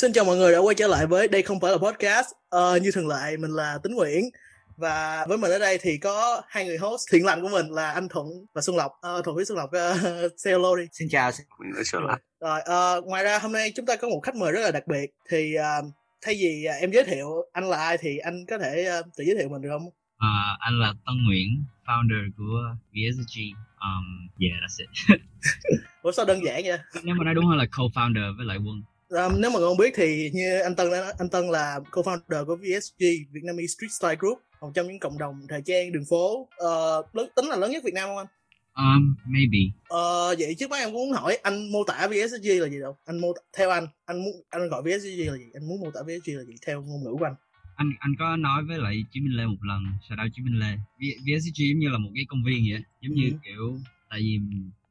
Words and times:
Xin 0.00 0.12
chào 0.12 0.24
mọi 0.24 0.36
người 0.36 0.52
đã 0.52 0.58
quay 0.58 0.74
trở 0.74 0.86
lại 0.86 1.06
với 1.06 1.28
đây 1.28 1.42
không 1.42 1.60
phải 1.60 1.72
là 1.72 1.78
podcast. 1.78 2.26
Ờ, 2.48 2.78
như 2.82 2.90
thường 2.94 3.08
lệ 3.08 3.36
mình 3.36 3.50
là 3.50 3.78
Tính 3.82 3.94
Nguyễn 3.94 4.24
và 4.76 5.26
với 5.28 5.38
mình 5.38 5.50
ở 5.50 5.58
đây 5.58 5.78
thì 5.82 5.98
có 5.98 6.42
hai 6.48 6.66
người 6.66 6.78
host 6.78 7.02
thiện 7.12 7.24
lành 7.24 7.42
của 7.42 7.48
mình 7.48 7.66
là 7.70 7.90
anh 7.90 8.08
Thuận 8.08 8.26
và 8.54 8.62
Xuân 8.62 8.76
Lộc. 8.76 8.92
Ờ, 9.00 9.22
Thuận 9.24 9.36
với 9.36 9.44
Xuân 9.44 9.58
Lộc 9.58 9.70
uh, 9.70 10.32
say 10.36 10.52
hello 10.52 10.76
đi. 10.76 10.84
Xin 10.92 11.08
chào, 11.08 11.32
xin 11.32 11.46
lại. 12.06 12.18
Rồi 12.40 12.60
ờ, 12.60 13.02
ngoài 13.04 13.24
ra 13.24 13.38
hôm 13.38 13.52
nay 13.52 13.72
chúng 13.76 13.86
ta 13.86 13.96
có 13.96 14.08
một 14.08 14.20
khách 14.20 14.36
mời 14.36 14.52
rất 14.52 14.60
là 14.60 14.70
đặc 14.70 14.86
biệt 14.86 15.10
thì 15.30 15.54
uh, 15.58 15.92
thay 16.22 16.34
vì 16.34 16.66
uh, 16.68 16.82
em 16.82 16.90
giới 16.90 17.04
thiệu 17.04 17.26
anh 17.52 17.64
là 17.70 17.76
ai 17.76 17.98
thì 17.98 18.18
anh 18.18 18.46
có 18.48 18.58
thể 18.58 18.98
uh, 19.00 19.06
tự 19.16 19.24
giới 19.24 19.36
thiệu 19.36 19.48
mình 19.48 19.62
được 19.62 19.70
không? 19.72 19.88
À, 20.18 20.56
anh 20.58 20.80
là 20.80 20.92
Tân 21.06 21.16
Nguyễn, 21.26 21.64
founder 21.86 22.30
của 22.36 22.76
VSG. 22.90 23.38
Um, 23.80 24.28
yeah, 24.40 24.54
that's 24.62 24.78
it. 24.78 25.20
Ủa 26.02 26.12
sao 26.12 26.24
đơn 26.24 26.44
giản 26.44 26.62
vậy? 26.64 26.78
Nếu 27.02 27.14
mà 27.14 27.24
nói 27.24 27.34
đúng 27.34 27.46
hơn 27.46 27.58
là 27.58 27.64
co-founder 27.64 28.36
với 28.36 28.46
lại 28.46 28.56
Quân. 28.56 28.82
Um, 29.10 29.40
nếu 29.40 29.50
mà 29.50 29.58
không 29.58 29.76
biết 29.76 29.92
thì 29.96 30.30
như 30.34 30.58
anh 30.60 30.76
Tân 30.76 30.88
anh 31.18 31.28
Tân 31.28 31.46
là 31.50 31.80
co-founder 31.90 32.44
của 32.46 32.56
VSG 32.56 33.04
Vietnamese 33.32 33.66
Street 33.66 33.92
Style 33.92 34.16
Group 34.18 34.38
một 34.60 34.70
trong 34.74 34.86
những 34.86 34.98
cộng 34.98 35.18
đồng 35.18 35.46
thời 35.48 35.62
trang 35.66 35.92
đường 35.92 36.04
phố 36.10 36.38
uh, 36.40 37.14
lớn, 37.16 37.28
tính 37.36 37.44
là 37.48 37.56
lớn 37.56 37.70
nhất 37.70 37.84
Việt 37.84 37.94
Nam 37.94 38.08
không 38.08 38.16
anh? 38.16 38.26
Um, 38.74 39.14
maybe. 39.26 39.58
Ờ, 39.88 40.34
vậy 40.38 40.54
trước 40.58 40.70
mắt 40.70 40.76
em 40.76 40.92
cũng 40.92 40.94
muốn 41.08 41.12
hỏi 41.12 41.36
anh 41.42 41.72
mô 41.72 41.84
tả 41.84 42.06
VSG 42.08 42.48
là 42.60 42.68
gì 42.68 42.80
đâu? 42.80 42.96
Anh 43.04 43.18
mô 43.18 43.32
theo 43.56 43.70
anh, 43.70 43.86
anh 44.04 44.24
muốn 44.24 44.32
anh 44.50 44.68
gọi 44.68 44.82
VSG 44.82 45.06
là 45.26 45.36
gì? 45.36 45.44
Anh 45.54 45.68
muốn 45.68 45.80
mô 45.80 45.90
tả 45.90 46.00
VSG 46.02 46.32
là 46.32 46.44
gì 46.44 46.54
theo 46.66 46.82
ngôn 46.82 47.02
ngữ 47.04 47.10
của 47.18 47.24
anh? 47.24 47.34
Anh 47.76 47.90
anh 47.98 48.14
có 48.18 48.36
nói 48.36 48.62
với 48.68 48.78
lại 48.78 49.04
Chí 49.12 49.20
Minh 49.20 49.36
Lê 49.36 49.46
một 49.46 49.62
lần, 49.68 49.82
sau 50.08 50.16
đó 50.16 50.24
Chí 50.34 50.42
Minh 50.42 50.58
Lê. 50.60 50.76
V- 50.98 51.18
VSG 51.24 51.58
giống 51.70 51.78
như 51.78 51.88
là 51.88 51.98
một 51.98 52.10
cái 52.14 52.24
công 52.28 52.44
viên 52.46 52.64
vậy, 52.70 52.82
giống 53.00 53.14
như 53.14 53.24
Ừ. 53.32 53.38
kiểu 53.44 53.78
tại 54.10 54.20
vì 54.20 54.38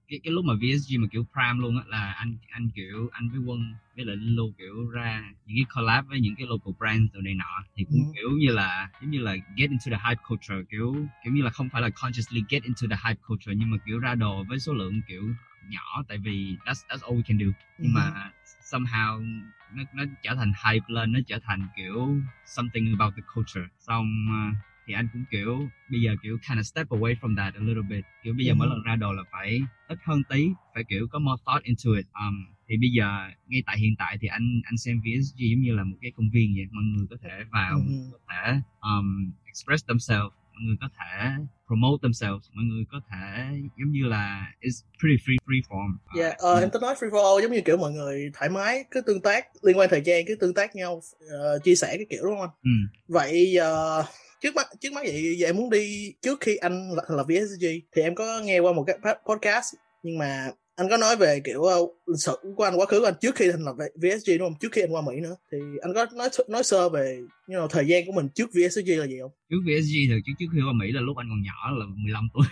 cái 0.07 0.19
cái 0.23 0.33
lúc 0.33 0.45
mà 0.45 0.53
VSG 0.53 0.97
mà 0.99 1.07
kiểu 1.11 1.25
prime 1.33 1.59
luôn 1.61 1.77
á 1.77 1.83
là 1.87 2.11
anh 2.11 2.37
anh 2.49 2.69
kiểu 2.75 3.09
anh 3.11 3.29
với 3.29 3.39
Quân 3.39 3.59
với 3.95 4.05
lại 4.05 4.15
Linh 4.15 4.35
Lu 4.35 4.53
kiểu 4.57 4.89
ra 4.89 5.33
những 5.45 5.57
cái 5.57 5.65
collab 5.75 6.07
với 6.07 6.19
những 6.19 6.35
cái 6.35 6.47
local 6.47 6.73
brands 6.79 7.13
rồi 7.13 7.23
này 7.23 7.33
nọ 7.33 7.63
thì 7.75 7.83
cũng 7.89 7.99
Ừ. 8.05 8.11
kiểu 8.15 8.29
như 8.39 8.51
là 8.51 8.89
giống 8.99 9.09
như 9.11 9.19
là 9.19 9.35
get 9.55 9.69
into 9.69 9.85
the 9.91 10.09
hype 10.09 10.21
culture 10.29 10.55
kiểu 10.71 11.09
kiểu 11.21 11.33
như 11.33 11.41
là 11.41 11.49
không 11.49 11.69
phải 11.69 11.81
là 11.81 11.89
consciously 11.89 12.45
get 12.49 12.63
into 12.63 12.87
the 12.89 12.97
hype 13.07 13.19
culture 13.27 13.53
nhưng 13.57 13.69
mà 13.69 13.77
kiểu 13.85 13.99
ra 13.99 14.15
đồ 14.15 14.43
với 14.43 14.59
số 14.59 14.73
lượng 14.73 15.01
kiểu 15.07 15.35
nhỏ 15.61 16.03
tại 16.07 16.17
vì 16.17 16.59
that's 16.65 16.85
that's 16.87 17.01
all 17.07 17.19
we 17.19 17.23
can 17.27 17.37
do 17.37 17.45
nhưng 17.77 17.91
Ừ. 17.93 17.95
mà 17.95 18.31
somehow 18.71 19.43
nó 19.69 19.83
nó 19.91 20.03
trở 20.21 20.35
thành 20.35 20.51
hype 20.65 20.85
lên 20.87 21.11
nó 21.11 21.19
trở 21.27 21.39
thành 21.43 21.69
kiểu 21.75 22.23
something 22.45 22.85
about 22.99 23.15
the 23.15 23.21
culture 23.35 23.67
xong 23.79 24.07
uh, 24.29 24.57
thì 24.87 24.93
anh 24.93 25.07
cũng 25.13 25.25
kiểu 25.31 25.71
bây 25.87 26.01
giờ 26.01 26.11
kiểu 26.23 26.37
kind 26.49 26.59
of 26.59 26.63
step 26.63 26.87
away 26.87 27.15
from 27.21 27.35
that 27.37 27.53
a 27.53 27.59
little 27.59 27.83
bit 27.89 28.05
kiểu 28.21 28.33
bây 28.37 28.45
giờ 28.45 28.53
Ừ. 28.53 28.55
mỗi 28.57 28.67
lần 28.67 28.83
ra 28.83 28.95
đồ 28.95 29.13
là 29.13 29.23
phải 29.31 29.59
ít 29.87 29.99
hơn 30.03 30.23
tí 30.29 30.55
phải 30.73 30.83
kiểu 30.89 31.07
có 31.11 31.19
more 31.19 31.41
thought 31.45 31.63
into 31.63 31.91
it 31.97 32.05
um, 32.13 32.35
thì 32.67 32.77
bây 32.77 32.89
giờ 32.97 33.07
ngay 33.47 33.63
tại 33.65 33.77
hiện 33.79 33.93
tại 33.97 34.17
thì 34.21 34.27
anh 34.27 34.61
anh 34.63 34.77
xem 34.77 35.01
VSG 35.01 35.39
giống 35.51 35.61
như 35.61 35.73
là 35.75 35.83
một 35.83 35.97
cái 36.01 36.11
công 36.15 36.29
viên 36.33 36.53
vậy 36.55 36.65
mọi 36.71 36.83
người 36.83 37.07
có 37.09 37.17
thể 37.21 37.43
vào 37.51 37.79
Ừ. 37.87 37.93
có 38.11 38.17
thể 38.29 38.59
um, 38.81 39.31
express 39.45 39.85
themselves 39.87 40.33
mọi 40.53 40.61
người 40.65 40.77
có 40.81 40.89
thể 40.99 41.31
promote 41.67 41.99
themselves 42.03 42.49
mọi 42.53 42.65
người 42.65 42.83
có 42.91 43.01
thể 43.11 43.47
giống 43.77 43.91
như 43.91 44.03
là 44.05 44.53
it's 44.61 44.79
pretty 44.99 45.17
free 45.25 45.37
free 45.45 45.61
form 45.69 45.91
Uh, 45.93 45.99
Dạ, 46.17 46.33
ờ, 46.37 46.59
em 46.59 46.69
tính 46.73 46.81
nói 46.81 46.95
free 46.95 47.41
giống 47.41 47.51
như 47.51 47.61
kiểu 47.65 47.77
mọi 47.77 47.91
người 47.91 48.31
thoải 48.33 48.49
mái 48.49 48.83
cứ 48.91 49.01
tương 49.01 49.21
tác 49.21 49.45
liên 49.61 49.77
quan 49.77 49.89
thời 49.89 50.01
trang 50.05 50.23
cứ 50.27 50.35
tương 50.35 50.53
tác 50.53 50.75
nhau 50.75 51.01
ờ, 51.29 51.59
chia 51.63 51.75
sẻ 51.75 51.87
cái 51.97 52.05
kiểu 52.09 52.23
đúng 52.23 52.37
không 52.37 52.41
anh? 52.41 52.49
ừ. 52.63 52.69
Vậy 53.07 53.55
ờ, 53.55 54.05
trước 54.41 54.55
mắt 54.55 54.67
trước 54.79 54.93
mắt 54.93 55.01
vậy, 55.03 55.35
vậy 55.39 55.45
em 55.45 55.55
muốn 55.55 55.69
đi 55.69 56.13
trước 56.21 56.37
khi 56.41 56.55
anh 56.55 56.91
là, 56.95 57.03
là 57.17 57.23
VSG 57.23 57.65
thì 57.95 58.01
em 58.01 58.15
có 58.15 58.41
nghe 58.43 58.59
qua 58.59 58.73
một 58.73 58.83
cái 58.87 58.97
podcast 59.29 59.73
nhưng 60.03 60.17
mà 60.17 60.51
anh 60.75 60.89
có 60.89 60.97
nói 60.97 61.15
về 61.15 61.41
kiểu 61.45 61.63
ờ, 61.63 61.77
lịch 62.07 62.19
sử 62.19 62.35
của 62.55 62.63
anh 62.63 62.79
quá 62.79 62.85
khứ 62.85 62.99
của 62.99 63.05
anh 63.05 63.13
trước 63.21 63.35
khi 63.35 63.51
thành 63.51 63.63
lập 63.65 63.75
VSG 63.95 64.31
đúng 64.39 64.49
không? 64.49 64.59
Trước 64.61 64.71
khi 64.71 64.81
anh 64.81 64.93
qua 64.93 65.01
Mỹ 65.01 65.19
nữa 65.21 65.35
thì 65.51 65.57
anh 65.81 65.93
có 65.93 66.05
nói 66.15 66.29
nói 66.49 66.63
sơ 66.63 66.89
về 66.89 67.17
you 67.47 67.55
know, 67.55 67.67
thời 67.67 67.87
gian 67.87 68.05
của 68.05 68.11
mình 68.11 68.29
trước 68.35 68.49
VSG 68.49 68.89
là 68.99 69.07
gì 69.07 69.17
không? 69.21 69.31
trước 69.49 69.57
VSG 69.65 69.93
thì 70.09 70.15
trước 70.25 70.33
trước 70.39 70.45
khi 70.53 70.59
qua 70.67 70.73
Mỹ 70.73 70.91
là 70.91 71.01
lúc 71.01 71.17
anh 71.17 71.27
còn 71.29 71.41
nhỏ 71.41 71.71
là 71.79 71.85
15 71.85 72.27
tuổi 72.33 72.45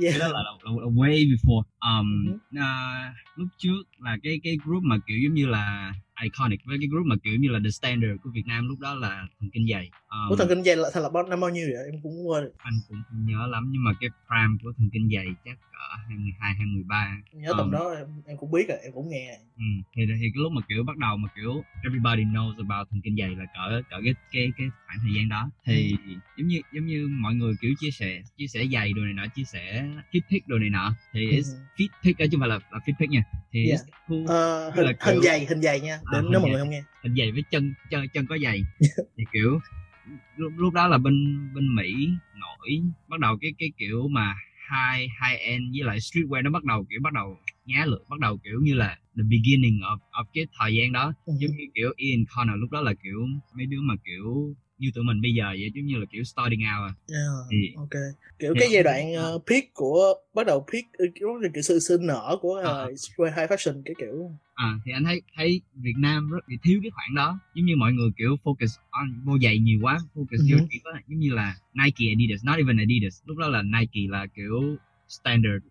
Yeah. 0.00 0.12
cái 0.12 0.20
đó 0.20 0.26
là, 0.28 0.32
là, 0.32 0.50
là, 0.64 0.70
là 0.84 0.86
way 0.86 1.14
before 1.30 1.62
um, 1.90 2.26
Ừ. 2.26 2.58
à, 2.60 3.14
lúc 3.36 3.48
trước 3.58 3.82
là 3.98 4.16
cái 4.22 4.40
cái 4.44 4.58
group 4.64 4.82
mà 4.82 4.96
kiểu 5.06 5.18
giống 5.24 5.34
như 5.34 5.46
là 5.46 5.92
iconic 6.22 6.60
với 6.64 6.78
cái 6.80 6.88
group 6.88 7.06
mà 7.06 7.16
kiểu 7.24 7.36
như 7.36 7.48
là 7.48 7.58
the 7.64 7.70
standard 7.70 8.22
của 8.22 8.30
Việt 8.34 8.46
Nam 8.46 8.68
lúc 8.68 8.78
đó 8.80 8.94
là 8.94 9.26
thần 9.40 9.50
kinh 9.52 9.66
dày 9.72 9.90
um, 10.08 10.28
Của 10.28 10.36
thần 10.36 10.48
kinh 10.48 10.64
dày 10.64 10.76
là 10.76 10.88
thành 10.94 11.02
lập 11.02 11.10
bao 11.14 11.22
năm 11.26 11.40
bao 11.40 11.50
nhiêu 11.50 11.66
vậy? 11.66 11.84
Em 11.92 12.00
cũng 12.02 12.28
quên. 12.28 12.44
anh 12.58 12.74
cũng 12.88 12.98
không 13.08 13.26
nhớ 13.26 13.46
lắm 13.46 13.68
nhưng 13.72 13.84
mà 13.84 13.92
cái 14.00 14.10
prime 14.26 14.56
của 14.62 14.72
thần 14.78 14.90
kinh 14.92 15.08
dày 15.14 15.26
chắc 15.44 15.58
cỡ 15.72 15.96
22 16.08 16.54
23 16.54 17.16
Nhớ 17.32 17.52
tầm 17.58 17.70
Ờ. 17.70 17.78
đó 17.78 17.90
em, 17.98 18.06
em 18.26 18.36
cũng 18.36 18.50
biết 18.50 18.68
rồi, 18.68 18.78
em 18.84 18.92
cũng 18.94 19.08
nghe. 19.10 19.38
ừ. 19.56 19.62
thì 19.96 20.02
thì 20.06 20.14
cái 20.34 20.42
lúc 20.42 20.52
mà 20.52 20.60
kiểu 20.68 20.84
bắt 20.84 20.96
đầu 20.96 21.16
mà 21.16 21.28
kiểu 21.36 21.62
everybody 21.84 22.24
knows 22.24 22.54
about 22.68 22.88
thần 22.90 23.00
kinh 23.04 23.16
dày 23.18 23.28
là 23.36 23.44
cỡ 23.54 23.82
cỡ 23.90 23.96
cái 24.04 24.14
cái 24.32 24.52
cái 24.56 24.68
khoảng 24.86 24.98
thời 25.02 25.12
gian 25.16 25.28
đó 25.28 25.50
thì 25.66 25.96
giống 26.38 26.48
như 26.48 26.60
giống 26.74 26.86
như 26.86 27.08
mọi 27.10 27.34
người 27.34 27.54
kiểu 27.60 27.74
chia 27.80 27.90
sẻ 27.90 28.22
chia 28.38 28.46
sẻ 28.46 28.66
giày 28.72 28.92
đồ 28.92 29.02
này 29.02 29.12
nọ 29.14 29.26
chia 29.34 29.44
sẻ 29.44 29.88
fit 30.12 30.20
pick 30.30 30.48
đồ 30.48 30.58
này 30.58 30.70
nọ 30.70 30.94
thì 31.12 31.26
Ừ. 31.36 31.42
pick 31.78 32.18
đó 32.18 32.24
chứ 32.30 32.36
không 32.36 32.40
phải 32.40 32.48
là, 32.48 32.58
là 32.72 32.78
fit 32.86 32.92
pick 33.00 33.10
nha 33.10 33.22
thì 33.52 33.68
Yeah. 33.68 33.80
cool 34.08 34.24
Ờ, 34.28 34.72
Tức 34.76 34.82
là 34.82 34.88
hình, 34.88 34.96
kiểu- 35.04 35.14
hình 35.14 35.22
dày, 35.22 35.46
hình 35.46 35.62
dày 35.62 35.80
nha. 35.80 35.96
Để 36.12 36.18
À, 36.18 36.22
nếu 36.30 36.40
hình 36.40 36.42
mọi 36.42 36.50
người 36.50 36.52
dày. 36.52 36.60
không 36.60 36.70
nghe. 36.70 36.82
hình 37.02 37.14
giày 37.16 37.32
với 37.32 37.42
chân 37.50 37.74
chân 37.90 38.08
chân 38.14 38.26
có 38.26 38.38
giày 38.38 38.62
thì 39.16 39.24
kiểu 39.32 39.60
lúc, 40.36 40.52
lúc 40.56 40.72
đó 40.74 40.88
là 40.88 40.98
bên 40.98 41.14
bên 41.54 41.74
Mỹ 41.74 42.08
nổi 42.34 42.82
bắt 43.08 43.20
đầu 43.20 43.36
cái 43.40 43.52
cái 43.58 43.72
kiểu 43.78 44.08
mà 44.08 44.34
high 44.70 45.00
high 45.22 45.40
end 45.40 45.62
với 45.76 45.84
lại 45.86 45.98
streetwear 45.98 46.42
nó 46.42 46.50
bắt 46.50 46.64
đầu 46.64 46.86
kiểu 46.90 47.00
bắt 47.02 47.12
đầu 47.12 47.38
nhá 47.66 47.84
lượt 47.86 48.04
bắt 48.08 48.18
đầu 48.20 48.38
kiểu 48.44 48.60
như 48.62 48.74
là 48.74 48.98
the 49.16 49.22
beginning 49.30 49.78
of 49.80 49.98
of 50.12 50.24
cái 50.34 50.46
thời 50.58 50.74
gian 50.74 50.92
đó 50.92 51.12
Ừ. 51.26 51.32
giống 51.40 51.50
như 51.56 51.64
kiểu 51.74 51.92
Ian 51.96 52.24
Connor 52.36 52.60
lúc 52.60 52.70
đó 52.70 52.80
là 52.80 52.94
kiểu 53.02 53.26
mấy 53.56 53.66
đứa 53.66 53.80
mà 53.80 53.94
kiểu 54.04 54.54
như 54.78 54.90
tụi 54.94 55.04
mình 55.04 55.20
bây 55.20 55.34
giờ 55.34 55.44
vậy 55.48 55.70
giống 55.74 55.86
như 55.86 55.96
là 55.96 56.06
kiểu 56.10 56.24
starting 56.24 56.60
out 56.60 56.90
à. 56.90 56.92
Yeah, 57.08 57.30
thì 57.50 57.72
ok. 57.76 57.90
Kiểu 58.38 58.54
thì- 58.54 58.60
cái 58.60 58.68
giai 58.72 58.82
đoạn 58.82 59.14
ờ, 59.14 59.38
peak 59.46 59.64
của 59.74 60.14
bắt 60.34 60.46
đầu 60.46 60.66
peak 60.72 60.84
ừ, 60.92 61.06
kiểu 61.14 61.28
là 61.34 61.48
kiểu 61.54 61.62
sự 61.62 61.78
sinh 61.78 62.06
nở 62.06 62.36
của 62.40 62.62
uh, 62.88 62.90
high 63.36 63.50
fashion 63.50 63.82
cái 63.84 63.94
kiểu. 63.98 64.30
À 64.54 64.78
thì 64.84 64.92
anh 64.92 65.04
thấy 65.04 65.22
thấy 65.36 65.60
Việt 65.74 65.94
Nam 65.98 66.30
rất 66.30 66.48
bị 66.48 66.56
thiếu 66.62 66.80
cái 66.82 66.90
khoảng 66.90 67.14
đó. 67.14 67.38
Giống 67.54 67.64
như 67.66 67.76
mọi 67.76 67.92
người 67.92 68.10
kiểu 68.16 68.36
focus 68.44 68.78
on 68.90 69.20
vô 69.24 69.38
giày 69.42 69.58
nhiều 69.58 69.78
quá 69.82 69.98
focus 70.14 70.38
Ừ. 70.38 70.46
vô 70.58 70.66
chỉ 70.70 70.78
có 70.84 70.90
giống 71.08 71.18
như 71.18 71.30
là 71.32 71.56
Nike 71.74 72.08
Adidas 72.12 72.44
not 72.44 72.56
even 72.58 72.76
Adidas. 72.76 73.22
Lúc 73.26 73.36
đó 73.36 73.48
là 73.48 73.62
Nike 73.62 74.00
là 74.10 74.26
kiểu 74.26 74.76
standard. 75.08 75.64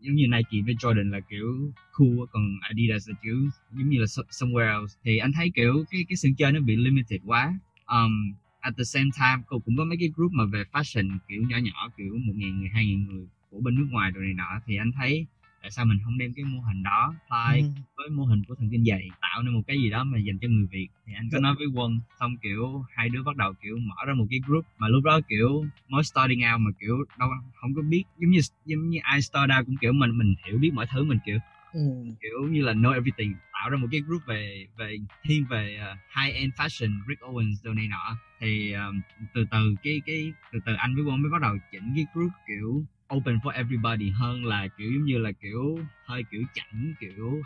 Giống 0.00 0.14
như 0.14 0.26
Nike 0.26 0.64
với 0.66 0.74
Jordan 0.74 1.10
là 1.10 1.20
kiểu 1.30 1.72
cool 1.92 2.16
còn 2.32 2.58
Adidas 2.60 3.08
là 3.08 3.14
kiểu 3.22 3.36
giống 3.78 3.88
như 3.88 3.98
là 4.00 4.06
so- 4.06 4.22
somewhere 4.30 4.80
else. 4.80 4.94
Thì 5.04 5.18
anh 5.18 5.32
thấy 5.32 5.50
kiểu 5.54 5.84
cái 5.90 6.04
cái 6.08 6.16
sân 6.16 6.34
chơi 6.34 6.52
nó 6.52 6.60
bị 6.60 6.76
limited 6.76 7.20
quá. 7.26 7.54
Um, 7.86 8.34
at 8.68 8.74
the 8.78 8.84
same 8.94 9.10
time 9.20 9.38
cô 9.46 9.58
cũng 9.64 9.76
có 9.78 9.84
mấy 9.84 9.96
cái 10.00 10.10
group 10.16 10.32
mà 10.32 10.44
về 10.52 10.62
fashion 10.72 11.18
kiểu 11.28 11.42
nhỏ 11.48 11.56
nhỏ 11.66 11.78
kiểu 11.96 12.12
một 12.26 12.32
ngàn 12.36 12.52
người 12.60 12.68
hai 12.74 12.86
ngàn 12.86 13.06
người 13.06 13.26
của 13.50 13.60
bên 13.64 13.74
nước 13.74 13.86
ngoài 13.90 14.10
rồi 14.10 14.24
này 14.24 14.34
nọ 14.34 14.50
thì 14.66 14.76
anh 14.76 14.92
thấy 14.98 15.26
tại 15.62 15.70
sao 15.70 15.84
mình 15.84 15.98
không 16.04 16.18
đem 16.18 16.30
cái 16.36 16.44
mô 16.44 16.60
hình 16.60 16.82
đó 16.82 17.14
apply 17.28 17.62
Ừ. 17.62 17.68
với 17.96 18.08
mô 18.10 18.24
hình 18.24 18.42
của 18.48 18.54
thần 18.54 18.68
kinh 18.70 18.84
dày 18.84 19.10
tạo 19.20 19.42
nên 19.42 19.54
một 19.54 19.62
cái 19.66 19.76
gì 19.82 19.90
đó 19.90 20.04
mà 20.04 20.18
dành 20.18 20.38
cho 20.38 20.48
người 20.48 20.66
Việt 20.70 20.88
thì 21.06 21.12
anh 21.16 21.28
có 21.32 21.38
Dạ. 21.38 21.42
nói 21.42 21.54
với 21.58 21.66
Quân 21.74 22.00
xong 22.20 22.36
kiểu 22.42 22.84
hai 22.96 23.08
đứa 23.08 23.22
bắt 23.22 23.36
đầu 23.36 23.54
kiểu 23.62 23.78
mở 23.78 23.94
ra 24.06 24.14
một 24.14 24.26
cái 24.30 24.40
group 24.46 24.64
mà 24.78 24.88
lúc 24.88 25.04
đó 25.04 25.20
kiểu 25.28 25.64
mới 25.88 26.04
starting 26.04 26.40
out 26.52 26.60
mà 26.60 26.70
kiểu 26.80 26.96
đâu 27.18 27.28
không 27.60 27.74
có 27.74 27.82
biết 27.82 28.04
giống 28.18 28.30
như 28.30 28.40
giống 28.64 28.88
như 28.90 28.98
ai 29.02 29.22
start 29.22 29.50
out 29.58 29.66
cũng 29.66 29.76
kiểu 29.80 29.92
mình 29.92 30.18
mình 30.18 30.34
hiểu 30.46 30.58
biết 30.58 30.70
mọi 30.74 30.86
thứ 30.92 31.04
mình 31.04 31.18
kiểu 31.26 31.38
Ừ. 31.72 31.80
kiểu 32.22 32.48
như 32.50 32.62
là 32.62 32.72
know 32.72 32.92
everything 32.92 33.32
tạo 33.68 33.72
ra 33.72 33.78
một 33.80 33.88
cái 33.92 34.00
group 34.06 34.22
về 34.26 34.66
về 34.78 34.96
thiên 35.24 35.46
về 35.50 35.78
uh, 35.92 35.98
high 36.16 36.34
end 36.34 36.52
fashion 36.56 36.90
Rick 37.08 37.22
Owens 37.22 37.54
đồ 37.62 37.72
này 37.72 37.88
nọ 37.90 38.16
thì 38.40 38.72
um, 38.72 39.00
từ 39.34 39.44
từ 39.50 39.58
cái 39.82 40.02
cái 40.06 40.32
từ 40.52 40.58
từ 40.66 40.72
anh 40.78 40.94
với 40.94 41.04
Quân 41.04 41.22
mới 41.22 41.30
bắt 41.30 41.42
đầu 41.42 41.56
chỉnh 41.72 41.92
cái 41.94 42.06
group 42.14 42.32
kiểu 42.48 42.82
open 43.16 43.38
for 43.38 43.50
everybody 43.50 44.10
hơn 44.10 44.44
là 44.44 44.68
kiểu 44.78 44.90
giống 44.94 45.04
như 45.04 45.18
là 45.18 45.32
kiểu 45.42 45.78
hơi 46.04 46.22
kiểu 46.30 46.42
chảnh 46.54 46.94
kiểu 47.00 47.42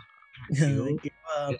kiểu 0.49 0.97
kiểu, 1.03 1.11
ờ, 1.23 1.49
kiểu 1.49 1.59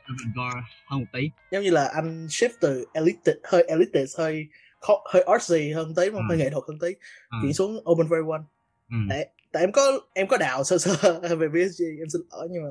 hơn 0.85 1.00
một 1.00 1.06
tí 1.13 1.30
giống 1.51 1.63
như 1.63 1.72
là 1.72 1.91
anh 1.95 2.28
shift 2.28 2.53
từ 2.62 2.86
elite 2.94 3.33
hơi 3.44 3.63
elite 3.68 4.06
hơi 4.18 4.48
khó, 4.80 5.04
hơi 5.13 5.24
artsy 5.24 5.71
hơn 5.71 5.95
tí 5.95 6.10
không? 6.12 6.21
Ừ. 6.21 6.25
hơi 6.30 6.38
nghệ 6.38 6.50
thuật 6.50 6.63
hơn 6.68 6.80
tí 6.80 6.88
à, 7.30 7.38
chuyển 7.42 7.54
xuống 7.54 7.77
open 7.92 8.07
for 8.07 8.15
everyone 8.15 8.44
ừ. 8.89 8.98
tại 9.10 9.30
tại 9.51 9.63
em 9.63 9.71
có 9.71 10.00
em 10.13 10.27
có 10.27 10.38
đào 10.38 10.63
sơ 10.63 10.77
sơ 10.77 11.19
về 11.36 11.48
VSG 11.48 11.83
em 12.00 12.10
xin 12.10 12.21
lỗi 12.31 12.48
nhưng 12.51 12.63
mà 12.63 12.69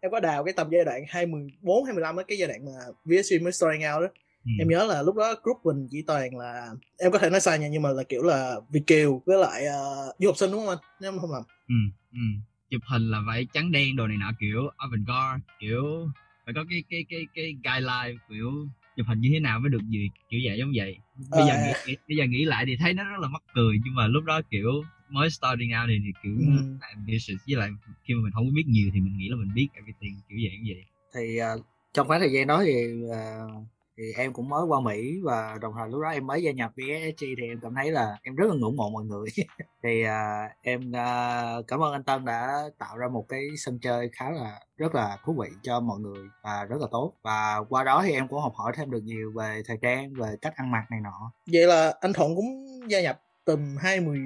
em 0.00 0.10
có 0.12 0.20
đào 0.20 0.44
cái 0.44 0.54
tầm 0.56 0.68
giai 0.72 0.84
đoạn 0.84 1.02
24 1.08 1.84
25 1.84 2.16
đó 2.16 2.22
cái 2.28 2.38
giai 2.38 2.48
đoạn 2.48 2.64
mà 2.64 2.70
VSG 3.04 3.42
mới 3.42 3.52
starting 3.52 3.82
out 3.94 4.02
đó 4.02 4.08
Ừ. 4.44 4.50
em 4.58 4.68
nhớ 4.68 4.86
là 4.86 5.02
lúc 5.02 5.16
đó 5.16 5.34
group 5.42 5.56
mình 5.64 5.88
chỉ 5.90 6.02
toàn 6.06 6.36
là 6.36 6.68
em 6.98 7.12
có 7.12 7.18
thể 7.18 7.30
nói 7.30 7.40
sai 7.40 7.58
nha 7.58 7.68
nhưng 7.68 7.82
mà 7.82 7.90
là 7.90 8.02
kiểu 8.02 8.22
là 8.22 8.54
Việt 8.72 8.82
kiều 8.86 9.22
với 9.26 9.38
lại 9.38 9.62
uh, 9.68 10.14
du 10.18 10.26
học 10.28 10.36
sinh 10.36 10.50
đúng 10.50 10.60
không 10.60 10.68
anh 10.68 10.78
nếu 11.00 11.12
em 11.12 11.18
không 11.20 11.32
lầm 11.32 11.42
ừ, 11.68 11.74
ừ. 12.12 12.18
chụp 12.70 12.80
hình 12.90 13.10
là 13.10 13.18
phải 13.26 13.46
trắng 13.52 13.72
đen 13.72 13.96
đồ 13.96 14.06
này 14.06 14.16
nọ 14.16 14.30
kiểu 14.40 14.70
avant-garde 14.78 15.38
kiểu 15.60 16.08
phải 16.44 16.54
có 16.54 16.64
cái 16.70 16.84
cái 16.90 17.04
cái 17.08 17.26
cái 17.34 17.44
guideline 17.64 18.18
kiểu 18.28 18.50
chụp 18.96 19.06
hình 19.08 19.20
như 19.20 19.30
thế 19.32 19.40
nào 19.40 19.60
mới 19.60 19.70
được 19.70 19.82
gì 19.88 20.10
kiểu 20.30 20.40
vậy 20.44 20.58
giống 20.58 20.72
vậy 20.76 20.96
bây 21.30 21.42
giờ 21.46 21.52
Ờ. 21.54 21.60
nghĩ, 21.66 21.72
nghĩ, 21.86 21.96
bây 22.08 22.16
giờ 22.16 22.24
nghĩ 22.24 22.44
lại 22.44 22.64
thì 22.66 22.76
thấy 22.76 22.94
nó 22.94 23.04
rất 23.04 23.18
là 23.20 23.28
mắc 23.28 23.42
cười 23.54 23.76
nhưng 23.84 23.94
mà 23.94 24.06
lúc 24.06 24.24
đó 24.24 24.40
kiểu 24.50 24.82
mới 25.10 25.30
starting 25.30 25.70
out 25.80 25.88
thì, 25.88 25.98
thì 26.04 26.12
kiểu 26.22 26.36
Ừ. 26.38 26.76
ambitious. 26.80 27.40
Với 27.46 27.56
lại 27.56 27.70
khi 28.04 28.14
mà 28.14 28.20
mình 28.22 28.32
không 28.34 28.44
có 28.46 28.52
biết 28.54 28.66
nhiều 28.66 28.90
thì 28.94 29.00
mình 29.00 29.16
nghĩ 29.18 29.28
là 29.28 29.36
mình 29.36 29.54
biết 29.54 29.68
everything 29.74 30.14
kiểu 30.28 30.38
vậy 30.42 30.58
như 30.62 30.74
vậy. 30.74 30.84
Thì 31.14 31.40
uh, 31.42 31.66
trong 31.92 32.08
khoảng 32.08 32.20
thời 32.20 32.32
gian 32.32 32.46
đó 32.46 32.62
thì 32.64 32.74
uh, 33.04 33.66
thì 34.00 34.12
em 34.16 34.32
cũng 34.32 34.48
mới 34.48 34.64
qua 34.64 34.80
Mỹ 34.80 35.20
và 35.22 35.58
đồng 35.60 35.74
thời 35.78 35.88
lúc 35.88 36.02
đó 36.02 36.08
em 36.08 36.26
mới 36.26 36.42
gia 36.42 36.52
nhập 36.52 36.72
VSG 36.76 37.24
thì 37.38 37.48
em 37.48 37.60
cảm 37.62 37.74
thấy 37.74 37.90
là 37.92 38.16
em 38.22 38.34
rất 38.34 38.46
là 38.48 38.54
ngưỡng 38.54 38.76
mộ 38.76 38.90
mọi 38.90 39.04
người. 39.04 39.28
Thì 39.82 40.04
uh, 40.04 40.52
em 40.62 40.80
uh, 40.88 41.66
cảm 41.66 41.82
ơn 41.82 41.92
anh 41.92 42.02
Tân 42.02 42.24
đã 42.24 42.62
tạo 42.78 42.96
ra 42.96 43.08
một 43.08 43.26
cái 43.28 43.40
sân 43.56 43.78
chơi 43.78 44.10
khá 44.12 44.30
là 44.30 44.60
rất 44.76 44.94
là 44.94 45.18
thú 45.24 45.36
vị 45.40 45.48
cho 45.62 45.80
mọi 45.80 46.00
người 46.00 46.28
và 46.42 46.64
rất 46.64 46.76
là 46.80 46.86
tốt. 46.90 47.12
Và 47.22 47.56
qua 47.68 47.84
đó 47.84 48.02
thì 48.06 48.12
em 48.12 48.28
cũng 48.28 48.40
học 48.40 48.52
hỏi 48.56 48.72
thêm 48.76 48.90
được 48.90 49.02
nhiều 49.04 49.32
về 49.36 49.62
thời 49.66 49.76
trang 49.82 50.12
về 50.14 50.28
cách 50.42 50.56
ăn 50.56 50.70
mặc 50.70 50.84
này 50.90 51.00
nọ. 51.00 51.32
Vậy 51.52 51.66
là 51.66 51.94
anh 52.00 52.12
Thuận 52.12 52.36
cũng 52.36 52.80
gia 52.90 53.00
nhập 53.00 53.20
tầm 53.44 53.76
hai 53.80 54.00
mươi 54.00 54.20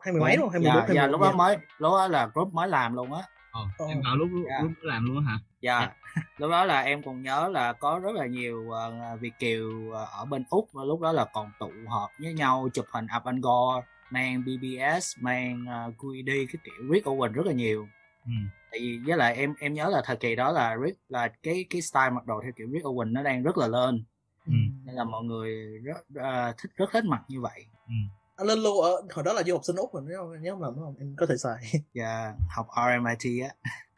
hai 0.00 0.12
mươi 0.12 0.20
mấy 0.20 0.36
không 0.36 0.50
hai 0.50 0.60
mươi 0.60 0.70
dạ, 0.74 0.86
dạ, 0.94 1.06
lúc 1.06 1.20
đó 1.20 1.32
mới 1.32 1.56
lúc 1.78 1.92
đó 1.92 2.08
là 2.08 2.26
group 2.34 2.54
mới 2.54 2.68
làm 2.68 2.94
luôn 2.94 3.12
á. 3.12 3.22
Ồ, 3.50 3.86
em 3.88 4.00
vào 4.04 4.16
lúc 4.16 4.28
Dạ. 4.48 4.60
lúc 4.62 4.72
làm 4.82 5.06
luôn 5.06 5.24
hả? 5.24 5.38
dạ. 5.60 5.90
Lúc 6.38 6.50
đó 6.50 6.64
là 6.64 6.80
em 6.80 7.02
còn 7.02 7.22
nhớ 7.22 7.48
là 7.52 7.72
có 7.72 8.00
rất 8.02 8.14
là 8.14 8.26
nhiều 8.26 8.66
uh, 8.68 9.20
việt 9.20 9.32
kiều 9.38 9.90
ờ, 9.92 10.04
ở 10.04 10.24
bên 10.24 10.44
úc 10.50 10.68
và 10.72 10.84
lúc 10.84 11.00
đó 11.00 11.12
là 11.12 11.24
còn 11.32 11.50
tụ 11.58 11.70
họp 11.88 12.10
với 12.18 12.32
nhau 12.32 12.68
chụp 12.74 12.86
hình 12.92 13.06
up 13.16 13.24
and 13.24 13.44
go 13.44 13.82
mang 14.10 14.42
bbs 14.42 15.16
mang 15.20 15.62
uh, 15.88 15.94
QED 15.98 16.46
cái 16.46 16.60
kiểu 16.64 16.92
Rick 16.92 17.06
Owen 17.06 17.32
rất 17.32 17.46
là 17.46 17.52
nhiều. 17.52 17.88
Ừ. 18.24 18.32
tại 18.70 18.80
vì 18.80 19.00
với 19.06 19.16
lại 19.16 19.34
em 19.34 19.54
em 19.60 19.74
nhớ 19.74 19.88
là 19.88 20.02
thời 20.04 20.16
kỳ 20.16 20.36
đó 20.36 20.52
là 20.52 20.76
Rick 20.84 20.98
là 21.08 21.28
cái 21.42 21.64
cái 21.70 21.82
style 21.82 22.10
mặc 22.10 22.26
đồ 22.26 22.40
theo 22.42 22.52
kiểu 22.56 22.68
Rick 22.72 22.84
Owen 22.84 23.12
nó 23.12 23.22
đang 23.22 23.42
rất 23.42 23.58
là 23.58 23.66
lên. 23.66 24.04
Ừ. 24.46 24.52
nên 24.84 24.94
là 24.94 25.04
mọi 25.04 25.24
người 25.24 25.78
rất 25.84 26.04
ờ, 26.14 26.52
thích 26.58 26.70
rất 26.76 26.90
thích 26.92 27.04
mặc 27.04 27.22
như 27.28 27.40
vậy. 27.40 27.64
Anh 27.88 28.08
lên 28.44 28.58
lưu 28.58 28.80
ở 28.80 28.90
hồi 29.14 29.24
đó 29.24 29.32
là 29.32 29.42
du 29.42 29.52
học 29.54 29.64
sinh 29.64 29.76
úc 29.76 29.94
mình 29.94 30.04
nhớ 30.04 30.16
không 30.18 30.42
nhớ 30.42 30.50
không 30.52 30.62
lầm 30.62 30.74
đúng 30.74 30.84
không? 30.84 30.94
Em 30.98 31.14
có 31.16 31.26
thể 31.26 31.36
xài. 31.36 31.82
Và 31.94 32.34
học 32.56 32.66
RMIT 32.76 33.42
á. 33.42 33.50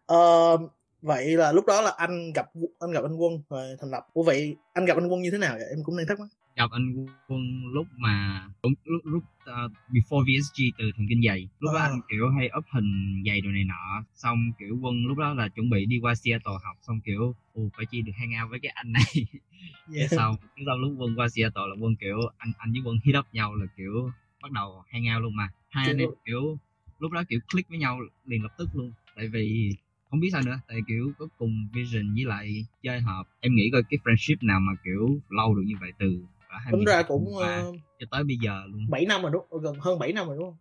Ờ, 0.07 0.57
vậy 1.03 1.27
là 1.37 1.53
lúc 1.53 1.67
đó 1.67 1.81
là 1.81 1.91
anh 1.97 2.33
gặp 2.33 2.47
anh 2.79 2.91
gặp 2.91 3.05
anh 3.05 3.17
quân 3.17 3.43
rồi 3.51 3.77
thành 3.81 3.91
lập. 3.91 4.07
Ủa 4.13 4.23
vậy 4.23 4.57
anh 4.73 4.85
gặp 4.85 4.97
anh 4.97 5.09
quân 5.09 5.23
như 5.23 5.31
thế 5.31 5.39
nào 5.39 5.55
vậy? 5.55 5.67
Em 5.71 5.79
cũng 5.85 5.97
đang 5.97 6.07
thắc 6.07 6.21
mắc. 6.21 6.27
Gặp 6.57 6.71
anh 6.73 7.07
quân 7.29 7.41
lúc 7.73 7.87
mà 7.97 8.45
lúc 8.63 8.73
lúc, 8.85 9.01
lúc 9.05 9.23
uh, 9.43 9.73
before 9.91 10.23
VSG 10.25 10.63
từ 10.79 10.85
thần 10.97 11.07
kinh 11.09 11.21
giày 11.27 11.49
lúc 11.59 11.73
đó 11.75 11.81
À. 11.81 11.85
anh 11.87 12.01
kiểu 12.11 12.29
hay 12.39 12.51
up 12.59 12.65
hình 12.73 13.23
giày 13.27 13.41
đồ 13.41 13.51
này 13.51 13.65
nọ. 13.65 14.05
Xong 14.15 14.39
kiểu 14.59 14.79
quân 14.83 15.07
lúc 15.07 15.19
đó 15.19 15.35
là 15.35 15.49
chuẩn 15.49 15.71
bị 15.71 15.87
đi 15.87 15.99
qua 16.03 16.15
Seattle 16.15 16.55
học. 16.65 16.77
Xong 16.83 17.01
kiểu 17.05 17.35
ồ 17.55 17.63
phải 17.77 17.87
chi 17.91 18.03
được 18.03 18.13
hang 18.19 18.43
out 18.43 18.51
với 18.51 18.61
cái 18.63 18.73
anh 18.75 18.93
này. 18.93 19.05
Cái 19.15 19.97
yeah. 19.99 20.11
sau 20.11 20.37
cái 20.57 20.65
sau 20.67 20.79
lúc 20.79 20.93
quân 20.99 21.15
qua 21.17 21.29
Seattle 21.29 21.63
là 21.69 21.77
quân 21.81 21.97
kiểu 21.97 22.19
anh 22.39 22.53
anh 22.59 22.73
với 22.73 22.81
quân 22.85 22.97
hit 23.05 23.19
up 23.19 23.27
nhau 23.33 23.55
là 23.55 23.67
kiểu 23.77 24.11
bắt 24.43 24.51
đầu 24.53 24.83
hang 24.93 25.05
out 25.15 25.23
luôn 25.23 25.37
mà. 25.37 25.49
Hai 25.69 25.87
anh 25.87 25.99
em 25.99 26.09
kiểu 26.25 26.59
lúc 26.99 27.13
đó 27.13 27.23
kiểu 27.29 27.41
click 27.53 27.69
với 27.69 27.79
nhau 27.79 28.01
liền 28.25 28.43
lập 28.43 28.53
tức 28.59 28.69
luôn. 28.75 28.93
Tại 29.17 29.29
vì 29.29 29.77
không 30.11 30.21
biết 30.21 30.29
sao 30.33 30.43
nữa 30.43 30.61
tại 30.69 30.79
kiểu 30.89 31.13
có 31.19 31.27
cùng 31.39 31.69
vision 31.73 32.15
với 32.15 32.25
lại 32.25 32.67
chơi 32.83 33.01
hợp. 33.01 33.25
Em 33.41 33.55
nghĩ 33.55 33.71
coi 33.73 33.83
cái 33.91 33.99
friendship 34.05 34.37
nào 34.41 34.61
mà 34.61 34.73
kiểu 34.85 35.21
lâu 35.29 35.55
được 35.55 35.63
như 35.67 35.75
vậy 35.81 35.91
từ 35.99 36.23
cả 36.49 36.59
hai 36.65 36.73
tính 36.73 36.85
ra 36.85 37.03
cũng 37.03 37.25
uh, 37.29 37.77
cho 38.01 38.07
tới 38.11 38.25
bây 38.25 38.37
giờ 38.37 38.63
luôn. 38.67 38.87
7 38.91 39.07
năm 39.07 39.23
rồi 39.23 39.31
đúng 39.33 39.63
gần 39.63 39.75
hơn 39.81 39.99
7 39.99 40.13
năm 40.13 40.27
rồi 40.27 40.37
đúng 40.37 40.45
không? 40.45 40.57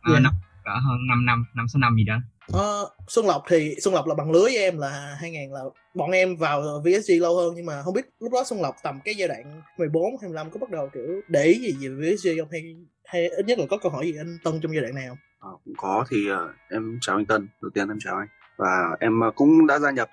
À, 0.00 0.10
Yeah. 0.10 0.22
năm 0.22 0.32
cả 0.64 0.72
hơn 0.78 1.06
5 1.08 1.26
năm 1.26 1.44
năm 1.54 1.68
sáu 1.68 1.80
năm 1.80 1.96
gì 1.96 2.04
đó. 2.04 2.18
Ờ, 2.52 2.90
Xuân 3.08 3.26
Lộc 3.26 3.44
thì 3.48 3.74
Xuân 3.80 3.94
Lộc 3.94 4.06
là 4.06 4.14
bằng 4.14 4.30
lứa 4.30 4.42
với 4.42 4.58
em 4.58 4.78
là 4.78 5.16
2000 5.20 5.50
là 5.50 5.60
bọn 5.94 6.10
em 6.10 6.36
vào 6.36 6.82
VSG 6.84 7.12
lâu 7.20 7.36
hơn. 7.36 7.54
Nhưng 7.56 7.66
mà 7.66 7.82
không 7.82 7.94
biết 7.94 8.06
lúc 8.20 8.32
đó 8.32 8.44
Xuân 8.46 8.60
Lộc 8.60 8.76
tầm 8.82 9.00
cái 9.04 9.14
giai 9.14 9.28
đoạn 9.28 9.62
14 9.78 10.16
25 10.20 10.50
có 10.50 10.58
bắt 10.58 10.70
đầu 10.70 10.90
kiểu 10.94 11.20
để 11.28 11.44
ý 11.44 11.72
gì 11.72 11.88
về 11.88 12.14
VSG 12.14 12.28
không? 12.38 12.48
Hay 12.50 12.76
hay 13.08 13.28
ít 13.28 13.46
nhất 13.46 13.58
là 13.58 13.64
có 13.70 13.78
câu 13.78 13.92
hỏi 13.92 14.06
gì 14.06 14.18
anh 14.18 14.38
Tân 14.44 14.60
trong 14.60 14.72
giai 14.72 14.82
đoạn 14.82 14.94
này 14.94 15.08
không? 15.08 15.18
Ờ, 15.38 15.50
cũng 15.64 15.74
có 15.76 16.04
thì 16.10 16.28
ờ, 16.28 16.54
em 16.70 16.98
chào 17.00 17.16
anh 17.16 17.26
Tân 17.26 17.48
đầu 17.62 17.70
tiên 17.74 17.88
em 17.88 17.98
chào 18.00 18.16
anh 18.16 18.28
và 18.56 18.96
em 19.00 19.20
ờ, 19.20 19.30
cũng 19.30 19.66
đã 19.66 19.78
gia 19.78 19.90
nhập 19.90 20.08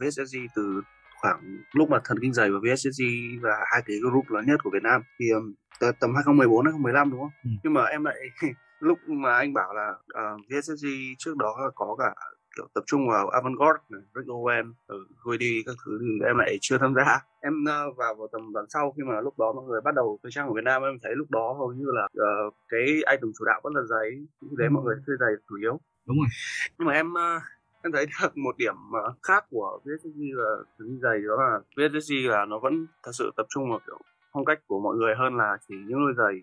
VSSG 0.00 0.38
từ 0.54 0.82
khoảng 1.20 1.40
lúc 1.72 1.90
mà 1.90 1.98
thần 2.04 2.18
kinh 2.22 2.32
dày 2.32 2.50
và 2.50 2.58
VSSG 2.58 3.04
là 3.42 3.56
hai 3.72 3.82
cái 3.86 3.96
group 4.10 4.30
lớn 4.30 4.46
nhất 4.46 4.60
của 4.62 4.70
Việt 4.70 4.82
Nam 4.82 5.02
thì 5.18 5.26
t- 5.80 5.92
tầm 6.00 6.14
2014 6.14 6.64
2015 6.64 7.10
đúng 7.10 7.20
không? 7.20 7.30
Ừ. 7.44 7.50
Nhưng 7.64 7.74
mà 7.74 7.84
em 7.84 8.04
lại 8.04 8.16
lúc 8.80 8.98
mà 9.08 9.36
anh 9.36 9.54
bảo 9.54 9.74
là 9.74 9.88
uh, 9.90 10.40
VSSG 10.50 10.88
trước 11.18 11.36
đó 11.36 11.56
là 11.62 11.70
có 11.74 11.96
cả 11.98 12.14
kiểu 12.58 12.68
tập 12.74 12.84
trung 12.86 13.08
vào 13.08 13.28
Avantgarde, 13.28 13.82
này, 13.88 14.02
Rick 14.14 14.28
Owen, 14.28 14.72
ở 14.86 14.96
Guidi 15.22 15.62
các 15.66 15.76
thứ 15.84 15.98
thì 16.02 16.26
em 16.26 16.36
lại 16.38 16.58
chưa 16.60 16.78
tham 16.78 16.94
gia. 16.94 17.20
Em 17.40 17.64
ờ, 17.64 17.90
vào 17.96 18.14
vào 18.14 18.28
tầm 18.32 18.52
đoạn 18.52 18.66
sau 18.68 18.92
khi 18.96 19.02
mà 19.02 19.20
lúc 19.20 19.38
đó 19.38 19.52
mọi 19.52 19.64
người 19.64 19.80
bắt 19.80 19.94
đầu 19.94 20.18
thời 20.22 20.32
trang 20.32 20.48
của 20.48 20.54
Việt 20.54 20.64
Nam 20.64 20.82
em 20.82 20.98
thấy 21.02 21.12
lúc 21.16 21.30
đó 21.30 21.54
hầu 21.58 21.72
như 21.72 21.84
là 21.86 22.08
ờ, 22.14 22.50
cái 22.68 22.84
item 22.86 23.30
chủ 23.38 23.44
đạo 23.44 23.60
vẫn 23.64 23.74
là 23.74 23.82
giấy, 23.82 24.10
đấy 24.58 24.68
Ừ. 24.68 24.72
mọi 24.74 24.84
người 24.84 24.96
thuê 25.06 25.14
giày 25.20 25.30
chủ 25.48 25.56
yếu 25.60 25.80
đúng 26.06 26.16
rồi 26.18 26.26
nhưng 26.78 26.86
mà 26.88 26.92
em 26.92 27.14
ờ, 27.14 27.40
em 27.82 27.92
thấy 27.92 28.06
được 28.22 28.36
một 28.36 28.56
điểm 28.58 28.74
ờ, 28.92 29.14
khác 29.22 29.44
của 29.50 29.80
VSG 29.84 30.20
là 30.34 30.50
cái 30.78 30.88
giày 31.02 31.18
đó 31.28 31.36
là 31.42 31.58
VSG 31.76 32.14
là 32.30 32.44
nó 32.44 32.58
vẫn 32.58 32.86
thật 33.04 33.12
sự 33.14 33.30
tập 33.36 33.46
trung 33.48 33.70
vào 33.70 33.80
kiểu 33.86 33.98
phong 34.32 34.44
cách 34.44 34.58
của 34.66 34.80
mọi 34.80 34.96
người 34.96 35.14
hơn 35.18 35.36
là 35.36 35.56
chỉ 35.68 35.74
những 35.88 35.98
đôi 35.98 36.14
giày 36.16 36.34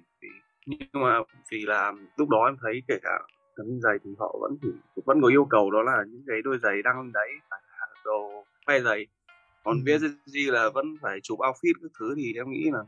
nhưng 0.65 1.03
mà 1.03 1.19
vì 1.51 1.65
là 1.65 1.93
lúc 2.17 2.29
đó 2.29 2.45
em 2.45 2.55
thấy 2.61 2.81
kể 2.87 2.97
cả 3.03 3.19
thần 3.57 3.81
giày 3.81 3.97
thì 4.03 4.09
họ 4.19 4.37
vẫn 4.41 4.57
chỉ 4.61 4.67
vẫn 5.05 5.21
có 5.21 5.27
yêu 5.27 5.45
cầu 5.49 5.71
đó 5.71 5.83
là 5.83 6.03
những 6.07 6.23
cái 6.27 6.41
đôi 6.43 6.57
giày 6.63 6.81
đăng 6.83 7.01
lên 7.01 7.11
đấy 7.11 7.29
phải 7.49 7.59
đồ 8.05 8.45
khoe 8.65 8.79
giày 8.81 9.07
còn 9.63 9.75
Ừ. 9.85 9.97
VSG 9.97 10.53
là 10.53 10.69
vẫn 10.69 10.85
phải 11.01 11.19
chụp 11.23 11.39
outfit 11.39 11.73
các 11.81 11.91
thứ 11.99 12.13
thì 12.17 12.33
em 12.35 12.51
nghĩ 12.51 12.69
là 12.73 12.79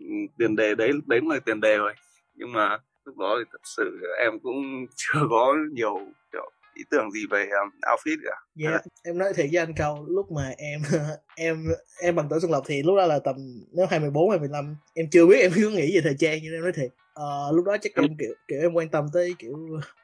ừ, 0.00 0.06
tiền 0.38 0.56
đề 0.56 0.74
đấy 0.74 0.92
đấy 1.06 1.20
là 1.22 1.40
tiền 1.40 1.60
đề 1.60 1.76
rồi 1.78 1.92
nhưng 2.34 2.52
mà 2.52 2.78
lúc 3.04 3.16
đó 3.18 3.36
thì 3.38 3.44
thật 3.52 3.60
sự 3.64 4.00
em 4.18 4.40
cũng 4.40 4.86
chưa 4.96 5.20
có 5.30 5.56
nhiều 5.72 5.98
kiểu 6.32 6.50
ý 6.76 6.84
tưởng 6.90 7.10
gì 7.10 7.20
về 7.30 7.40
um, 7.42 7.70
outfit 7.92 8.16
cả 8.24 8.36
Dạ, 8.54 8.78
em 9.04 9.18
nói 9.18 9.32
thiệt 9.36 9.46
với 9.52 9.58
anh 9.60 9.74
câu 9.76 10.06
lúc 10.08 10.26
mà 10.32 10.52
em 10.58 10.80
em 11.36 11.64
em 12.02 12.14
bằng 12.16 12.26
tuổi 12.30 12.40
Xuân 12.40 12.50
Lộc 12.50 12.64
thì 12.66 12.82
lúc 12.82 12.96
đó 12.96 13.06
là 13.06 13.18
tầm 13.24 13.36
nếu 13.76 13.86
24 13.86 14.30
25 14.30 14.76
em 14.94 15.06
chưa 15.12 15.26
biết 15.26 15.36
em 15.40 15.50
có 15.54 15.70
nghĩ 15.70 15.94
về 15.94 16.00
thời 16.04 16.16
trang 16.18 16.38
nhưng 16.42 16.52
em 16.52 16.62
nói 16.62 16.72
thiệt. 16.72 16.90
Ờ, 17.14 17.52
lúc 17.54 17.64
đó 17.64 17.76
chắc 17.82 17.92
em 17.94 18.16
kiểu 18.18 18.34
kiểu 18.48 18.58
em 18.60 18.72
quan 18.72 18.88
tâm 18.88 19.04
tới 19.12 19.34
kiểu 19.38 19.56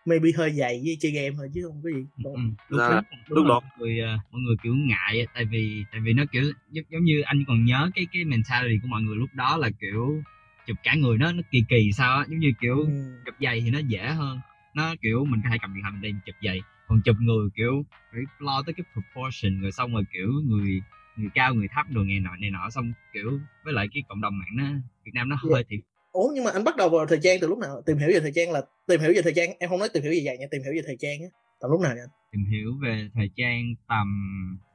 maybe 0.04 0.30
hơi 0.36 0.50
dày 0.52 0.80
với 0.84 0.96
chơi 1.00 1.12
game 1.12 1.30
thôi 1.36 1.48
chứ 1.54 1.60
không 1.66 1.80
có 1.84 1.90
gì. 1.90 2.06
Ừ, 2.24 2.30
Còn- 2.34 2.54
lúc, 2.68 2.80
Dạ, 2.80 2.90
đó, 2.94 3.02
lúc 3.28 3.46
đó- 3.46 3.60
mọi 3.60 3.62
người 3.78 4.00
ờ, 4.00 4.16
mọi 4.30 4.40
người 4.46 4.56
kiểu 4.62 4.74
ngại 4.74 5.26
tại 5.34 5.44
vì 5.52 5.84
tại 5.92 6.00
vì 6.04 6.12
nó 6.12 6.22
kiểu 6.32 6.42
giống, 6.70 6.84
giống 6.90 7.04
như 7.04 7.22
anh 7.24 7.44
còn 7.48 7.64
nhớ 7.64 7.90
cái 7.94 8.06
cái 8.12 8.24
mentality 8.24 8.78
của 8.82 8.88
mọi 8.88 9.02
người 9.02 9.16
lúc 9.16 9.28
đó 9.34 9.56
là 9.56 9.70
kiểu 9.80 10.22
chụp 10.66 10.76
cả 10.82 10.94
người 10.94 11.18
nó 11.18 11.32
nó 11.32 11.42
kỳ 11.50 11.58
kỳ 11.68 11.90
sao 11.96 12.16
á 12.18 12.24
giống 12.28 12.38
như 12.38 12.48
kiểu 12.60 12.76
Ừ. 12.78 12.92
chụp 13.26 13.34
giày 13.40 13.60
thì 13.60 13.70
nó 13.70 13.78
dễ 13.78 13.98
hơn 14.06 14.38
nó 14.74 14.94
kiểu 15.02 15.24
mình 15.24 15.40
có 15.44 15.48
thể 15.52 15.56
cầm 15.62 15.74
điện 15.74 15.82
thoại 15.82 15.92
mình 15.92 16.02
đem 16.02 16.20
chụp 16.26 16.34
giày 16.42 16.60
còn 16.88 17.00
chụp 17.04 17.16
người 17.20 17.48
kiểu 17.56 17.84
phải 18.12 18.20
lo 18.38 18.62
tới 18.66 18.74
cái 18.76 18.84
proportion 18.92 19.60
rồi 19.62 19.72
xong 19.72 19.92
rồi 19.94 20.04
kiểu 20.12 20.28
người 20.46 20.80
người 21.16 21.30
cao 21.34 21.54
người 21.54 21.68
thấp 21.74 21.86
đồ 21.90 22.02
này 22.02 22.20
nọ 22.20 22.36
này 22.36 22.50
nọ 22.50 22.70
xong 22.70 22.92
kiểu 23.12 23.40
với 23.64 23.72
lại 23.74 23.88
cái 23.94 24.02
cộng 24.08 24.20
đồng 24.20 24.38
mạng 24.38 24.56
nó 24.56 24.64
Việt 25.04 25.12
Nam 25.14 25.28
nó 25.28 25.36
Dạ. 25.42 25.48
hơi 25.54 25.64
thì 25.68 25.76
Ủa 26.12 26.28
nhưng 26.34 26.44
mà 26.44 26.50
anh 26.50 26.64
bắt 26.64 26.76
đầu 26.76 26.88
vào 26.88 27.06
thời 27.06 27.18
trang 27.22 27.38
từ 27.40 27.48
lúc 27.48 27.58
nào? 27.58 27.82
Tìm 27.86 27.98
hiểu 27.98 28.08
về 28.08 28.20
thời 28.20 28.32
trang 28.34 28.50
là 28.52 28.62
tìm 28.86 29.00
hiểu 29.00 29.12
về 29.16 29.22
thời 29.22 29.32
trang, 29.36 29.50
em 29.58 29.70
không 29.70 29.78
nói 29.78 29.88
tìm 29.94 30.02
hiểu 30.02 30.12
về 30.12 30.20
giày 30.26 30.38
nha, 30.38 30.46
tìm 30.50 30.62
hiểu 30.62 30.72
về 30.76 30.82
thời 30.86 30.96
trang 31.00 31.18
á. 31.22 31.28
Tầm 31.60 31.70
lúc 31.70 31.80
nào 31.80 31.92
vậy? 31.92 32.00
anh? 32.00 32.08
tìm 32.32 32.44
hiểu 32.44 32.74
về 32.82 33.08
thời 33.14 33.30
trang 33.36 33.74
tầm 33.88 34.06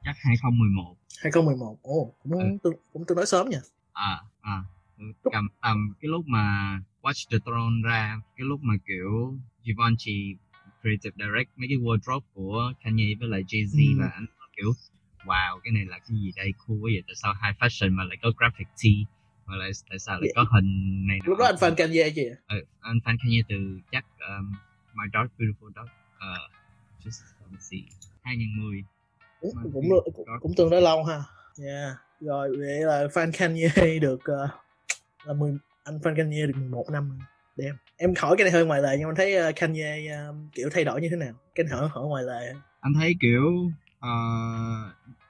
chắc 0.04 0.14
2011 0.18 0.96
2011. 1.22 1.76
Ồ, 1.82 2.14
cũng 2.22 2.32
Ừ. 2.38 2.58
tương, 2.62 2.74
cũng 2.92 3.04
tương 3.06 3.16
đối 3.16 3.26
sớm 3.26 3.48
nha. 3.50 3.58
à 3.92 4.20
à 4.40 4.62
ừ, 4.98 5.04
cầm 5.32 5.48
tầm 5.62 5.94
cái 6.00 6.08
lúc 6.08 6.24
mà 6.26 6.78
Watch 7.08 7.30
the 7.30 7.38
Throne 7.46 7.76
ra 7.84 8.20
cái 8.36 8.44
lúc 8.46 8.60
mà 8.62 8.74
kiểu 8.86 9.34
Givenchy 9.64 10.36
creative 10.82 11.14
direct 11.16 11.50
mấy 11.56 11.68
cái 11.68 11.78
wardrobe 11.78 12.20
của 12.34 12.72
Kanye 12.84 13.14
với 13.20 13.28
lại 13.28 13.42
Jay-Z 13.42 13.96
Ừ. 13.96 14.00
là 14.02 14.08
anh 14.14 14.26
kiểu 14.56 14.72
wow 15.24 15.60
cái 15.64 15.72
này 15.72 15.84
là 15.84 15.98
cái 15.98 16.16
gì 16.22 16.32
đây 16.36 16.52
cool 16.66 16.76
quá 16.78 16.90
vậy 16.94 17.02
tại 17.06 17.14
sao 17.22 17.34
high 17.42 17.56
fashion 17.58 17.92
mà 17.92 18.04
lại 18.04 18.16
có 18.22 18.30
graphic 18.38 18.66
tee 18.82 18.92
mà 19.46 19.56
lại 19.56 19.70
tại 19.90 19.98
sao 19.98 20.20
lại 20.20 20.30
có 20.36 20.44
hình 20.54 21.06
này 21.06 21.18
Lúc 21.24 21.38
đó 21.38 21.44
anh 21.44 21.54
fan 21.54 21.74
Kanye 21.74 22.10
chị. 22.14 22.26
Ờ, 22.46 22.56
anh 22.80 22.96
fan 23.04 23.16
Kanye 23.22 23.42
từ 23.48 23.56
chắc 23.92 24.04
um, 24.28 24.52
My 24.94 25.04
Dark 25.14 25.30
Beautiful 25.38 25.70
Dark 25.76 25.90
uh, 26.16 26.50
just 27.04 27.22
let 27.40 27.50
me 27.52 27.58
see 27.60 27.80
2010 28.22 28.82
Cũng, 29.40 29.50
Fan 29.56 29.62
cũng, 29.72 29.82
Kanye. 29.82 30.00
cũng, 30.14 30.26
cũng 30.40 30.52
tương 30.56 30.70
đối 30.70 30.82
lâu 30.82 31.04
ha. 31.04 31.22
Yeah. 31.64 31.96
Rồi 32.20 32.48
vậy 32.58 32.80
là 32.80 33.06
fan 33.14 33.30
Kanye 33.38 33.98
được 34.00 34.24
ờ, 34.24 34.48
là 35.24 35.32
10 35.34 35.52
anh 35.88 35.98
fan 36.02 36.14
Kanye 36.16 36.46
được 36.46 36.56
11 36.56 36.84
năm 36.92 37.08
rồi. 37.08 37.18
Đem. 37.56 37.74
Em 37.96 38.10
hỏi 38.18 38.34
cái 38.38 38.44
này 38.44 38.52
hơi 38.52 38.66
ngoài 38.66 38.82
lề 38.82 38.96
nhưng 38.98 39.02
mà 39.04 39.10
anh 39.10 39.16
thấy 39.16 39.36
ờ, 39.36 39.52
Kanye 39.56 40.06
ờ, 40.12 40.34
kiểu 40.54 40.68
thay 40.72 40.84
đổi 40.84 41.00
như 41.00 41.08
thế 41.10 41.16
nào? 41.16 41.32
Cái 41.54 41.64
này 41.64 41.78
hỏi 41.78 41.88
hỏi 41.88 42.04
ngoài 42.06 42.24
lề. 42.24 42.52
anh 42.80 42.94
thấy 42.94 43.14
kiểu 43.20 43.70
ờ, 44.00 44.10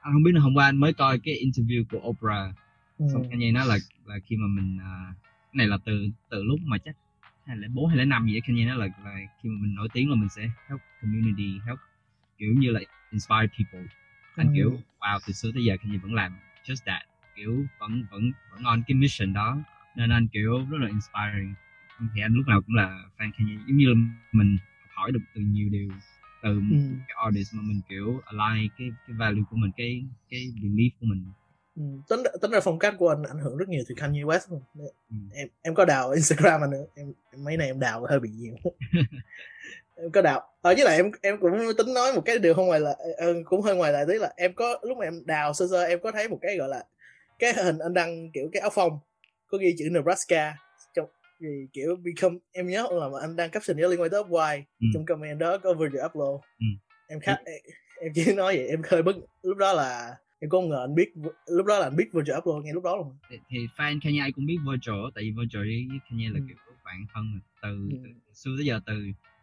anh 0.01 0.13
không 0.13 0.23
biết 0.23 0.33
là 0.35 0.41
hôm 0.41 0.55
qua 0.55 0.65
anh 0.67 0.77
mới 0.77 0.93
coi 0.95 1.19
cái 1.25 1.35
interview 1.45 1.85
của 1.91 1.99
Oprah 2.09 2.55
Ừ. 2.99 3.05
xong 3.13 3.25
Kanye 3.31 3.53
nói 3.53 3.67
là 3.67 3.79
là 4.07 4.15
khi 4.25 4.37
mà 4.37 4.47
mình 4.63 4.79
à, 4.81 5.15
cái 5.53 5.57
này 5.59 5.67
là 5.67 5.79
từ 5.85 6.09
từ 6.31 6.43
lúc 6.45 6.61
mà 6.65 6.79
chắc 6.85 6.95
hai 7.47 7.57
lẻ 7.57 7.69
bốn 7.75 7.87
hay 7.87 7.97
lẻ 7.97 8.05
năm 8.05 8.27
gì 8.27 8.35
đó 8.41 8.45
Kanye 8.47 8.65
nói 8.65 8.77
là, 8.77 8.87
là 9.05 9.17
khi 9.43 9.49
mà 9.49 9.57
mình 9.63 9.75
nổi 9.75 9.89
tiếng 9.93 10.11
là 10.11 10.17
mình 10.17 10.29
sẽ 10.29 10.43
help 10.69 10.81
community 11.03 11.61
help 11.67 11.79
kiểu 12.39 12.55
như 12.59 12.71
là 12.71 12.81
inspire 13.11 13.47
people 13.59 13.87
anh 14.37 14.47
Ừ. 14.49 14.53
kiểu 14.55 14.79
wow 15.01 15.19
từ 15.27 15.33
xưa 15.33 15.51
tới 15.55 15.65
giờ 15.65 15.77
Kanye 15.83 15.99
vẫn 15.99 16.15
làm 16.15 16.33
just 16.65 16.83
that 16.87 17.03
kiểu 17.37 17.65
vẫn 17.79 18.05
vẫn 18.11 18.23
vẫn 18.53 18.63
on 18.65 18.83
cái 18.87 18.95
mission 18.95 19.33
đó 19.33 19.59
nên 19.99 20.11
anh 20.11 20.27
kiểu 20.33 20.53
rất 20.71 20.79
là 20.81 20.89
inspiring 20.89 21.55
thì 22.15 22.21
anh 22.23 22.33
lúc 22.35 22.47
nào 22.49 22.61
cũng 22.67 22.75
là 22.77 22.89
fan 23.19 23.31
Kanye 23.39 23.55
giống 23.67 23.77
như 23.77 23.87
là 23.89 23.95
mình 24.33 24.57
học 24.81 24.91
hỏi 24.97 25.13
được 25.13 25.21
từ 25.35 25.41
nhiều 25.41 25.69
điều 25.71 25.89
từ 26.43 26.49
ừ. 26.71 26.77
cái 27.09 27.17
artist 27.25 27.55
mà 27.55 27.63
mình 27.63 27.81
kiểu 27.89 28.21
align 28.27 28.69
cái 28.79 28.89
cái 29.07 29.17
value 29.19 29.43
của 29.51 29.57
mình 29.57 29.71
cái 29.77 30.05
cái 30.31 30.41
belief 30.63 30.91
của 31.01 31.07
mình 31.07 31.25
Ừ. 31.77 31.85
tính 32.09 32.21
tính 32.43 32.51
ra 32.51 32.61
phong 32.65 32.79
cách 32.79 32.95
của 32.99 33.09
anh 33.09 33.23
ảnh 33.23 33.39
hưởng 33.39 33.57
rất 33.57 33.69
nhiều 33.69 33.83
từ 33.89 33.95
Kanye 33.99 34.21
West 34.23 34.41
luôn. 34.51 34.63
Ừ. 35.11 35.17
em 35.35 35.49
em 35.63 35.75
có 35.75 35.85
đào 35.85 36.11
Instagram 36.11 36.61
anh 36.61 36.71
nữa 36.71 36.85
em, 36.95 37.13
em 37.33 37.45
mấy 37.45 37.57
này 37.57 37.67
em 37.67 37.81
đào 37.81 38.07
hơi 38.09 38.21
bị 38.21 38.29
nhiều 38.31 38.55
em 39.97 40.11
có 40.13 40.23
đào 40.23 40.41
ờ 40.63 40.75
với 40.77 40.85
lại 40.85 40.97
em 40.97 41.11
em 41.23 41.39
cũng 41.41 41.53
tính 41.79 41.95
nói 41.95 42.13
một 42.15 42.21
cái 42.25 42.39
điều 42.39 42.55
không 42.55 42.67
ngoài 42.67 42.81
là 42.81 42.95
ờ, 43.19 43.27
cũng 43.45 43.63
hơi 43.63 43.77
ngoài 43.77 43.93
lại 43.93 44.05
tí 44.09 44.15
là 44.15 44.33
em 44.37 44.53
có 44.55 44.79
lúc 44.83 44.99
mà 44.99 45.05
em 45.05 45.27
đào 45.27 45.55
sơ 45.55 45.67
sơ 45.71 45.83
em 45.85 45.99
có 46.03 46.13
thấy 46.13 46.29
một 46.29 46.39
cái 46.43 46.57
gọi 46.57 46.69
là 46.69 46.85
cái 47.39 47.53
hình 47.65 47.79
anh 47.79 47.95
đăng 47.95 48.31
kiểu 48.33 48.49
cái 48.53 48.61
áo 48.61 48.71
phông 48.71 48.99
có 49.49 49.59
ghi 49.59 49.75
chữ 49.79 49.89
Nebraska 49.93 50.57
trong 50.95 51.07
vì 51.41 51.69
kiểu 51.73 51.97
become 51.97 52.37
em 52.53 52.67
nhớ 52.67 52.87
là 52.93 53.09
mà 53.09 53.19
anh 53.21 53.37
đăng 53.37 53.51
caption 53.51 53.77
nhớ 53.77 53.89
liên 53.89 54.01
quan 54.01 54.11
tới 54.11 54.23
Upwise 54.23 54.63
Ừ. 54.81 54.87
trong 54.95 55.07
comment 55.07 55.39
đó 55.39 55.59
có 55.59 55.75
Virgil 55.75 56.01
Abloh 56.01 56.41
Ừ. 56.59 56.67
em 57.07 57.21
khá 57.21 57.33
em, 57.45 57.61
em 58.03 58.13
chỉ 58.15 58.33
nói 58.35 58.57
vậy 58.57 58.69
em 58.69 58.83
hơi 58.91 59.03
bất 59.03 59.17
lúc 59.43 59.57
đó 59.59 59.73
là 59.73 60.17
em 60.39 60.51
không 60.51 60.69
ngờ 60.69 60.85
anh 60.85 60.95
biết 60.95 61.09
lúc 61.47 61.67
đó 61.67 61.79
là 61.79 61.87
anh 61.87 61.97
biết 61.97 62.09
Virgil 62.13 62.35
Abloh 62.35 62.65
ngay 62.65 62.73
lúc 62.75 62.85
đó 62.85 62.97
luôn 62.97 63.19
thì, 63.31 63.37
thì 63.49 63.69
fan 63.77 63.99
Kanye 64.03 64.31
cũng 64.35 64.47
biết 64.47 64.59
Virgil 64.71 65.01
tại 65.15 65.25
vì 65.25 65.31
Virgil 65.31 65.63
với 65.91 66.01
Kanye 66.11 66.29
là 66.29 66.39
Ừ. 66.39 66.45
kiểu 66.49 66.57
bạn 66.85 67.07
thân 67.15 67.41
từ, 67.63 67.69
Ừ. 67.91 67.97
từ 68.05 68.33
xưa 68.35 68.51
tới 68.59 68.67
giờ 68.67 68.81
từ 68.87 68.95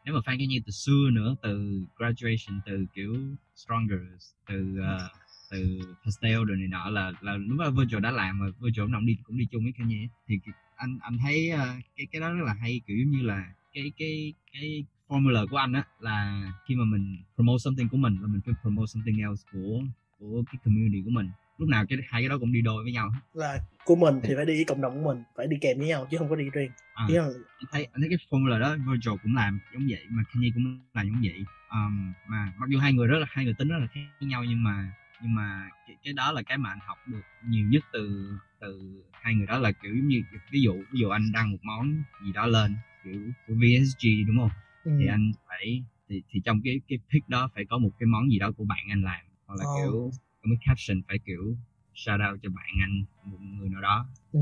nếu 0.03 0.13
mà 0.13 0.19
fan 0.19 0.37
Kanye 0.39 0.59
từ 0.65 0.71
xưa 0.71 1.09
nữa 1.13 1.35
từ 1.41 1.79
graduation 1.95 2.61
từ 2.65 2.85
kiểu 2.93 3.13
stronger 3.55 3.99
từ 4.47 4.75
ờ, 4.81 5.09
từ 5.51 5.79
pastel 6.05 6.43
rồi 6.43 6.57
này 6.57 6.67
nọ 6.67 6.89
là 6.89 7.11
là 7.21 7.37
lúc 7.37 7.59
đó 7.59 7.69
Virgil 7.69 7.99
đã 7.99 8.11
làm 8.11 8.39
lúc 8.41 8.89
nào 8.89 8.99
cũng 8.99 9.05
đi 9.05 9.17
cũng 9.23 9.37
đi 9.37 9.47
chung 9.51 9.63
với 9.63 9.73
Kanye. 9.77 10.07
Thì 10.27 10.39
anh 10.75 10.97
anh 11.01 11.17
thấy 11.17 11.49
ờ, 11.49 11.67
cái 11.97 12.07
cái 12.11 12.21
đó 12.21 12.33
rất 12.33 12.45
là 12.45 12.53
hay 12.53 12.81
kiểu 12.87 12.97
như 12.97 13.21
là 13.21 13.53
cái 13.73 13.91
cái 13.97 14.33
cái 14.53 14.85
formula 15.07 15.47
của 15.47 15.57
anh 15.57 15.73
á 15.73 15.83
là 15.99 16.51
khi 16.67 16.75
mà 16.75 16.85
mình 16.85 17.17
promote 17.35 17.57
something 17.57 17.89
của 17.89 17.97
mình 17.97 18.17
là 18.21 18.27
mình 18.27 18.41
phải 18.45 18.53
promote 18.61 18.85
something 18.87 19.21
else 19.21 19.43
của 19.51 19.81
của 20.19 20.43
cái 20.51 20.59
community 20.65 21.01
của 21.05 21.11
mình. 21.11 21.29
Lúc 21.57 21.69
nào 21.69 21.85
cái 21.89 21.99
hai 22.09 22.21
cái 22.21 22.29
đó 22.29 22.37
cũng 22.39 22.53
đi 22.53 22.61
đôi 22.61 22.83
với 22.83 22.91
nhau 22.91 23.11
là 23.33 23.59
của 23.85 23.95
mình 23.95 24.19
thì 24.23 24.33
phải 24.35 24.45
đi 24.45 24.53
với 24.53 24.65
cộng 24.65 24.81
đồng 24.81 24.93
của 24.93 25.13
mình 25.13 25.23
phải 25.35 25.47
đi 25.47 25.57
kèm 25.61 25.77
với 25.77 25.87
nhau 25.87 26.07
chứ 26.11 26.17
không 26.17 26.29
có 26.29 26.35
đi 26.35 26.49
riêng. 26.49 26.71
À. 26.93 27.05
chứ 27.07 27.15
không 27.19 27.33
anh 27.57 27.65
thấy 27.71 27.87
anh 27.93 28.01
thấy 28.01 28.09
cái 28.09 28.17
formula 28.29 28.59
đó 28.59 28.75
Virgil 28.75 29.13
cũng 29.23 29.35
làm 29.35 29.59
giống 29.73 29.87
vậy 29.89 30.05
mà 30.09 30.23
Kanye 30.33 30.49
cũng 30.53 30.79
làm 30.93 31.07
giống 31.07 31.21
vậy. 31.23 31.45
Um, 31.71 32.13
mà 32.27 32.53
mặc 32.57 32.69
dù 32.69 32.79
hai 32.79 32.93
người 32.93 33.07
rất 33.07 33.17
là 33.19 33.25
hai 33.29 33.45
người 33.45 33.53
tính 33.57 33.67
rất 33.67 33.77
là 33.79 33.87
khác 33.93 34.01
nhau 34.19 34.43
nhưng 34.43 34.63
mà 34.63 34.91
nhưng 35.21 35.35
mà 35.35 35.69
cái, 35.87 35.95
cái 36.03 36.13
đó 36.13 36.31
là 36.31 36.41
cái 36.41 36.57
mà 36.57 36.69
anh 36.69 36.79
học 36.81 36.97
được 37.07 37.21
nhiều 37.47 37.67
nhất 37.69 37.83
từ 37.93 38.31
từ 38.59 39.03
hai 39.11 39.35
người 39.35 39.45
đó 39.45 39.57
là 39.57 39.71
kiểu 39.71 39.95
giống 39.95 40.07
như 40.07 40.23
ví 40.51 40.61
dụ 40.61 40.73
ví 40.91 40.99
dụ 40.99 41.09
anh 41.09 41.31
đăng 41.31 41.51
một 41.51 41.57
món 41.63 42.03
gì 42.25 42.31
đó 42.33 42.45
lên 42.45 42.75
kiểu 43.03 43.21
của 43.47 43.53
VSG 43.53 44.07
đúng 44.27 44.37
không 44.37 44.51
ừ. 44.83 44.91
thì 44.99 45.07
anh 45.07 45.31
phải 45.47 45.83
thì, 46.09 46.21
thì 46.29 46.41
trong 46.45 46.61
cái 46.63 46.79
cái 46.87 46.99
pick 47.13 47.29
đó 47.29 47.49
phải 47.55 47.65
có 47.65 47.77
một 47.77 47.89
cái 47.99 48.07
món 48.07 48.31
gì 48.31 48.39
đó 48.39 48.51
của 48.51 48.63
bạn 48.63 48.85
anh 48.89 49.03
làm 49.03 49.25
hoặc 49.45 49.55
là 49.55 49.65
Ồ. 49.65 49.75
kiểu 49.75 50.11
trong 50.43 50.55
cái 50.55 50.67
caption 50.67 51.01
phải 51.07 51.19
kiểu 51.25 51.55
shout 51.93 52.19
out 52.29 52.39
cho 52.43 52.49
bạn 52.49 52.69
anh 52.81 53.03
một 53.23 53.37
người 53.41 53.69
nào 53.69 53.81
đó 53.81 54.07
ừ. 54.31 54.39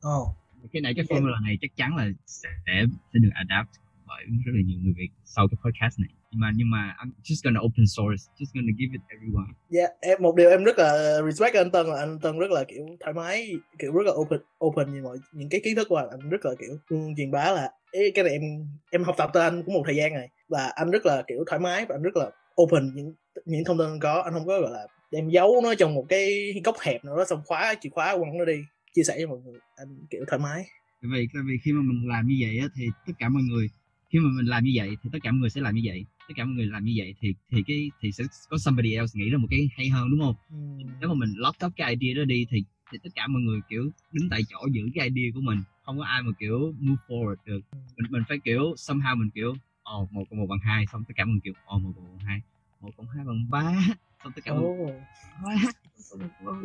Ồ. 0.00 0.36
cái 0.72 0.82
này 0.82 0.94
cái 0.94 1.04
formula 1.04 1.42
này 1.42 1.58
chắc 1.60 1.76
chắn 1.76 1.96
là 1.96 2.08
sẽ 2.26 2.48
sẽ 2.64 2.86
được 3.12 3.30
adapt 3.34 3.68
bởi 4.06 4.24
rất 4.44 4.52
là 4.54 4.62
nhiều 4.62 4.80
người 4.80 4.92
Việt 4.92 5.10
sau 5.24 5.48
cái 5.48 5.58
podcast 5.64 6.00
này 6.00 6.10
nhưng 6.30 6.40
mà 6.40 6.50
nhưng 6.54 6.70
mà 6.70 6.96
I'm 6.98 7.10
just 7.22 7.40
gonna 7.44 7.60
open 7.60 7.86
source 7.86 8.22
just 8.38 8.50
gonna 8.54 8.72
give 8.78 8.92
it 8.92 9.00
everyone. 9.08 9.50
Dạ, 9.68 9.86
em 10.00 10.22
một 10.22 10.36
điều 10.36 10.50
em 10.50 10.64
rất 10.64 10.78
là 10.78 11.20
respect 11.24 11.54
anh 11.54 11.70
Tân 11.70 11.86
là 11.86 11.96
anh 11.98 12.18
Tân 12.22 12.38
rất 12.38 12.50
là 12.50 12.64
kiểu 12.68 12.86
thoải 13.00 13.14
mái, 13.14 13.52
kiểu 13.78 13.92
rất 13.92 14.06
là 14.06 14.12
open 14.12 14.40
open 14.64 14.94
như 14.94 15.02
mọi 15.02 15.16
những 15.32 15.48
cái 15.48 15.60
kiến 15.64 15.76
thức 15.76 15.86
của 15.88 15.96
anh, 15.96 16.08
anh 16.10 16.30
rất 16.30 16.44
là 16.44 16.50
kiểu 16.60 16.78
luôn 16.88 17.14
truyền 17.16 17.30
bá 17.30 17.52
là 17.52 17.70
Ê, 17.92 18.10
cái 18.14 18.24
này 18.24 18.32
em 18.32 18.42
em 18.90 19.04
học 19.04 19.14
tập 19.18 19.30
từ 19.34 19.40
anh 19.40 19.62
cũng 19.62 19.74
một 19.74 19.82
thời 19.86 19.96
gian 19.96 20.14
rồi. 20.14 20.26
Và 20.48 20.72
anh 20.74 20.90
rất 20.90 21.06
là 21.06 21.22
kiểu 21.28 21.44
thoải 21.46 21.60
mái 21.60 21.86
và 21.88 21.94
anh 21.94 22.02
rất 22.02 22.16
là 22.16 22.30
open 22.62 22.94
những 22.94 23.14
những 23.44 23.64
thông 23.64 23.78
tin 23.78 23.86
anh 23.86 24.00
có, 24.00 24.22
anh 24.22 24.32
không 24.32 24.46
có 24.46 24.60
gọi 24.60 24.70
là 24.72 24.86
đem 25.10 25.28
giấu 25.28 25.60
nó 25.62 25.74
trong 25.74 25.94
một 25.94 26.06
cái 26.08 26.52
góc 26.64 26.76
hẹp 26.80 27.04
nào 27.04 27.16
đó 27.16 27.24
xong 27.24 27.42
khóa 27.44 27.74
chìa 27.80 27.88
khóa 27.88 28.16
quăng 28.16 28.38
nó 28.38 28.44
đi. 28.44 28.58
Chia 28.94 29.02
sẻ 29.02 29.14
với 29.16 29.26
mọi 29.26 29.38
người 29.44 29.60
anh 29.76 29.88
kiểu 30.10 30.24
thoải 30.28 30.40
mái. 30.40 30.64
Vì 31.02 31.26
vì 31.46 31.58
khi 31.64 31.72
mà 31.72 31.82
mình 31.82 32.08
làm 32.08 32.26
như 32.26 32.36
vậy 32.40 32.58
á, 32.60 32.66
thì 32.76 32.86
tất 33.06 33.12
cả 33.18 33.28
mọi 33.28 33.42
người 33.42 33.68
khi 34.12 34.18
mà 34.18 34.30
mình 34.36 34.46
làm 34.46 34.64
như 34.64 34.70
vậy 34.74 34.88
thì 35.02 35.10
tất 35.12 35.18
cả 35.22 35.30
mọi 35.30 35.38
người 35.40 35.50
sẽ 35.50 35.60
làm 35.60 35.74
như 35.74 35.82
vậy 35.84 36.06
tất 36.30 36.34
cả 36.36 36.44
mọi 36.44 36.54
người 36.54 36.66
làm 36.66 36.84
như 36.84 36.92
vậy 36.96 37.14
thì 37.20 37.34
thì 37.50 37.62
cái 37.66 37.90
thì 38.00 38.12
sẽ 38.12 38.24
có 38.48 38.58
somebody 38.58 38.94
else 38.94 39.18
nghĩ 39.18 39.30
ra 39.30 39.38
một 39.38 39.48
cái 39.50 39.68
hay 39.76 39.88
hơn 39.88 40.10
đúng 40.10 40.20
không? 40.20 40.34
Ừ. 40.50 40.56
nếu 41.00 41.08
mà 41.08 41.14
mình 41.14 41.32
lock 41.36 41.64
up 41.66 41.72
cái 41.76 41.96
idea 41.96 42.14
đó 42.16 42.24
đi 42.24 42.46
thì 42.50 42.64
thì 42.92 42.98
tất 43.02 43.10
cả 43.14 43.26
mọi 43.26 43.42
người 43.42 43.60
kiểu 43.68 43.90
đứng 44.12 44.28
tại 44.30 44.40
chỗ 44.48 44.58
giữ 44.72 44.82
cái 44.94 45.08
idea 45.08 45.30
của 45.34 45.40
mình. 45.40 45.58
Không 45.84 45.98
có 45.98 46.04
ai 46.04 46.22
mà 46.22 46.30
kiểu 46.38 46.74
move 46.80 47.02
forward 47.08 47.36
được. 47.44 47.60
Mình 47.96 48.10
mình 48.10 48.22
phải 48.28 48.38
kiểu 48.44 48.74
somehow 48.76 49.18
mình 49.18 49.30
kiểu 49.34 49.54
ồ 49.82 50.08
một 50.10 50.24
cộng 50.30 50.40
một 50.40 50.46
bằng 50.46 50.58
hai. 50.62 50.84
Xong 50.92 51.04
tất 51.08 51.14
cả 51.16 51.24
mọi 51.24 51.32
người 51.32 51.40
kiểu 51.44 51.54
ồ 51.64 51.78
một 51.78 51.92
cộng 51.96 52.04
một 52.04 52.10
bằng 52.18 52.26
hai. 52.26 52.40
Một 52.80 52.90
cộng 52.96 53.08
hai 53.08 53.24
bằng 53.24 53.46
ba. 53.50 53.62
Xong 54.24 54.32
tất 54.36 54.42
cả 54.44 54.54
mọi 54.54 54.60
người 54.60 54.70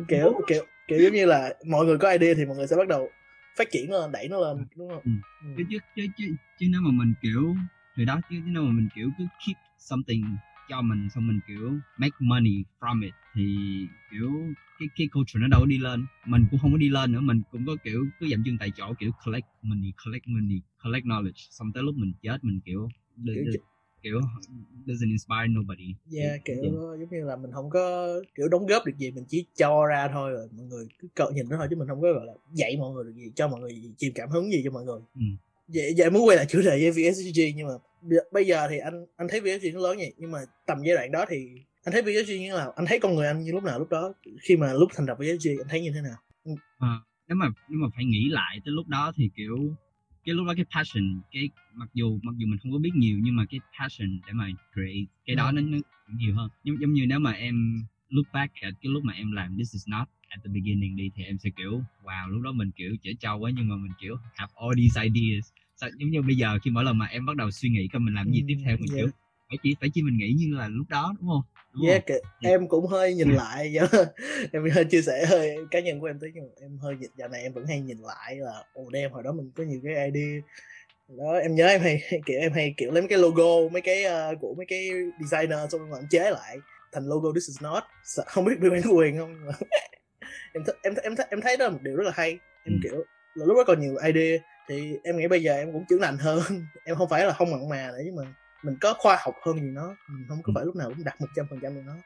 kiểu 0.08 0.40
kiểu 0.48 0.64
kiểu 0.88 0.98
giống 1.02 1.12
như 1.12 1.26
là 1.26 1.54
mọi 1.66 1.86
người 1.86 1.98
có 1.98 2.10
idea 2.10 2.34
thì 2.36 2.44
mọi 2.44 2.56
người 2.56 2.66
sẽ 2.66 2.76
bắt 2.76 2.88
đầu 2.88 3.10
phát 3.58 3.68
triển 3.72 3.90
lên 3.90 4.12
đẩy 4.12 4.28
nó 4.28 4.40
lên 4.40 4.66
đúng 4.76 4.88
không? 4.88 5.02
Ừ. 5.04 5.10
Ừ. 5.42 5.48
chứ 5.56 5.64
chứ 5.70 5.78
chứ 5.96 6.06
chứ, 6.16 6.24
chứ 6.58 6.66
nếu 6.70 6.80
mà 6.80 6.90
mình 6.92 7.14
kiểu 7.22 7.56
thì 7.96 8.04
đó 8.04 8.20
chứ 8.30 8.36
nếu 8.44 8.62
mà 8.62 8.70
mình 8.72 8.88
kiểu 8.94 9.10
cứ 9.18 9.24
keep 9.46 9.56
something 9.78 10.22
cho 10.68 10.82
mình 10.82 11.08
xong 11.14 11.26
mình 11.26 11.40
kiểu 11.48 11.78
make 11.96 12.16
money 12.18 12.64
from 12.80 13.02
it 13.02 13.14
thì 13.34 13.56
kiểu 14.10 14.30
cái 14.78 14.88
cái 14.96 15.08
culture 15.12 15.40
nó 15.40 15.48
đâu 15.48 15.60
có 15.60 15.66
đi 15.66 15.78
lên 15.78 16.04
mình 16.26 16.44
cũng 16.50 16.60
không 16.60 16.72
có 16.72 16.78
đi 16.78 16.88
lên 16.88 17.12
nữa 17.12 17.20
mình 17.20 17.42
cũng 17.52 17.66
có 17.66 17.76
kiểu 17.84 18.06
cứ 18.20 18.28
dậm 18.30 18.42
chân 18.44 18.56
tại 18.60 18.70
chỗ 18.76 18.94
kiểu 18.98 19.10
collect 19.24 19.46
money 19.62 19.92
collect 20.04 20.28
money 20.28 20.60
collect 20.84 21.06
knowledge 21.06 21.46
xong 21.50 21.72
tới 21.72 21.82
lúc 21.82 21.94
mình 21.96 22.12
chết 22.22 22.44
mình 22.44 22.60
kiểu 22.64 22.88
Kiểu 24.02 24.20
doesn't 24.86 25.10
inspire 25.10 25.46
nobody 25.48 25.94
Yeah, 26.12 26.44
kiểu 26.44 26.56
Dạ. 26.62 26.70
giống 27.00 27.10
như 27.10 27.24
là 27.24 27.36
mình 27.36 27.50
không 27.52 27.70
có 27.70 28.08
kiểu 28.34 28.48
đóng 28.48 28.66
góp 28.66 28.82
được 28.86 28.92
gì 28.98 29.10
mình 29.10 29.24
chỉ 29.28 29.46
cho 29.56 29.86
ra 29.86 30.08
thôi 30.12 30.30
rồi 30.30 30.48
mọi 30.56 30.66
người 30.66 30.86
cứ 30.98 31.08
cậu 31.14 31.30
nhìn 31.32 31.48
nó 31.48 31.56
thôi 31.56 31.66
chứ 31.70 31.76
mình 31.76 31.88
không 31.88 32.00
có 32.00 32.12
gọi 32.12 32.26
là 32.26 32.32
dạy 32.52 32.76
mọi 32.78 32.92
người 32.94 33.04
được 33.04 33.12
gì 33.16 33.32
cho 33.36 33.48
mọi 33.48 33.60
người 33.60 33.70
gì, 33.74 33.90
truyền 33.98 34.12
cảm 34.14 34.30
hứng 34.30 34.50
gì 34.52 34.60
cho 34.64 34.70
mọi 34.70 34.84
người 34.84 35.00
Ừ. 35.14 35.20
vậy 35.74 35.94
vậy 35.98 36.10
muốn 36.10 36.26
quay 36.26 36.36
lại 36.36 36.46
chủ 36.48 36.58
đề 36.62 36.70
với 36.70 36.90
VSG 36.90 37.40
nhưng 37.56 37.66
mà 37.66 37.72
bây- 38.32 38.46
giờ 38.46 38.66
thì 38.70 38.78
anh 38.78 39.06
anh 39.16 39.28
thấy 39.30 39.40
VSG 39.40 39.74
nó 39.74 39.80
lớn 39.80 39.96
vậy 39.96 40.14
nhưng 40.18 40.30
mà 40.30 40.38
tầm 40.66 40.78
giai 40.86 40.94
đoạn 40.96 41.12
đó 41.12 41.24
thì 41.28 41.46
anh 41.84 41.92
thấy 41.92 42.02
VSG 42.02 42.28
như 42.40 42.48
thế 42.50 42.56
nào? 42.56 42.72
Anh 42.76 42.86
thấy 42.86 42.98
con 43.00 43.14
người 43.14 43.26
anh 43.26 43.40
như 43.44 43.52
lúc 43.52 43.64
nào 43.64 43.78
lúc 43.78 43.88
đó? 43.90 44.12
Khi 44.42 44.56
mà 44.56 44.72
lúc 44.72 44.90
thành 44.94 45.06
lập 45.06 45.16
VSG 45.20 45.50
anh 45.60 45.68
thấy 45.68 45.80
như 45.80 45.90
thế 45.94 46.00
nào? 46.00 46.16
Ờ, 46.78 46.88
nếu 47.28 47.36
mà 47.36 47.46
nếu 47.68 47.78
mà 47.80 47.88
phải 47.94 48.04
nghĩ 48.04 48.28
lại 48.30 48.60
tới 48.64 48.72
lúc 48.72 48.88
đó 48.88 49.12
thì 49.16 49.30
kiểu 49.36 49.74
cái 50.24 50.34
lúc 50.34 50.46
đó 50.46 50.52
cái 50.56 50.64
passion 50.74 51.20
cái 51.32 51.50
mặc 51.74 51.88
dù 51.94 52.18
mặc 52.22 52.34
dù 52.38 52.46
mình 52.46 52.58
không 52.62 52.72
có 52.72 52.78
biết 52.78 52.90
nhiều 52.94 53.18
nhưng 53.22 53.36
mà 53.36 53.44
cái 53.50 53.60
passion 53.80 54.20
để 54.26 54.32
mà 54.32 54.48
create 54.74 55.04
cái 55.26 55.36
đó 55.36 55.46
Ừ. 55.46 55.52
nó, 55.52 55.60
nó 55.60 55.78
nhiều 56.18 56.34
hơn. 56.34 56.48
Giống 56.64 56.80
giống 56.80 56.92
như 56.92 57.04
nếu 57.08 57.18
mà 57.18 57.32
em 57.32 57.82
look 58.08 58.26
back 58.32 58.54
at 58.60 58.74
cái 58.82 58.90
lúc 58.92 59.04
mà 59.04 59.12
em 59.12 59.32
làm 59.32 59.56
this 59.58 59.72
is 59.74 59.88
not 59.88 60.08
at 60.28 60.40
the 60.44 60.48
beginning 60.48 60.96
đi 60.96 61.10
thì 61.14 61.24
em 61.24 61.38
sẽ 61.38 61.50
kiểu 61.56 61.80
wow 62.04 62.28
lúc 62.28 62.42
đó 62.42 62.52
mình 62.52 62.70
kiểu 62.76 62.96
trẻ 63.02 63.10
trâu 63.20 63.38
quá 63.38 63.50
nhưng 63.56 63.68
mà 63.68 63.76
mình 63.76 63.92
kiểu 64.00 64.16
have 64.34 64.52
all 64.60 64.72
these 64.76 65.02
ideas. 65.08 65.44
Sao, 65.76 65.90
giống 65.98 66.10
như 66.10 66.22
bây 66.22 66.36
giờ 66.36 66.58
khi 66.62 66.70
mỗi 66.70 66.84
lần 66.84 66.98
mà 66.98 67.06
em 67.06 67.26
bắt 67.26 67.36
đầu 67.36 67.50
suy 67.50 67.68
nghĩ 67.68 67.88
coi 67.92 68.00
mình 68.00 68.14
làm 68.14 68.30
gì 68.32 68.40
Ừ, 68.40 68.44
tiếp 68.48 68.56
theo 68.64 68.76
mình 68.80 68.90
yeah. 68.96 68.98
kiểu 68.98 69.08
phải 69.48 69.58
chỉ 69.62 69.74
phải 69.80 69.90
chỉ 69.94 70.02
mình 70.02 70.16
nghĩ 70.18 70.32
như 70.38 70.54
là 70.56 70.68
lúc 70.68 70.88
đó 70.88 71.14
đúng 71.20 71.28
không? 71.30 71.42
Đúng 71.74 71.86
yeah, 71.86 72.02
không? 72.06 72.16
kì- 72.16 72.48
em 72.50 72.68
cũng 72.68 72.86
hơi 72.86 73.14
nhìn 73.14 73.30
lại 73.30 73.74
em 74.52 74.70
hơi 74.74 74.84
chia 74.84 75.02
sẻ 75.02 75.26
hơi 75.28 75.56
cá 75.70 75.80
nhân 75.80 76.00
của 76.00 76.06
em 76.06 76.18
tí 76.20 76.26
nhưng 76.34 76.44
mà 76.44 76.50
em 76.60 76.78
hơi 76.78 76.96
nhìn- 76.96 77.10
dạo 77.16 77.28
này 77.28 77.42
em 77.42 77.52
vẫn 77.52 77.66
hay 77.66 77.80
nhìn 77.80 77.98
lại 77.98 78.36
là 78.36 78.64
ồ 78.74 78.90
đem 78.90 79.12
hồi 79.12 79.22
đó 79.22 79.32
mình 79.32 79.50
có 79.56 79.64
nhiều 79.64 79.80
cái 79.84 80.10
idea. 80.12 80.40
Đó 81.08 81.32
em 81.42 81.54
nhớ 81.54 81.66
em 81.66 81.80
hay 81.80 82.00
kiểu 82.26 82.38
em 82.40 82.52
hay 82.52 82.74
kiểu 82.76 82.90
lấy 82.92 83.02
mấy 83.02 83.08
cái 83.08 83.18
logo 83.18 83.68
mấy 83.72 83.82
cái 83.82 84.04
ờ, 84.04 84.34
của 84.40 84.54
mấy 84.56 84.66
cái 84.66 84.90
designer 85.20 85.58
xong 85.72 85.90
rồi 85.90 86.00
em 86.00 86.08
chế 86.10 86.30
lại 86.30 86.56
thành 86.92 87.04
logo 87.08 87.32
this 87.34 87.48
is 87.48 87.62
not. 87.62 87.82
Không 88.26 88.44
biết 88.44 88.54
bị 88.60 88.70
bản 88.70 88.82
quyền 88.96 89.18
không 89.18 89.34
em 90.52 90.62
th- 90.62 90.78
em 90.82 90.92
th- 90.94 91.02
em 91.02 91.12
th- 91.14 91.26
em 91.30 91.40
thấy 91.42 91.56
đó 91.56 91.64
là 91.64 91.70
một 91.70 91.82
điều 91.82 91.96
rất 91.96 92.04
là 92.04 92.12
hay. 92.14 92.40
Em 92.62 92.74
Ừ. 92.74 92.78
kiểu 92.82 92.96
là 93.34 93.44
lúc 93.46 93.56
đó 93.56 93.64
còn 93.66 93.80
nhiều 93.80 93.94
idea 94.06 94.38
thì 94.68 94.96
em 95.04 95.16
nghĩ 95.16 95.28
bây 95.28 95.42
giờ 95.42 95.52
em 95.52 95.72
cũng 95.72 95.84
trưởng 95.88 96.00
thành 96.02 96.18
hơn. 96.18 96.38
Em 96.84 96.96
không 96.96 97.08
phải 97.08 97.26
là 97.26 97.32
không 97.32 97.50
mặn 97.50 97.68
mà 97.68 97.88
nữa 97.88 98.02
nhưng 98.04 98.16
mà 98.16 98.22
mình 98.62 98.74
có 98.80 98.94
khoa 98.98 99.16
học 99.24 99.34
hơn 99.46 99.56
gì 99.62 99.70
nó. 99.70 99.96
Mình 100.08 100.28
không 100.28 100.42
có 100.42 100.50
Ừ. 100.50 100.54
phải 100.54 100.64
lúc 100.66 100.76
nào 100.76 100.88
cũng 100.94 101.04
đặt 101.04 101.20
một 101.20 101.28
trăm 101.36 101.46
phần 101.50 101.58
trăm 101.62 101.72
nó. 101.86 102.02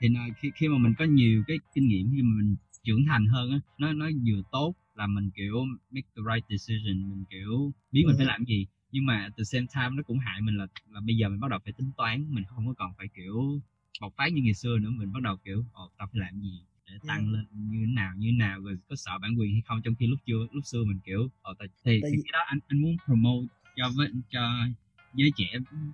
Thì 0.00 0.08
là 0.08 0.26
khi 0.36 0.52
khi 0.56 0.68
mà 0.68 0.78
mình 0.78 0.94
có 0.98 1.04
nhiều 1.04 1.42
cái 1.46 1.56
kinh 1.74 1.88
nghiệm 1.88 2.06
khi 2.12 2.22
mà 2.22 2.32
mình 2.42 2.56
trưởng 2.82 3.04
thành 3.08 3.26
hơn 3.26 3.50
á 3.50 3.58
nó 3.78 3.92
nó 3.92 4.06
vừa 4.26 4.42
tốt 4.52 4.74
là 4.94 5.06
mình 5.06 5.30
kiểu 5.36 5.54
make 5.90 6.06
the 6.16 6.22
right 6.34 6.44
decision 6.48 7.10
mình 7.10 7.24
kiểu 7.30 7.72
biết 7.92 8.02
mình 8.06 8.14
Ừ. 8.14 8.18
phải 8.18 8.26
làm 8.26 8.44
gì. 8.44 8.66
Nhưng 8.90 9.06
mà 9.06 9.28
the 9.36 9.44
same 9.44 9.66
time 9.74 9.90
nó 9.96 10.02
cũng 10.02 10.18
hại 10.18 10.40
mình 10.40 10.56
là 10.56 10.66
là 10.90 11.00
bây 11.00 11.16
giờ 11.16 11.28
mình 11.28 11.40
bắt 11.40 11.50
đầu 11.50 11.58
phải 11.64 11.72
tính 11.72 11.90
toán 11.96 12.26
mình 12.34 12.44
không 12.44 12.66
có 12.66 12.74
còn 12.78 12.92
phải 12.98 13.08
kiểu 13.14 13.60
bộc 14.00 14.12
phát 14.16 14.32
như 14.32 14.42
ngày 14.44 14.54
xưa 14.54 14.78
nữa. 14.78 14.90
Mình 14.90 15.12
bắt 15.12 15.22
đầu 15.22 15.36
kiểu 15.44 15.64
ồ 15.72 15.90
tao 15.98 16.08
phải 16.12 16.20
làm 16.20 16.40
gì 16.40 16.64
để 16.86 16.98
tăng 17.08 17.28
Ừ. 17.28 17.36
lên 17.36 17.44
như 17.70 17.86
thế 17.86 17.92
nào 17.92 18.12
như 18.18 18.28
thế 18.32 18.36
nào 18.36 18.60
rồi 18.60 18.76
có 18.88 18.96
sợ 18.96 19.18
bản 19.22 19.38
quyền 19.38 19.52
hay 19.52 19.62
không? 19.66 19.82
Trong 19.84 19.94
khi 19.94 20.06
lúc 20.06 20.18
chưa 20.26 20.46
lúc 20.52 20.66
xưa 20.66 20.84
mình 20.84 20.98
kiểu 21.04 21.28
tao 21.44 21.54
thì, 21.60 21.66
thì 21.84 22.00
vì- 22.02 22.22
cái 22.24 22.30
đó 22.32 22.38
anh 22.46 22.58
anh 22.68 22.80
muốn 22.80 22.96
promote 23.04 23.46
cho 23.76 23.90
với 23.96 24.08
cho 24.30 24.40
giới 25.14 25.30
trẻ 25.36 25.46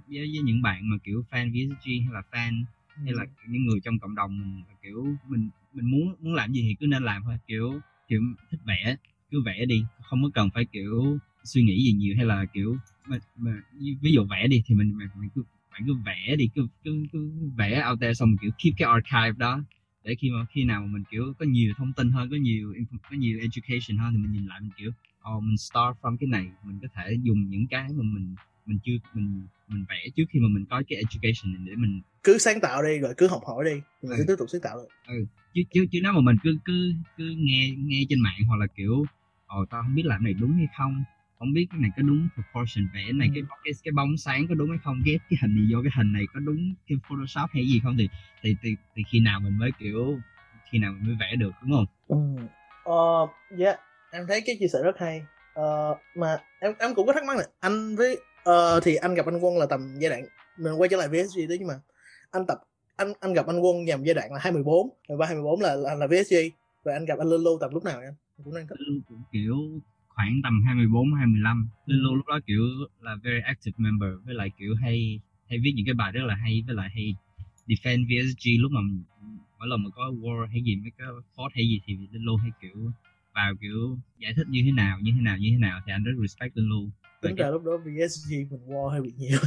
với, 0.08 0.18
với 0.18 0.40
những 0.44 0.62
bạn 0.62 0.90
mà 0.90 0.96
kiểu 1.04 1.24
fan 1.30 1.50
VSG 1.52 1.86
hay 2.04 2.12
là 2.12 2.22
fan 2.30 2.64
hay 3.04 3.12
là 3.12 3.24
những 3.48 3.66
người 3.66 3.80
trong 3.84 3.98
cộng 3.98 4.14
đồng 4.14 4.40
mình 4.40 4.62
là 4.68 4.74
kiểu 4.82 5.16
mình 5.28 5.50
mình 5.74 5.90
muốn 5.90 6.14
muốn 6.20 6.34
làm 6.34 6.52
gì 6.52 6.62
thì 6.62 6.74
cứ 6.80 6.86
nên 6.86 7.02
làm 7.02 7.22
thôi 7.24 7.36
kiểu 7.46 7.80
kiểu 8.08 8.22
thích 8.50 8.60
vẽ 8.64 8.96
cứ 9.30 9.42
vẽ 9.42 9.64
đi 9.66 9.84
không 10.02 10.22
có 10.22 10.30
cần 10.34 10.50
phải 10.54 10.64
kiểu 10.64 11.18
suy 11.44 11.62
nghĩ 11.62 11.84
gì 11.84 11.92
nhiều 11.92 12.14
hay 12.16 12.24
là 12.26 12.44
kiểu 12.54 12.76
mà, 13.06 13.18
mà 13.36 13.52
ví 14.00 14.12
dụ 14.12 14.24
vẽ 14.24 14.48
đi 14.48 14.62
thì 14.66 14.74
mình 14.74 14.98
mình, 14.98 15.08
mình 15.20 15.28
cứ 15.34 15.44
bạn 15.72 15.82
cứ 15.86 15.94
vẽ 15.94 16.36
đi 16.36 16.48
cứ 16.54 16.66
cứ, 16.84 17.04
cứ 17.12 17.32
vẽ 17.56 17.82
out 17.90 18.00
there 18.00 18.14
xong 18.14 18.28
mình 18.30 18.38
kiểu 18.42 18.50
keep 18.64 18.74
cái 18.78 18.88
archive 18.92 19.38
đó 19.38 19.60
để 20.04 20.14
khi 20.14 20.30
mà 20.30 20.44
khi 20.50 20.64
nào 20.64 20.80
mà 20.80 20.86
mình 20.86 21.04
kiểu 21.10 21.34
có 21.38 21.44
nhiều 21.48 21.72
thông 21.76 21.92
tin 21.92 22.10
hơn 22.10 22.30
có 22.30 22.36
nhiều 22.36 22.74
có 23.10 23.16
nhiều 23.16 23.40
education 23.40 23.98
hơn 23.98 24.12
thì 24.12 24.18
mình 24.18 24.32
nhìn 24.32 24.46
lại 24.46 24.60
mình 24.60 24.70
kiểu 24.76 24.90
oh, 25.36 25.42
mình 25.42 25.56
start 25.56 25.96
from 26.00 26.16
cái 26.20 26.28
này 26.28 26.46
mình 26.64 26.78
có 26.82 26.88
thể 26.94 27.16
dùng 27.22 27.50
những 27.50 27.66
cái 27.66 27.88
mà 27.88 28.02
mình 28.02 28.34
mình 28.66 28.78
chưa 28.84 28.92
mình 29.14 29.42
mình 29.68 29.84
vẽ 29.88 30.06
trước 30.16 30.24
khi 30.30 30.40
mà 30.40 30.48
mình 30.48 30.64
có 30.70 30.82
cái 30.88 30.98
education 30.98 31.52
này 31.52 31.62
để 31.66 31.76
mình 31.76 32.00
cứ 32.22 32.38
sáng 32.38 32.60
tạo 32.60 32.82
đi 32.82 32.98
rồi 32.98 33.14
cứ 33.16 33.26
học 33.26 33.42
hỏi 33.46 33.64
đi 33.64 33.80
mình 34.02 34.10
ừ. 34.10 34.14
cứ 34.18 34.24
tiếp 34.28 34.34
tục 34.38 34.48
sáng 34.52 34.60
tạo 34.60 34.76
được 34.76 34.88
ừ. 35.06 35.26
chứ 35.54 35.62
chứ 35.72 35.86
chứ 35.92 36.00
nếu 36.02 36.12
mà 36.12 36.20
mình 36.20 36.36
cứ 36.42 36.56
cứ 36.64 36.92
cứ 37.16 37.34
nghe 37.38 37.70
nghe 37.78 38.02
trên 38.08 38.20
mạng 38.20 38.44
hoặc 38.46 38.56
là 38.56 38.66
kiểu 38.76 39.04
ồ 39.46 39.64
tao 39.70 39.82
không 39.82 39.94
biết 39.94 40.06
làm 40.06 40.24
này 40.24 40.32
đúng 40.32 40.52
hay 40.52 40.66
không 40.78 41.04
không 41.42 41.52
biết 41.52 41.66
cái 41.70 41.80
này 41.80 41.90
có 41.96 42.02
đúng 42.02 42.28
proportion 42.34 42.84
vẽ 42.94 43.12
này 43.12 43.28
ừ. 43.28 43.32
cái 43.34 43.42
cái 43.64 43.72
cái 43.84 43.92
bóng 43.92 44.16
sáng 44.16 44.46
có 44.48 44.54
đúng 44.54 44.68
hay 44.70 44.78
không? 44.84 45.02
Ghép 45.04 45.20
cái 45.30 45.38
hình 45.42 45.54
này 45.56 45.64
vô 45.72 45.78
cái 45.82 45.92
hình 45.96 46.12
này 46.12 46.22
có 46.34 46.40
đúng 46.40 46.74
cái 46.88 46.98
photoshop 47.08 47.50
hay 47.52 47.66
gì 47.66 47.80
không? 47.84 47.96
Thì 47.98 48.08
thì 48.42 48.56
thì, 48.62 48.76
thì 48.94 49.02
khi 49.10 49.20
nào 49.20 49.40
mình 49.40 49.58
mới 49.58 49.70
kiểu 49.78 50.18
khi 50.70 50.78
nào 50.78 50.92
mình 50.92 51.02
mới 51.06 51.16
vẽ 51.20 51.36
được 51.36 51.52
đúng 51.62 51.72
không? 51.72 51.86
Ừ. 52.08 52.42
uh, 52.90 53.58
yeah 53.58 53.78
em 54.12 54.26
thấy 54.28 54.40
cái 54.46 54.56
chia 54.60 54.68
sẻ 54.68 54.78
rất 54.82 54.98
hay. 54.98 55.24
Uh, 55.60 55.98
mà 56.14 56.38
em 56.60 56.72
em 56.78 56.94
cũng 56.94 57.06
có 57.06 57.12
thắc 57.12 57.24
mắc 57.24 57.36
này. 57.36 57.46
Anh 57.60 57.96
với 57.96 58.20
uh, 58.48 58.82
thì 58.82 58.94
anh 58.94 59.14
gặp 59.14 59.26
anh 59.26 59.38
quân 59.40 59.58
là 59.58 59.66
tầm 59.66 59.94
giai 59.98 60.10
đoạn 60.10 60.24
mình 60.58 60.80
quay 60.80 60.88
trở 60.88 60.96
lại 60.96 61.08
VSG 61.08 61.38
đấy 61.48 61.58
nhưng 61.58 61.68
mà. 61.68 61.74
Anh 62.30 62.46
tập 62.46 62.58
anh 62.96 63.12
anh 63.20 63.32
gặp 63.32 63.46
anh 63.46 63.60
quân 63.60 63.84
nhằm 63.84 64.04
giai 64.04 64.14
đoạn 64.14 64.32
là 64.32 64.38
24 64.38 64.90
rồi 65.08 65.18
ba 65.18 65.26
24 65.26 65.60
là 65.60 65.74
là, 65.74 65.94
là 65.94 66.06
VSG 66.06 66.34
rồi 66.84 66.94
anh 66.94 67.04
gặp 67.04 67.18
anh 67.18 67.28
Lulu 67.28 67.58
tầm 67.60 67.74
lúc 67.74 67.84
nào 67.84 68.00
anh? 68.00 68.14
Cũng 68.44 68.54
đang 68.54 68.66
cũng 69.08 69.22
kiểu 69.32 69.56
khoảng 70.14 70.40
tầm 70.42 70.62
24 70.66 71.14
25 71.14 71.68
Lulu 71.86 72.10
ừ. 72.10 72.16
lúc 72.16 72.26
đó 72.26 72.38
kiểu 72.46 72.62
là 73.00 73.14
very 73.22 73.40
active 73.44 73.74
member 73.78 74.10
với 74.24 74.34
lại 74.34 74.50
kiểu 74.58 74.74
hay 74.74 75.20
hay 75.48 75.58
viết 75.58 75.72
những 75.76 75.86
cái 75.86 75.94
bài 75.94 76.12
rất 76.12 76.24
là 76.24 76.34
hay 76.34 76.62
với 76.66 76.74
lại 76.74 76.90
hay 76.94 77.14
defend 77.66 78.04
VSG 78.06 78.48
lúc 78.58 78.72
mà 78.72 78.80
mỗi 79.58 79.68
lần 79.68 79.82
mà 79.84 79.90
có 79.90 80.12
war 80.20 80.46
hay 80.46 80.62
gì 80.62 80.76
mấy 80.76 80.90
cái 80.98 81.06
fort 81.36 81.48
hay 81.54 81.68
gì 81.68 81.80
thì 81.86 81.98
Lulu 82.12 82.36
hay 82.36 82.50
kiểu 82.62 82.92
vào 83.34 83.54
kiểu 83.60 83.98
giải 84.18 84.32
thích 84.36 84.46
như 84.48 84.62
thế 84.64 84.72
nào 84.72 84.98
như 85.00 85.12
thế 85.16 85.20
nào 85.20 85.38
như 85.38 85.48
thế 85.50 85.58
nào 85.58 85.80
thì 85.86 85.92
anh 85.92 86.04
rất 86.04 86.12
respect 86.22 86.56
Linh 86.56 86.68
luôn 86.68 86.90
tính 87.22 87.36
ra 87.36 87.50
lúc 87.50 87.64
đó 87.64 87.72
VSG 87.76 88.30
mình 88.30 88.60
war 88.68 88.88
hơi 88.88 89.00
bị 89.02 89.12
nhiều 89.18 89.38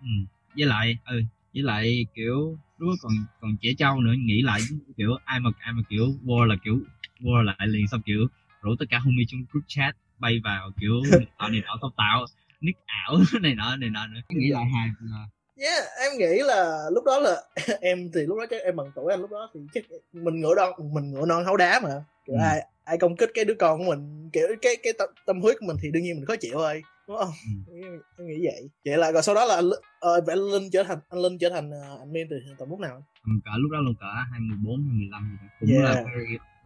ừ. 0.00 0.08
với 0.56 0.66
lại 0.66 0.98
ừ 1.04 1.22
với 1.54 1.62
lại 1.62 2.06
kiểu 2.14 2.58
lúc 2.78 2.94
còn 3.02 3.12
còn 3.40 3.56
trẻ 3.60 3.74
trâu 3.78 4.00
nữa 4.00 4.12
nghĩ 4.18 4.42
lại 4.42 4.60
kiểu 4.96 5.16
ai 5.24 5.40
mà 5.40 5.50
ai 5.58 5.72
mà 5.72 5.82
kiểu 5.88 6.14
war 6.24 6.44
là 6.44 6.56
kiểu 6.64 6.80
war 7.20 7.42
lại 7.42 7.66
liền 7.66 7.88
xong 7.88 8.02
kiểu 8.02 8.26
rủ 8.62 8.76
tất 8.78 8.86
cả 8.90 8.98
homie 8.98 9.24
trong 9.28 9.40
group 9.52 9.64
chat 9.66 9.96
bay 10.24 10.40
vào 10.44 10.70
kiểu 10.80 10.94
tạo 11.38 11.48
này 11.48 11.60
nọ 11.66 11.78
tao 11.82 11.90
tạo 11.96 12.24
nick 12.60 12.78
ảo 12.86 13.16
này 13.42 13.54
nọ 13.54 13.76
này 13.76 13.90
nọ 13.90 14.06
nữa. 14.06 14.20
Nghĩ 14.28 14.48
lại 14.50 14.64
hai 14.74 14.88
Yeah, 15.56 15.84
em 16.00 16.18
nghĩ 16.18 16.42
là 16.42 16.90
lúc 16.92 17.04
đó 17.04 17.18
là 17.18 17.42
em 17.80 18.10
thì 18.14 18.20
lúc 18.20 18.38
đó 18.38 18.44
chắc 18.50 18.62
em 18.64 18.76
bằng 18.76 18.86
tuổi 18.94 19.12
anh 19.12 19.20
lúc 19.20 19.30
đó 19.30 19.50
thì 19.54 19.60
chắc 19.74 19.84
mình 20.12 20.40
ngựa 20.40 20.54
non 20.54 20.72
mình 20.94 21.10
ngựa 21.10 21.26
non 21.26 21.44
háo 21.44 21.56
đá 21.56 21.80
mà. 21.80 22.04
Kiểu 22.26 22.36
ừ. 22.36 22.42
ai 22.42 22.66
ai 22.84 22.98
công 22.98 23.16
kích 23.16 23.30
cái 23.34 23.44
đứa 23.44 23.54
con 23.54 23.78
của 23.78 23.84
mình 23.84 24.30
kiểu 24.32 24.46
cái 24.62 24.76
cái 24.82 24.92
tâm, 24.98 25.08
tâm 25.26 25.40
huyết 25.40 25.56
của 25.60 25.66
mình 25.66 25.76
thì 25.82 25.90
đương 25.90 26.02
nhiên 26.02 26.16
mình 26.16 26.24
khó 26.24 26.36
chịu 26.36 26.54
thôi 26.54 26.82
đúng 27.08 27.16
không? 27.16 27.30
Ừ. 27.68 27.80
em 28.18 28.26
nghĩ 28.26 28.46
vậy. 28.46 28.70
Vậy 28.84 28.96
là 28.98 29.12
rồi 29.12 29.22
sau 29.22 29.34
đó 29.34 29.44
là 29.44 29.54
anh 29.54 29.66
uh, 29.66 30.26
vậy 30.26 30.36
linh 30.36 30.70
trở 30.72 30.82
thành 30.82 30.98
anh 31.08 31.20
linh 31.20 31.38
trở 31.38 31.50
thành 31.50 31.70
uh, 31.70 31.98
admin 32.00 32.26
từ 32.30 32.36
tầm 32.58 32.70
lúc 32.70 32.80
nào? 32.80 33.04
Ừ, 33.24 33.32
cả 33.44 33.52
lúc 33.56 33.70
đó 33.70 33.78
luôn 33.80 33.94
cả 34.00 34.06
hai 34.30 34.40
mười 34.40 34.58
bốn 34.64 34.84
hai 34.88 34.94
mười 34.98 35.08
lăm 35.10 35.38
cũng 35.60 35.70
yeah. 35.70 35.84
là 35.84 36.04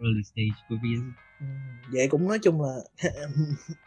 early 0.00 0.22
stage 0.22 0.60
của 0.68 0.76
VS 0.76 1.02
ừ, 1.40 1.46
vậy 1.92 2.08
cũng 2.10 2.28
nói 2.28 2.38
chung 2.42 2.62
là 2.62 2.74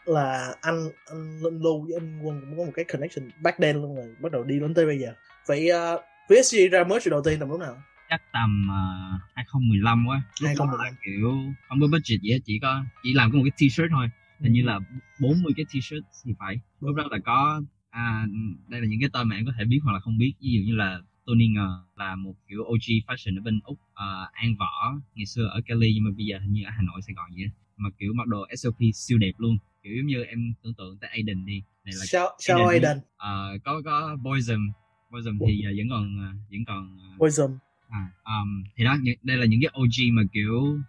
là 0.05 0.55
anh 0.61 0.89
anh 1.09 1.43
linh 1.43 1.59
lưu 1.59 1.81
với 1.81 1.93
anh 1.99 2.19
quân 2.23 2.41
cũng 2.41 2.57
có 2.57 2.63
một 2.63 2.71
cái 2.75 2.85
connection 2.85 3.29
back 3.41 3.59
then 3.61 3.75
luôn 3.75 3.95
rồi 3.95 4.15
bắt 4.21 4.31
đầu 4.31 4.43
đi 4.43 4.59
đến 4.59 4.73
tới 4.73 4.85
bây 4.85 4.99
giờ. 4.99 5.13
Vậy 5.47 5.69
uh, 5.71 6.01
VSG 6.29 6.57
ra 6.71 6.83
mới 6.83 6.99
đầu 7.05 7.21
tiên 7.25 7.39
tầm 7.39 7.49
lúc 7.49 7.59
nào? 7.59 7.83
Chắc 8.09 8.21
tầm 8.33 8.67
uh, 8.69 9.21
2015 9.35 10.05
quá. 10.07 10.21
Lúc 10.41 10.47
2015 10.47 10.95
kiểu 11.05 11.31
không 11.67 11.79
có 11.81 11.87
budget 11.87 12.21
gì 12.21 12.31
hết 12.31 12.39
chỉ 12.45 12.59
có 12.61 12.83
chỉ 13.03 13.13
làm 13.13 13.31
có 13.31 13.37
một 13.37 13.43
cái 13.43 13.67
t-shirt 13.67 13.89
thôi. 13.89 14.07
Hình 14.39 14.53
như 14.53 14.63
là 14.63 14.79
40 15.19 15.53
cái 15.57 15.65
t-shirt 15.65 16.01
thì 16.25 16.33
phải. 16.39 16.55
Lúc 16.81 16.95
đó 16.95 17.03
là 17.11 17.17
có 17.25 17.61
à, 17.89 18.25
đây 18.67 18.81
là 18.81 18.87
những 18.87 19.00
cái 19.00 19.09
tên 19.13 19.27
mà 19.27 19.35
em 19.35 19.45
có 19.45 19.51
thể 19.57 19.65
biết 19.65 19.79
hoặc 19.83 19.93
là 19.93 20.00
không 20.00 20.17
biết. 20.17 20.33
Ví 20.41 20.50
dụ 20.51 20.61
như 20.65 20.75
là 20.75 21.00
Tony 21.25 21.48
Ngờ 21.48 21.84
là 21.96 22.16
một 22.16 22.34
kiểu 22.48 22.62
OG 22.64 22.88
fashion 23.07 23.40
ở 23.40 23.42
bên 23.42 23.60
Úc 23.64 23.77
uh, 23.77 24.31
An 24.31 24.55
Võ 24.60 24.94
ngày 25.16 25.25
xưa 25.25 25.46
ở 25.46 25.62
Cali 25.66 25.94
nhưng 25.94 26.03
mà 26.03 26.12
bây 26.18 26.25
giờ 26.25 26.40
hình 26.40 26.53
như 26.53 26.64
ở 26.66 26.70
Hà 26.70 26.81
Nội 26.81 27.01
Sài 27.01 27.14
Gòn 27.14 27.29
vậy 27.36 27.46
mà 27.77 27.90
kiểu 28.00 28.14
mặc 28.14 28.27
đồ 28.27 28.48
SOP 28.55 28.75
siêu 28.94 29.18
đẹp 29.18 29.31
luôn. 29.38 29.57
Kiểu 29.84 29.94
giống 29.98 30.05
như 30.05 30.24
em 30.24 30.53
tưởng 30.64 30.74
tượng 30.74 30.98
tới 30.98 31.10
Aiden 31.10 31.46
đi. 31.46 31.64
Này 31.86 31.94
là 32.00 32.05
sao 32.05 32.29
sao 32.40 32.68
Aiden? 32.68 32.98
Uh, 32.98 33.64
có 33.64 33.81
có 33.86 34.18
Boysum 34.22 34.72
Boysum 35.12 35.38
thì 35.48 35.64
uh, 35.72 35.77
vẫn 35.77 35.90
còn 35.90 36.16
uh, 36.16 36.51
vẫn 36.51 36.66
còn 36.68 36.98
uh, 37.14 37.20
Boysum 37.20 37.51
à, 37.92 38.12
um, 38.24 38.64
thì 38.75 38.84
đó 38.84 38.98
đây 39.24 39.38
là 39.38 39.46
những 39.46 39.60
cái 39.62 39.72
OG 39.81 40.16
mà 40.16 40.22
kiểu 40.34 40.79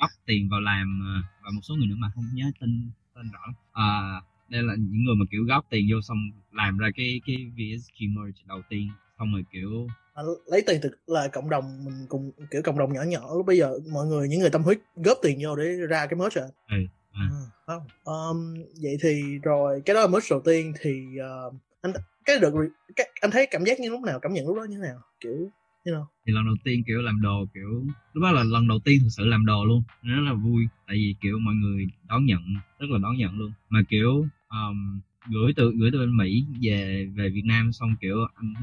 góp 0.00 0.10
tiền 0.26 0.48
vào 0.48 0.60
làm 0.60 1.00
uh, 1.00 1.24
và 1.44 1.50
một 1.50 1.60
số 1.62 1.74
người 1.74 1.86
nữa 1.86 1.96
mà 1.98 2.10
không 2.14 2.24
nhớ 2.34 2.50
tên 2.60 2.90
tên 3.14 3.30
rõ. 3.32 3.54
À, 3.72 4.20
đây 4.48 4.62
là 4.62 4.74
những 4.78 5.04
người 5.04 5.14
mà 5.14 5.24
kiểu 5.30 5.44
góp 5.44 5.66
tiền 5.70 5.86
vô 5.90 6.00
xong 6.00 6.18
làm 6.52 6.78
ra 6.78 6.88
cái 6.96 7.20
cái 7.26 7.36
VSG 7.36 8.04
merge 8.14 8.42
đầu 8.46 8.62
tiên 8.68 8.90
xong 9.18 9.32
rồi 9.32 9.44
kiểu 9.52 9.86
à, 10.14 10.22
lấy 10.46 10.62
tiền 10.66 10.80
từ 10.82 10.90
là 11.06 11.28
cộng 11.28 11.50
đồng 11.50 11.84
mình 11.84 12.06
cùng 12.08 12.30
kiểu 12.50 12.62
cộng 12.62 12.78
đồng 12.78 12.92
nhỏ 12.92 13.02
nhỏ 13.02 13.34
lúc 13.36 13.46
bây 13.46 13.56
giờ 13.56 13.78
mọi 13.92 14.06
người 14.06 14.28
những 14.28 14.40
người 14.40 14.50
tâm 14.50 14.62
huyết 14.62 14.78
góp 14.96 15.18
tiền 15.22 15.38
vô 15.42 15.56
để 15.56 15.64
ra 15.64 16.06
cái 16.06 16.18
merge 16.18 16.40
à, 16.40 16.48
ừ, 16.70 16.76
à. 17.12 17.28
À, 17.66 17.74
um, 18.04 18.54
vậy 18.82 18.96
thì 19.02 19.38
rồi 19.42 19.82
cái 19.84 19.94
đó 19.94 20.00
là 20.00 20.06
merge 20.06 20.26
đầu 20.30 20.40
tiên 20.44 20.72
thì 20.80 21.02
uh, 21.48 21.54
anh 21.80 21.92
cái 22.24 22.38
được 22.38 22.54
cái 22.96 23.10
anh 23.20 23.30
thấy 23.30 23.48
cảm 23.50 23.64
giác 23.64 23.80
như 23.80 23.90
lúc 23.90 24.00
nào 24.00 24.20
cảm 24.20 24.32
nhận 24.32 24.46
lúc 24.46 24.56
đó 24.56 24.64
như 24.64 24.76
thế 24.76 24.82
nào 24.82 25.00
kiểu 25.20 25.50
you 25.84 25.94
know. 25.94 26.04
thì 26.26 26.32
lần 26.32 26.46
đầu 26.46 26.56
tiên 26.64 26.82
kiểu 26.86 27.02
làm 27.02 27.20
đồ 27.22 27.46
kiểu 27.54 27.84
lúc 28.12 28.22
đó 28.22 28.32
là 28.32 28.42
lần 28.44 28.68
đầu 28.68 28.78
tiên 28.84 28.98
thực 29.02 29.08
sự 29.10 29.24
làm 29.24 29.46
đồ 29.46 29.64
luôn 29.64 29.82
nó 30.02 30.16
rất 30.16 30.22
là 30.30 30.34
vui 30.34 30.68
tại 30.86 30.96
vì 30.96 31.14
kiểu 31.20 31.38
mọi 31.38 31.54
người 31.54 31.86
đón 32.08 32.24
nhận 32.24 32.40
rất 32.78 32.86
là 32.90 32.98
đón 32.98 33.16
nhận 33.16 33.38
luôn 33.38 33.52
mà 33.68 33.80
kiểu 33.88 34.26
um, 34.50 35.00
gửi 35.28 35.52
từ 35.56 35.72
gửi 35.78 35.90
từ 35.92 35.98
bên 35.98 36.16
Mỹ 36.16 36.44
về 36.60 37.08
về 37.14 37.28
Việt 37.28 37.44
Nam 37.44 37.72
xong 37.72 37.96
kiểu 38.00 38.16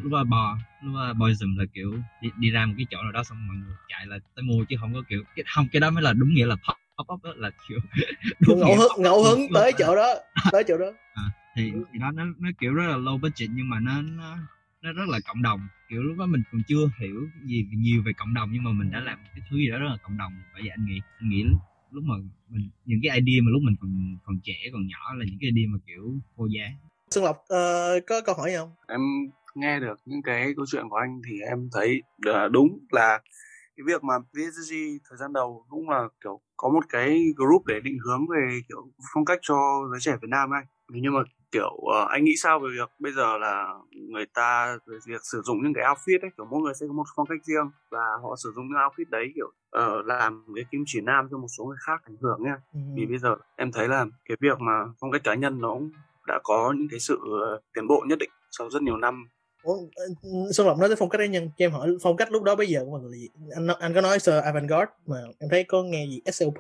lúc 0.03 0.11
đó 0.11 0.23
bo 0.23 0.57
lúc 0.83 0.95
đó 0.95 1.13
boysm 1.13 1.55
là 1.57 1.65
kiểu 1.73 1.99
đi, 2.21 2.29
đi 2.37 2.49
ra 2.49 2.65
một 2.65 2.73
cái 2.77 2.85
chỗ 2.89 2.97
nào 3.03 3.11
đó 3.11 3.23
xong 3.23 3.47
mọi 3.47 3.57
người 3.57 3.75
chạy 3.87 4.05
là 4.05 4.19
tới 4.35 4.43
mua 4.43 4.65
chứ 4.65 4.75
không 4.79 4.93
có 4.93 5.01
kiểu 5.09 5.23
cái 5.35 5.45
không 5.47 5.67
cái 5.71 5.79
đó 5.79 5.89
mới 5.91 6.03
là 6.03 6.13
đúng 6.13 6.33
nghĩa 6.33 6.45
là 6.45 6.55
pop 6.55 6.77
pop 6.97 7.13
up 7.13 7.23
đó 7.23 7.33
là 7.35 7.51
kiểu 7.69 7.79
đúng 8.39 8.59
ngẫu 8.59 8.77
hứng 8.77 9.03
ngẫu 9.03 9.23
hứng 9.23 9.47
tới 9.53 9.71
chỗ 9.77 9.95
đó 9.95 10.13
tới 10.51 10.63
chỗ 10.67 10.77
đó. 10.77 10.91
À, 11.13 11.23
thì, 11.55 11.71
thì 11.93 11.99
đó 11.99 12.11
nó 12.11 12.25
nó 12.39 12.49
kiểu 12.59 12.73
rất 12.73 12.87
là 12.87 12.97
low 12.97 13.17
budget 13.17 13.49
nhưng 13.53 13.69
mà 13.69 13.79
nó 13.79 14.01
nó 14.01 14.37
nó 14.81 14.93
rất 14.93 15.07
là 15.07 15.19
cộng 15.27 15.41
đồng. 15.41 15.67
Kiểu 15.89 16.03
lúc 16.03 16.17
đó 16.17 16.25
mình 16.25 16.41
còn 16.51 16.61
chưa 16.67 16.89
hiểu 16.99 17.29
gì 17.43 17.65
nhiều 17.71 18.01
về 18.05 18.13
cộng 18.13 18.33
đồng 18.33 18.49
nhưng 18.53 18.63
mà 18.63 18.71
mình 18.71 18.91
đã 18.91 18.99
làm 18.99 19.17
cái 19.33 19.43
thứ 19.49 19.57
gì 19.57 19.69
đó 19.69 19.79
rất 19.79 19.87
là 19.89 19.97
cộng 20.03 20.17
đồng. 20.17 20.33
Bởi 20.53 20.61
vậy 20.61 20.69
anh 20.69 20.85
nghĩ 20.85 21.01
anh 21.19 21.29
nghĩ 21.29 21.43
lúc 21.91 22.03
mà 22.03 22.15
mình 22.49 22.69
những 22.85 22.99
cái 23.03 23.19
idea 23.19 23.41
mà 23.43 23.49
lúc 23.51 23.61
mình 23.61 23.75
còn 23.81 24.17
còn 24.25 24.39
trẻ 24.43 24.57
còn 24.73 24.87
nhỏ 24.87 25.13
là 25.17 25.25
những 25.29 25.37
cái 25.41 25.49
idea 25.55 25.67
mà 25.73 25.79
kiểu 25.87 26.13
vô 26.35 26.45
giá. 26.45 26.65
Xuân 27.11 27.23
Lộc 27.23 27.37
uh, 27.37 28.05
có 28.07 28.21
câu 28.25 28.35
hỏi 28.35 28.49
gì 28.49 28.57
không? 28.57 28.71
Em 28.87 29.01
nghe 29.55 29.79
được 29.79 29.99
những 30.05 30.21
cái 30.21 30.53
câu 30.55 30.65
chuyện 30.71 30.89
của 30.89 30.95
anh 30.95 31.21
thì 31.29 31.39
em 31.49 31.69
thấy 31.73 32.01
đúng 32.51 32.79
là 32.91 33.19
cái 33.77 33.83
việc 33.87 34.03
mà 34.03 34.13
PSG 34.19 34.73
thời 35.09 35.17
gian 35.19 35.33
đầu 35.33 35.65
cũng 35.69 35.89
là 35.89 36.07
kiểu 36.23 36.39
có 36.57 36.69
một 36.69 36.83
cái 36.89 37.23
group 37.35 37.65
để 37.65 37.79
định 37.83 37.97
hướng 38.05 38.27
về 38.27 38.59
kiểu 38.69 38.91
phong 39.13 39.25
cách 39.25 39.39
cho 39.41 39.55
giới 39.91 39.99
trẻ 39.99 40.11
Việt 40.21 40.29
Nam 40.29 40.49
anh 40.53 40.65
nhưng 40.89 41.13
mà 41.13 41.19
kiểu 41.55 41.71
uh, 41.75 42.09
anh 42.09 42.23
nghĩ 42.23 42.35
sao 42.43 42.59
về 42.59 42.69
việc 42.73 42.89
bây 42.99 43.11
giờ 43.11 43.37
là 43.37 43.73
người 43.91 44.25
ta 44.33 44.77
việc 45.07 45.21
sử 45.23 45.41
dụng 45.41 45.63
những 45.63 45.73
cái 45.73 45.83
outfit 45.83 46.19
ấy 46.21 46.31
kiểu 46.37 46.45
mỗi 46.51 46.61
người 46.61 46.73
sẽ 46.79 46.85
có 46.87 46.93
một 46.93 47.03
phong 47.15 47.27
cách 47.27 47.43
riêng 47.43 47.67
và 47.91 48.05
họ 48.23 48.35
sử 48.43 48.51
dụng 48.55 48.65
những 48.67 48.77
outfit 48.77 49.09
đấy 49.09 49.25
kiểu 49.35 49.47
uh, 49.47 50.05
làm 50.05 50.45
cái 50.55 50.65
kim 50.71 50.83
chỉ 50.85 51.01
nam 51.01 51.27
cho 51.31 51.37
một 51.37 51.47
số 51.57 51.63
người 51.65 51.77
khác 51.79 52.01
ảnh 52.03 52.15
hưởng 52.21 52.43
nha 52.43 52.57
ừ. 52.73 52.79
vì 52.95 53.05
bây 53.05 53.17
giờ 53.17 53.35
em 53.55 53.71
thấy 53.71 53.87
là 53.87 54.05
cái 54.25 54.37
việc 54.41 54.59
mà 54.59 54.73
phong 54.99 55.11
cách 55.11 55.23
cá 55.23 55.33
nhân 55.33 55.61
nó 55.61 55.73
cũng 55.73 55.91
đã 56.27 56.39
có 56.43 56.73
những 56.77 56.87
cái 56.91 56.99
sự 56.99 57.15
uh, 57.15 57.63
tiến 57.73 57.87
bộ 57.87 58.05
nhất 58.07 58.19
định 58.19 58.29
sau 58.51 58.69
rất 58.69 58.81
nhiều 58.81 58.97
năm. 58.97 59.29
Ủa, 59.63 59.77
Xuân 60.51 60.67
Lộc 60.67 60.77
nói 60.77 60.89
tới 60.89 60.95
phong 60.95 61.09
cách 61.09 61.19
cá 61.19 61.25
nhân 61.25 61.49
cho 61.57 61.65
em 61.65 61.71
hỏi 61.71 61.97
phong 62.03 62.17
cách 62.17 62.31
lúc 62.31 62.43
đó 62.43 62.55
bây 62.55 62.67
giờ 62.67 62.81
của 62.85 62.91
mọi 62.91 63.01
người 63.01 63.11
là 63.11 63.17
gì? 63.17 63.29
Anh 63.55 63.67
anh 63.79 63.93
có 63.93 64.01
nói 64.01 64.19
sơ 64.19 64.39
avantgarde 64.39 64.91
mà 65.05 65.17
em 65.39 65.49
thấy 65.49 65.63
có 65.63 65.83
nghe 65.83 66.05
gì 66.09 66.21
SLP 66.31 66.59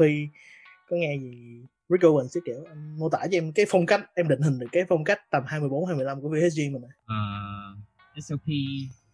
có 0.89 0.95
nghe 0.95 1.17
gì 1.21 1.61
Rick 1.89 2.03
Owens 2.03 2.27
sẽ 2.27 2.39
kiểu 2.45 2.65
mô 2.97 3.09
tả 3.09 3.19
cho 3.31 3.37
em 3.37 3.51
cái 3.51 3.65
phong 3.69 3.85
cách 3.85 4.01
em 4.15 4.27
định 4.27 4.41
hình 4.41 4.59
được 4.59 4.67
cái 4.71 4.83
phong 4.89 5.03
cách 5.03 5.19
tầm 5.31 5.43
24 5.47 5.85
25 5.85 6.21
của 6.21 6.29
VSG 6.29 6.59
mình 6.59 6.81
này. 6.81 6.91
Uh, 7.05 8.23
SLP 8.23 8.47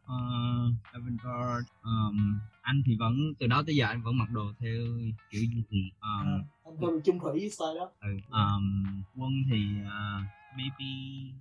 uh, 0.05 0.73
Avantgarde 0.93 1.69
um, 1.83 2.39
anh 2.61 2.81
thì 2.85 2.95
vẫn 2.99 3.33
từ 3.39 3.47
đó 3.47 3.63
tới 3.65 3.75
giờ 3.75 3.85
anh 3.87 4.01
vẫn 4.03 4.17
mặc 4.17 4.29
đồ 4.31 4.53
theo 4.59 4.81
kiểu 5.29 5.41
gì 5.41 5.63
thì 5.69 5.91
um, 6.01 6.27
à, 6.27 6.39
anh 6.65 6.77
vẫn 6.79 7.01
chung 7.05 7.19
thủy 7.19 7.49
style 7.49 7.79
đó 7.79 7.91
ừ, 8.01 8.09
um, 8.31 8.85
quân 9.15 9.31
thì 9.51 9.65
uh, 9.81 10.25
maybe 10.57 10.89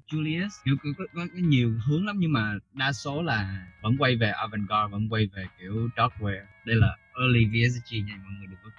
Julius 0.09 0.51
kiểu 0.65 0.77
có, 0.83 0.91
có, 0.99 1.05
có, 1.15 1.27
có 1.35 1.41
nhiều 1.43 1.73
hướng 1.87 2.07
lắm 2.07 2.17
nhưng 2.19 2.33
mà 2.33 2.55
đa 2.73 2.93
số 2.93 3.23
là 3.23 3.67
vẫn 3.83 3.97
quay 3.99 4.17
về 4.17 4.33
avant-garde 4.33 4.89
vẫn 4.89 5.09
quay 5.11 5.27
về 5.27 5.47
kiểu 5.61 5.89
darkwear 5.97 6.45
đây 6.67 6.77
là 6.77 6.97
early 7.21 7.45
VSG 7.45 7.95
nha 8.07 8.21
mọi 8.25 8.33
người 8.39 8.47
đừng 8.47 8.59
có 8.65 8.71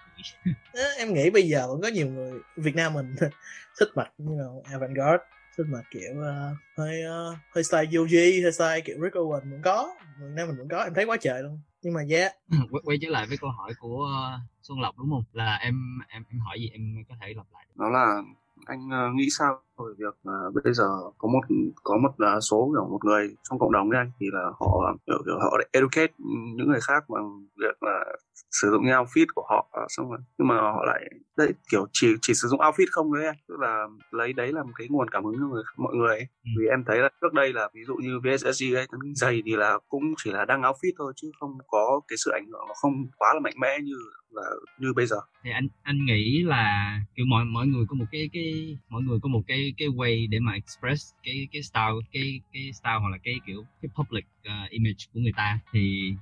em 0.98 1.14
nghĩ 1.14 1.30
bây 1.30 1.44
giờ 1.44 1.68
vẫn 1.68 1.82
có 1.82 1.88
nhiều 1.88 2.08
người 2.08 2.32
Việt 2.56 2.76
Nam 2.76 2.94
mình 2.94 3.16
thích 3.80 3.90
mặc 3.96 4.14
như 4.18 4.38
là 4.38 4.78
avant-garde 4.78 5.24
xin 5.58 5.72
mà 5.72 5.80
kiểu 5.92 6.12
uh, 6.12 6.58
hơi 6.78 7.02
uh, 7.06 7.38
hơi 7.56 7.64
style 7.64 7.86
Yoji 7.86 8.44
hơi 8.44 8.52
style 8.52 8.82
kiểu 8.82 8.98
Rick 9.04 9.16
Owen 9.16 9.40
cũng 9.40 9.62
có 9.64 9.96
Việt 10.20 10.34
Nam 10.36 10.48
mình 10.48 10.58
cũng 10.58 10.70
có 10.70 10.84
em 10.84 10.94
thấy 10.94 11.06
quá 11.06 11.18
trời 11.22 11.44
luôn. 11.44 11.60
Nhưng 11.82 11.94
mà 11.94 12.02
yeah. 12.10 12.32
Quay, 12.50 12.82
quay 12.84 12.98
trở 13.02 13.10
lại 13.10 13.26
với 13.28 13.38
câu 13.38 13.50
hỏi 13.50 13.74
của 13.80 13.98
uh, 14.04 14.42
Xuân 14.62 14.80
Lộc 14.80 14.98
đúng 14.98 15.10
không? 15.12 15.24
Là 15.34 15.56
em 15.56 15.76
em 16.08 16.24
em 16.30 16.40
hỏi 16.40 16.60
gì 16.60 16.70
em 16.74 17.04
có 17.10 17.16
thể 17.22 17.34
lặp 17.36 17.46
lại 17.54 17.66
đó 17.76 17.90
là 17.90 18.22
anh 18.66 18.88
uh, 18.88 19.16
nghĩ 19.16 19.28
sao 19.38 19.62
về 19.88 19.94
việc 19.98 20.16
uh, 20.30 20.64
bây 20.64 20.74
giờ 20.74 20.90
có 21.18 21.28
một 21.28 21.42
có 21.84 21.98
một 21.98 22.10
uh, 22.10 22.44
số 22.50 22.72
kiểu 22.74 22.86
một 22.92 23.00
người 23.06 23.36
trong 23.50 23.60
cộng 23.60 23.72
đồng 23.72 23.90
ấy 23.90 23.98
anh 23.98 24.12
thì 24.20 24.26
là 24.34 24.44
họ 24.60 24.96
kiểu, 25.06 25.18
kiểu 25.26 25.40
họ 25.40 25.58
educate 25.72 26.14
những 26.56 26.68
người 26.68 26.82
khác 26.82 27.04
bằng 27.10 27.48
việc 27.58 27.84
là 27.84 28.06
sử 28.52 28.70
dụng 28.72 28.84
cái 28.86 28.94
outfit 28.94 29.26
của 29.36 29.46
họ 29.50 29.88
xong 29.90 30.10
rồi 30.10 30.20
nhưng 30.38 30.48
mà 30.48 30.56
họ 30.56 30.86
lại 30.86 31.02
đấy 31.38 31.54
kiểu 31.72 31.86
chỉ 31.94 32.08
chỉ 32.22 32.34
sử 32.34 32.48
dụng 32.48 32.60
outfit 32.60 32.86
không 32.92 33.14
đấy 33.14 33.26
anh 33.26 33.36
tức 33.48 33.60
là 33.60 33.88
lấy 34.12 34.34
đấy 34.34 34.52
là 34.54 34.64
một 34.64 34.72
cái 34.76 34.88
nguồn 34.90 35.10
cảm 35.10 35.24
hứng 35.26 35.36
cho 35.40 35.48
người 35.48 35.64
mọi 35.78 35.96
người 35.96 36.16
ấy. 36.16 36.28
Ừ. 36.44 36.50
vì 36.60 36.66
em 36.68 36.84
thấy 36.88 36.98
là 36.98 37.10
trước 37.22 37.34
đây 37.34 37.54
là 37.54 37.70
ví 37.74 37.82
dụ 37.88 37.96
như 37.96 38.20
VSSG 38.20 38.76
ấy 38.76 38.88
giày 39.16 39.42
thì 39.46 39.56
là 39.56 39.80
cũng 39.90 40.04
chỉ 40.24 40.32
là 40.32 40.46
đăng 40.46 40.62
outfit 40.62 40.92
thôi 40.98 41.14
chứ 41.16 41.32
không 41.40 41.58
có 41.68 42.02
cái 42.08 42.18
sự 42.26 42.32
ảnh 42.32 42.46
hưởng 42.46 42.66
nó 42.68 42.74
không 42.82 42.94
quá 43.18 43.34
là 43.34 43.40
mạnh 43.40 43.56
mẽ 43.62 43.78
như 43.84 43.96
là 44.32 44.50
như 44.80 44.94
bây 44.96 45.06
giờ 45.06 45.18
thì 45.44 45.52
anh 45.52 45.68
anh 45.84 46.06
nghĩ 46.06 46.44
là 46.46 46.96
kiểu 47.16 47.26
mọi 47.30 47.46
mọi 47.46 47.68
người 47.68 47.86
có 47.90 47.96
một 47.96 48.06
cái 48.12 48.30
cái 48.34 48.78
mọi 48.90 49.02
người 49.02 49.20
có 49.22 49.30
một 49.30 49.42
cái 49.48 49.71
cái 49.78 49.88
way 49.88 50.30
để 50.30 50.40
mà 50.40 50.54
express 50.54 51.14
cái 51.24 51.48
cái 51.52 51.62
style 51.64 51.96
cái 52.12 52.42
cái 52.54 52.74
style 52.74 52.98
hoặc 53.00 53.10
là 53.10 53.18
cái 53.18 53.40
kiểu 53.46 53.66
cái 53.82 53.90
public 53.96 54.26
uh, 54.48 54.70
image 54.70 55.06
của 55.14 55.20
người 55.20 55.34
ta. 55.36 55.60
Thì 55.72 56.14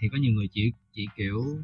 thì 0.00 0.08
có 0.08 0.18
nhiều 0.18 0.32
người 0.32 0.48
chỉ 0.52 0.72
chỉ 0.92 1.08
kiểu 1.16 1.58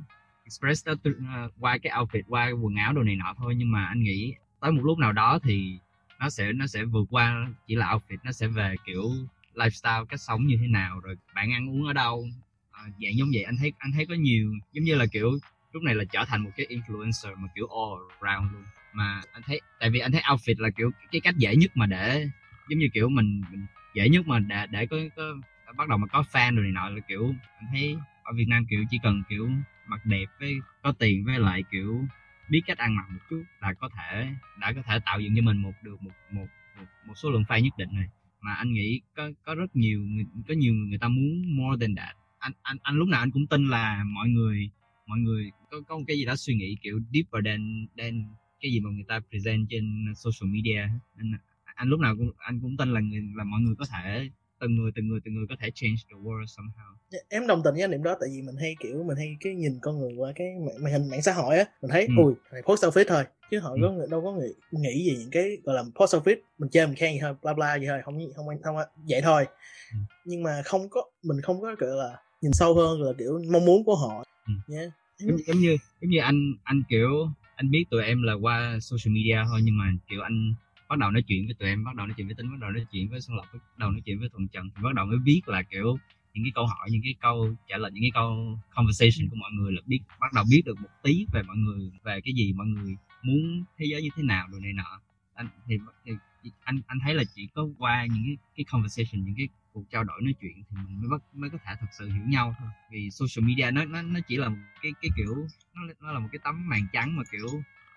express 0.44 0.86
đó 0.86 0.92
uh, 0.92 1.52
qua 1.60 1.78
cái 1.78 1.92
outfit 1.92 2.22
qua 2.28 2.50
quần 2.50 2.74
áo 2.74 2.92
đồ 2.92 3.02
này 3.02 3.16
nọ 3.16 3.34
thôi. 3.38 3.54
Nhưng 3.54 3.70
mà 3.70 3.86
anh 3.86 4.02
nghĩ 4.02 4.34
tới 4.60 4.72
một 4.72 4.82
lúc 4.84 4.98
nào 4.98 5.12
đó 5.12 5.38
thì 5.42 5.78
nó 6.20 6.30
sẽ 6.30 6.52
nó 6.52 6.66
sẽ 6.66 6.84
vượt 6.84 7.06
qua 7.10 7.48
chỉ 7.66 7.74
là 7.74 7.86
outfit 7.86 8.16
nó 8.24 8.32
sẽ 8.32 8.46
về 8.46 8.74
kiểu 8.86 9.10
lifestyle 9.54 10.04
cách 10.04 10.20
sống 10.20 10.46
như 10.46 10.56
thế 10.60 10.66
nào 10.66 11.00
rồi 11.00 11.16
bạn 11.34 11.52
ăn 11.52 11.70
uống 11.70 11.86
ở 11.86 11.92
đâu. 11.92 12.28
À, 12.72 12.82
dạng 13.02 13.16
giống 13.16 13.30
vậy. 13.34 13.42
Anh 13.42 13.56
thấy 13.56 13.72
anh 13.78 13.92
thấy 13.92 14.06
có 14.06 14.14
nhiều 14.14 14.52
giống 14.72 14.84
như 14.84 14.94
là 14.94 15.06
kiểu 15.06 15.38
lúc 15.72 15.82
này 15.82 15.94
là 15.94 16.04
trở 16.04 16.24
thành 16.24 16.42
một 16.42 16.50
cái 16.56 16.66
influencer 16.66 17.36
mà 17.36 17.48
kiểu 17.54 17.66
all 17.66 18.02
around 18.20 18.52
luôn 18.52 18.64
mà 18.94 19.22
anh 19.32 19.42
thấy 19.46 19.60
tại 19.80 19.90
vì 19.90 19.98
anh 19.98 20.12
thấy 20.12 20.22
outfit 20.22 20.54
là 20.58 20.70
kiểu 20.70 20.90
cái 21.12 21.20
cách 21.20 21.36
dễ 21.36 21.56
nhất 21.56 21.70
mà 21.74 21.86
để 21.86 22.28
giống 22.68 22.78
như 22.78 22.86
kiểu 22.94 23.08
mình, 23.08 23.42
mình 23.50 23.66
dễ 23.94 24.08
nhất 24.08 24.26
mà 24.26 24.38
để 24.38 24.66
để 24.70 24.86
có, 24.86 24.96
có 25.16 25.34
bắt 25.76 25.88
đầu 25.88 25.98
mà 25.98 26.06
có 26.06 26.24
fan 26.32 26.54
rồi 26.54 26.62
này 26.62 26.72
nọ 26.72 26.88
là 26.88 27.00
kiểu 27.08 27.34
anh 27.58 27.66
thấy 27.72 27.96
ở 28.22 28.32
Việt 28.36 28.48
Nam 28.48 28.66
kiểu 28.70 28.84
chỉ 28.90 28.98
cần 29.02 29.22
kiểu 29.28 29.50
mặc 29.86 30.00
đẹp 30.06 30.26
với 30.40 30.54
có 30.82 30.92
tiền 30.92 31.24
với 31.24 31.38
lại 31.38 31.62
kiểu 31.70 32.04
biết 32.50 32.60
cách 32.66 32.78
ăn 32.78 32.96
mặc 32.96 33.04
một 33.12 33.20
chút 33.30 33.42
là 33.60 33.74
có 33.80 33.88
thể 33.96 34.28
đã 34.60 34.72
có 34.72 34.82
thể 34.82 34.98
tạo 35.04 35.20
dựng 35.20 35.36
cho 35.36 35.42
mình 35.42 35.56
một 35.56 35.72
được 35.82 36.02
một 36.02 36.12
một 36.32 36.46
một, 36.78 36.86
một 37.06 37.14
số 37.16 37.30
lượng 37.30 37.44
fan 37.48 37.60
nhất 37.60 37.72
định 37.78 37.88
này 37.92 38.08
mà 38.40 38.54
anh 38.54 38.72
nghĩ 38.72 39.00
có 39.16 39.30
có 39.44 39.54
rất 39.54 39.76
nhiều 39.76 40.06
có 40.48 40.54
nhiều 40.54 40.74
người, 40.74 40.88
người 40.88 40.98
ta 40.98 41.08
muốn 41.08 41.56
more 41.56 41.86
than 41.86 41.94
that. 41.96 42.16
Anh 42.38 42.52
anh 42.62 42.76
anh 42.82 42.96
lúc 42.96 43.08
nào 43.08 43.20
anh 43.20 43.30
cũng 43.30 43.46
tin 43.46 43.68
là 43.68 44.04
mọi 44.04 44.28
người 44.28 44.70
mọi 45.06 45.18
người 45.18 45.50
có 45.70 45.80
có 45.88 45.96
một 45.96 46.04
cái 46.06 46.16
gì 46.16 46.24
đó 46.24 46.36
suy 46.36 46.54
nghĩ 46.54 46.76
kiểu 46.82 47.00
deeper 47.12 47.46
than 47.46 47.86
than 47.98 48.34
cái 48.64 48.72
gì 48.72 48.80
mà 48.80 48.90
người 48.90 49.04
ta 49.08 49.20
present 49.30 49.66
trên 49.70 50.14
social 50.16 50.50
media 50.54 50.80
nên 51.16 51.32
anh 51.64 51.88
lúc 51.88 52.00
nào 52.00 52.14
cũng 52.18 52.30
anh 52.38 52.60
cũng 52.62 52.76
tin 52.76 52.94
là 52.94 53.00
người 53.00 53.22
là 53.36 53.44
mọi 53.44 53.60
người 53.60 53.74
có 53.78 53.86
thể 53.92 54.28
từng 54.60 54.76
người 54.76 54.90
từng 54.94 55.08
người 55.08 55.20
từng 55.24 55.34
người 55.34 55.46
có 55.48 55.56
thể 55.60 55.70
change 55.74 55.96
the 56.10 56.16
world 56.24 56.44
somehow 56.44 56.90
dạ, 57.10 57.18
em 57.28 57.46
đồng 57.46 57.62
tình 57.64 57.74
với 57.74 57.82
anh 57.82 57.90
điểm 57.90 58.02
đó 58.02 58.16
tại 58.20 58.28
vì 58.32 58.42
mình 58.42 58.56
hay 58.60 58.76
kiểu 58.80 59.04
mình 59.04 59.16
hay 59.16 59.36
cái 59.40 59.54
nhìn 59.54 59.78
con 59.82 59.98
người 60.00 60.14
qua 60.16 60.32
cái 60.34 60.46
màn 60.80 60.92
hình 60.92 61.10
mạng 61.10 61.22
xã 61.22 61.32
hội 61.32 61.56
á 61.58 61.64
mình 61.82 61.90
thấy 61.90 62.06
ừ. 62.06 62.22
ui 62.22 62.34
này 62.52 62.62
post 62.62 62.84
selfie 62.84 63.04
thôi 63.08 63.24
chứ 63.50 63.58
họ 63.58 63.70
ừ. 63.70 63.78
có 63.82 64.06
đâu 64.10 64.22
có 64.22 64.32
nghĩ, 64.32 64.52
nghĩ 64.70 65.04
gì 65.04 65.16
những 65.18 65.30
cái 65.30 65.58
gọi 65.64 65.76
là 65.76 65.82
post 65.94 66.14
selfie 66.14 66.36
mình 66.58 66.70
chơi 66.70 66.86
mình 66.86 66.96
khen 66.96 67.12
gì 67.12 67.18
thôi 67.20 67.34
bla 67.42 67.54
bla 67.54 67.78
gì 67.78 67.86
thôi 67.86 68.00
không 68.04 68.18
không 68.36 68.46
không, 68.46 68.58
không 68.62 68.76
vậy 69.08 69.20
thôi 69.22 69.46
ừ. 69.92 69.98
nhưng 70.24 70.42
mà 70.42 70.62
không 70.64 70.88
có 70.88 71.04
mình 71.22 71.40
không 71.40 71.60
có 71.60 71.76
kiểu 71.80 71.94
là 71.94 72.18
nhìn 72.40 72.52
sâu 72.52 72.74
hơn 72.74 73.02
là 73.02 73.12
kiểu 73.18 73.40
mong 73.52 73.64
muốn 73.64 73.84
của 73.84 73.96
họ 73.96 74.24
ừ. 74.46 74.74
yeah. 74.76 74.90
giống, 75.18 75.38
giống 75.46 75.58
như 75.58 75.76
giống 76.00 76.10
như 76.10 76.18
anh 76.20 76.52
anh 76.64 76.82
kiểu 76.88 77.28
anh 77.56 77.70
biết 77.70 77.84
tụi 77.90 78.04
em 78.04 78.22
là 78.22 78.32
qua 78.32 78.78
social 78.80 79.14
media 79.14 79.38
thôi 79.48 79.60
nhưng 79.64 79.78
mà 79.78 79.92
kiểu 80.08 80.20
anh 80.20 80.54
bắt 80.88 80.98
đầu 80.98 81.10
nói 81.10 81.22
chuyện 81.22 81.46
với 81.46 81.54
tụi 81.54 81.68
em 81.68 81.84
bắt 81.84 81.94
đầu 81.94 82.06
nói 82.06 82.14
chuyện 82.16 82.26
với 82.26 82.36
tính 82.36 82.50
bắt 82.50 82.58
đầu 82.60 82.70
nói 82.70 82.86
chuyện 82.92 83.08
với 83.08 83.20
xuân 83.20 83.36
lộc 83.36 83.46
bắt 83.52 83.78
đầu 83.78 83.90
nói 83.90 84.00
chuyện 84.04 84.18
với 84.20 84.28
thuần 84.28 84.48
trần 84.48 84.70
thì 84.76 84.82
bắt 84.82 84.94
đầu 84.94 85.06
mới 85.06 85.18
biết 85.18 85.40
là 85.46 85.62
kiểu 85.62 85.98
những 86.34 86.44
cái 86.44 86.52
câu 86.54 86.66
hỏi 86.66 86.88
những 86.90 87.02
cái 87.04 87.14
câu 87.20 87.54
trả 87.68 87.76
lời 87.76 87.90
những 87.94 88.02
cái 88.02 88.10
câu 88.14 88.58
conversation 88.74 89.28
của 89.30 89.36
mọi 89.36 89.50
người 89.52 89.72
là 89.72 89.80
biết 89.86 90.00
bắt 90.20 90.32
đầu 90.32 90.44
biết 90.50 90.62
được 90.64 90.80
một 90.80 90.88
tí 91.02 91.26
về 91.32 91.42
mọi 91.42 91.56
người 91.56 91.90
về 92.04 92.20
cái 92.24 92.34
gì 92.34 92.52
mọi 92.52 92.66
người 92.66 92.96
muốn 93.22 93.64
thế 93.78 93.86
giới 93.90 94.02
như 94.02 94.08
thế 94.16 94.22
nào 94.22 94.48
rồi 94.50 94.60
này 94.60 94.72
nọ. 94.72 95.00
Anh 95.34 95.48
thì, 95.66 95.78
thì 96.04 96.12
anh 96.64 96.80
anh 96.86 96.98
thấy 97.02 97.14
là 97.14 97.24
chỉ 97.34 97.48
có 97.54 97.68
qua 97.78 98.06
những 98.06 98.24
cái 98.24 98.36
cái 98.56 98.64
conversation 98.64 99.24
những 99.24 99.34
cái 99.36 99.48
cuộc 99.74 99.84
trao 99.90 100.04
đổi 100.04 100.20
nói 100.22 100.34
chuyện 100.40 100.52
thì 100.70 100.76
mình 100.86 101.00
mới 101.00 101.08
bắt 101.10 101.22
mới 101.32 101.50
có 101.50 101.58
thể 101.64 101.72
thật 101.80 101.86
sự 101.98 102.06
hiểu 102.06 102.24
nhau 102.26 102.54
thôi 102.58 102.68
vì 102.90 103.10
social 103.10 103.48
media 103.48 103.70
nó 103.70 103.84
nó 103.84 104.02
nó 104.02 104.20
chỉ 104.28 104.36
là 104.36 104.48
một 104.48 104.56
cái 104.82 104.92
cái 105.02 105.10
kiểu 105.16 105.34
nó 105.74 105.82
nó 106.00 106.12
là 106.12 106.18
một 106.18 106.28
cái 106.32 106.38
tấm 106.44 106.68
màn 106.68 106.86
trắng 106.92 107.16
mà 107.16 107.22
kiểu 107.32 107.48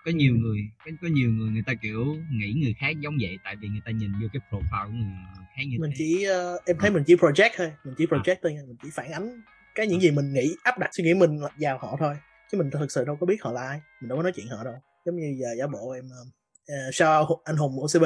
có 0.04 0.10
nhiều 0.10 0.34
người 0.36 0.70
có, 0.84 0.90
có 1.02 1.08
nhiều 1.08 1.30
người 1.30 1.50
người 1.50 1.62
ta 1.66 1.74
kiểu 1.82 2.16
nghĩ 2.32 2.52
người 2.62 2.74
khác 2.78 3.00
giống 3.00 3.16
vậy 3.20 3.38
tại 3.44 3.56
vì 3.56 3.68
người 3.68 3.82
ta 3.84 3.90
nhìn 3.90 4.12
vô 4.12 4.28
cái 4.32 4.42
profile 4.50 4.86
của 4.86 4.92
người 4.92 5.46
khác 5.56 5.62
như 5.68 5.76
mình 5.80 5.90
thế. 5.90 5.96
chỉ 5.98 6.26
uh, 6.26 6.64
em 6.66 6.76
thấy 6.80 6.90
à. 6.90 6.92
mình 6.92 7.02
chỉ 7.06 7.14
project 7.14 7.50
thôi 7.56 7.72
mình 7.84 7.94
chỉ 7.98 8.06
project 8.06 8.34
à. 8.34 8.40
thôi 8.42 8.52
mình 8.66 8.76
chỉ 8.82 8.88
phản 8.94 9.12
ánh 9.12 9.42
cái 9.74 9.86
những 9.86 10.00
gì 10.00 10.10
mình 10.10 10.32
nghĩ 10.32 10.56
áp 10.62 10.78
đặt 10.78 10.90
suy 10.92 11.04
nghĩ 11.04 11.14
mình 11.14 11.38
vào 11.60 11.78
họ 11.78 11.96
thôi 12.00 12.14
chứ 12.52 12.58
mình 12.58 12.70
thực 12.70 12.92
sự 12.92 13.04
đâu 13.04 13.16
có 13.16 13.26
biết 13.26 13.42
họ 13.42 13.52
là 13.52 13.68
ai 13.68 13.80
mình 14.00 14.08
đâu 14.08 14.18
có 14.18 14.22
nói 14.22 14.32
chuyện 14.34 14.46
họ 14.48 14.64
đâu 14.64 14.74
giống 15.04 15.16
như 15.16 15.36
giờ 15.40 15.48
giả 15.58 15.66
bộ 15.66 15.90
em 15.90 16.04
uh, 16.72 16.94
sao 16.94 17.40
anh 17.44 17.56
hùng 17.56 17.72
OCB 17.82 18.04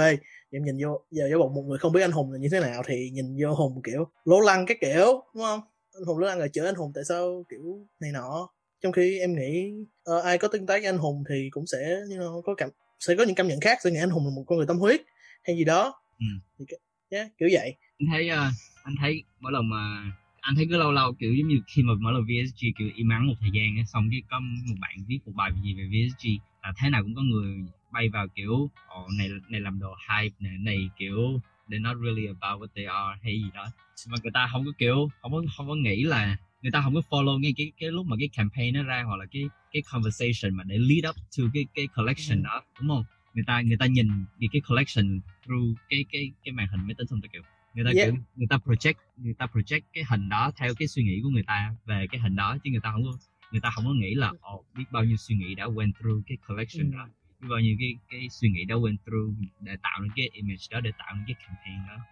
em 0.51 0.64
nhìn 0.64 0.79
vô 0.83 1.01
giờ 1.11 1.38
bộ 1.38 1.48
một 1.48 1.62
người 1.62 1.79
không 1.79 1.92
biết 1.92 2.01
anh 2.01 2.12
hùng 2.12 2.33
là 2.33 2.38
như 2.38 2.48
thế 2.53 2.61
nào 2.61 2.83
thì 2.87 3.11
nhìn 3.11 3.37
vô 3.40 3.55
hùng 3.55 3.83
kiểu 3.85 4.09
lố 4.25 4.40
lăng 4.40 4.66
cái 4.66 4.77
kiểu 4.81 5.25
đúng 5.35 5.44
không? 5.44 5.61
Anh 5.94 6.05
hùng 6.07 6.18
lố 6.18 6.27
lăng 6.27 6.38
rồi 6.38 6.48
chửi 6.48 6.66
anh 6.66 6.75
hùng 6.75 6.92
tại 6.94 7.05
sao 7.09 7.44
kiểu 7.51 7.87
này 8.01 8.12
nọ. 8.12 8.48
Trong 8.83 8.92
khi 8.92 9.18
em 9.18 9.35
nghĩ 9.35 9.72
uh, 10.16 10.25
ai 10.25 10.38
có 10.38 10.48
tương 10.48 10.66
tác 10.66 10.75
với 10.75 10.87
anh 10.87 10.98
hùng 10.98 11.25
thì 11.29 11.48
cũng 11.51 11.66
sẽ 11.66 11.96
you 12.11 12.18
know, 12.18 12.42
có 12.42 12.55
cảm 12.55 12.70
sẽ 13.01 13.14
có 13.18 13.25
những 13.25 13.35
cảm 13.35 13.48
nhận 13.48 13.61
khác 13.61 13.79
sẽ 13.85 13.90
nghĩ 13.90 13.98
anh 13.98 14.11
hùng 14.11 14.25
là 14.27 14.33
một 14.35 14.44
con 14.46 14.59
người 14.59 14.66
tâm 14.66 14.79
huyết 14.79 15.01
hay 15.44 15.57
gì 15.57 15.64
đó. 15.64 16.03
Ừ. 16.18 16.27
thì, 16.59 16.64
yeah, 17.11 17.29
kiểu 17.38 17.48
vậy. 17.53 17.75
Anh 17.98 18.09
thấy 18.12 18.29
uh, 18.31 18.53
anh 18.85 18.94
thấy 19.01 19.25
mỗi 19.40 19.53
lần 19.53 19.70
mà 19.70 20.12
anh 20.42 20.55
thấy 20.55 20.66
cứ 20.70 20.76
lâu 20.76 20.92
lâu 20.92 21.12
kiểu 21.12 21.35
giống 21.35 21.48
như 21.48 21.61
khi 21.66 21.83
mà 21.83 21.92
mỗi 22.00 22.12
lần 22.12 22.22
VSG 22.22 22.66
kiểu 22.78 22.90
im 22.94 23.09
ắng 23.09 23.26
một 23.26 23.35
thời 23.40 23.50
gian 23.52 23.76
ấy, 23.78 23.85
xong 23.87 24.09
cái 24.11 24.22
có 24.31 24.40
một 24.40 24.74
bạn 24.81 24.96
viết 25.07 25.18
một 25.26 25.33
bài 25.37 25.50
gì 25.62 25.74
về 25.74 25.85
VSG 25.85 26.28
là 26.62 26.72
thế 26.76 26.90
nào 26.90 27.02
cũng 27.02 27.14
có 27.14 27.22
người 27.22 27.57
bay 27.92 28.09
vào 28.09 28.28
kiểu 28.28 28.70
ồ 28.88 29.09
này 29.18 29.28
này 29.48 29.61
làm 29.61 29.78
đồ 29.78 29.94
hype 30.09 30.35
này 30.40 30.59
này 30.59 30.90
kiểu 30.98 31.40
they're 31.68 31.83
not 31.83 31.96
really 32.05 32.26
about 32.26 32.62
what 32.62 32.66
they 32.76 32.85
are 32.85 33.20
hay 33.22 33.33
gì 33.33 33.50
đó 33.55 33.66
mà 34.09 34.16
người 34.22 34.33
ta 34.35 34.48
không 34.52 34.64
có 34.64 34.72
kiểu 34.78 35.09
không 35.20 35.33
có 35.33 35.42
không 35.57 35.68
có 35.68 35.74
nghĩ 35.74 36.02
là 36.05 36.37
người 36.62 36.72
ta 36.72 36.81
không 36.81 36.94
có 36.94 37.00
follow 37.11 37.38
ngay 37.38 37.55
cái 37.57 37.72
cái 37.78 37.90
lúc 37.90 38.07
mà 38.07 38.16
cái 38.18 38.28
campaign 38.37 38.74
nó 38.74 38.83
ra 38.83 39.02
hoặc 39.07 39.16
là 39.16 39.26
cái 39.33 39.42
cái 39.72 39.83
conversation 39.92 40.55
mà 40.55 40.64
để 40.64 40.78
lead 40.78 41.11
up 41.11 41.16
to 41.38 41.44
cái 41.55 41.66
cái 41.74 41.88
collection 41.96 42.38
ừ. 42.38 42.44
đó 42.44 42.62
đúng 42.81 42.88
không 42.88 43.05
người 43.35 43.44
ta 43.46 43.61
người 43.61 43.76
ta 43.76 43.87
nhìn 43.87 44.09
cái 44.40 44.48
cái 44.52 44.62
collection 44.68 45.20
through 45.46 45.78
cái 45.88 46.05
cái 46.12 46.31
cái 46.44 46.52
màn 46.52 46.68
hình 46.68 46.87
máy 46.87 46.94
tính 46.98 47.07
xong 47.07 47.20
ta 47.20 47.28
kiểu 47.33 47.42
người 47.74 47.85
ta 47.85 47.90
yeah. 47.96 48.06
kiểu 48.06 48.22
người 48.37 48.46
ta 48.50 48.56
project 48.64 48.94
người 49.16 49.35
ta 49.38 49.46
project 49.46 49.80
cái 49.92 50.04
hình 50.11 50.28
đó 50.28 50.52
theo 50.56 50.74
cái 50.78 50.88
suy 50.88 51.02
nghĩ 51.02 51.20
của 51.22 51.28
người 51.28 51.44
ta 51.46 51.74
về 51.85 52.06
cái 52.11 52.20
hình 52.20 52.37
đó 52.37 52.56
chứ 52.64 52.70
người 52.70 52.80
ta 52.82 52.90
không 52.92 53.04
có 53.04 53.18
người 53.52 53.61
ta 53.61 53.70
không 53.74 53.85
có 53.85 53.92
nghĩ 53.94 54.14
là 54.14 54.32
oh, 54.54 54.66
biết 54.76 54.85
bao 54.90 55.04
nhiêu 55.04 55.16
suy 55.16 55.35
nghĩ 55.35 55.54
đã 55.54 55.64
went 55.66 55.92
through 56.00 56.22
cái 56.26 56.38
collection 56.48 56.90
ừ. 56.92 56.96
đó 56.96 57.08
biết 57.40 57.48
bao 57.50 57.61
nhiêu 57.61 57.76
cái 57.80 57.94
cái 58.11 58.28
suy 58.30 58.48
nghĩ 58.48 58.64
đã 58.64 58.74
went 58.74 58.96
through 59.06 59.35
để 59.61 59.76
tạo 59.82 60.00
nên 60.02 60.11
cái 60.16 60.28
image 60.32 60.66
đó 60.70 60.80
để 60.80 60.90
tạo 60.98 61.14
nên 61.14 61.24
cái 61.26 61.35
campaign 61.46 61.78
đó 61.88 62.04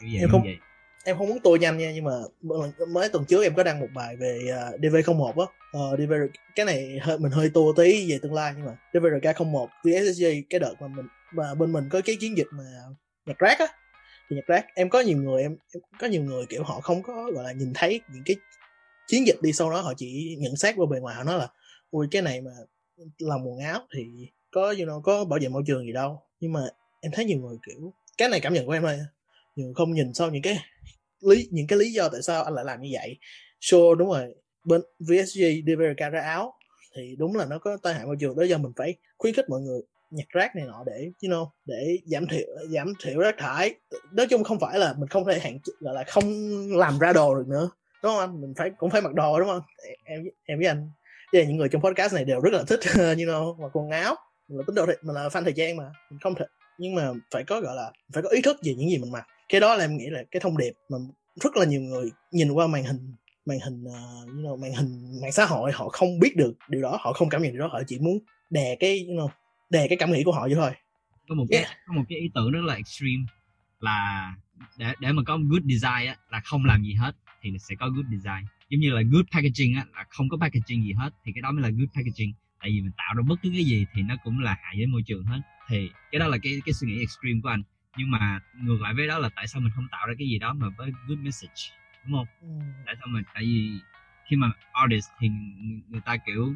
kiểu 0.00 0.08
vậy, 0.12 0.20
em 0.20 0.28
không 0.30 0.42
vậy 0.42 0.58
em 1.04 1.18
không 1.18 1.28
muốn 1.28 1.38
tôi 1.44 1.58
nhanh 1.58 1.78
nha 1.78 1.92
nhưng 1.94 2.04
mà 2.04 2.12
mới 2.88 3.08
tuần 3.08 3.24
trước 3.24 3.42
em 3.42 3.54
có 3.54 3.62
đăng 3.62 3.80
một 3.80 3.88
bài 3.94 4.16
về 4.16 4.38
uh, 4.44 4.50
à, 4.52 4.70
DV01 4.80 5.40
á 5.40 5.46
uh, 5.78 5.98
DV 5.98 6.12
cái 6.54 6.66
này 6.66 6.98
hơi 7.02 7.18
mình 7.18 7.32
hơi 7.32 7.50
tua 7.54 7.72
tí 7.76 8.10
về 8.10 8.18
tương 8.22 8.34
lai 8.34 8.52
nhưng 8.56 8.66
mà 8.66 8.76
DVRK01 8.92 9.66
VSSG 9.66 10.24
cái 10.50 10.60
đợt 10.60 10.74
mà 10.80 10.88
mình 10.88 11.06
mà 11.32 11.54
bên 11.54 11.72
mình 11.72 11.88
có 11.90 12.00
cái 12.04 12.16
chiến 12.20 12.36
dịch 12.36 12.46
mà 12.52 12.64
nhặt 13.26 13.38
rác 13.38 13.58
á 13.58 13.66
thì 14.30 14.36
nhặt 14.36 14.44
rác. 14.46 14.66
Em 14.74 14.90
có 14.90 15.00
nhiều 15.00 15.16
người 15.16 15.42
em, 15.42 15.56
em 15.74 15.82
có 15.98 16.06
nhiều 16.06 16.22
người 16.22 16.46
kiểu 16.46 16.62
họ 16.62 16.80
không 16.80 17.02
có 17.02 17.30
gọi 17.34 17.44
là 17.44 17.52
nhìn 17.52 17.72
thấy 17.74 18.00
những 18.12 18.22
cái 18.26 18.36
chiến 19.06 19.26
dịch 19.26 19.42
đi 19.42 19.52
sau 19.52 19.70
đó 19.70 19.80
họ 19.80 19.92
chỉ 19.96 20.36
nhận 20.38 20.56
xét 20.56 20.74
qua 20.76 20.86
bề 20.90 21.00
ngoài 21.00 21.16
họ 21.16 21.24
nói 21.24 21.38
là 21.38 21.48
ui 21.90 22.06
cái 22.10 22.22
này 22.22 22.40
mà 22.40 22.50
làm 23.18 23.40
quần 23.46 23.58
áo 23.58 23.80
thì 23.94 24.02
có 24.50 24.62
you 24.62 24.74
know, 24.74 25.00
có 25.00 25.24
bảo 25.24 25.38
vệ 25.42 25.48
môi 25.48 25.62
trường 25.66 25.86
gì 25.86 25.92
đâu. 25.92 26.22
Nhưng 26.40 26.52
mà 26.52 26.60
em 27.00 27.12
thấy 27.12 27.24
nhiều 27.24 27.38
người 27.38 27.56
kiểu 27.66 27.92
cái 28.18 28.28
này 28.28 28.40
cảm 28.40 28.54
nhận 28.54 28.66
của 28.66 28.72
em 28.72 28.82
thôi 28.82 28.98
nhưng 29.56 29.74
không 29.74 29.92
nhìn 29.92 30.14
sau 30.14 30.30
những 30.30 30.42
cái 30.42 30.58
lý 31.20 31.48
những 31.50 31.66
cái 31.66 31.78
lý 31.78 31.92
do 31.92 32.08
tại 32.08 32.22
sao 32.22 32.42
anh 32.42 32.54
lại 32.54 32.64
làm 32.64 32.82
như 32.82 32.88
vậy. 32.92 33.16
Show 33.60 33.94
đúng 33.94 34.08
rồi 34.08 34.34
bên 34.64 34.80
VSG 34.98 35.40
đi 35.64 35.74
về 35.74 35.94
ra 35.98 36.20
áo 36.20 36.54
thì 36.96 37.16
đúng 37.18 37.36
là 37.36 37.44
nó 37.44 37.58
có 37.58 37.76
tai 37.76 37.94
hại 37.94 38.06
môi 38.06 38.16
trường. 38.20 38.36
Đó 38.36 38.42
do 38.42 38.58
mình 38.58 38.72
phải 38.76 38.94
khuyến 39.18 39.34
khích 39.34 39.48
mọi 39.48 39.60
người 39.60 39.80
nhặt 40.10 40.26
rác 40.28 40.56
này 40.56 40.64
nọ 40.66 40.84
để 40.86 41.10
you 41.22 41.30
know 41.30 41.48
để 41.64 41.98
giảm 42.04 42.26
thiểu 42.26 42.46
giảm 42.68 42.92
thiểu 43.02 43.18
rác 43.18 43.34
thải. 43.38 43.74
Nói 44.12 44.26
chung 44.30 44.44
không 44.44 44.60
phải 44.60 44.78
là 44.78 44.94
mình 44.98 45.08
không 45.08 45.26
thể 45.26 45.38
hạn 45.38 45.58
gọi 45.80 45.94
là 45.94 46.04
không 46.04 46.24
làm 46.76 46.98
ra 46.98 47.12
đồ 47.12 47.34
được 47.34 47.48
nữa 47.48 47.70
đúng 48.02 48.12
không 48.12 48.20
anh? 48.20 48.40
Mình 48.40 48.54
phải 48.56 48.70
cũng 48.78 48.90
phải 48.90 49.00
mặc 49.00 49.14
đồ 49.14 49.38
đúng 49.40 49.48
không? 49.48 49.62
Em 50.04 50.24
em 50.44 50.58
với 50.58 50.68
anh 50.68 50.90
với 51.32 51.46
những 51.46 51.56
người 51.56 51.68
trong 51.68 51.82
podcast 51.82 52.14
này 52.14 52.24
đều 52.24 52.40
rất 52.40 52.52
là 52.52 52.62
thích 52.66 52.80
you 52.96 53.14
know 53.14 53.62
mặc 53.62 53.70
quần 53.72 53.90
áo. 53.90 54.14
Mình 54.48 54.58
là 54.58 54.64
tính 54.66 54.74
đồ 54.74 54.86
mình 54.86 55.14
là 55.14 55.28
fan 55.28 55.44
thời 55.44 55.52
trang 55.52 55.76
mà 55.76 55.84
mình 56.10 56.18
không 56.22 56.34
thể 56.34 56.44
nhưng 56.78 56.94
mà 56.94 57.10
phải 57.34 57.44
có 57.44 57.60
gọi 57.60 57.76
là 57.76 57.92
phải 58.12 58.22
có 58.22 58.28
ý 58.28 58.42
thức 58.42 58.56
về 58.62 58.74
những 58.74 58.90
gì 58.90 58.98
mình 58.98 59.12
mặc. 59.12 59.26
Cái 59.48 59.60
đó 59.60 59.74
là 59.74 59.84
em 59.84 59.96
nghĩ 59.96 60.06
là 60.10 60.22
cái 60.30 60.40
thông 60.40 60.58
điệp 60.58 60.72
mà 60.88 60.98
rất 61.40 61.56
là 61.56 61.64
nhiều 61.64 61.80
người 61.80 62.10
nhìn 62.30 62.52
qua 62.52 62.66
màn 62.66 62.84
hình 62.84 63.14
màn 63.44 63.58
hình 63.60 63.84
uh, 63.84 64.28
you 64.28 64.34
know, 64.34 64.56
màn 64.56 64.72
hình 64.72 65.20
mạng 65.22 65.32
xã 65.32 65.44
hội 65.44 65.72
họ 65.72 65.88
không 65.88 66.18
biết 66.18 66.36
được 66.36 66.52
điều 66.68 66.82
đó 66.82 66.98
họ 67.00 67.12
không 67.12 67.28
cảm 67.28 67.42
nhận 67.42 67.52
điều 67.52 67.60
đó 67.60 67.66
họ 67.66 67.80
chỉ 67.86 67.98
muốn 67.98 68.18
đè 68.50 68.76
cái 68.80 69.06
you 69.08 69.14
know, 69.14 69.28
đè 69.70 69.88
cái 69.88 69.98
cảm 69.98 70.12
nghĩ 70.12 70.22
của 70.24 70.32
họ 70.32 70.42
vậy 70.42 70.54
thôi. 70.54 70.70
Có 71.28 71.34
một 71.34 71.44
cái 71.50 71.64
có 71.86 71.94
một 71.94 72.02
cái 72.08 72.18
ý 72.18 72.30
tưởng 72.34 72.50
rất 72.50 72.64
là 72.64 72.74
extreme 72.74 73.24
là 73.80 74.34
để 74.78 74.94
để 75.00 75.12
mà 75.12 75.22
có 75.26 75.38
good 75.38 75.62
design 75.62 76.06
á 76.06 76.16
là 76.30 76.40
không 76.40 76.64
làm 76.64 76.82
gì 76.82 76.94
hết 76.94 77.16
thì 77.42 77.50
sẽ 77.58 77.74
có 77.74 77.88
good 77.88 78.06
design. 78.06 78.44
Giống 78.68 78.80
như 78.80 78.90
là 78.90 79.02
good 79.02 79.24
packaging 79.32 79.76
á 79.76 79.84
là 79.94 80.04
không 80.08 80.28
có 80.28 80.36
packaging 80.36 80.84
gì 80.84 80.92
hết 80.92 81.10
thì 81.24 81.32
cái 81.34 81.42
đó 81.42 81.52
mới 81.52 81.62
là 81.62 81.68
good 81.68 81.88
packaging. 81.94 82.32
Tại 82.60 82.70
vì 82.70 82.80
mình 82.80 82.92
tạo 82.96 83.14
ra 83.14 83.22
bất 83.28 83.36
cứ 83.42 83.50
cái 83.54 83.64
gì 83.64 83.86
thì 83.94 84.02
nó 84.02 84.16
cũng 84.24 84.38
là 84.38 84.56
hại 84.62 84.76
với 84.76 84.86
môi 84.86 85.02
trường 85.06 85.24
hết. 85.24 85.40
Thì 85.68 85.90
cái 86.12 86.18
đó 86.18 86.26
là 86.28 86.38
cái 86.42 86.60
cái 86.66 86.72
suy 86.72 86.88
nghĩ 86.88 87.00
extreme 87.00 87.40
của 87.42 87.48
anh. 87.48 87.62
Nhưng 87.96 88.10
mà 88.10 88.40
ngược 88.62 88.80
lại 88.80 88.94
với 88.94 89.06
đó 89.06 89.18
là 89.18 89.30
tại 89.36 89.46
sao 89.46 89.60
mình 89.60 89.72
không 89.74 89.86
tạo 89.90 90.06
ra 90.06 90.14
cái 90.18 90.28
gì 90.28 90.38
đó 90.38 90.52
mà 90.52 90.68
với 90.78 90.92
good 91.08 91.18
message 91.18 91.62
đúng 92.04 92.12
không? 92.18 92.26
Ừ. 92.42 92.64
tại 92.86 92.94
sao 92.98 93.06
mình 93.06 93.24
tại 93.34 93.42
vì 93.42 93.80
khi 94.28 94.36
mà 94.36 94.50
artist 94.72 95.08
thì 95.20 95.28
người 95.88 96.00
ta 96.04 96.16
kiểu 96.16 96.54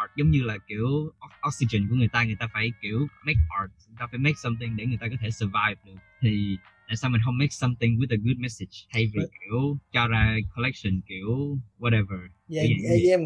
art 0.00 0.10
giống 0.16 0.30
như 0.30 0.42
là 0.42 0.58
kiểu 0.68 1.12
oxygen 1.48 1.88
của 1.88 1.94
người 1.94 2.08
ta 2.12 2.24
người 2.24 2.36
ta 2.40 2.48
phải 2.52 2.72
kiểu 2.82 2.98
make 3.26 3.40
art 3.60 3.72
người 3.88 3.96
ta 3.98 4.06
phải 4.10 4.18
make 4.18 4.38
something 4.42 4.76
để 4.76 4.86
người 4.86 4.98
ta 5.00 5.06
có 5.10 5.16
thể 5.20 5.30
survive 5.30 5.80
được. 5.84 5.98
Thì 6.22 6.56
tại 6.88 6.96
sao 6.96 7.10
mình 7.10 7.20
không 7.24 7.38
make 7.38 7.50
something 7.50 7.96
with 7.98 8.10
a 8.10 8.18
good 8.24 8.36
message? 8.36 8.76
Thay 8.92 9.10
vì 9.14 9.20
kiểu 9.40 9.76
cho 9.92 10.08
ra 10.08 10.36
collection 10.56 11.00
kiểu 11.08 11.58
whatever. 11.78 12.28
Dạ, 12.48 12.62
dạ, 12.62 12.90
dạ 13.04 13.10
em 13.10 13.20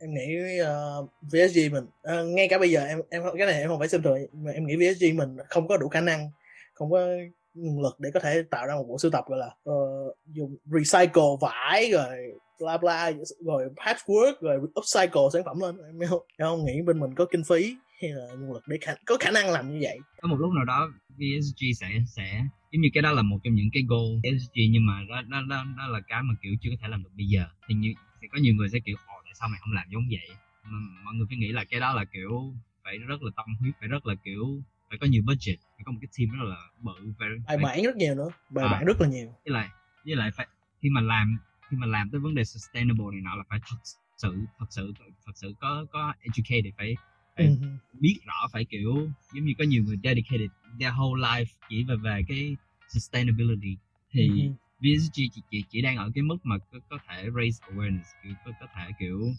em 0.00 0.14
nghĩ 0.14 0.60
uh, 0.60 0.66
ờ, 0.66 1.06
VSG 1.22 1.72
mình 1.72 1.84
uh, 1.84 2.26
ngay 2.34 2.48
cả 2.48 2.58
bây 2.58 2.70
giờ 2.70 2.84
em 2.84 3.00
em 3.10 3.22
cái 3.38 3.46
này 3.46 3.60
em 3.60 3.68
không 3.68 3.78
phải 3.78 3.88
xem 3.88 4.02
thường 4.02 4.18
mà 4.32 4.50
em 4.50 4.66
nghĩ 4.66 4.76
VSG 4.76 5.16
mình 5.16 5.36
không 5.48 5.68
có 5.68 5.76
đủ 5.76 5.88
khả 5.88 6.00
năng 6.00 6.30
không 6.72 6.90
có 6.90 7.06
nguồn 7.54 7.82
lực 7.82 8.00
để 8.00 8.10
có 8.14 8.20
thể 8.20 8.42
tạo 8.50 8.66
ra 8.66 8.74
một 8.74 8.84
bộ 8.88 8.98
sưu 8.98 9.10
tập 9.10 9.24
gọi 9.28 9.38
là 9.38 9.54
uh, 9.70 10.16
dùng 10.26 10.56
recycle 10.64 11.22
vải 11.40 11.90
rồi 11.92 12.32
bla 12.60 12.78
bla 12.78 13.12
rồi 13.46 13.68
patchwork 13.76 14.34
rồi 14.40 14.58
upcycle 14.80 15.28
sản 15.32 15.42
phẩm 15.44 15.56
lên. 15.60 15.76
Em 15.86 16.08
không, 16.08 16.22
em 16.36 16.48
không 16.48 16.64
nghĩ 16.64 16.82
bên 16.86 17.00
mình 17.00 17.14
có 17.14 17.24
kinh 17.32 17.44
phí 17.48 17.76
hay 18.02 18.10
là 18.10 18.34
nguồn 18.38 18.52
lực 18.52 18.62
để 18.66 18.76
khả, 18.80 18.92
có 19.06 19.16
khả 19.20 19.30
năng 19.30 19.50
làm 19.50 19.70
như 19.70 19.78
vậy. 19.82 19.98
Có 20.20 20.28
một 20.28 20.36
lúc 20.38 20.52
nào 20.52 20.64
đó 20.64 20.88
VSG 21.08 21.64
sẽ 21.80 21.88
sẽ 22.16 22.44
giống 22.72 22.82
như 22.82 22.88
cái 22.94 23.02
đó 23.02 23.12
là 23.12 23.22
một 23.22 23.38
trong 23.44 23.54
những 23.54 23.68
cái 23.72 23.82
goal 23.88 24.08
VSG 24.22 24.54
nhưng 24.70 24.86
mà 24.86 25.04
đó, 25.08 25.22
đó, 25.28 25.40
đó, 25.48 25.64
đó 25.78 25.86
là 25.86 26.00
cái 26.08 26.22
mà 26.22 26.34
kiểu 26.42 26.52
chưa 26.60 26.70
có 26.70 26.76
thể 26.82 26.88
làm 26.88 27.02
được 27.02 27.10
bây 27.16 27.26
giờ. 27.26 27.44
Thì 27.68 27.74
như 27.74 27.92
thì 28.20 28.28
có 28.32 28.38
nhiều 28.38 28.54
người 28.54 28.68
sẽ 28.68 28.78
kiểu 28.84 28.96
ồ 29.06 29.14
tại 29.24 29.32
sao 29.34 29.48
mày 29.48 29.60
không 29.60 29.72
làm 29.72 29.86
giống 29.92 30.08
vậy? 30.10 30.36
Mà 30.64 30.78
mọi 31.04 31.14
người 31.14 31.26
phải 31.28 31.36
nghĩ 31.36 31.52
là 31.52 31.64
cái 31.64 31.80
đó 31.80 31.94
là 31.94 32.04
kiểu 32.04 32.54
phải 32.84 32.98
rất 32.98 33.22
là 33.22 33.30
tâm 33.36 33.46
huyết 33.60 33.74
phải 33.80 33.88
rất 33.88 34.06
là 34.06 34.14
kiểu 34.24 34.62
phải 34.88 34.98
có 34.98 35.06
nhiều 35.06 35.22
budget 35.26 35.58
phải 35.76 35.84
có 35.84 35.92
một 35.92 35.98
cái 36.02 36.08
team 36.18 36.38
rất 36.38 36.48
là 36.48 36.56
bự 36.78 37.12
phải, 37.18 37.28
bài 37.46 37.58
bản 37.62 37.82
rất 37.82 37.96
nhiều 37.96 38.14
nữa 38.14 38.28
bài 38.50 38.64
à, 38.68 38.72
bản 38.72 38.84
rất 38.84 39.00
là 39.00 39.08
nhiều. 39.08 39.26
Với 39.44 39.52
lại 39.54 39.68
với 40.04 40.16
lại 40.16 40.30
phải 40.36 40.46
khi 40.82 40.88
mà 40.90 41.00
làm 41.00 41.38
khi 41.70 41.76
mà 41.76 41.86
làm 41.86 42.10
tới 42.10 42.20
vấn 42.20 42.34
đề 42.34 42.44
sustainable 42.44 43.06
này 43.12 43.20
nọ 43.20 43.34
là 43.36 43.44
phải 43.48 43.60
thật 43.68 43.76
sự 44.16 44.36
thật 44.58 44.66
sự 44.70 44.92
thật 45.26 45.32
sự 45.34 45.54
có 45.60 45.86
có 45.92 46.14
educated 46.20 46.74
phải 46.76 46.94
phải 47.36 47.46
uh-huh. 47.46 47.76
biết 48.00 48.16
rõ 48.26 48.48
phải 48.52 48.64
kiểu 48.64 49.08
giống 49.32 49.44
như 49.44 49.52
có 49.58 49.64
nhiều 49.64 49.82
người 49.82 49.98
dedicated 50.02 50.50
their 50.80 50.92
whole 50.92 51.20
life 51.20 51.46
chỉ 51.68 51.84
về 51.84 51.96
về 51.96 52.22
cái 52.28 52.56
sustainability 52.88 53.76
thì 54.10 54.28
uh-huh. 54.28 54.52
VSG 54.80 55.12
chỉ, 55.12 55.30
chỉ, 55.50 55.64
chỉ 55.70 55.82
đang 55.82 55.96
ở 55.96 56.10
cái 56.14 56.22
mức 56.22 56.36
mà 56.42 56.58
có, 56.58 56.78
có 56.88 56.98
thể 57.08 57.28
raise 57.36 57.64
awareness 57.66 58.04
kiểu 58.22 58.32
có, 58.44 58.52
có 58.60 58.66
thể 58.74 58.90
kiểu 58.98 59.34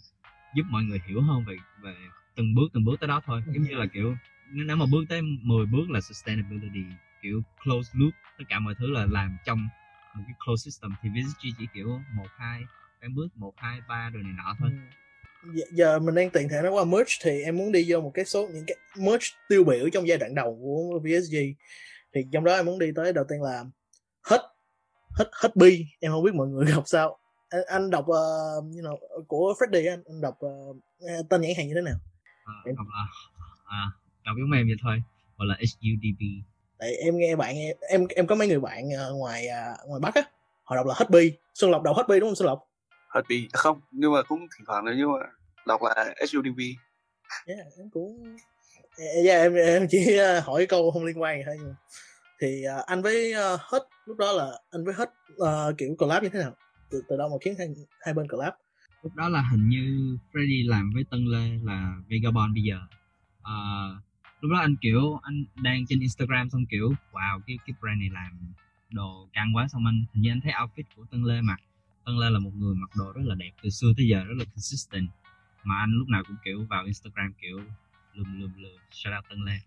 giúp 0.54 0.62
mọi 0.70 0.84
người 0.84 1.00
hiểu 1.08 1.22
hơn 1.22 1.44
về 1.44 1.56
về 1.82 1.94
từng 2.34 2.54
bước 2.54 2.68
từng 2.72 2.84
bước 2.84 3.00
tới 3.00 3.08
đó 3.08 3.20
thôi 3.24 3.42
giống 3.46 3.62
như 3.62 3.74
là 3.74 3.86
kiểu 3.86 4.16
nếu 4.50 4.76
mà 4.76 4.86
bước 4.92 5.04
tới 5.08 5.22
10 5.22 5.66
bước 5.66 5.90
là 5.90 6.00
sustainability 6.00 6.84
kiểu 7.22 7.42
close 7.64 7.90
loop 7.94 8.14
tất 8.38 8.44
cả 8.48 8.58
mọi 8.58 8.74
thứ 8.78 8.90
là 8.90 9.06
làm 9.06 9.36
trong 9.44 9.68
một 10.14 10.22
cái 10.26 10.34
closed 10.46 10.64
system 10.64 10.90
thì 11.02 11.08
VSG 11.08 11.48
chỉ 11.58 11.66
kiểu 11.74 12.00
một 12.14 12.26
hai 12.36 12.62
cái 13.00 13.10
bước 13.14 13.28
một 13.34 13.52
hai 13.56 13.80
ba 13.88 14.10
rồi 14.10 14.22
này 14.22 14.32
nọ 14.36 14.56
thôi. 14.58 14.70
Ừ. 15.42 15.60
giờ 15.72 15.98
mình 15.98 16.14
đang 16.14 16.30
tiện 16.30 16.48
thể 16.48 16.62
nói 16.62 16.72
qua 16.72 16.84
merch 16.84 17.10
thì 17.22 17.42
em 17.42 17.56
muốn 17.56 17.72
đi 17.72 17.84
vô 17.88 18.00
một 18.00 18.10
cái 18.14 18.24
số 18.24 18.48
những 18.54 18.64
cái 18.66 18.76
merch 18.98 19.24
tiêu 19.48 19.64
biểu 19.64 19.88
trong 19.92 20.08
giai 20.08 20.18
đoạn 20.18 20.34
đầu 20.34 20.58
của 20.62 20.98
VSG 20.98 21.36
thì 22.14 22.20
trong 22.32 22.44
đó 22.44 22.54
em 22.54 22.66
muốn 22.66 22.78
đi 22.78 22.86
tới 22.96 23.12
đầu 23.12 23.24
tiên 23.28 23.42
là 23.42 23.64
hết 24.22 24.42
hết 25.10 25.30
hết 25.32 25.56
bi. 25.56 25.86
Em 26.00 26.12
không 26.12 26.24
biết 26.24 26.34
mọi 26.34 26.48
người 26.48 26.66
đọc 26.74 26.82
sao. 26.86 27.18
Anh, 27.50 27.62
anh 27.68 27.90
đọc 27.90 28.04
uh, 28.04 28.64
you 28.64 28.82
know, 28.82 28.96
của 29.26 29.54
Freddy 29.58 29.92
anh, 29.92 30.02
anh 30.06 30.20
đọc 30.20 30.38
uh, 30.46 30.76
tên 31.30 31.40
nhãn 31.40 31.52
hàng 31.56 31.68
như 31.68 31.74
thế 31.74 31.80
nào? 31.80 31.98
À, 32.44 32.54
em... 32.66 32.76
đọc 32.76 32.86
là 32.90 33.06
à, 33.64 33.90
đọc 34.24 34.36
giống 34.38 34.52
em 34.52 34.66
vậy 34.66 34.76
thôi. 34.82 35.02
Gọi 35.38 35.46
là 35.46 35.54
HUDB 35.54 36.22
tại 36.82 36.94
em 36.94 37.18
nghe 37.18 37.36
bạn 37.36 37.56
em 37.88 38.06
em 38.16 38.26
có 38.26 38.34
mấy 38.34 38.48
người 38.48 38.60
bạn 38.60 38.84
uh, 38.88 39.16
ngoài 39.16 39.46
uh, 39.46 39.88
ngoài 39.88 40.00
bắc 40.00 40.14
á 40.14 40.22
họ 40.64 40.76
đọc 40.76 40.86
là 40.86 40.94
hết 40.96 41.10
bi 41.10 41.32
xuân 41.54 41.70
lộc 41.70 41.82
đọc 41.82 41.96
hết 41.96 42.02
bi 42.08 42.20
đúng 42.20 42.28
không 42.28 42.36
xuân 42.36 42.46
lộc? 42.46 42.68
Hết 43.08 43.22
bi 43.28 43.48
không 43.52 43.80
nhưng 43.90 44.12
mà 44.12 44.22
cũng 44.22 44.38
thỉnh 44.40 44.66
thoảng 44.66 44.84
nếu 44.84 44.94
như 44.94 45.08
mà 45.08 45.26
đọc 45.66 45.80
là 45.82 46.14
SUDV 46.26 46.60
yeah, 47.46 47.60
em 47.78 47.90
cũng 47.92 48.36
yeah, 49.24 49.42
em 49.42 49.54
em 49.54 49.86
chỉ 49.90 50.18
hỏi 50.44 50.66
câu 50.66 50.90
không 50.90 51.04
liên 51.04 51.20
quan 51.20 51.38
gì 51.38 51.42
thôi 51.46 51.56
nhưng 51.60 51.74
thì 52.40 52.64
uh, 52.80 52.86
anh 52.86 53.02
với 53.02 53.32
uh, 53.32 53.60
hết 53.60 53.88
lúc 54.06 54.16
đó 54.16 54.32
là 54.32 54.50
anh 54.70 54.84
với 54.84 54.94
hết 54.94 55.10
uh, 55.42 55.78
kiểu 55.78 55.94
collab 55.98 56.22
như 56.22 56.28
thế 56.28 56.38
nào? 56.38 56.56
Từ 56.90 57.02
từ 57.08 57.16
đâu 57.16 57.28
mà 57.28 57.36
khiến 57.40 57.54
hai, 57.58 57.68
hai 58.00 58.14
bên 58.14 58.28
collab? 58.28 58.52
Lúc 59.02 59.14
đó 59.14 59.28
là 59.28 59.42
hình 59.50 59.68
như 59.68 60.16
Freddy 60.32 60.70
làm 60.70 60.90
với 60.94 61.04
Tân 61.10 61.24
Lê 61.24 61.58
là 61.62 61.92
Vagabond 62.10 62.54
bây 62.54 62.62
giờ. 62.62 62.76
Uh, 63.40 64.11
lúc 64.42 64.50
đó 64.50 64.58
anh 64.58 64.76
kiểu 64.76 65.20
anh 65.22 65.44
đang 65.56 65.86
trên 65.86 66.00
Instagram 66.00 66.50
xong 66.50 66.66
kiểu 66.66 66.94
wow 67.12 67.40
cái 67.46 67.58
cái 67.66 67.74
brand 67.80 68.00
này 68.00 68.10
làm 68.10 68.32
đồ 68.90 69.28
căng 69.32 69.56
quá. 69.56 69.68
Xong 69.68 69.86
anh 69.86 70.04
hình 70.12 70.22
như 70.22 70.30
anh 70.30 70.40
thấy 70.40 70.52
outfit 70.52 70.82
của 70.96 71.04
Tân 71.10 71.24
Lê 71.24 71.40
mặc 71.40 71.60
Tân 72.04 72.18
Lê 72.18 72.30
là 72.30 72.38
một 72.38 72.50
người 72.54 72.74
mặc 72.74 72.90
đồ 72.96 73.12
rất 73.12 73.22
là 73.24 73.34
đẹp 73.34 73.50
từ 73.62 73.70
xưa 73.70 73.92
tới 73.96 74.08
giờ 74.08 74.24
rất 74.24 74.34
là 74.38 74.44
consistent. 74.44 75.08
Mà 75.64 75.78
anh 75.78 75.90
lúc 75.90 76.08
nào 76.08 76.22
cũng 76.26 76.36
kiểu 76.44 76.64
vào 76.64 76.84
Instagram 76.84 77.32
kiểu 77.40 77.60
lùm 78.14 78.40
lùm 78.40 78.50
lùm 78.56 78.72
shout 78.90 79.14
out 79.16 79.24
Tân 79.28 79.44
Lê. 79.44 79.58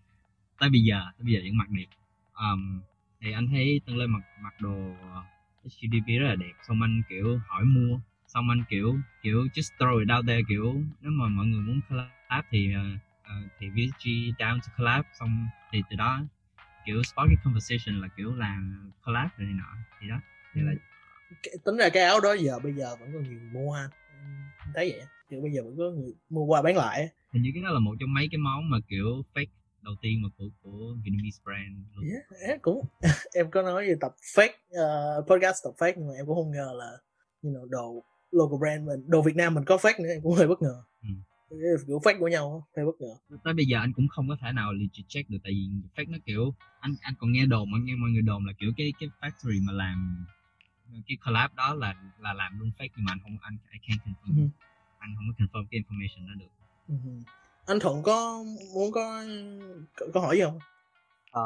Tới 0.58 0.70
bây 0.70 0.80
giờ 0.80 1.04
tới 1.18 1.24
bây 1.24 1.32
giờ 1.32 1.40
vẫn 1.44 1.56
mặc 1.56 1.70
đẹp. 1.70 1.86
Um, 2.34 2.80
thì 3.20 3.32
anh 3.32 3.46
thấy 3.46 3.80
Tân 3.86 3.96
Lê 3.96 4.06
mặc 4.06 4.22
mặc 4.40 4.60
đồ 4.60 4.94
ờ, 5.12 5.22
HDP 5.64 6.06
rất 6.20 6.28
là 6.28 6.34
đẹp. 6.34 6.52
Xong 6.68 6.82
anh 6.82 7.02
kiểu 7.08 7.40
hỏi 7.48 7.64
mua. 7.64 8.00
Xong 8.26 8.48
anh 8.50 8.64
kiểu 8.70 8.98
kiểu 9.22 9.46
just 9.54 9.76
throw 9.78 9.98
it 9.98 10.08
out 10.16 10.26
there 10.26 10.42
kiểu 10.48 10.82
nếu 11.00 11.10
mà 11.10 11.28
mọi 11.28 11.46
người 11.46 11.60
muốn 11.60 11.80
collab 11.88 12.44
thì 12.50 12.74
uh, 12.76 13.00
uh, 13.26 13.50
thì 13.58 13.68
VSG 13.68 14.06
down 14.38 14.60
to 14.60 14.72
collab 14.78 15.04
xong 15.20 15.46
thì 15.72 15.82
từ 15.90 15.96
đó 15.96 16.20
kiểu 16.86 17.02
spark 17.02 17.30
conversation 17.44 18.00
là 18.00 18.08
kiểu 18.16 18.34
làm 18.34 18.92
collab 19.06 19.28
rồi 19.36 19.46
này 19.46 19.54
nọ 19.54 19.76
thì 20.00 20.08
đó 20.08 20.20
thì 20.54 20.60
là 20.60 20.72
ừ. 21.42 21.58
tính 21.64 21.76
ra 21.76 21.88
cái 21.88 22.02
áo 22.02 22.20
đó 22.20 22.32
giờ 22.32 22.58
bây 22.58 22.72
giờ 22.72 22.96
vẫn 23.00 23.12
còn 23.14 23.22
nhiều 23.22 23.40
mua 23.52 23.72
ha 23.72 23.88
thấy 24.74 24.90
vậy 24.90 25.06
kiểu 25.30 25.40
bây 25.42 25.52
giờ 25.52 25.62
vẫn 25.64 25.76
có 25.78 25.84
người 25.84 26.14
mua 26.28 26.44
qua 26.44 26.62
bán 26.62 26.76
lại 26.76 27.08
hình 27.32 27.42
như 27.42 27.50
cái 27.54 27.62
đó 27.62 27.70
là 27.70 27.78
một 27.78 27.94
trong 28.00 28.14
mấy 28.14 28.28
cái 28.30 28.38
món 28.38 28.70
mà 28.70 28.78
kiểu 28.88 29.22
fake 29.34 29.46
đầu 29.82 29.94
tiên 30.02 30.22
mà 30.22 30.28
của 30.36 30.44
của 30.62 30.94
Vietnamese 31.04 31.40
brand 31.44 31.76
luôn. 31.94 32.04
Yeah, 32.10 32.48
yeah, 32.48 32.62
cũng 32.62 32.84
em 33.34 33.50
có 33.50 33.62
nói 33.62 33.88
về 33.88 33.94
tập 34.00 34.14
fake 34.34 34.56
uh, 34.70 35.26
podcast 35.28 35.64
tập 35.64 35.72
fake 35.78 35.92
nhưng 35.96 36.08
mà 36.08 36.14
em 36.14 36.26
cũng 36.26 36.34
không 36.34 36.50
ngờ 36.50 36.72
là 36.76 36.90
you 37.42 37.52
know, 37.52 37.68
đồ 37.68 38.04
local 38.30 38.58
brand 38.58 38.86
mình 38.86 39.10
đồ 39.10 39.22
Việt 39.22 39.36
Nam 39.36 39.54
mình 39.54 39.64
có 39.64 39.76
fake 39.76 40.02
nữa 40.02 40.08
em 40.08 40.22
cũng 40.22 40.34
hơi 40.34 40.46
bất 40.46 40.62
ngờ 40.62 40.82
ừ 41.02 41.08
kiểu 41.86 41.98
fake 41.98 42.18
của 42.18 42.28
nhau 42.28 42.66
hơi 42.76 42.86
bất 42.86 43.00
ngờ 43.00 43.38
tới 43.44 43.54
bây 43.54 43.66
giờ 43.66 43.78
anh 43.78 43.92
cũng 43.92 44.08
không 44.08 44.28
có 44.28 44.36
thể 44.40 44.52
nào 44.52 44.72
legit 44.72 45.08
check 45.08 45.30
được 45.30 45.38
tại 45.44 45.52
vì 45.52 45.68
fake 45.96 46.10
nó 46.10 46.18
kiểu 46.26 46.54
anh 46.80 46.94
anh 47.00 47.14
còn 47.18 47.32
nghe 47.32 47.46
đồn 47.46 47.70
mà 47.70 47.78
nghe 47.82 47.94
mọi 47.96 48.10
người 48.10 48.22
đồn 48.22 48.46
là 48.46 48.52
kiểu 48.58 48.72
cái 48.76 48.92
cái 49.00 49.08
factory 49.20 49.66
mà 49.66 49.72
làm 49.72 50.26
cái 51.08 51.16
collab 51.24 51.54
đó 51.54 51.74
là 51.74 51.94
là 52.18 52.32
làm 52.32 52.58
luôn 52.58 52.70
fake 52.78 52.88
nhưng 52.96 53.04
mà 53.04 53.12
anh 53.12 53.18
không 53.22 53.36
anh 53.42 53.58
I 53.72 53.78
can't 53.78 53.98
confirm. 53.98 54.34
Uh-huh. 54.34 54.48
anh 54.98 55.14
không 55.16 55.24
có 55.28 55.44
confirm 55.44 55.66
cái 55.70 55.80
information 55.80 56.28
đó 56.28 56.34
được. 56.38 56.50
Uh-huh. 56.94 57.22
anh 57.66 57.80
thuận 57.80 58.02
có 58.02 58.44
muốn 58.74 58.92
có 58.92 59.24
có 60.14 60.20
hỏi 60.20 60.36
gì 60.36 60.42
không? 60.42 60.58
Ờ 61.30 61.42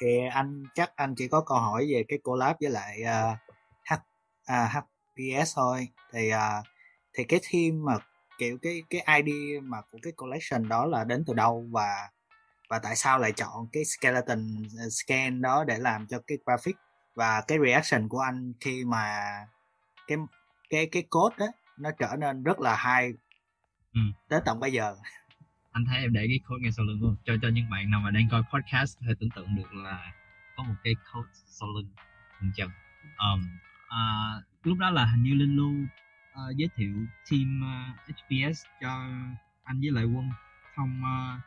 thì 0.00 0.06
anh 0.32 0.64
chắc 0.74 0.96
anh 0.96 1.14
chỉ 1.14 1.28
có 1.28 1.40
câu 1.40 1.58
hỏi 1.58 1.86
về 1.92 2.04
cái 2.08 2.18
collab 2.18 2.56
với 2.60 2.70
lại 2.70 3.00
uh, 3.02 3.38
H 3.90 3.92
à, 4.44 4.72
HPS 4.72 5.56
thôi. 5.56 5.88
Thì 6.12 6.30
uh, 6.32 6.66
thì 7.12 7.24
cái 7.24 7.40
team 7.52 7.84
mà 7.84 7.94
kiểu 8.40 8.58
cái 8.62 8.82
cái 8.90 9.22
ID 9.22 9.62
mà 9.62 9.78
của 9.90 9.98
cái 10.02 10.12
collection 10.16 10.68
đó 10.68 10.86
là 10.86 11.04
đến 11.04 11.24
từ 11.26 11.34
đâu 11.34 11.68
và 11.70 12.08
và 12.70 12.78
tại 12.82 12.96
sao 12.96 13.18
lại 13.18 13.32
chọn 13.32 13.66
cái 13.72 13.84
skeleton 13.84 14.38
ờ, 14.78 14.88
scan 14.90 15.42
đó 15.42 15.64
để 15.64 15.78
làm 15.78 16.06
cho 16.06 16.18
cái 16.26 16.38
graphic? 16.46 16.76
Và 17.14 17.42
cái 17.48 17.58
reaction 17.64 18.08
của 18.08 18.20
anh 18.20 18.52
khi 18.60 18.84
mà 18.84 19.20
cái 20.06 20.18
cái 20.70 20.88
cái 20.92 21.02
code 21.10 21.36
đó 21.38 21.46
nó 21.78 21.90
trở 21.98 22.16
nên 22.20 22.42
rất 22.42 22.60
là 22.60 22.76
hay 22.76 23.12
ừ. 23.94 24.00
tới 24.28 24.40
tận 24.44 24.60
bây 24.60 24.72
giờ. 24.72 24.96
Anh 25.72 25.84
thấy 25.84 25.98
em 25.98 26.12
để 26.12 26.26
cái 26.28 26.40
code 26.48 26.62
ngay 26.62 26.72
sau 26.72 26.84
lưng 26.84 27.00
luôn 27.00 27.16
cho 27.24 27.32
cho 27.42 27.48
những 27.48 27.70
bạn 27.70 27.90
nào 27.90 28.00
mà 28.00 28.10
đang 28.10 28.28
coi 28.30 28.42
podcast 28.52 28.98
có 29.00 29.06
thể 29.08 29.14
tưởng 29.20 29.30
tượng 29.36 29.56
được 29.56 29.72
là 29.72 30.12
có 30.56 30.62
một 30.62 30.74
cái 30.84 30.94
code 30.94 31.28
sau 31.32 31.68
lưng. 31.68 31.88
Phần 32.40 32.52
chân 32.56 32.70
um, 33.18 33.40
uh, 33.86 34.66
lúc 34.66 34.78
đó 34.78 34.90
là 34.90 35.04
hình 35.04 35.22
như 35.22 35.34
linh 35.34 35.56
lưu 35.56 35.86
uh, 36.34 36.56
giới 36.56 36.68
thiệu 36.76 36.94
team 37.30 37.60
uh, 37.62 37.98
ờ, 38.06 38.12
HPS 38.12 38.64
cho 38.80 38.88
anh 39.64 39.80
với 39.80 39.90
lại 39.90 40.04
quân. 40.04 40.28
Xong 40.76 41.00
uh, 41.00 41.40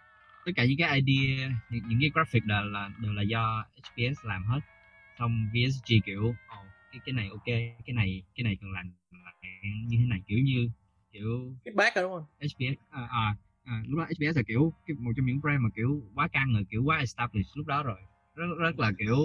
tất 0.45 0.51
cả 0.55 0.65
những 0.65 0.77
cái 0.77 1.01
idea 1.01 1.49
những, 1.69 1.83
những 1.87 1.99
cái 2.01 2.09
graphic 2.13 2.45
đều 2.45 2.63
là 2.63 2.91
đều 2.99 3.13
là 3.13 3.21
do 3.21 3.65
HPS 3.83 4.25
làm 4.25 4.43
hết. 4.45 4.59
Xong 5.19 5.49
VSG 5.53 5.93
kiểu 6.05 6.23
oh, 6.29 6.67
cái 6.91 7.01
cái 7.05 7.13
này 7.13 7.29
ok 7.29 7.45
cái 7.85 7.93
này 7.93 8.23
cái 8.35 8.43
này 8.43 8.57
cần 8.61 8.71
làm 8.71 8.91
như 9.87 9.97
thế 9.97 10.05
này 10.05 10.21
kiểu 10.27 10.39
như 10.39 10.69
kiểu 11.11 11.55
feedback 11.65 11.91
rồi 11.95 12.03
đúng 12.03 12.11
không? 12.11 12.25
HPS 12.39 12.79
à, 12.89 13.07
à, 13.11 13.35
à, 13.63 13.83
lúc 13.87 13.99
đó 13.99 14.05
HPS 14.05 14.37
là 14.37 14.43
kiểu 14.47 14.73
cái, 14.87 14.97
một 14.99 15.11
trong 15.17 15.25
những 15.25 15.41
brand 15.41 15.61
mà 15.61 15.69
kiểu 15.75 16.03
quá 16.15 16.27
căng 16.27 16.53
rồi 16.53 16.65
kiểu 16.69 16.83
quá 16.83 16.97
established 16.97 17.57
lúc 17.57 17.67
đó 17.67 17.83
rồi. 17.83 17.99
Rất 18.35 18.45
rất 18.59 18.79
là 18.79 18.91
kiểu 18.99 19.17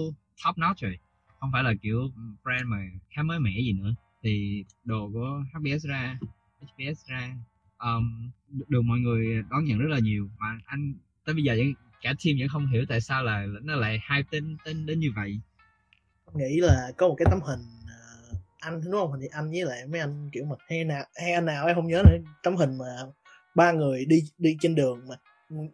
top 0.45 0.59
notch 0.59 0.79
rồi. 0.79 0.99
Không 1.41 1.51
phải 1.53 1.63
là 1.63 1.75
kiểu 1.83 2.11
brand 2.45 2.67
mà 2.67 2.79
khá 3.11 3.23
mới 3.23 3.41
mẻ 3.41 3.53
gì 3.57 3.73
nữa 3.73 3.95
thì 4.23 4.65
đồ 4.85 5.11
của 5.13 5.43
HPS 5.53 5.87
ra 5.87 6.19
HPS 6.61 7.07
ra 7.07 7.35
um, 7.79 8.31
được 8.69 8.83
mọi 8.83 8.99
người 8.99 9.43
đón 9.51 9.65
nhận 9.65 9.79
rất 9.79 9.89
là 9.89 9.99
nhiều. 9.99 10.29
Mà 10.39 10.59
anh 10.65 10.95
tới 11.25 11.35
bây 11.35 11.45
giờ 11.45 11.55
vẫn, 11.59 11.73
cả 12.03 12.15
team 12.25 12.37
vẫn 12.39 12.49
không 12.49 12.67
hiểu 12.67 12.85
tại 12.89 13.01
sao 13.01 13.25
là 13.25 13.47
nó 13.63 13.77
lại 13.77 14.01
hype 14.11 14.29
đến 14.31 14.57
đến 14.67 14.87
đến 14.87 15.01
như 15.01 15.09
vậy. 15.17 15.41
Nghĩ 16.35 16.61
là 16.61 16.93
có 16.97 17.09
một 17.09 17.15
cái 17.19 17.27
tấm 17.31 17.41
hình 17.41 17.61
uh, 17.61 18.39
anh 18.61 18.81
đúng 18.85 18.93
không? 18.93 19.13
Hình 19.13 19.21
thì 19.21 19.29
anh 19.33 19.51
với 19.51 19.65
lại 19.65 19.87
mấy 19.87 20.01
anh 20.01 20.31
kiểu 20.33 20.45
mà 20.45 20.57
hay 20.69 20.85
nào 20.85 21.05
hay 21.15 21.33
anh 21.33 21.45
nào 21.45 21.67
em 21.67 21.77
không 21.77 21.89
nhớ 21.89 22.03
nữa. 22.07 22.19
Tấm 22.43 22.57
hình 22.57 22.79
mà 22.79 22.87
ba 23.55 23.73
người 23.73 24.05
đi 24.05 24.23
đi 24.39 24.57
trên 24.61 24.75
đường 24.75 25.09
mà 25.09 25.15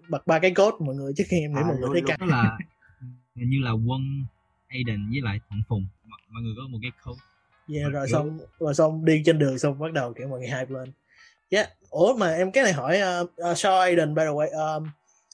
bật 0.09 0.27
ba 0.27 0.39
cái 0.39 0.51
cốt 0.51 0.75
mọi 0.81 0.95
người 0.95 1.13
trước 1.17 1.25
khi 1.29 1.41
em 1.41 1.53
nghĩ 1.53 1.61
à, 1.61 1.67
mọi 1.69 1.77
người 1.77 1.89
thấy 1.93 2.03
căng 2.07 2.29
là 2.29 2.59
hình 3.35 3.51
như 3.51 3.59
là 3.61 3.71
quân 3.71 4.25
Aiden 4.69 5.11
với 5.11 5.21
lại 5.21 5.41
Thuận 5.49 5.63
Phùng. 5.69 5.87
Mọi, 6.09 6.21
mọi 6.29 6.43
người 6.43 6.55
có 6.57 6.69
một 6.69 6.79
cái 6.83 6.91
code 7.05 7.21
yeah, 7.69 7.93
rồi 7.93 8.09
xong 8.09 8.39
rồi 8.59 8.75
xong 8.75 9.05
đi 9.05 9.23
trên 9.27 9.39
đường 9.39 9.59
xong 9.59 9.79
bắt 9.79 9.93
đầu 9.93 10.15
kiểu 10.15 10.29
mọi 10.29 10.39
người 10.39 10.49
hype 10.49 10.71
lên. 10.71 10.93
Yeah 11.51 11.69
ủa 11.95 12.17
mà 12.17 12.31
em 12.31 12.53
cái 12.53 12.65
này 12.65 12.73
hỏi 12.73 13.01
uh, 13.23 13.31
uh, 13.31 13.57
Shaw 13.57 13.81
Aiden 13.81 14.15
by 14.15 14.23
the 14.23 14.31
way 14.31 14.77
um, 14.77 14.89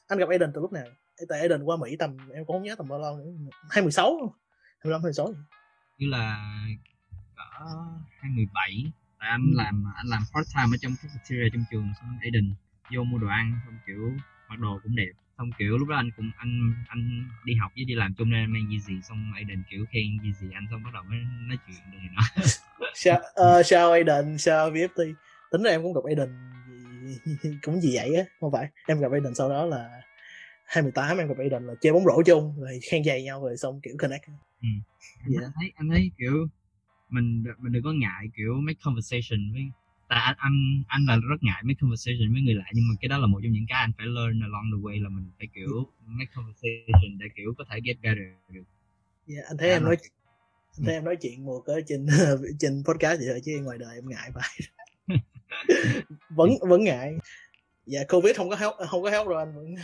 anh 0.07 0.19
gặp 0.19 0.29
Aiden 0.29 0.51
từ 0.53 0.61
lúc 0.61 0.73
nào? 0.73 0.85
Tại 1.29 1.39
Aiden 1.39 1.63
qua 1.63 1.77
Mỹ 1.77 1.95
tầm 1.99 2.17
em 2.33 2.45
cũng 2.45 2.55
không 2.55 2.63
nhớ 2.63 2.75
tầm 2.77 2.87
bao 2.87 2.99
lâu 2.99 3.17
nữa 3.17 3.25
2016 3.69 4.35
25 4.79 5.01
26 5.01 5.33
như 5.97 6.07
là 6.07 6.37
cỡ 7.35 7.65
2017 8.19 8.91
tại 9.19 9.29
anh 9.29 9.41
ừ. 9.41 9.57
làm 9.57 9.83
anh 9.95 10.07
làm 10.07 10.21
part 10.33 10.47
time 10.55 10.75
ở 10.75 10.77
trong 10.81 10.91
cafeteria 10.91 11.49
trong 11.53 11.63
trường 11.71 11.93
xong 11.99 12.17
Aiden 12.21 12.53
vô 12.95 13.03
mua 13.03 13.17
đồ 13.17 13.27
ăn 13.27 13.59
xong 13.65 13.77
kiểu 13.87 14.11
mặc 14.49 14.59
đồ 14.59 14.79
cũng 14.83 14.95
đẹp 14.95 15.11
xong 15.41 15.51
kiểu 15.57 15.77
lúc 15.77 15.87
đó 15.87 15.95
anh 15.95 16.09
cũng 16.17 16.31
anh 16.37 16.73
anh 16.87 17.29
đi 17.45 17.53
học 17.55 17.71
với 17.75 17.85
đi 17.85 17.95
làm 17.95 18.13
chung 18.17 18.29
nên 18.29 18.53
mang 18.53 18.79
gì 18.87 19.01
xong 19.03 19.31
Aiden 19.35 19.63
kiểu 19.69 19.85
khen 19.91 20.33
gì 20.41 20.47
anh 20.53 20.65
xong 20.71 20.83
bắt 20.83 20.89
đầu 20.93 21.03
mới 21.03 21.19
nói 21.47 21.57
chuyện 21.67 21.77
này 21.91 22.09
nọ 22.15 22.43
sao 22.95 23.19
uh, 23.59 23.65
sao 23.65 23.91
Aiden 23.91 24.37
sao 24.37 24.71
VFT 24.71 25.13
tính 25.51 25.63
ra 25.63 25.71
em 25.71 25.83
cũng 25.83 25.93
gặp 25.93 26.01
Aiden 26.05 26.29
cũng 27.61 27.81
gì 27.81 27.95
vậy 27.95 28.15
á 28.15 28.23
không 28.39 28.51
phải 28.51 28.69
em 28.87 28.99
gặp 28.99 29.11
Aiden 29.11 29.35
sau 29.35 29.49
đó 29.49 29.65
là 29.65 30.01
2018 30.65 31.17
em 31.17 31.27
gặp 31.27 31.37
Aiden 31.37 31.67
là 31.67 31.73
chơi 31.81 31.93
bóng 31.93 32.05
rổ 32.05 32.23
chung 32.25 32.55
rồi 32.61 32.79
khen 32.91 33.03
giày 33.03 33.23
nhau 33.23 33.43
rồi 33.43 33.57
xong 33.57 33.81
kiểu 33.83 33.93
connect 33.99 34.25
ừ. 34.61 34.67
anh, 35.23 35.33
yeah. 35.39 35.51
thấy 35.55 35.71
anh 35.75 35.89
thấy 35.89 36.11
kiểu 36.17 36.47
mình 37.09 37.43
mình 37.59 37.71
đừng 37.71 37.83
có 37.83 37.91
ngại 37.91 38.25
kiểu 38.37 38.53
make 38.61 38.79
conversation 38.83 39.51
với 39.53 39.63
tại 40.11 40.21
anh 40.23 40.35
anh 40.37 40.83
anh 40.87 41.05
là 41.05 41.15
rất 41.29 41.39
ngại 41.41 41.61
make 41.63 41.77
conversation 41.81 42.33
với 42.33 42.41
người 42.41 42.53
lạ 42.53 42.65
nhưng 42.73 42.87
mà 42.89 42.95
cái 43.01 43.09
đó 43.09 43.17
là 43.17 43.27
một 43.27 43.39
trong 43.43 43.51
những 43.51 43.65
cái 43.69 43.79
anh 43.79 43.91
phải 43.97 44.05
learn 44.05 44.41
along 44.41 44.65
the 44.73 44.79
way 44.85 45.03
là 45.03 45.09
mình 45.09 45.31
phải 45.37 45.47
kiểu 45.55 45.87
make 46.05 46.31
conversation 46.35 47.17
để 47.19 47.25
kiểu 47.35 47.53
có 47.57 47.63
thể 47.69 47.79
get 47.83 47.97
better. 48.01 48.27
Được 48.49 48.63
yeah, 49.27 49.45
anh 49.47 49.57
thấy 49.57 49.69
à, 49.69 49.75
em 49.75 49.83
nói 49.83 49.97
anh 50.77 50.85
thấy 50.85 50.93
ừ. 50.93 50.97
em 50.97 51.05
nói 51.05 51.15
chuyện 51.21 51.45
một 51.45 51.63
ở 51.65 51.81
trên 51.87 52.07
trên 52.59 52.83
podcast 52.87 53.19
vậy 53.19 53.27
thôi 53.29 53.41
chứ 53.45 53.59
ngoài 53.63 53.77
đời 53.77 53.95
em 53.95 54.09
ngại 54.09 54.31
vậy 54.33 54.67
vẫn 56.29 56.49
vẫn 56.61 56.83
ngại. 56.83 57.13
Dạ 57.85 57.99
yeah, 57.99 58.09
covid 58.09 58.37
không 58.37 58.49
có 58.49 58.55
help 58.55 58.73
không 58.89 59.03
có 59.03 59.09
help 59.09 59.27
rồi 59.27 59.43
anh 59.43 59.55
vẫn 59.55 59.75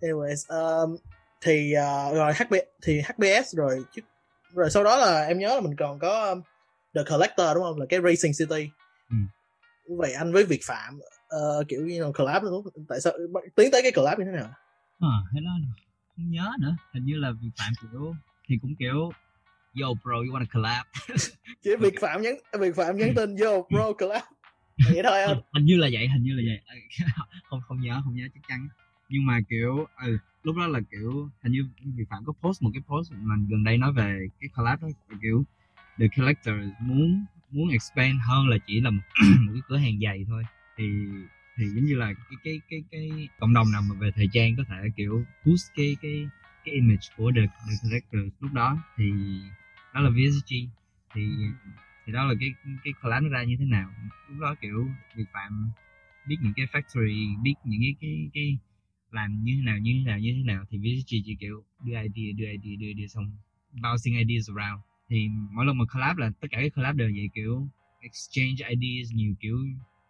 anyways 0.00 0.42
um, 0.48 0.96
thì 1.40 1.74
uh, 1.76 2.14
rồi 2.16 2.32
HB 2.32 2.54
thì 2.82 3.00
HBS 3.00 3.56
rồi 3.56 3.84
chứ 3.94 4.02
rồi 4.54 4.70
sau 4.70 4.84
đó 4.84 4.96
là 4.96 5.24
em 5.24 5.38
nhớ 5.38 5.54
là 5.54 5.60
mình 5.60 5.76
còn 5.76 5.98
có 5.98 6.28
um, 6.28 6.42
The 6.94 7.02
Collector 7.10 7.54
đúng 7.54 7.64
không? 7.64 7.78
Là 7.78 7.86
cái 7.88 8.00
Racing 8.00 8.32
City. 8.38 8.70
Ừ. 9.10 9.16
vậy 9.96 10.12
anh 10.12 10.32
với 10.32 10.44
Việt 10.44 10.60
Phạm 10.62 10.98
uh, 10.98 11.68
kiểu 11.68 11.86
như 11.86 12.02
là 12.02 12.08
collab 12.18 12.42
đúng 12.42 12.62
không? 12.64 12.84
Tại 12.88 13.00
sao 13.00 13.12
tiến 13.56 13.70
tới 13.72 13.82
cái 13.82 13.92
collab 13.92 14.18
như 14.18 14.24
thế 14.24 14.32
nào? 14.32 14.50
À 15.00 15.16
thế 15.32 15.40
đó 15.40 15.50
không 16.16 16.30
nhớ 16.30 16.52
nữa. 16.60 16.76
Hình 16.92 17.04
như 17.04 17.16
là 17.16 17.30
Việt 17.30 17.50
Phạm 17.58 17.72
kiểu 17.82 18.14
thì 18.48 18.58
cũng 18.62 18.74
kiểu 18.78 19.10
yo 19.80 19.88
bro 20.04 20.16
you 20.16 20.24
wanna 20.24 20.46
collab? 20.54 20.86
Chỉ 21.62 21.76
Việt 21.76 21.94
Phạm 22.00 22.22
nhắn 22.22 22.34
Việt 22.60 22.76
Phạm 22.76 22.96
nhắn 22.96 23.14
tin 23.16 23.36
yo 23.36 23.62
bro 23.70 23.92
collab. 23.92 24.22
Vậy 24.92 25.02
thôi 25.04 25.22
anh. 25.22 25.40
Hình 25.52 25.64
như 25.64 25.76
là 25.76 25.88
vậy 25.92 26.08
hình 26.08 26.22
như 26.22 26.32
là 26.34 26.42
vậy. 26.46 26.80
Không 27.50 27.60
không 27.68 27.80
nhớ 27.80 28.00
không 28.04 28.14
nhớ 28.14 28.24
chắc 28.34 28.40
chắn. 28.48 28.68
Nhưng 29.08 29.26
mà 29.26 29.40
kiểu 29.48 29.86
ừ 30.02 30.18
lúc 30.42 30.56
đó 30.56 30.66
là 30.66 30.80
kiểu 30.90 31.30
hình 31.42 31.52
như 31.52 31.68
Việt 31.96 32.04
Phạm 32.10 32.24
có 32.24 32.32
post 32.42 32.62
một 32.62 32.70
cái 32.74 32.82
post 32.86 33.12
mà 33.12 33.34
gần 33.50 33.64
đây 33.64 33.78
nói 33.78 33.92
về 33.92 34.18
cái 34.40 34.50
collab 34.56 34.82
đó 34.82 34.88
kiểu 35.22 35.44
The 35.98 36.06
Collector 36.16 36.54
muốn 36.80 37.24
muốn 37.50 37.68
expand 37.68 38.14
hơn 38.26 38.48
là 38.48 38.56
chỉ 38.66 38.80
là 38.80 38.90
một, 38.90 39.02
một 39.40 39.52
cái 39.52 39.62
cửa 39.68 39.76
hàng 39.76 40.00
giày 40.00 40.24
thôi. 40.28 40.42
Thì 40.76 40.84
thì 41.56 41.64
giống 41.68 41.84
như 41.84 41.94
là 41.94 42.12
cái 42.12 42.36
cái 42.44 42.60
cái 42.70 42.82
cái 42.90 43.28
cộng 43.40 43.54
đồng 43.54 43.72
nào 43.72 43.82
mà 43.82 43.94
về 43.98 44.10
thời 44.14 44.28
trang 44.32 44.56
có 44.56 44.62
thể 44.68 44.88
kiểu 44.96 45.24
boost 45.44 45.66
cái 45.76 45.96
cái 46.02 46.28
cái 46.64 46.74
image 46.74 47.06
của 47.16 47.32
The, 47.34 47.40
The 47.46 47.74
Collector 47.82 48.20
lúc 48.40 48.52
đó 48.52 48.78
thì 48.96 49.12
đó 49.94 50.00
là 50.00 50.10
VSG 50.10 50.54
thì 51.14 51.28
thì 52.06 52.12
đó 52.12 52.24
là 52.24 52.34
cái 52.40 52.50
cái 52.84 52.92
collab 53.02 53.22
nó 53.22 53.28
ra 53.28 53.42
như 53.42 53.56
thế 53.58 53.64
nào. 53.64 53.90
Lúc 54.28 54.40
đó 54.40 54.54
kiểu 54.60 54.88
Việt 55.16 55.24
Phạm 55.32 55.70
biết 56.26 56.36
những 56.42 56.52
cái 56.56 56.66
factory 56.66 57.42
biết 57.42 57.54
những 57.64 57.80
cái 57.80 57.94
cái 58.00 58.30
cái 58.34 58.58
làm 59.10 59.44
như 59.44 59.52
thế 59.56 59.62
nào 59.62 59.78
như 59.78 59.92
thế 59.92 60.10
nào 60.10 60.18
như 60.18 60.32
thế 60.32 60.42
nào 60.42 60.64
thì 60.70 60.78
VSG 60.78 61.06
chỉ 61.24 61.36
kiểu 61.40 61.64
đưa 61.84 61.92
idea 61.92 62.32
đưa 62.36 62.46
idea 62.50 62.76
đưa 62.80 62.86
idea 62.86 63.06
xong 63.08 63.36
bouncing 63.72 64.16
ideas 64.18 64.50
around 64.50 64.82
thì 65.08 65.28
mỗi 65.50 65.66
lần 65.66 65.78
mà 65.78 65.84
collab 65.94 66.16
là 66.16 66.30
tất 66.40 66.48
cả 66.50 66.58
các 66.62 66.72
collab 66.74 66.96
đều 66.96 67.10
vậy 67.16 67.28
kiểu 67.34 67.68
exchange 68.00 68.68
ideas 68.68 69.12
nhiều 69.12 69.34
kiểu 69.40 69.58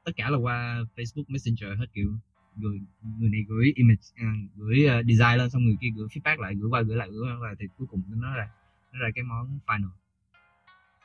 tất 0.05 0.13
cả 0.17 0.31
là 0.31 0.39
qua 0.39 0.79
Facebook 0.97 1.25
Messenger 1.29 1.79
hết 1.79 1.87
kiểu 1.93 2.13
người 2.57 2.81
người 3.19 3.31
này 3.31 3.45
gửi 3.49 3.73
image 3.75 4.03
uh, 4.15 4.57
gửi 4.57 4.87
uh, 4.87 5.07
design 5.07 5.39
lên 5.39 5.51
xong 5.51 5.65
người 5.65 5.77
kia 5.81 5.89
gửi 5.97 6.07
feedback 6.09 6.41
lại 6.41 6.55
gửi 6.55 6.69
qua 6.71 6.83
gửi 6.83 6.97
lại 6.97 7.09
gửi 7.11 7.37
qua 7.41 7.55
thì 7.59 7.67
cuối 7.79 7.87
cùng 7.91 8.03
nó 8.09 8.37
ra 8.37 8.49
nó 8.93 8.99
ra 8.99 9.09
cái 9.15 9.25
món 9.25 9.59
final. 9.67 9.89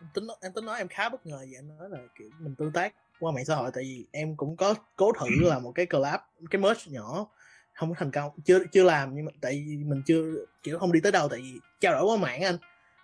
Em 0.02 0.10
tính 0.14 0.28
em 0.42 0.52
tính 0.54 0.66
nói 0.66 0.78
em 0.78 0.88
khá 0.88 1.10
bất 1.10 1.26
ngờ 1.26 1.38
vậy 1.38 1.56
anh 1.56 1.68
nói 1.68 1.90
là 1.90 1.98
kiểu 2.20 2.30
mình 2.40 2.56
tương 2.56 2.72
tác 2.72 2.94
qua 3.20 3.32
mạng 3.32 3.46
xã 3.46 3.56
hội 3.56 3.72
tại 3.74 3.84
vì 3.84 4.06
em 4.12 4.36
cũng 4.36 4.56
có 4.56 4.76
cố 4.96 5.12
thử 5.20 5.50
làm 5.50 5.64
một 5.64 5.72
cái 5.72 5.86
collab 5.86 6.20
cái 6.50 6.62
merch 6.62 6.88
nhỏ 6.88 7.28
không 7.74 7.90
có 7.90 7.96
thành 8.00 8.12
công 8.12 8.32
chưa 8.46 8.60
chưa 8.72 8.84
làm 8.84 9.16
nhưng 9.16 9.26
mà 9.26 9.32
tại 9.42 9.64
vì 9.68 9.78
mình 9.78 10.02
chưa 10.06 10.46
kiểu 10.64 10.80
không 10.80 10.92
đi 10.92 11.00
tới 11.00 11.12
đâu 11.12 11.28
tại 11.30 11.40
vì 11.42 11.60
trao 11.80 11.94
đổi 11.94 12.04
qua 12.06 12.18
mạng 12.18 12.42
anh. 12.42 12.58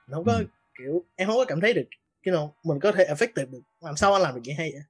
Mình 0.08 0.14
không 0.14 0.26
có 0.26 0.34
ừ. 0.34 0.46
Kiểu 0.80 1.04
em 1.16 1.28
không 1.28 1.38
có 1.38 1.46
cảm 1.48 1.62
thấy 1.62 1.74
được 1.74 1.88
cái 2.24 2.34
nào 2.34 2.56
mình 2.64 2.80
có 2.80 2.92
thể 2.92 3.06
effective 3.06 3.52
được 3.52 3.62
làm 3.82 3.96
sao 3.96 4.14
anh 4.14 4.22
làm 4.22 4.36
được 4.36 4.42
vậy 4.46 4.56
hay 4.56 4.72
vậy? 4.72 4.82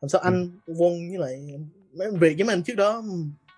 Làm 0.00 0.08
sao 0.08 0.20
ừ. 0.20 0.26
anh 0.26 0.58
quân 0.66 1.10
với 1.10 1.18
lại 1.18 1.58
mấy 1.98 2.08
việc 2.20 2.36
với 2.38 2.54
anh 2.54 2.62
trước 2.62 2.74
đó 2.74 3.02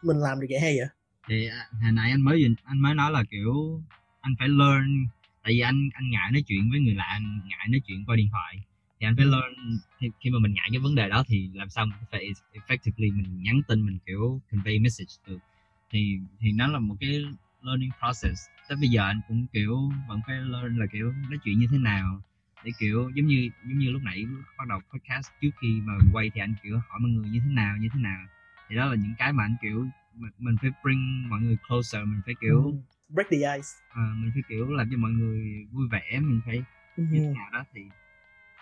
mình 0.02 0.16
làm 0.16 0.40
được 0.40 0.46
vậy 0.50 0.60
hay 0.60 0.76
vậy? 0.78 0.88
Thì 1.28 1.48
à, 1.48 1.68
hồi 1.82 1.92
nãy 1.92 2.10
anh 2.10 2.20
mới 2.20 2.54
anh 2.64 2.78
mới 2.78 2.94
nói 2.94 3.12
là 3.12 3.24
kiểu 3.30 3.82
anh 4.20 4.34
phải 4.38 4.48
learn 4.48 5.06
tại 5.42 5.52
vì 5.52 5.60
anh 5.60 5.88
anh 5.94 6.10
ngại 6.10 6.32
nói 6.32 6.42
chuyện 6.46 6.70
với 6.70 6.80
người 6.80 6.94
lạ 6.94 7.04
anh 7.08 7.40
ngại 7.48 7.66
nói 7.68 7.80
chuyện 7.86 8.04
qua 8.06 8.16
điện 8.16 8.28
thoại. 8.32 8.56
Thì 9.00 9.06
anh 9.06 9.16
phải 9.16 9.24
ừ. 9.24 9.30
learn 9.30 9.78
thì 9.98 10.10
khi 10.20 10.30
mà 10.30 10.38
mình 10.38 10.54
ngại 10.54 10.68
cái 10.72 10.78
vấn 10.78 10.94
đề 10.94 11.08
đó 11.08 11.24
thì 11.28 11.50
làm 11.54 11.70
sao 11.70 11.86
mình 11.86 11.98
phải 12.10 12.28
effectively 12.52 13.16
mình 13.16 13.42
nhắn 13.42 13.60
tin 13.68 13.86
mình 13.86 13.98
kiểu 14.06 14.40
convey 14.52 14.78
message 14.78 15.12
được. 15.26 15.38
Thì 15.90 16.18
thì 16.40 16.52
nó 16.52 16.66
là 16.66 16.78
một 16.78 16.94
cái 17.00 17.24
learning 17.62 17.90
process 18.00 18.40
tới 18.68 18.78
bây 18.80 18.88
giờ 18.88 19.02
anh 19.02 19.20
cũng 19.28 19.46
kiểu 19.52 19.90
vẫn 20.08 20.20
phải 20.26 20.36
learn 20.36 20.76
là 20.76 20.86
kiểu 20.92 21.12
nói 21.12 21.38
chuyện 21.44 21.58
như 21.58 21.66
thế 21.70 21.78
nào 21.78 22.22
để 22.64 22.70
kiểu 22.78 23.10
giống 23.14 23.26
như 23.26 23.50
giống 23.68 23.78
như 23.78 23.90
lúc 23.90 24.02
nãy 24.02 24.24
bắt 24.58 24.68
đầu 24.68 24.80
podcast 24.92 25.28
trước 25.40 25.50
khi 25.60 25.80
mà 25.84 25.92
quay 26.12 26.30
thì 26.34 26.40
anh 26.40 26.54
kiểu 26.62 26.78
hỏi 26.88 26.98
mọi 27.00 27.10
người 27.10 27.28
như 27.28 27.40
thế 27.44 27.50
nào 27.52 27.76
như 27.76 27.88
thế 27.94 28.00
nào 28.00 28.26
thì 28.68 28.76
đó 28.76 28.84
là 28.84 28.94
những 28.94 29.14
cái 29.18 29.32
mà 29.32 29.44
anh 29.44 29.56
kiểu 29.62 29.86
mình, 30.38 30.56
phải 30.60 30.70
bring 30.84 31.28
mọi 31.28 31.40
người 31.40 31.56
closer 31.68 32.02
mình 32.06 32.20
phải 32.26 32.34
kiểu 32.40 32.62
mm. 32.62 33.14
break 33.14 33.30
the 33.30 33.36
ice 33.36 33.68
à, 33.90 34.14
mình 34.16 34.30
phải 34.34 34.42
kiểu 34.48 34.70
làm 34.70 34.88
cho 34.90 34.96
mọi 34.96 35.10
người 35.10 35.66
vui 35.72 35.88
vẻ 35.88 36.20
mình 36.20 36.40
phải 36.46 36.64
mm. 36.96 37.12
như 37.12 37.20
thế 37.20 37.34
nào 37.34 37.50
đó 37.52 37.64
thì 37.74 37.80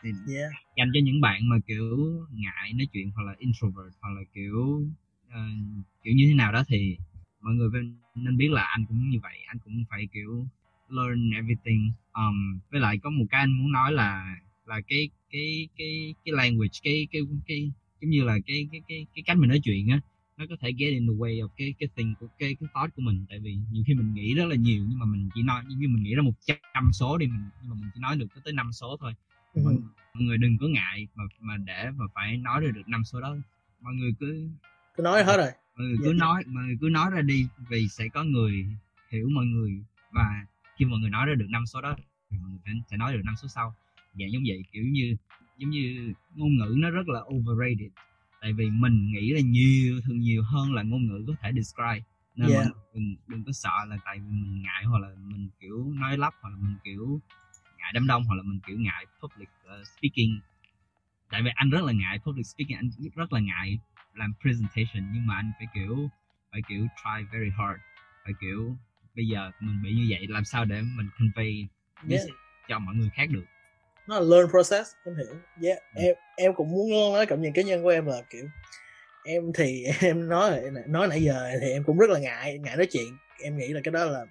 thì 0.02 0.10
yeah. 0.34 0.52
dành 0.76 0.90
cho 0.94 1.00
những 1.02 1.20
bạn 1.20 1.48
mà 1.48 1.56
kiểu 1.66 1.96
ngại 2.32 2.72
nói 2.72 2.86
chuyện 2.92 3.10
hoặc 3.10 3.22
là 3.22 3.34
introvert 3.38 3.94
hoặc 4.00 4.10
là 4.10 4.22
kiểu 4.34 4.82
uh, 5.26 5.84
kiểu 6.02 6.14
như 6.14 6.26
thế 6.28 6.34
nào 6.34 6.52
đó 6.52 6.64
thì 6.68 6.98
mọi 7.46 7.54
người 7.54 7.68
nên 8.14 8.36
biết 8.36 8.50
là 8.50 8.62
anh 8.62 8.84
cũng 8.88 9.10
như 9.10 9.18
vậy 9.22 9.38
anh 9.46 9.58
cũng 9.64 9.84
phải 9.90 10.08
kiểu 10.12 10.46
learn 10.88 11.30
everything. 11.30 11.92
Um, 12.12 12.58
với 12.70 12.80
lại 12.80 12.98
có 13.02 13.10
một 13.10 13.24
cái 13.30 13.40
anh 13.40 13.52
muốn 13.52 13.72
nói 13.72 13.92
là 13.92 14.36
là 14.66 14.80
cái 14.88 15.08
cái 15.30 15.68
cái 15.78 16.14
cái 16.24 16.32
language 16.32 16.78
cái 16.82 17.08
cái 17.12 17.22
cái 17.46 17.72
giống 18.00 18.10
như 18.10 18.24
là 18.24 18.38
cái 18.46 18.68
cái 18.72 18.82
cái 18.88 19.06
cái 19.14 19.22
cách 19.26 19.38
mình 19.38 19.48
nói 19.48 19.60
chuyện 19.64 19.88
á 19.88 20.00
nó 20.36 20.44
có 20.50 20.56
thể 20.60 20.72
get 20.78 20.92
in 20.92 21.06
the 21.06 21.12
way 21.12 21.46
of 21.46 21.48
cái 21.56 21.74
cái 21.78 21.88
thing 21.96 22.14
của 22.20 22.26
cái 22.38 22.56
cái 22.60 22.68
thought 22.74 22.94
của 22.96 23.02
mình. 23.02 23.26
Tại 23.28 23.38
vì 23.38 23.56
nhiều 23.72 23.84
khi 23.86 23.94
mình 23.94 24.14
nghĩ 24.14 24.34
rất 24.34 24.44
là 24.44 24.56
nhiều 24.56 24.84
nhưng 24.88 24.98
mà 24.98 25.06
mình 25.06 25.28
chỉ 25.34 25.42
nói 25.42 25.62
như 25.68 25.88
mình 25.88 26.02
nghĩ 26.02 26.14
ra 26.14 26.22
một 26.22 26.34
trăm 26.74 26.90
số 26.92 27.18
đi 27.18 27.26
mình 27.26 27.50
nhưng 27.62 27.70
mà 27.70 27.76
mình 27.80 27.90
chỉ 27.94 28.00
nói 28.00 28.16
được 28.16 28.26
có 28.34 28.40
tới 28.44 28.52
năm 28.52 28.72
số 28.72 28.96
thôi. 29.00 29.12
Ừ. 29.54 29.62
mọi, 29.64 29.74
mọi 30.14 30.22
người 30.22 30.38
đừng 30.38 30.58
có 30.58 30.66
ngại 30.66 31.06
mà 31.14 31.24
mà 31.40 31.56
để 31.56 31.90
mà 31.96 32.04
phải 32.14 32.36
nói 32.36 32.60
được 32.60 32.70
được 32.74 32.88
năm 32.88 33.04
số 33.04 33.20
đó. 33.20 33.36
Mọi 33.80 33.94
người 33.94 34.10
cứ 34.20 34.48
cứ 34.96 35.02
nói 35.02 35.24
hết 35.24 35.36
rồi 35.36 35.50
mọi 35.76 35.86
người 35.86 35.96
cứ 36.02 36.12
Dạ. 36.12 36.18
nói 36.18 36.44
mọi 36.46 36.64
người 36.64 36.76
cứ 36.80 36.88
nói 36.88 37.10
ra 37.10 37.22
đi 37.22 37.48
vì 37.68 37.88
sẽ 37.88 38.08
có 38.08 38.24
người 38.24 38.66
hiểu 39.10 39.28
mọi 39.34 39.46
người. 39.46 39.82
Và 40.12 40.46
khi 40.76 40.84
mọi 40.84 40.98
người 41.00 41.10
nói 41.10 41.26
ra 41.26 41.34
được 41.34 41.46
năm 41.48 41.66
số 41.66 41.80
đó 41.80 41.96
thì 42.30 42.36
mọi 42.38 42.50
người 42.50 42.80
sẽ, 42.90 42.96
nói 42.96 43.12
được 43.12 43.22
năm 43.24 43.34
số 43.42 43.48
sau. 43.48 43.74
Dạng 44.14 44.32
giống 44.32 44.42
vậy 44.46 44.62
kiểu 44.72 44.84
như 44.84 45.16
giống 45.58 45.70
như 45.70 46.12
ngôn 46.34 46.56
ngữ 46.56 46.74
nó 46.78 46.90
rất 46.90 47.08
là 47.08 47.20
overrated. 47.34 47.90
Tại 48.40 48.52
vì 48.52 48.70
mình 48.70 49.12
nghĩ 49.12 49.30
là 49.32 49.40
nhiều 49.40 50.00
thường 50.04 50.20
nhiều 50.20 50.42
hơn 50.42 50.74
là 50.74 50.82
ngôn 50.82 51.06
ngữ 51.06 51.24
có 51.26 51.34
thể 51.40 51.52
describe. 51.56 52.04
Nên 52.36 52.50
Yeah. 52.50 52.64
người 52.66 52.72
đừng, 52.94 53.16
đừng 53.26 53.44
có 53.44 53.52
sợ 53.52 53.84
là 53.88 53.98
tại 54.04 54.18
vì 54.18 54.24
mình 54.30 54.62
ngại 54.62 54.84
hoặc 54.84 54.98
là 54.98 55.08
mình 55.24 55.48
kiểu 55.60 55.92
nói 55.94 56.18
lắp 56.18 56.34
hoặc 56.40 56.50
là 56.50 56.56
mình 56.56 56.76
kiểu 56.84 57.20
ngại 57.78 57.90
đám 57.94 58.06
đông 58.06 58.24
hoặc 58.24 58.34
là 58.34 58.42
mình 58.42 58.60
kiểu 58.66 58.78
ngại 58.78 59.06
public 59.22 59.48
uh, 59.48 59.86
speaking. 59.86 60.40
Tại 61.30 61.42
vì 61.42 61.50
anh 61.54 61.70
rất 61.70 61.84
là 61.84 61.92
ngại 61.92 62.18
public 62.24 62.46
speaking 62.46 62.74
anh 62.76 62.90
rất 63.14 63.32
là 63.32 63.40
ngại 63.40 63.78
làm 64.16 64.34
presentation 64.40 65.12
nhưng 65.12 65.26
mà 65.26 65.34
anh 65.36 65.52
phải 65.58 65.66
kiểu 65.74 66.08
phải 66.52 66.60
kiểu 66.68 66.80
try 66.80 67.26
very 67.32 67.50
hard 67.58 67.80
phải 68.24 68.32
kiểu 68.40 68.76
bây 69.16 69.26
giờ 69.28 69.50
mình 69.60 69.82
bị 69.82 69.92
như 69.92 70.06
vậy 70.10 70.26
làm 70.28 70.44
sao 70.44 70.64
để 70.64 70.82
mình 70.96 71.08
convey 71.18 71.66
Yeah. 72.08 72.26
cho 72.68 72.78
mọi 72.78 72.94
người 72.94 73.10
khác 73.14 73.30
được 73.30 73.44
nó 74.06 74.20
là 74.20 74.26
learn 74.26 74.50
process 74.50 74.90
em 75.04 75.16
hiểu 75.16 75.34
yeah. 75.62 75.78
em 75.94 76.14
em 76.36 76.54
cũng 76.54 76.70
muốn 76.70 77.12
nói 77.12 77.26
cảm 77.26 77.42
nhận 77.42 77.52
cá 77.52 77.62
nhân 77.62 77.82
của 77.82 77.88
em 77.88 78.06
là 78.06 78.22
kiểu 78.30 78.48
em 79.24 79.52
thì 79.54 79.84
em 80.00 80.28
nói 80.28 80.60
nói 80.86 81.08
nãy 81.08 81.22
giờ 81.22 81.50
thì 81.60 81.70
em 81.70 81.84
cũng 81.84 81.98
rất 81.98 82.10
là 82.10 82.18
ngại 82.18 82.58
ngại 82.58 82.76
nói 82.76 82.86
chuyện 82.90 83.16
em 83.42 83.56
nghĩ 83.58 83.68
là 83.68 83.80
cái 83.84 83.92
đó 83.92 84.04
là 84.04 84.24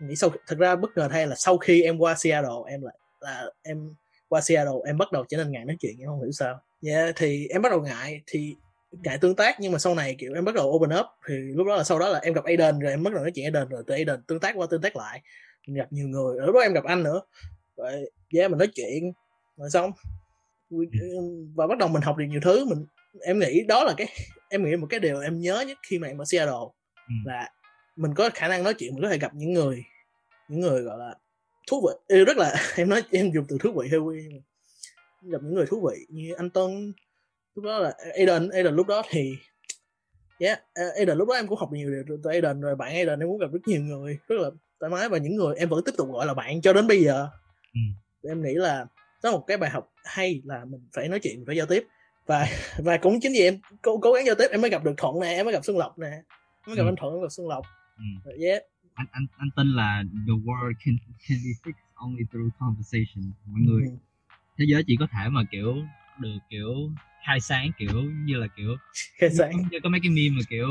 nghĩ 0.00 0.16
sau 0.16 0.30
thật 0.46 0.58
ra 0.58 0.76
bất 0.76 0.96
ngờ 0.96 1.08
thay 1.12 1.26
là 1.26 1.34
sau 1.38 1.58
khi 1.58 1.82
em 1.82 1.98
qua 1.98 2.14
Seattle 2.14 2.50
em 2.68 2.82
lại 2.82 2.98
là 3.20 3.44
em 3.62 3.94
qua 4.28 4.40
Seattle 4.40 4.72
em 4.86 4.98
bắt 4.98 5.12
đầu 5.12 5.24
trở 5.28 5.36
nên 5.36 5.50
ngại 5.50 5.64
nói 5.64 5.76
chuyện 5.80 5.98
em 5.98 6.06
không 6.08 6.20
hiểu 6.20 6.32
sao 6.32 6.60
yeah, 6.86 7.16
thì 7.16 7.46
em 7.46 7.62
bắt 7.62 7.68
đầu 7.70 7.80
ngại 7.82 8.22
thì 8.26 8.56
ngại 9.04 9.18
tương 9.18 9.36
tác 9.36 9.60
nhưng 9.60 9.72
mà 9.72 9.78
sau 9.78 9.94
này 9.94 10.16
kiểu 10.18 10.34
em 10.34 10.44
bắt 10.44 10.54
đầu 10.54 10.68
open 10.68 10.98
up 10.98 11.06
thì 11.28 11.34
lúc 11.34 11.66
đó 11.66 11.76
là 11.76 11.84
sau 11.84 11.98
đó 11.98 12.08
là 12.08 12.18
em 12.18 12.34
gặp 12.34 12.44
Aiden 12.44 12.78
rồi 12.78 12.90
em 12.90 13.02
bắt 13.02 13.12
đầu 13.12 13.22
nói 13.22 13.32
chuyện 13.34 13.44
Aiden 13.44 13.68
rồi 13.68 13.82
từ 13.86 13.94
Aiden 13.94 14.22
tương 14.22 14.40
tác 14.40 14.54
qua 14.56 14.66
tương 14.70 14.80
tác 14.80 14.96
lại. 14.96 15.22
Mình 15.66 15.76
gặp 15.76 15.92
nhiều 15.92 16.08
người 16.08 16.36
rồi 16.38 16.46
lúc 16.46 16.54
đó 16.54 16.60
em 16.60 16.72
gặp 16.72 16.84
anh 16.84 17.02
nữa. 17.02 17.20
Vậy 17.76 18.10
yeah, 18.34 18.50
mình 18.50 18.58
nói 18.58 18.68
chuyện 18.74 19.12
rồi 19.56 19.70
xong. 19.70 19.92
Và 21.54 21.66
bắt 21.66 21.78
đầu 21.78 21.88
mình 21.88 22.02
học 22.02 22.16
được 22.16 22.24
nhiều 22.28 22.40
thứ 22.42 22.64
mình 22.64 22.86
em 23.20 23.38
nghĩ 23.38 23.64
đó 23.68 23.84
là 23.84 23.94
cái 23.96 24.06
em 24.48 24.64
nghĩ 24.64 24.76
một 24.76 24.86
cái 24.90 25.00
điều 25.00 25.20
em 25.20 25.40
nhớ 25.40 25.64
nhất 25.66 25.78
khi 25.88 25.98
mà 25.98 26.08
em 26.08 26.18
ở 26.18 26.24
Seattle. 26.24 26.54
Ừ. 27.08 27.14
là 27.24 27.50
mình 27.96 28.14
có 28.14 28.30
khả 28.34 28.48
năng 28.48 28.64
nói 28.64 28.74
chuyện 28.74 28.94
mình 28.94 29.02
có 29.02 29.08
thể 29.08 29.18
gặp 29.18 29.34
những 29.34 29.52
người 29.52 29.84
những 30.48 30.60
người 30.60 30.82
gọi 30.82 30.98
là 30.98 31.14
thú 31.70 31.88
vị. 31.88 32.24
Rất 32.24 32.36
là 32.36 32.54
em 32.76 32.88
nói 32.88 33.02
em 33.10 33.30
dùng 33.34 33.44
từ 33.48 33.58
thú 33.60 33.72
vị 33.72 33.88
hơi 33.88 34.00
mà 34.00 34.40
gặp 35.22 35.38
những 35.42 35.54
người 35.54 35.66
thú 35.66 35.88
vị 35.90 36.06
như 36.08 36.34
anh 36.36 36.50
Tân 36.50 36.92
lúc 37.56 37.64
đó 37.64 37.78
là 37.78 37.92
Aiden 38.14 38.48
Aiden 38.50 38.74
lúc 38.74 38.86
đó 38.86 39.02
thì 39.10 39.36
yeah 40.38 40.60
Aiden 40.96 41.18
lúc 41.18 41.28
đó 41.28 41.34
em 41.34 41.46
cũng 41.46 41.58
học 41.58 41.72
nhiều 41.72 41.90
điều 41.90 42.18
từ 42.24 42.30
Aiden 42.30 42.60
rồi 42.60 42.76
bạn 42.76 42.88
Aiden 42.94 43.20
em 43.20 43.28
cũng 43.28 43.38
gặp 43.38 43.46
rất 43.52 43.58
nhiều 43.66 43.80
người 43.82 44.18
rất 44.28 44.36
là 44.38 44.50
thoải 44.80 44.90
mái 44.90 45.08
và 45.08 45.18
những 45.18 45.36
người 45.36 45.56
em 45.56 45.68
vẫn 45.68 45.84
tiếp 45.84 45.92
tục 45.96 46.08
gọi 46.12 46.26
là 46.26 46.34
bạn 46.34 46.60
cho 46.60 46.72
đến 46.72 46.86
bây 46.86 47.02
giờ 47.04 47.28
Ừ. 47.74 47.80
em 48.30 48.42
nghĩ 48.42 48.54
là 48.54 48.86
đó 49.22 49.30
là 49.30 49.36
một 49.36 49.44
cái 49.46 49.56
bài 49.56 49.70
học 49.70 49.92
hay 50.04 50.42
là 50.44 50.64
mình 50.64 50.80
phải 50.94 51.08
nói 51.08 51.20
chuyện 51.22 51.44
phải 51.46 51.56
giao 51.56 51.66
tiếp 51.66 51.84
và 52.26 52.46
và 52.78 52.96
cũng 52.96 53.20
chính 53.20 53.32
vì 53.32 53.40
em 53.40 53.58
cố, 53.82 53.98
cố 53.98 54.12
gắng 54.12 54.26
giao 54.26 54.34
tiếp 54.34 54.46
em 54.50 54.60
mới 54.60 54.70
gặp 54.70 54.84
được 54.84 54.94
thuận 54.96 55.20
nè 55.20 55.26
em 55.26 55.44
mới 55.46 55.52
gặp 55.54 55.64
xuân 55.64 55.78
lộc 55.78 55.98
nè 55.98 56.06
em 56.06 56.22
mới 56.66 56.76
gặp 56.76 56.82
Ừ. 56.82 56.88
anh 56.88 56.96
thuận 56.96 57.14
em 57.14 57.22
gặp 57.22 57.28
xuân 57.30 57.48
lộc 57.48 57.64
ừ. 57.96 58.30
yeah 58.46 58.62
anh 58.94 59.06
anh 59.12 59.26
anh 59.38 59.48
tin 59.56 59.66
là 59.66 60.02
the 60.26 60.32
world 60.44 60.72
can 60.84 60.96
can 61.28 61.38
be 61.44 61.50
fixed 61.70 61.82
only 61.94 62.22
through 62.32 62.48
conversation 62.60 63.32
mọi 63.46 63.60
người 63.60 63.82
Ừ. 63.82 63.96
thế 64.58 64.64
giới 64.68 64.82
chỉ 64.86 64.96
có 65.00 65.06
thể 65.12 65.28
mà 65.30 65.40
kiểu 65.50 65.74
được 66.20 66.38
kiểu 66.50 66.68
khai 67.26 67.40
sáng 67.40 67.70
kiểu 67.78 68.02
như 68.24 68.36
là 68.36 68.46
kiểu 68.56 68.76
khai 69.18 69.30
sáng. 69.38 69.52
như 69.70 69.78
có 69.82 69.88
mấy 69.88 70.00
cái 70.00 70.10
meme 70.10 70.36
mà 70.36 70.42
kiểu 70.48 70.68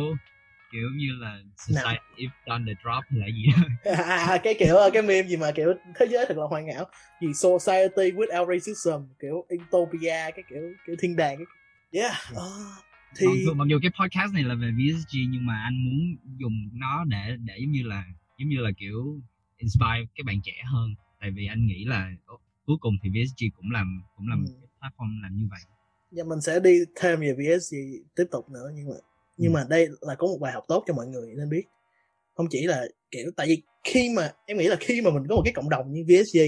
kiểu 0.72 0.90
như 0.98 1.08
là 1.20 1.40
society 1.58 1.98
if 2.16 2.30
done 2.46 2.64
the 2.68 2.74
drop 2.84 3.04
hay 3.10 3.20
là 3.20 3.28
gì 3.28 3.46
đó. 3.52 3.64
À, 4.08 4.16
à, 4.34 4.38
cái 4.44 4.56
kiểu 4.60 4.76
cái 4.94 5.02
meme 5.02 5.28
gì 5.28 5.38
mà 5.38 5.52
kiểu 5.56 5.74
thế 6.00 6.06
giới 6.12 6.26
thật 6.28 6.38
là 6.38 6.46
hoàn 6.50 6.68
hảo. 6.74 6.86
Gì 7.22 7.28
society 7.34 8.12
without 8.18 8.46
racism 8.60 9.00
kiểu 9.22 9.46
utopia 9.56 10.10
cái 10.36 10.44
kiểu 10.50 10.62
kiểu 10.88 10.96
thiên 11.02 11.16
đàng 11.16 11.38
yeah 11.92 12.14
ờ, 12.36 12.50
thì 13.20 13.26
mặc, 13.28 13.34
dù, 13.46 13.54
mặc 13.54 13.66
dù 13.70 13.80
cái 13.82 13.92
podcast 14.00 14.34
này 14.34 14.44
là 14.44 14.56
về 14.56 14.72
VSG 14.72 15.18
nhưng 15.30 15.46
mà 15.46 15.62
anh 15.64 15.86
muốn 15.86 16.16
dùng 16.38 16.70
nó 16.74 17.04
để 17.06 17.36
để 17.44 17.54
giống 17.62 17.72
như 17.72 17.84
là 17.84 18.04
giống 18.38 18.50
như 18.50 18.58
là 18.58 18.72
kiểu 18.78 19.22
inspire 19.58 20.06
các 20.16 20.26
bạn 20.26 20.42
trẻ 20.44 20.54
hơn. 20.66 20.96
Tại 21.20 21.32
vì 21.32 21.46
anh 21.46 21.66
nghĩ 21.66 21.86
là 21.86 22.12
cuối 22.66 22.78
cùng 22.80 22.96
thì 23.04 23.10
VSG 23.10 23.46
cũng 23.56 23.72
làm 23.72 24.02
cũng 24.16 24.28
làm 24.28 24.46
Ừ. 24.46 24.52
cái 24.62 24.92
platform 24.92 25.22
làm 25.22 25.36
như 25.38 25.48
vậy 25.52 25.60
và 26.12 26.24
mình 26.24 26.42
sẽ 26.42 26.60
đi 26.60 26.80
thêm 26.96 27.20
về 27.22 27.34
VSG 27.34 27.76
tiếp 28.16 28.26
tục 28.32 28.50
nữa 28.50 28.72
nhưng 28.76 28.90
mà 28.90 28.96
nhưng 29.38 29.54
Ừ. 29.54 29.56
mà 29.56 29.66
đây 29.70 29.88
là 30.02 30.16
có 30.16 30.28
một 30.28 30.38
bài 30.42 30.52
học 30.54 30.66
tốt 30.68 30.84
cho 30.88 30.94
mọi 30.94 31.08
người 31.08 31.34
nên 31.38 31.50
biết 31.50 31.64
không 32.36 32.48
chỉ 32.50 32.68
là 32.68 32.86
kiểu 33.12 33.32
tại 33.38 33.48
vì 33.48 33.62
khi 33.84 34.10
mà 34.16 34.34
em 34.46 34.58
nghĩ 34.58 34.68
là 34.68 34.76
khi 34.80 35.02
mà 35.02 35.12
mình 35.12 35.24
có 35.30 35.36
một 35.36 35.42
cái 35.46 35.54
cộng 35.54 35.70
đồng 35.70 35.94
như 35.94 36.04
VSG 36.08 36.40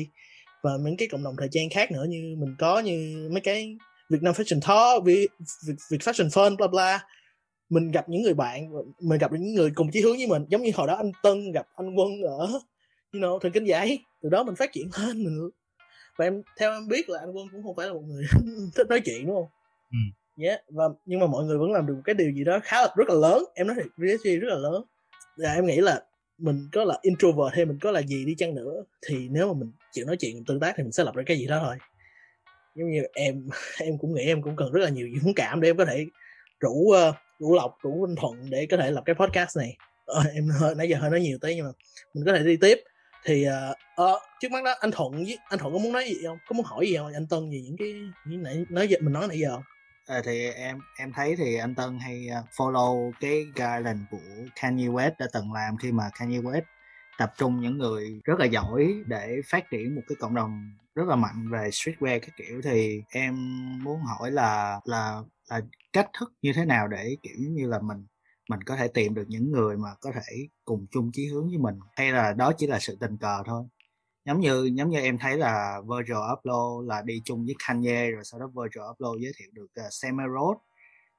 và 0.64 0.72
những 0.84 0.98
cái 0.98 1.08
cộng 1.08 1.24
đồng 1.24 1.36
thời 1.40 1.48
trang 1.52 1.70
khác 1.70 1.92
nữa 1.92 2.06
như 2.10 2.36
mình 2.38 2.56
có 2.60 2.80
như 2.80 3.28
mấy 3.32 3.42
cái 3.42 3.78
Việt 4.10 4.24
Nam 4.24 4.34
Fashion 4.34 4.60
Talk, 4.62 5.06
Việt, 5.06 5.28
Việt, 5.68 5.74
Việt 5.92 5.98
Fashion 6.02 6.30
Fun, 6.30 6.58
bla 6.58 6.68
bla 6.68 7.08
mình 7.70 7.92
gặp 7.92 8.10
những 8.10 8.22
người 8.22 8.34
bạn 8.34 8.70
mình 9.00 9.20
gặp 9.20 9.32
những 9.32 9.54
người 9.54 9.72
cùng 9.76 9.92
chí 9.92 10.02
hướng 10.02 10.18
với 10.18 10.28
mình 10.28 10.46
giống 10.50 10.62
như 10.62 10.72
hồi 10.76 10.88
đó 10.88 10.96
anh 10.96 11.12
Tân 11.24 11.52
gặp 11.52 11.68
anh 11.76 11.96
Quân 11.96 12.22
ở 12.22 12.48
you 13.14 13.22
know, 13.22 13.40
thần 13.40 13.52
kinh 13.52 13.66
giấy 13.66 14.00
từ 14.22 14.30
đó 14.30 14.44
mình 14.44 14.56
phát 14.56 14.72
triển 14.74 14.90
lên 15.02 15.24
mình 15.24 15.50
và 16.18 16.26
em 16.26 16.42
theo 16.58 16.72
em 16.72 16.88
biết 16.88 17.10
là 17.10 17.20
anh 17.20 17.32
Quân 17.32 17.48
cũng 17.52 17.64
không 17.64 17.76
phải 17.76 17.88
là 17.88 17.94
một 17.94 18.04
người 18.08 18.26
thích 18.76 18.88
nói 18.90 19.02
chuyện 19.06 19.28
đúng 19.28 19.36
không? 19.36 19.48
Ừ. 19.92 19.98
yeah. 20.44 20.62
và 20.70 20.84
nhưng 21.06 21.20
mà 21.20 21.28
mọi 21.28 21.46
người 21.46 21.58
vẫn 21.58 21.72
làm 21.72 21.86
được 21.86 21.94
một 21.94 22.02
cái 22.06 22.16
điều 22.16 22.32
gì 22.32 22.44
đó 22.44 22.60
khá 22.64 22.82
là 22.82 22.94
rất 22.96 23.10
là 23.10 23.16
lớn. 23.16 23.44
Em 23.56 23.68
nói 23.68 23.76
thiệt 23.76 23.86
VSG 23.98 24.40
rất 24.42 24.48
là 24.50 24.56
lớn. 24.56 24.84
Và 25.38 25.54
em 25.54 25.66
nghĩ 25.66 25.78
là 25.78 26.04
mình 26.38 26.70
có 26.72 26.84
là 26.84 27.00
introvert 27.02 27.54
hay 27.54 27.66
mình 27.66 27.80
có 27.82 27.92
là 27.92 28.02
gì 28.02 28.26
đi 28.26 28.36
chăng 28.38 28.56
nữa 28.56 28.84
thì 29.08 29.28
nếu 29.30 29.48
mà 29.48 29.60
mình 29.60 29.72
chịu 29.92 30.06
nói 30.06 30.18
chuyện 30.18 30.46
tương 30.46 30.60
tác 30.60 30.74
thì 30.78 30.84
mình 30.84 30.92
sẽ 30.92 31.04
lập 31.04 31.16
ra 31.16 31.24
cái 31.26 31.38
gì 31.38 31.48
đó 31.48 31.60
thôi. 31.66 31.76
Giống 32.76 32.92
như 32.92 33.04
em 33.14 33.50
em 33.80 33.98
cũng 33.98 34.14
nghĩ 34.14 34.24
em 34.26 34.42
cũng 34.42 34.56
cần 34.56 34.72
rất 34.72 34.82
là 34.82 34.90
nhiều 34.90 35.08
dũng 35.24 35.34
cảm 35.34 35.62
để 35.62 35.70
em 35.70 35.78
có 35.78 35.86
thể 35.86 36.06
rủ 36.60 36.70
uh, 36.70 37.16
rủ 37.40 37.56
lộc 37.56 37.78
rủ 37.82 38.06
anh 38.08 38.16
thuận 38.16 38.50
để 38.50 38.68
có 38.72 38.78
thể 38.78 38.92
lập 38.92 39.04
cái 39.06 39.16
podcast 39.16 39.58
này. 39.58 39.78
Ờ, 40.06 40.24
em 40.34 40.50
hơi 40.60 40.76
nãy 40.76 40.90
giờ 40.90 40.98
hơi 40.98 41.10
nói 41.10 41.20
nhiều 41.20 41.38
tới 41.42 41.56
nhưng 41.56 41.66
mà 41.66 41.72
mình 42.14 42.26
có 42.26 42.34
thể 42.34 42.44
đi 42.44 42.58
tiếp 42.62 42.84
thì 43.26 43.46
uh, 43.48 44.02
uh, 44.02 44.22
trước 44.40 44.52
mắt 44.52 44.64
đó 44.64 44.74
anh 44.80 44.92
thuận 44.92 45.12
với 45.12 45.38
anh 45.50 45.60
thuận 45.60 45.74
có 45.74 45.80
muốn 45.80 45.94
nói 45.94 46.04
gì 46.06 46.16
không? 46.26 46.38
Có 46.48 46.54
muốn 46.54 46.66
hỏi 46.66 46.88
gì 46.88 46.98
không? 46.98 47.14
Anh 47.14 47.28
tân 47.28 47.52
về 47.52 47.62
những 47.62 47.78
cái 47.78 47.94
những 48.26 48.44
nãy 48.44 48.66
nói 48.70 48.88
mình 49.02 49.14
nói 49.14 49.28
nãy 49.28 49.40
giờ 49.40 49.50
không? 49.52 49.64
À, 50.08 50.22
thì 50.26 50.50
em 50.50 50.80
em 50.98 51.14
thấy 51.14 51.36
thì 51.38 51.56
anh 51.56 51.76
Tân 51.76 52.00
hay 52.00 52.28
follow 52.56 53.12
cái 53.20 53.46
guideline 53.56 54.00
của 54.12 54.18
Kanye 54.56 54.88
West 54.88 55.12
đã 55.20 55.28
từng 55.34 55.54
làm 55.54 55.78
khi 55.78 55.92
mà 55.92 56.04
Kanye 56.20 56.40
West 56.40 56.62
tập 57.18 57.34
trung 57.38 57.62
những 57.62 57.78
người 57.78 58.22
rất 58.24 58.40
là 58.40 58.46
giỏi 58.46 59.04
để 59.06 59.42
phát 59.46 59.70
triển 59.70 59.96
một 59.96 60.02
cái 60.08 60.16
cộng 60.20 60.36
đồng 60.36 60.72
rất 60.96 61.08
là 61.08 61.16
mạnh 61.16 61.50
về 61.52 61.70
streetwear 61.70 62.20
các 62.20 62.32
kiểu. 62.38 62.62
Thì 62.64 63.04
em 63.10 63.36
muốn 63.84 64.02
hỏi 64.02 64.32
là 64.32 64.80
là 64.86 65.22
là 65.50 65.62
cách 65.94 66.10
thức 66.20 66.34
như 66.42 66.54
thế 66.54 66.66
nào 66.66 66.88
để 66.88 67.18
kiểu 67.24 67.36
như 67.38 67.68
là 67.68 67.80
mình 67.80 68.06
mình 68.50 68.64
có 68.64 68.76
thể 68.76 68.88
tìm 68.88 69.14
được 69.14 69.26
những 69.28 69.52
người 69.52 69.78
mà 69.78 69.90
có 70.02 70.12
thể 70.12 70.48
cùng 70.66 70.86
chung 70.92 71.12
chí 71.14 71.28
hướng 71.28 71.48
với 71.48 71.58
mình 71.58 71.80
hay 71.96 72.12
là 72.12 72.34
đó 72.34 72.52
chỉ 72.58 72.68
là 72.68 72.80
sự 72.80 72.98
tình 73.00 73.18
cờ 73.18 73.44
thôi 73.46 73.64
giống 74.26 74.40
như 74.40 74.70
giống 74.74 74.90
như 74.90 75.00
em 75.00 75.18
thấy 75.18 75.38
là 75.38 75.82
Virgil 75.82 76.18
Abloh 76.28 76.86
là 76.86 77.02
đi 77.02 77.22
chung 77.26 77.46
với 77.46 77.56
Kanye 77.68 78.12
rồi 78.12 78.24
sau 78.24 78.40
đó 78.40 78.48
Virgil 78.48 78.84
Abloh 78.88 79.22
giới 79.22 79.32
thiệu 79.38 79.50
được 79.54 79.68
à, 79.76 79.86
uh, 79.86 79.94
Sam 79.94 80.18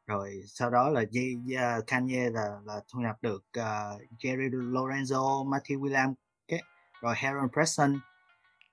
rồi 0.06 0.42
sau 0.46 0.70
đó 0.70 0.88
là 0.88 1.02
G, 1.02 1.18
uh, 1.54 1.86
Kanye 1.86 2.30
là 2.30 2.48
là 2.64 2.80
thu 2.92 3.00
nhập 3.00 3.16
được 3.22 3.44
uh, 3.58 4.02
Jerry 4.18 4.50
Lorenzo, 4.50 5.48
Matthew 5.48 5.80
William 5.80 6.14
okay? 6.48 6.62
rồi 7.00 7.14
Heron 7.16 7.48
Preston 7.52 8.00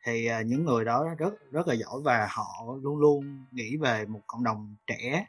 thì 0.06 0.30
uh, 0.40 0.46
những 0.46 0.66
người 0.66 0.86
đó 0.86 1.16
rất 1.18 1.34
rất 1.52 1.68
là 1.68 1.74
giỏi 1.74 2.02
và 2.04 2.28
họ 2.32 2.46
luôn 2.82 2.98
luôn 2.98 3.46
nghĩ 3.52 3.78
về 3.78 4.06
một 4.06 4.22
cộng 4.28 4.44
đồng 4.44 4.76
trẻ 4.88 5.26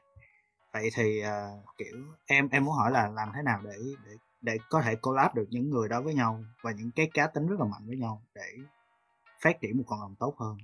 vậy 0.80 0.90
thì 0.94 1.20
uh, 1.22 1.64
kiểu 1.78 1.96
em 2.26 2.48
em 2.48 2.64
muốn 2.64 2.74
hỏi 2.74 2.90
là 2.90 3.08
làm 3.08 3.28
thế 3.34 3.42
nào 3.44 3.60
để 3.64 3.76
để 4.04 4.12
để 4.42 4.58
có 4.70 4.82
thể 4.82 4.94
collab 4.96 5.34
được 5.34 5.46
những 5.50 5.70
người 5.70 5.88
đó 5.88 6.02
với 6.02 6.14
nhau 6.14 6.44
và 6.62 6.72
những 6.72 6.90
cái 6.90 7.10
cá 7.14 7.26
tính 7.26 7.46
rất 7.46 7.60
là 7.60 7.66
mạnh 7.66 7.82
với 7.86 7.96
nhau 7.96 8.22
để 8.34 8.48
phát 9.40 9.60
triển 9.60 9.76
một 9.76 9.84
cộng 9.86 10.00
đồng 10.00 10.14
tốt 10.18 10.34
hơn? 10.38 10.56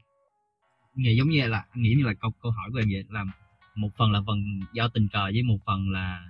Nghĩ 0.95 1.17
giống 1.17 1.29
như 1.29 1.47
là 1.47 1.67
nghĩ 1.75 1.95
như 1.99 2.05
là 2.05 2.15
câu 2.21 2.31
câu 2.43 2.53
hỏi 2.53 2.71
của 2.73 2.79
em 2.79 2.89
vậy 2.93 3.05
là 3.09 3.25
một 3.75 3.89
phần 3.99 4.13
là 4.13 4.21
phần 4.27 4.61
do 4.73 4.89
tình 4.89 5.09
cờ 5.13 5.25
với 5.25 5.43
một 5.43 5.59
phần 5.67 5.91
là 5.91 6.29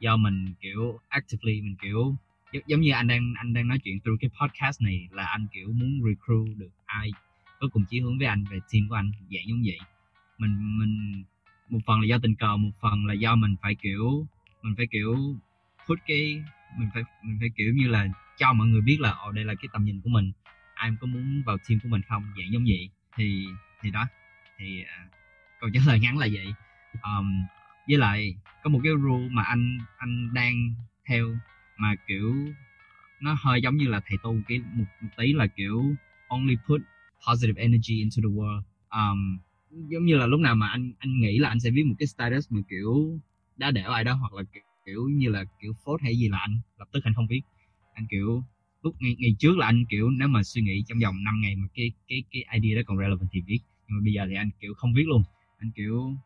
do 0.00 0.16
mình 0.16 0.54
kiểu 0.60 0.98
actively 1.08 1.60
mình 1.60 1.76
kiểu 1.82 2.14
giống, 2.52 2.62
giống 2.66 2.80
như 2.80 2.92
anh 2.92 3.06
đang 3.06 3.34
anh 3.38 3.54
đang 3.54 3.68
nói 3.68 3.78
chuyện 3.84 4.00
through 4.00 4.20
cái 4.20 4.30
podcast 4.40 4.82
này 4.82 5.08
là 5.10 5.24
anh 5.26 5.46
kiểu 5.52 5.68
muốn 5.72 6.00
recruit 6.04 6.58
được 6.58 6.70
ai 6.84 7.12
có 7.60 7.68
cùng 7.72 7.84
chí 7.90 8.00
hướng 8.00 8.18
với 8.18 8.26
anh 8.26 8.44
về 8.50 8.58
team 8.72 8.88
của 8.88 8.94
anh 8.94 9.12
dạng 9.30 9.48
giống 9.48 9.62
vậy. 9.64 9.78
Mình 10.38 10.78
mình 10.78 11.24
một 11.70 11.78
phần 11.86 12.00
là 12.00 12.06
do 12.06 12.18
tình 12.18 12.34
cờ 12.34 12.56
một 12.56 12.70
phần 12.80 13.06
là 13.06 13.14
do 13.14 13.34
mình 13.36 13.56
phải 13.62 13.74
kiểu 13.74 14.26
mình 14.62 14.74
phải 14.76 14.86
kiểu 14.90 15.16
put 15.86 15.98
cái 16.06 16.42
mình 16.78 16.88
phải 16.94 17.02
mình 17.22 17.36
phải 17.40 17.48
kiểu 17.56 17.72
như 17.74 17.88
là 17.88 18.08
cho 18.38 18.52
mọi 18.52 18.66
người 18.66 18.80
biết 18.80 19.00
là 19.00 19.10
ồ 19.10 19.32
đây 19.32 19.44
là 19.44 19.54
cái 19.54 19.68
tầm 19.72 19.84
nhìn 19.84 20.00
của 20.00 20.10
mình. 20.10 20.32
Ai 20.74 20.90
có 21.00 21.06
muốn 21.06 21.42
vào 21.46 21.56
team 21.68 21.80
của 21.80 21.88
mình 21.88 22.02
không? 22.08 22.22
Dạng 22.38 22.52
giống 22.52 22.64
vậy. 22.64 22.88
Thì 23.16 23.46
thì 23.80 23.90
đó. 23.90 24.06
Thì 24.58 24.82
uh, 24.82 25.12
câu 25.60 25.70
trả 25.74 25.80
lời 25.86 26.00
ngắn 26.00 26.18
là 26.18 26.28
vậy. 26.32 26.54
Um, 27.02 27.44
với 27.88 27.98
lại 27.98 28.34
có 28.62 28.70
một 28.70 28.80
cái 28.84 28.92
rule 29.02 29.28
mà 29.30 29.42
anh 29.42 29.78
anh 29.98 30.34
đang 30.34 30.74
theo 31.06 31.36
mà 31.76 31.94
kiểu 32.06 32.34
nó 33.20 33.36
hơi 33.40 33.62
giống 33.62 33.76
như 33.76 33.86
là 33.86 34.00
thầy 34.06 34.18
tu 34.22 34.36
cái 34.48 34.58
một, 34.58 34.84
một 35.00 35.08
tí 35.16 35.32
là 35.32 35.46
kiểu 35.46 35.94
only 36.28 36.56
put 36.66 36.80
positive 37.28 37.62
energy 37.62 37.94
into 37.94 38.16
the 38.16 38.34
world. 38.34 38.62
Um, 38.90 39.38
giống 39.70 40.04
như 40.04 40.16
là 40.16 40.26
lúc 40.26 40.40
nào 40.40 40.54
mà 40.54 40.68
anh 40.68 40.92
anh 40.98 41.20
nghĩ 41.20 41.38
là 41.38 41.48
anh 41.48 41.60
sẽ 41.60 41.70
viết 41.70 41.84
một 41.84 41.94
cái 41.98 42.06
status 42.06 42.52
mà 42.52 42.60
kiểu 42.68 43.18
đá 43.56 43.70
đẻo 43.70 43.90
ai 43.90 44.04
đó 44.04 44.14
hoặc 44.14 44.32
là 44.32 44.42
kiểu, 44.52 44.62
kiểu 44.86 45.08
như 45.08 45.28
là 45.28 45.44
kiểu 45.60 45.72
phốt 45.84 46.02
hay 46.02 46.16
gì 46.16 46.28
là 46.28 46.38
anh 46.38 46.60
lập 46.78 46.88
tức 46.92 47.04
anh 47.04 47.14
không 47.14 47.26
viết. 47.26 47.40
Anh 47.94 48.06
kiểu 48.10 48.42
lúc 48.82 48.96
ngày, 49.00 49.16
ngày 49.18 49.36
trước 49.38 49.58
là 49.58 49.66
anh 49.66 49.84
kiểu 49.90 50.10
nếu 50.10 50.28
mà 50.28 50.42
suy 50.42 50.62
nghĩ 50.62 50.84
trong 50.88 50.98
vòng 50.98 51.24
5 51.24 51.40
ngày 51.40 51.56
mà 51.56 51.68
cái 51.74 51.92
cái 52.08 52.22
cái 52.30 52.44
idea 52.60 52.76
đó 52.76 52.82
còn 52.86 52.98
relevant 52.98 53.28
thì 53.32 53.40
viết. 53.46 53.58
Nhưng 53.88 53.98
mà 53.98 54.04
bây 54.04 54.12
giờ 54.12 54.26
thì 54.28 54.34
anh 54.34 54.50
kiểu 54.60 54.74
không 54.74 54.94
viết 54.94 55.04
luôn. 55.06 55.22
Anh 55.58 55.70
kiểu 55.76 56.16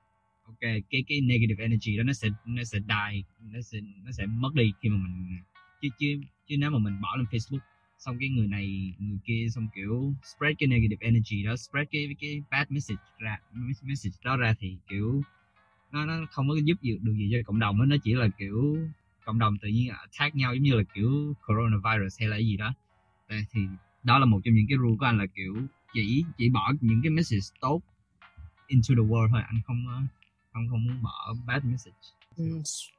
ok 0.46 0.60
cái 0.60 1.04
cái 1.08 1.20
negative 1.20 1.64
energy 1.64 1.96
đó 1.96 2.02
nó 2.02 2.12
sẽ 2.12 2.28
nó 2.46 2.64
sẽ 2.64 2.78
die 2.78 3.22
nó 3.52 3.60
sẽ 3.60 3.78
nó 4.04 4.10
sẽ 4.12 4.26
mất 4.26 4.54
đi 4.54 4.72
khi 4.82 4.88
mà 4.88 4.96
mình 4.96 5.38
chứ 5.82 5.88
chứ 5.98 6.20
chứ 6.48 6.56
nếu 6.58 6.70
mà 6.70 6.78
mình 6.78 7.00
bỏ 7.00 7.16
lên 7.16 7.26
Facebook 7.30 7.58
xong 7.98 8.16
cái 8.20 8.28
người 8.28 8.46
này 8.46 8.94
người 8.98 9.18
kia 9.24 9.46
xong 9.54 9.68
kiểu 9.74 10.14
spread 10.24 10.54
cái 10.58 10.66
negative 10.66 11.06
energy 11.06 11.42
đó 11.42 11.56
spread 11.56 11.86
cái 11.90 12.16
cái 12.20 12.42
bad 12.50 12.66
message 12.70 13.02
ra 13.18 13.38
message 13.82 14.16
đó 14.24 14.36
ra 14.36 14.54
thì 14.58 14.76
kiểu 14.88 15.22
nó 15.92 16.06
nó 16.06 16.26
không 16.30 16.48
có 16.48 16.54
giúp 16.64 16.78
được 16.82 17.14
gì 17.14 17.28
cho 17.32 17.38
cộng 17.46 17.58
đồng 17.58 17.78
đó. 17.78 17.84
nó 17.84 17.96
chỉ 18.04 18.14
là 18.14 18.28
kiểu 18.38 18.76
cộng 19.24 19.38
đồng 19.38 19.58
tự 19.58 19.68
nhiên 19.68 19.88
attack 19.88 20.36
nhau 20.36 20.54
giống 20.54 20.62
như 20.62 20.74
là 20.74 20.82
kiểu 20.94 21.34
coronavirus 21.46 22.20
hay 22.20 22.28
là 22.28 22.36
cái 22.36 22.46
gì 22.46 22.56
đó 22.56 22.74
thì 23.28 23.60
đó 24.02 24.18
là 24.18 24.26
một 24.26 24.40
trong 24.44 24.54
những 24.54 24.66
cái 24.68 24.78
rule 24.78 24.96
của 24.98 25.06
anh 25.06 25.18
là 25.18 25.26
kiểu 25.26 25.56
chỉ 25.92 26.24
chỉ 26.38 26.48
bỏ 26.48 26.72
những 26.80 27.00
cái 27.02 27.10
message 27.10 27.46
tốt 27.60 27.80
into 28.66 28.94
the 28.96 29.02
world 29.08 29.28
thôi 29.30 29.42
anh 29.46 29.60
không 29.66 30.08
không 30.52 30.68
không 30.70 30.84
muốn 30.84 31.02
bỏ 31.02 31.34
bad 31.46 31.64
message 31.64 31.96
ừ, 32.36 32.44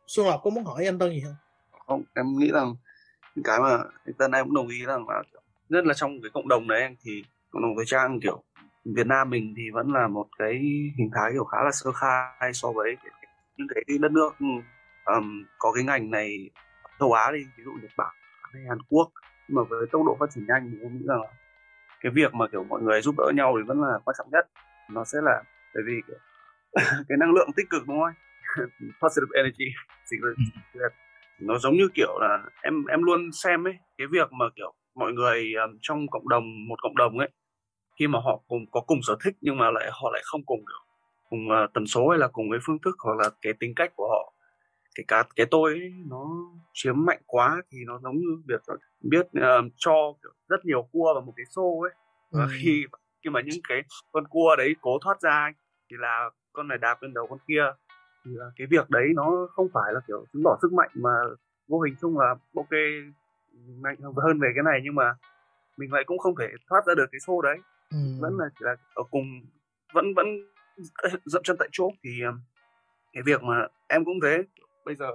Xuân 0.08 0.28
Lộc 0.28 0.42
có 0.44 0.50
muốn 0.50 0.66
hỏi 0.66 0.86
anh 0.86 1.00
Tân 1.00 1.10
gì 1.10 1.22
không 1.22 1.36
không 1.88 2.04
em 2.14 2.26
nghĩ 2.40 2.52
rằng 2.52 2.76
cái 3.44 3.60
mà 3.60 3.78
anh 4.06 4.14
Tân 4.18 4.32
em 4.32 4.46
cũng 4.46 4.56
đồng 4.56 4.68
ý 4.68 4.86
rằng 4.86 5.10
là 5.10 5.24
nhất 5.70 5.86
là 5.86 5.94
trong 5.94 6.22
cái 6.22 6.30
cộng 6.34 6.48
đồng 6.48 6.68
đấy 6.68 6.96
thì 7.04 7.24
cộng 7.52 7.62
đồng 7.62 7.76
thời 7.76 7.86
trang 7.86 8.20
kiểu 8.20 8.44
Việt 8.86 9.08
Nam 9.08 9.30
mình 9.30 9.54
thì 9.58 9.64
vẫn 9.74 9.94
là 9.94 10.08
một 10.08 10.28
cái 10.38 10.54
hình 10.98 11.10
thái 11.14 11.32
kiểu 11.34 11.44
khá 11.44 11.58
là 11.64 11.72
sơ 11.72 11.92
khai 11.92 12.54
so 12.54 12.72
với 12.72 12.98
những 13.58 13.68
cái, 13.76 13.84
cái 13.88 13.98
đất 13.98 14.12
nước 14.12 14.32
um, 15.06 15.46
có 15.58 15.72
cái 15.72 15.84
ngành 15.84 16.12
này 16.12 16.50
châu 17.00 17.12
Á 17.12 17.32
đi 17.32 17.40
ví 17.58 17.64
dụ 17.64 17.72
Nhật 17.82 17.92
Bản 17.98 18.16
hay 18.54 18.64
Hàn 18.70 18.78
Quốc. 18.90 19.12
Nhưng 19.48 19.56
mà 19.56 19.62
với 19.70 19.88
tốc 19.92 20.02
độ 20.06 20.18
phát 20.20 20.30
triển 20.36 20.46
nhanh 20.48 20.72
thì 20.72 20.78
em 20.82 20.98
nghĩ 20.98 21.06
rằng 21.08 21.22
là 21.22 21.28
cái 22.02 22.12
việc 22.16 22.34
mà 22.34 22.48
kiểu 22.52 22.64
mọi 22.64 22.82
người 22.82 23.02
giúp 23.02 23.16
đỡ 23.18 23.32
nhau 23.36 23.56
thì 23.58 23.64
vẫn 23.68 23.82
là 23.82 24.00
quan 24.06 24.16
trọng 24.18 24.30
nhất. 24.32 24.50
Nó 24.90 25.04
sẽ 25.06 25.20
là 25.24 25.44
bởi 25.74 25.84
vì 25.88 26.02
kiểu, 26.08 26.18
cái 27.10 27.18
năng 27.18 27.34
lượng 27.34 27.50
tích 27.56 27.70
cực 27.70 27.88
đúng 27.88 28.00
không 28.00 28.14
positive 29.02 29.32
energy 29.36 29.66
ừ. 30.74 30.80
Nó 31.40 31.58
giống 31.58 31.74
như 31.74 31.88
kiểu 31.96 32.20
là 32.20 32.40
em 32.62 32.86
em 32.86 33.04
luôn 33.04 33.32
xem 33.32 33.68
ấy 33.68 33.74
cái 33.98 34.08
việc 34.12 34.32
mà 34.32 34.46
kiểu 34.56 34.74
mọi 34.96 35.12
người 35.14 35.54
um, 35.54 35.78
trong 35.82 36.08
cộng 36.08 36.30
đồng 36.30 36.68
một 36.68 36.76
cộng 36.82 36.98
đồng 36.98 37.20
ấy 37.20 37.30
khi 38.00 38.08
mà 38.08 38.20
họ 38.20 38.42
cùng 38.48 38.66
có 38.72 38.82
cùng 38.82 39.00
sở 39.08 39.16
thích 39.24 39.36
nhưng 39.42 39.58
mà 39.58 39.72
lại 39.72 39.90
họ 39.92 40.10
lại 40.14 40.22
không 40.26 40.42
cùng 40.46 40.60
kiểu 40.60 40.80
cùng 41.30 41.48
uh, 41.48 41.74
tần 41.74 41.88
số 41.88 42.10
hay 42.10 42.20
là 42.20 42.28
cùng 42.28 42.52
cái 42.52 42.60
phương 42.66 42.80
thức 42.86 42.96
hoặc 43.00 43.18
là 43.18 43.30
cái 43.42 43.54
tính 43.60 43.74
cách 43.76 43.92
của 43.96 44.08
họ 44.10 44.34
cái 44.96 45.04
cá 45.08 45.24
cái 45.36 45.46
tôi 45.52 45.72
ấy, 45.72 45.92
nó 46.10 46.26
chiếm 46.74 47.06
mạnh 47.06 47.22
quá 47.26 47.62
thì 47.72 47.78
nó 47.88 48.00
giống 48.00 48.16
như 48.16 48.42
việc 48.48 48.62
biết 49.02 49.26
uh, 49.26 49.72
cho 49.78 50.14
kiểu 50.24 50.32
rất 50.48 50.66
nhiều 50.66 50.88
cua 50.92 51.14
vào 51.14 51.22
một 51.22 51.34
cái 51.36 51.46
xô 51.50 51.82
ấy 51.82 51.92
và 52.32 52.44
ừ. 52.44 52.50
khi 52.62 52.86
khi 53.24 53.30
mà 53.30 53.42
những 53.42 53.60
cái 53.70 53.82
con 54.12 54.28
cua 54.28 54.56
đấy 54.58 54.76
cố 54.82 55.00
thoát 55.04 55.22
ra 55.22 55.52
thì 55.92 55.98
là 56.00 56.30
con 56.54 56.68
này 56.68 56.78
đạp 56.78 56.98
lên 57.02 57.14
đầu 57.14 57.28
con 57.28 57.40
kia 57.48 57.64
thì 58.26 58.32
là 58.34 58.46
cái 58.56 58.68
việc 58.68 58.90
đấy 58.90 59.08
nó 59.16 59.48
không 59.52 59.68
phải 59.74 59.94
là 59.94 60.00
kiểu 60.08 60.26
chứng 60.34 60.44
tỏ 60.46 60.58
sức 60.62 60.74
mạnh 60.74 60.90
mà 60.94 61.10
vô 61.68 61.80
hình 61.80 61.96
chung 62.02 62.20
là 62.20 62.36
ok 62.56 62.72
mạnh 63.82 63.96
hơn 64.24 64.40
về 64.40 64.50
cái 64.56 64.64
này 64.64 64.80
nhưng 64.84 64.96
mà 64.96 65.16
mình 65.78 65.94
lại 65.94 66.04
cũng 66.06 66.18
không 66.18 66.36
thể 66.40 66.48
thoát 66.70 66.86
ra 66.88 66.94
được 66.98 67.06
cái 67.12 67.20
xô 67.20 67.42
đấy 67.42 67.58
ừ. 67.92 67.98
vẫn 68.20 68.38
là 68.38 68.46
chỉ 68.60 68.66
là 68.66 68.76
ở 68.94 69.04
cùng 69.12 69.26
vẫn 69.94 70.14
vẫn 70.14 70.28
dậm 71.26 71.44
chân 71.44 71.56
tại 71.60 71.70
chỗ 71.72 71.90
thì 72.04 72.10
cái 73.14 73.24
việc 73.26 73.44
mà 73.44 73.68
em 73.88 74.06
cũng 74.06 74.20
thế 74.24 74.44
bây 74.86 74.96
giờ 74.96 75.12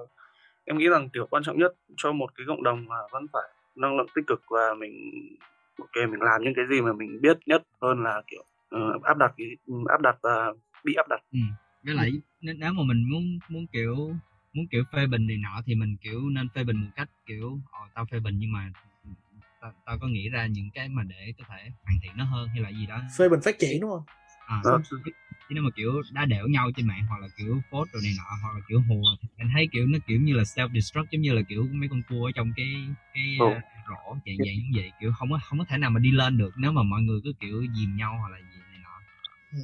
em 0.65 0.79
nghĩ 0.79 0.89
rằng 0.89 1.09
kiểu 1.13 1.27
quan 1.31 1.43
trọng 1.43 1.59
nhất 1.59 1.75
cho 1.97 2.13
một 2.13 2.31
cái 2.35 2.45
cộng 2.49 2.63
đồng 2.63 2.91
là 2.91 3.03
vẫn 3.13 3.27
phải 3.33 3.49
năng 3.75 3.97
lượng 3.97 4.07
tích 4.15 4.25
cực 4.27 4.43
và 4.51 4.75
mình 4.75 5.13
ok 5.79 6.11
mình 6.11 6.21
làm 6.21 6.43
những 6.43 6.53
cái 6.57 6.65
gì 6.71 6.81
mà 6.81 6.93
mình 6.93 7.21
biết 7.21 7.39
nhất 7.47 7.63
hơn 7.83 8.03
là 8.03 8.23
kiểu 8.27 8.45
uh, 8.77 9.03
áp 9.03 9.19
đặt 9.19 9.33
cái 9.37 9.47
áp 9.89 10.01
đặt 10.01 10.17
và 10.23 10.53
bị 10.85 10.95
áp 10.95 11.09
đặt 11.09 11.21
ừ. 11.33 11.39
Với 11.83 11.95
lại 11.95 12.11
nếu 12.41 12.73
mà 12.73 12.83
mình 12.83 13.11
muốn 13.11 13.39
muốn 13.49 13.67
kiểu 13.67 13.97
muốn 14.53 14.67
kiểu 14.71 14.85
phê 14.93 15.07
bình 15.07 15.27
này 15.27 15.37
nọ 15.37 15.63
thì 15.67 15.75
mình 15.75 15.97
kiểu 15.97 16.29
nên 16.29 16.49
phê 16.55 16.65
bình 16.65 16.77
một 16.77 16.91
cách 16.97 17.09
kiểu 17.27 17.61
ồ 17.73 17.79
tao 17.95 18.07
phê 18.11 18.21
bình 18.21 18.39
nhưng 18.39 18.53
mà 18.53 18.73
tao, 19.61 19.73
tao 19.85 19.99
có 19.99 20.09
nghĩ 20.09 20.29
ra 20.29 20.47
những 20.47 20.71
cái 20.75 20.89
mà 20.89 21.03
để 21.03 21.33
có 21.39 21.45
thể 21.49 21.71
hoàn 21.85 21.99
thiện 22.03 22.13
nó 22.17 22.25
hơn 22.25 22.49
hay 22.49 22.61
là 22.61 22.71
gì 22.71 22.87
đó. 22.87 23.03
Phê 23.19 23.29
bình 23.29 23.41
phát 23.45 23.59
triển 23.59 23.81
đúng 23.81 23.91
không? 23.91 24.03
À, 24.47 24.61
đó. 24.65 24.83
chứ 25.49 25.55
nếu 25.55 25.63
mà 25.63 25.71
kiểu 25.77 26.03
đá 26.13 26.25
đẻo 26.25 26.47
nhau 26.49 26.71
trên 26.77 26.87
mạng 26.87 27.07
hoặc 27.09 27.21
là 27.21 27.29
kiểu 27.37 27.63
post 27.71 27.93
rồi 27.93 28.03
này 28.03 28.13
nọ 28.17 28.37
hoặc 28.43 28.55
là 28.55 28.61
kiểu 28.69 28.81
hùa 28.81 29.17
thì 29.23 29.29
anh 29.37 29.51
thấy 29.55 29.69
kiểu 29.73 29.87
nó 29.87 29.99
kiểu 30.07 30.21
như 30.21 30.35
là 30.35 30.43
self 30.43 30.75
destruct 30.75 31.11
giống 31.11 31.23
như 31.23 31.33
là 31.33 31.43
kiểu 31.49 31.69
mấy 31.73 31.89
con 31.89 32.03
cua 32.09 32.25
ở 32.25 32.33
trong 32.35 32.53
cái 32.57 32.87
cái 33.15 33.37
uh, 33.37 33.63
rổ 33.89 34.15
dạng 34.27 34.37
dạng 34.39 34.57
như 34.57 34.71
vậy 34.75 34.93
kiểu 35.01 35.13
không 35.19 35.31
có 35.31 35.39
không 35.45 35.59
có 35.59 35.65
thể 35.69 35.79
nào 35.79 35.91
mà 35.91 36.01
đi 36.01 36.11
lên 36.11 36.39
được 36.39 36.51
nếu 36.57 36.73
mà 36.73 36.83
mọi 36.83 37.03
người 37.03 37.21
cứ 37.25 37.33
kiểu 37.41 37.67
dìm 37.77 37.97
nhau 37.97 38.17
hoặc 38.21 38.29
là 38.29 38.39
gì 38.39 38.61
này 38.71 38.81
nọ. 38.83 39.01
Ừ. 39.53 39.59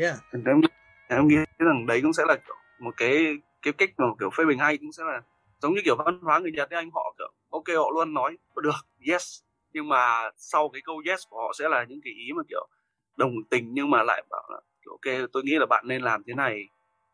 yeah 0.00 0.79
em, 1.10 1.28
nghĩ 1.28 1.36
rằng 1.58 1.86
đấy 1.86 2.00
cũng 2.02 2.12
sẽ 2.12 2.24
là 2.28 2.36
một 2.78 2.94
cái 2.96 3.36
cái 3.62 3.72
cách 3.72 3.90
mà 3.98 4.06
kiểu 4.20 4.30
phê 4.30 4.44
bình 4.44 4.58
hay 4.58 4.78
cũng 4.78 4.92
sẽ 4.92 5.04
là 5.04 5.22
giống 5.62 5.74
như 5.74 5.80
kiểu 5.84 5.96
văn 5.96 6.20
hóa 6.22 6.38
người 6.38 6.52
Nhật 6.52 6.70
ấy 6.70 6.78
anh 6.78 6.90
họ 6.90 7.14
kiểu 7.18 7.32
ok 7.50 7.64
họ 7.76 7.90
luôn 7.94 8.14
nói 8.14 8.38
được 8.62 9.06
yes 9.10 9.42
nhưng 9.72 9.88
mà 9.88 10.30
sau 10.36 10.68
cái 10.68 10.82
câu 10.84 11.02
yes 11.06 11.20
của 11.30 11.36
họ 11.36 11.52
sẽ 11.58 11.68
là 11.68 11.84
những 11.88 12.00
cái 12.04 12.12
ý 12.12 12.32
mà 12.36 12.42
kiểu 12.48 12.68
đồng 13.16 13.32
tình 13.50 13.74
nhưng 13.74 13.90
mà 13.90 14.02
lại 14.02 14.22
bảo 14.30 14.48
là 14.50 14.60
kiểu, 14.84 14.92
ok 14.92 15.30
tôi 15.32 15.42
nghĩ 15.42 15.58
là 15.58 15.66
bạn 15.66 15.84
nên 15.88 16.02
làm 16.02 16.22
thế 16.26 16.34
này 16.34 16.68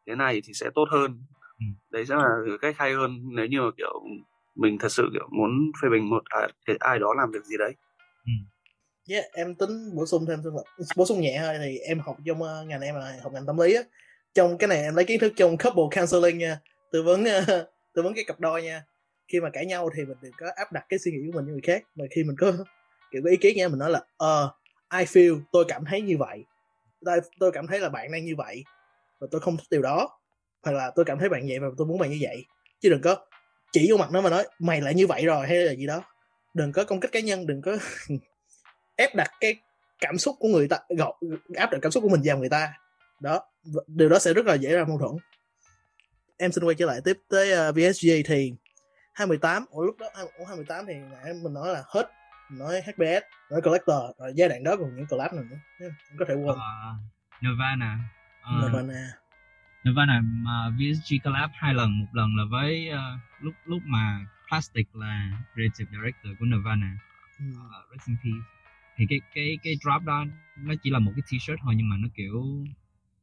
thế 0.07 0.15
này 0.15 0.41
thì 0.45 0.53
sẽ 0.53 0.71
tốt 0.75 0.89
hơn 0.91 1.23
ừ. 1.59 1.65
đấy 1.91 2.07
sẽ 2.07 2.15
là 2.15 2.31
cách 2.61 2.77
hay 2.79 2.93
hơn 2.93 3.21
nếu 3.25 3.47
như 3.47 3.61
mà 3.61 3.71
kiểu 3.77 4.03
mình 4.55 4.79
thật 4.79 4.89
sự 4.89 5.09
kiểu 5.13 5.29
muốn 5.31 5.73
phê 5.83 5.89
bình 5.89 6.11
một 6.11 6.25
ai, 6.25 6.49
ai 6.81 6.99
đó 6.99 7.15
làm 7.15 7.31
việc 7.31 7.45
gì 7.45 7.57
đấy 7.59 7.75
ừ. 8.27 8.33
Yeah, 9.09 9.25
em 9.33 9.55
tính 9.55 9.95
bổ 9.95 10.07
sung 10.07 10.27
thêm 10.27 10.43
bổ 10.97 11.07
sung 11.07 11.21
nhẹ 11.21 11.41
thôi 11.43 11.55
thì 11.63 11.79
em 11.79 12.01
học 12.01 12.17
trong 12.27 12.43
uh, 12.43 12.67
ngành 12.67 12.81
em 12.81 12.95
là 12.95 13.19
học 13.23 13.33
ngành 13.33 13.47
tâm 13.47 13.59
lý 13.59 13.75
á. 13.75 13.83
Trong 14.35 14.59
cái 14.59 14.69
này 14.69 14.83
em 14.83 14.95
lấy 14.95 15.05
kiến 15.05 15.21
thức 15.21 15.33
trong 15.37 15.57
couple 15.57 16.01
counseling 16.01 16.39
nha 16.39 16.61
tư 16.93 17.03
vấn 17.03 17.23
uh, 17.23 17.49
tư 17.95 18.03
vấn 18.03 18.15
cái 18.15 18.25
cặp 18.25 18.41
đôi 18.41 18.63
nha. 18.63 18.85
Khi 19.29 19.41
mà 19.41 19.51
cãi 19.51 19.67
nhau 19.67 19.91
thì 19.97 20.05
mình 20.05 20.17
đừng 20.23 20.33
có 20.39 20.47
áp 20.57 20.73
đặt 20.73 20.87
cái 20.89 20.99
suy 20.99 21.11
nghĩ 21.11 21.19
của 21.27 21.33
mình 21.37 21.45
với 21.45 21.53
người 21.53 21.61
khác 21.65 21.83
mà 21.95 22.05
khi 22.11 22.25
mình 22.25 22.37
có 22.39 22.53
kiểu 23.13 23.23
có 23.25 23.31
ý 23.31 23.37
kiến 23.37 23.57
nha 23.57 23.69
mình 23.69 23.79
nói 23.79 23.91
là 23.91 24.01
ờ 24.17 24.45
uh, 24.45 24.99
I 24.99 25.05
feel 25.05 25.41
tôi 25.53 25.65
cảm 25.69 25.85
thấy 25.85 26.01
như 26.01 26.17
vậy 26.19 26.45
tôi, 27.05 27.21
tôi 27.41 27.53
cảm 27.53 27.67
thấy 27.67 27.81
là 27.81 27.89
bạn 27.89 28.13
đang 28.13 28.25
như 28.25 28.35
vậy 28.37 28.65
và 29.21 29.27
tôi 29.31 29.41
không 29.41 29.57
thích 29.57 29.67
điều 29.71 29.83
đó 29.83 30.21
hoặc 30.63 30.73
là 30.73 30.91
tôi 30.97 31.05
cảm 31.05 31.19
thấy 31.19 31.29
bạn 31.29 31.47
vậy 31.49 31.59
và 31.59 31.69
tôi 31.77 31.87
muốn 31.87 31.99
bạn 31.99 32.11
như 32.11 32.19
vậy. 32.21 32.45
Chứ 32.81 32.89
đừng 32.91 33.01
có 33.03 33.27
chỉ 33.73 33.87
vô 33.91 33.97
mặt 33.97 34.13
nó 34.13 34.21
mà 34.21 34.31
nói 34.31 34.49
mày 34.59 34.81
lại 34.81 34.95
như 34.95 35.07
vậy 35.07 35.27
rồi 35.27 35.47
hay 35.47 35.57
là 35.57 35.73
gì 35.73 35.87
đó. 35.87 36.03
Đừng 36.55 36.73
có 36.73 36.85
công 36.85 37.01
kích 37.01 37.13
cá 37.13 37.21
nhân 37.21 37.47
đừng 37.47 37.63
có 37.63 37.77
ép 38.97 39.15
đặt 39.15 39.31
cái 39.41 39.57
cảm 40.01 40.19
xúc 40.19 40.37
của 40.39 40.49
người 40.49 40.69
ta 40.69 40.79
gọi 40.89 41.13
áp 41.57 41.71
đặt 41.73 41.79
cảm 41.83 41.93
xúc 41.93 42.03
của 42.03 42.09
mình 42.09 42.21
vào 42.25 42.39
người 42.39 42.49
ta. 42.49 42.73
Đó 43.21 43.41
điều 43.87 44.09
đó 44.09 44.19
sẽ 44.19 44.35
rất 44.35 44.47
là 44.47 44.55
dễ 44.55 44.75
ra 44.75 44.85
mâu 44.85 44.99
thuẫn. 44.99 45.13
Em 46.39 46.53
xin 46.53 46.65
quay 46.65 46.75
trở 46.75 46.87
lại 46.87 47.01
tiếp 47.05 47.19
tới 47.31 47.53
uh, 47.53 47.57
ờ, 47.59 47.73
VSG 47.73 48.09
thì 48.27 48.53
2018 49.15 49.65
ở 49.71 49.85
lúc 49.87 49.97
đó 49.99 50.07
ở 50.15 50.25
2018 50.39 50.87
thì 50.87 50.95
nãy 50.95 51.33
mình 51.43 51.55
nói 51.55 51.73
là 51.73 51.83
hết 51.87 52.11
nói 52.51 52.81
HBS 52.81 53.23
nói 53.51 53.61
Collector 53.65 53.97
rồi 54.19 54.33
giai 54.35 54.49
đoạn 54.49 54.65
đó 54.65 54.77
còn 54.79 54.97
những 54.97 55.07
collab 55.07 55.33
nào 55.33 55.45
nữa 55.45 55.87
có 56.19 56.25
thể 56.29 56.35
quên. 56.35 56.57
Uh, 56.57 56.57
Nirvana. 57.43 57.99
Uh, 58.43 58.65
Nirvana. 58.65 59.13
Nirvana 59.85 60.21
mà 60.23 60.71
VSG 60.71 61.15
collab 61.25 61.51
hai 61.55 61.75
lần 61.75 61.99
một 62.01 62.07
lần 62.13 62.37
là 62.37 62.45
với 62.51 62.91
uh, 62.93 63.45
lúc 63.45 63.55
lúc 63.65 63.83
mà 63.85 64.27
Plastic 64.49 64.87
là 64.95 65.31
creative 65.55 65.91
director 65.91 66.39
của 66.39 66.45
Nirvana. 66.45 66.99
Uh, 67.43 67.93
Rest 67.93 68.07
in 68.09 68.17
Peace 68.25 68.56
thì 68.97 69.07
cái 69.09 69.21
cái 69.35 69.59
cái 69.63 69.75
drop 69.81 70.03
đó 70.03 70.25
nó 70.57 70.75
chỉ 70.83 70.91
là 70.91 70.99
một 70.99 71.13
cái 71.17 71.23
t-shirt 71.27 71.57
thôi 71.63 71.75
nhưng 71.77 71.89
mà 71.89 71.97
nó 71.97 72.09
kiểu 72.15 72.65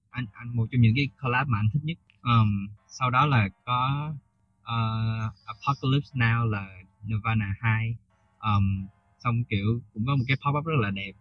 anh 0.10 0.26
anh 0.34 0.56
một 0.56 0.68
trong 0.72 0.82
những 0.82 0.94
cái 0.96 1.08
collab 1.22 1.48
mà 1.48 1.60
anh 1.60 1.70
thích 1.74 1.84
nhất. 1.84 1.98
Um, 2.22 2.68
sau 2.88 3.10
đó 3.10 3.26
là 3.26 3.50
có 3.66 4.14
uh, 4.62 5.34
Apocalypse 5.46 6.10
Now 6.14 6.50
là 6.50 6.68
Nirvana 7.04 7.56
2 7.60 7.96
um, 8.40 8.88
xong 9.20 9.44
kiểu 9.44 9.82
cũng 9.94 10.06
có 10.06 10.16
một 10.16 10.24
cái 10.28 10.38
pop 10.46 10.56
up 10.60 10.66
rất 10.66 10.76
là 10.80 10.92
đẹp 10.92 11.12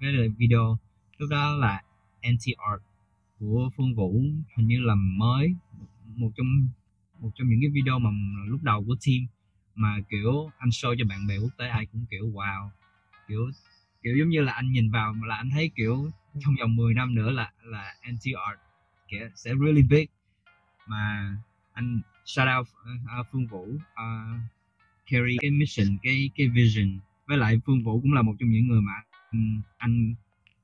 với 0.00 0.28
video. 0.28 0.78
Lúc 1.18 1.28
đó 1.30 1.56
là 1.56 1.82
anti 2.22 2.52
art 2.52 2.82
của 3.38 3.70
phương 3.76 3.94
vũ 3.94 4.12
hình 4.56 4.66
như 4.66 4.80
là 4.80 4.94
mới 4.94 5.54
một 6.16 6.30
trong 6.36 6.68
một 7.20 7.30
trong 7.34 7.48
những 7.48 7.60
cái 7.60 7.70
video 7.70 7.98
mà 7.98 8.10
lúc 8.46 8.62
đầu 8.62 8.84
của 8.86 8.96
team 9.06 9.26
mà 9.74 9.96
kiểu 10.10 10.50
anh 10.58 10.68
show 10.68 10.94
cho 10.98 11.04
bạn 11.08 11.26
bè 11.26 11.38
quốc 11.38 11.52
tế 11.56 11.68
ai 11.68 11.86
cũng 11.86 12.04
kiểu 12.10 12.24
wow 12.24 12.68
kiểu 13.28 13.50
kiểu 14.02 14.16
giống 14.16 14.28
như 14.28 14.40
là 14.40 14.52
anh 14.52 14.72
nhìn 14.72 14.90
vào 14.90 15.14
là 15.24 15.36
anh 15.36 15.50
thấy 15.50 15.70
kiểu 15.76 16.10
trong 16.40 16.54
vòng 16.60 16.76
10 16.76 16.94
năm 16.94 17.14
nữa 17.14 17.30
là 17.30 17.52
là 17.62 17.94
anti 18.00 18.32
art 18.32 18.60
kiểu 19.08 19.28
sẽ 19.34 19.54
really 19.64 19.82
big. 19.82 20.06
Mà 20.86 21.36
anh 21.72 22.00
shout 22.24 22.48
out 22.58 22.68
uh, 23.20 23.26
Phương 23.32 23.46
Vũ 23.46 23.62
uh, 23.92 24.40
carry 25.06 25.36
cái 25.40 25.50
mission 25.50 25.86
cái 26.02 26.30
cái 26.36 26.48
vision. 26.48 26.98
Với 27.26 27.38
lại 27.38 27.60
Phương 27.66 27.82
Vũ 27.82 28.00
cũng 28.00 28.12
là 28.12 28.22
một 28.22 28.34
trong 28.40 28.50
những 28.50 28.68
người 28.68 28.80
mà 28.80 28.92
anh, 29.30 29.60
anh 29.78 30.14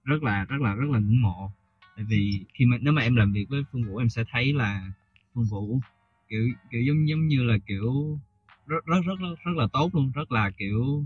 rất 0.04 0.22
là 0.22 0.44
rất 0.44 0.60
là 0.60 0.74
rất 0.74 0.90
là 0.90 0.98
ngưỡng 0.98 1.22
mộ. 1.22 1.50
Tại 1.96 2.04
vì 2.04 2.44
khi 2.54 2.66
mà 2.66 2.76
nếu 2.80 2.92
mà 2.92 3.02
em 3.02 3.16
làm 3.16 3.32
việc 3.32 3.48
với 3.48 3.62
Phương 3.72 3.84
Vũ 3.84 3.96
em 3.96 4.08
sẽ 4.08 4.24
thấy 4.30 4.52
là 4.52 4.90
Phương 5.34 5.44
Vũ 5.44 5.80
kiểu 6.28 6.48
kiểu 6.70 6.82
giống 6.82 7.08
giống 7.08 7.28
như 7.28 7.42
là 7.42 7.58
kiểu 7.66 8.18
rất 8.66 8.86
rất 8.86 9.00
rất 9.06 9.14
rất, 9.20 9.36
rất 9.44 9.56
là 9.56 9.66
tốt 9.72 9.94
luôn. 9.94 10.12
Rất 10.14 10.32
là 10.32 10.50
kiểu 10.50 11.04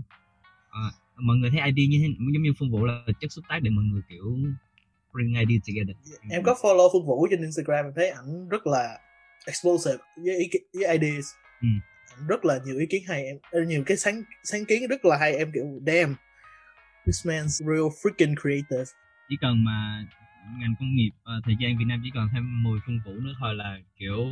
uh, 0.69 0.93
mọi 1.21 1.37
người 1.37 1.49
thấy 1.49 1.61
ID 1.65 1.89
như 1.89 1.97
thế 2.01 2.07
giống 2.33 2.43
như 2.43 2.53
Phương 2.59 2.71
Vũ 2.71 2.85
là 2.85 3.03
chất 3.19 3.31
xúc 3.31 3.45
tác 3.49 3.59
để 3.61 3.69
mọi 3.69 3.83
người 3.83 4.01
kiểu 4.09 4.37
bring 5.13 5.33
ID 5.33 5.61
together. 5.67 5.95
Em 6.29 6.43
có 6.43 6.55
follow 6.61 6.89
Phương 6.93 7.05
Vũ 7.05 7.27
trên 7.31 7.41
Instagram 7.41 7.85
em 7.85 7.93
thấy 7.95 8.09
ảnh 8.09 8.49
rất 8.49 8.67
là 8.67 8.99
explosive 9.45 9.97
với, 10.25 10.37
ý, 10.37 10.49
với 10.73 10.97
ideas. 10.97 11.25
Ừ. 11.61 11.67
Ảnh 12.17 12.27
rất 12.27 12.45
là 12.45 12.59
nhiều 12.65 12.77
ý 12.79 12.85
kiến 12.85 13.03
hay 13.07 13.25
em 13.25 13.37
ờ, 13.51 13.63
nhiều 13.63 13.83
cái 13.85 13.97
sáng 13.97 14.23
sáng 14.43 14.65
kiến 14.65 14.87
rất 14.89 15.05
là 15.05 15.17
hay 15.17 15.35
em 15.35 15.51
kiểu 15.53 15.65
damn 15.85 16.15
this 17.05 17.27
man's 17.27 17.59
real 17.69 17.87
freaking 18.01 18.35
creative. 18.41 18.91
Chỉ 19.29 19.35
cần 19.41 19.63
mà 19.63 20.05
ngành 20.59 20.75
công 20.79 20.95
nghiệp 20.95 21.11
uh, 21.37 21.43
thời 21.45 21.55
gian 21.59 21.77
Việt 21.77 21.85
Nam 21.87 22.01
chỉ 22.03 22.11
còn 22.13 22.29
thêm 22.33 22.63
10 22.63 22.79
Phương 22.85 22.99
Vũ 23.05 23.11
nữa 23.11 23.33
thôi 23.39 23.55
là 23.55 23.77
kiểu 23.99 24.27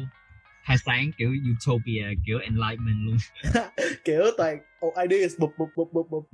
khai 0.70 0.78
sáng 0.86 1.12
kiểu 1.18 1.32
utopia 1.52 2.06
kiểu 2.26 2.40
enlightenment 2.40 3.06
luôn. 3.06 3.18
Kiểu 4.06 4.24
toàn 4.38 4.58
oh, 4.86 4.94
ideas 5.10 5.34
bụp 5.40 5.52
bụp 5.58 5.70
bụp 5.76 5.90
bụp 5.94 6.08
bụp 6.10 6.30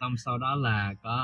xong 0.00 0.16
sau 0.16 0.38
đó 0.38 0.54
là 0.54 0.94
có 1.02 1.16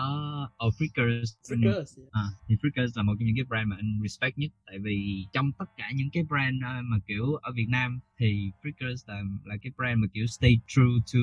oh, 0.66 0.74
Frickers. 0.74 1.24
Frickers, 1.48 1.98
yeah. 1.98 2.12
à, 2.12 2.22
thì 2.48 2.54
Frickers 2.54 2.92
là 2.94 3.02
một 3.02 3.12
trong 3.18 3.26
những 3.26 3.36
cái 3.36 3.44
brand 3.44 3.68
mà 3.68 3.76
anh 3.76 3.98
respect 4.02 4.38
nhất. 4.38 4.50
Tại 4.66 4.78
vì 4.78 5.24
trong 5.32 5.52
tất 5.52 5.64
cả 5.76 5.90
những 5.94 6.10
cái 6.10 6.22
brand 6.22 6.56
uh, 6.56 6.84
mà 6.84 6.96
kiểu 7.06 7.34
ở 7.34 7.52
Việt 7.52 7.68
Nam 7.68 8.00
thì 8.18 8.50
Frickers 8.62 8.96
là 9.06 9.22
là 9.44 9.56
cái 9.62 9.72
brand 9.76 9.98
mà 9.98 10.06
kiểu 10.14 10.26
stay 10.26 10.60
true 10.66 10.96
to 11.12 11.20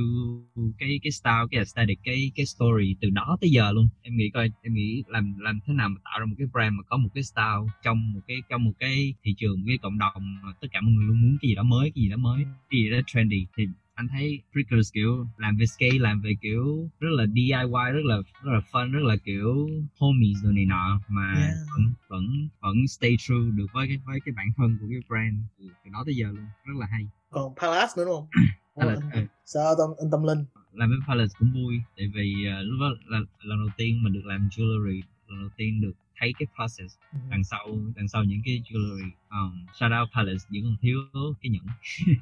cái 0.80 1.00
cái 1.04 1.12
style 1.12 1.46
cái 1.52 1.58
aesthetic 1.58 2.00
cái 2.04 2.32
cái 2.36 2.46
story 2.46 2.96
từ 3.02 3.10
đó 3.10 3.38
tới 3.42 3.50
giờ 3.50 3.72
luôn. 3.72 3.88
Em 4.02 4.18
nghĩ 4.18 4.30
coi 4.34 4.52
em 4.62 4.74
nghĩ 4.74 5.04
làm 5.08 5.36
làm 5.40 5.60
thế 5.66 5.74
nào 5.74 5.90
mà 5.90 5.96
tạo 6.04 6.20
ra 6.20 6.26
một 6.26 6.36
cái 6.38 6.48
brand 6.54 6.74
mà 6.78 6.84
có 6.90 6.98
một 6.98 7.10
cái 7.14 7.24
style 7.24 7.66
trong 7.84 8.14
một 8.14 8.22
cái 8.28 8.38
trong 8.50 8.64
một 8.64 8.74
cái 8.80 9.14
thị 9.24 9.36
trường 9.38 9.60
một 9.60 9.66
cái 9.68 9.78
cộng 9.78 9.98
đồng 9.98 10.42
mà 10.44 10.54
tất 10.62 10.68
cả 10.72 10.82
mọi 10.82 10.92
người 10.92 11.06
luôn 11.06 11.22
muốn 11.22 11.38
cái 11.42 11.50
gì 11.50 11.56
đó 11.56 11.64
mới 11.64 11.92
cái 11.96 12.04
gì 12.04 12.10
đó 12.10 12.18
mới 12.18 12.44
cái 12.44 12.82
gì 12.82 12.90
đó 12.90 12.98
trendy. 13.08 13.46
Thì 13.58 13.68
anh 13.96 14.08
thấy 14.08 14.42
Frickers 14.54 14.92
kiểu 14.94 15.28
làm 15.38 15.58
về 15.58 15.66
skate 15.66 16.00
làm 16.00 16.22
về 16.22 16.34
kiểu 16.42 16.90
rất 17.00 17.10
là 17.12 17.26
DIY 17.28 17.92
rất 17.94 18.06
là 18.06 18.16
rất 18.16 18.52
là 18.52 18.60
fun 18.72 18.92
rất 18.92 19.04
là 19.04 19.18
kiểu 19.18 19.70
homies 20.00 20.38
rồi 20.44 20.54
này 20.54 20.66
nọ 20.66 21.02
mà 21.08 21.34
Yeah. 21.36 21.58
vẫn 21.72 21.94
vẫn 22.08 22.48
vẫn 22.60 22.88
stay 22.88 23.16
true 23.20 23.52
được 23.54 23.68
với 23.74 23.88
cái 23.88 23.98
với 24.06 24.20
cái 24.26 24.34
bản 24.36 24.48
thân 24.58 24.78
của 24.82 24.86
cái 24.90 25.00
brand 25.10 25.36
từ, 25.60 25.90
đó 25.92 26.04
tới 26.06 26.16
giờ 26.16 26.28
luôn 26.28 26.46
rất 26.66 26.74
là 26.80 26.88
hay 26.92 27.08
còn 27.30 27.56
Palace 27.62 27.94
nữa 27.98 28.06
đúng 28.06 28.16
không 28.16 28.28
Palace, 28.76 29.02
ừ. 29.14 29.28
sao 29.46 29.76
tâm 29.78 29.90
anh 30.02 30.12
tâm 30.12 30.24
linh 30.24 30.46
làm 30.72 30.90
với 30.90 30.98
Palace 31.08 31.34
cũng 31.40 31.54
vui 31.54 31.82
tại 31.98 32.12
vì 32.14 32.34
uh, 32.48 32.66
lúc 32.66 32.80
đó 32.80 32.90
là 33.06 33.20
lần 33.44 33.58
đầu 33.60 33.70
tiên 33.78 34.04
mình 34.04 34.14
được 34.14 34.26
làm 34.26 34.48
jewelry 34.52 35.02
lần 35.28 35.40
đầu 35.40 35.50
tiên 35.58 35.82
được 35.82 35.94
thấy 36.20 36.34
cái 36.40 36.48
process 36.56 36.98
Ừ. 37.14 37.20
đằng 37.30 37.44
sau 37.44 37.80
đằng 37.96 38.08
sau 38.08 38.24
những 38.24 38.42
cái 38.46 38.64
jewelry 38.70 39.10
um, 39.30 39.66
shout 39.74 39.92
out 40.02 40.10
Palace 40.14 40.46
chỉ 40.52 40.62
còn 40.62 40.78
thiếu 40.82 40.98
cái 41.42 41.50
nhẫn 41.50 41.64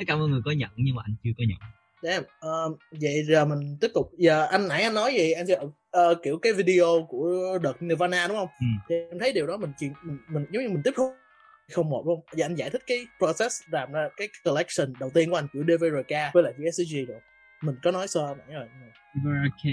tất 0.00 0.04
cả 0.08 0.16
mọi 0.16 0.28
người 0.28 0.40
có 0.44 0.50
nhẫn 0.50 0.70
nhưng 0.76 0.94
mà 0.94 1.02
anh 1.06 1.14
chưa 1.24 1.30
có 1.38 1.44
nhẫn 1.48 1.58
Damn. 2.02 2.24
Um, 2.40 2.76
vậy 2.90 3.24
giờ 3.28 3.44
mình 3.44 3.76
tiếp 3.80 3.90
tục. 3.94 4.10
Giờ 4.18 4.46
anh 4.50 4.68
nãy 4.68 4.82
anh 4.82 4.94
nói 4.94 5.14
gì? 5.14 5.32
Anh 5.32 5.46
sẽ 5.46 5.56
ờ, 5.90 6.14
kiểu 6.22 6.38
cái 6.38 6.52
video 6.52 7.06
của 7.08 7.58
đợt 7.62 7.82
Nirvana 7.82 8.28
đúng 8.28 8.36
không? 8.36 8.48
Ừ. 8.60 8.66
thì 8.88 8.94
em 9.10 9.18
thấy 9.18 9.32
điều 9.32 9.46
đó 9.46 9.56
mình 9.56 9.72
chỉ 9.78 9.86
mình, 10.02 10.18
mình 10.28 10.46
giống 10.50 10.62
như 10.62 10.68
mình 10.68 10.82
tiếp 10.84 10.90
thu 10.96 11.12
không 11.72 11.90
một 11.90 12.06
luôn 12.06 12.20
giờ 12.32 12.44
anh 12.44 12.54
giải 12.54 12.70
thích 12.70 12.82
cái 12.86 13.06
process 13.18 13.62
làm 13.70 13.92
ra 13.92 14.08
cái 14.16 14.28
collection 14.44 14.92
đầu 15.00 15.10
tiên 15.14 15.30
của 15.30 15.36
anh 15.36 15.46
của 15.52 15.60
DVRK 15.68 16.34
với 16.34 16.42
lại 16.42 16.52
VSG 16.52 16.96
được 17.08 17.20
mình 17.62 17.74
có 17.82 17.90
nói 17.90 18.08
sơ 18.08 18.34
nãy 18.38 18.54
rồi 18.54 18.66
VRK 19.14 19.64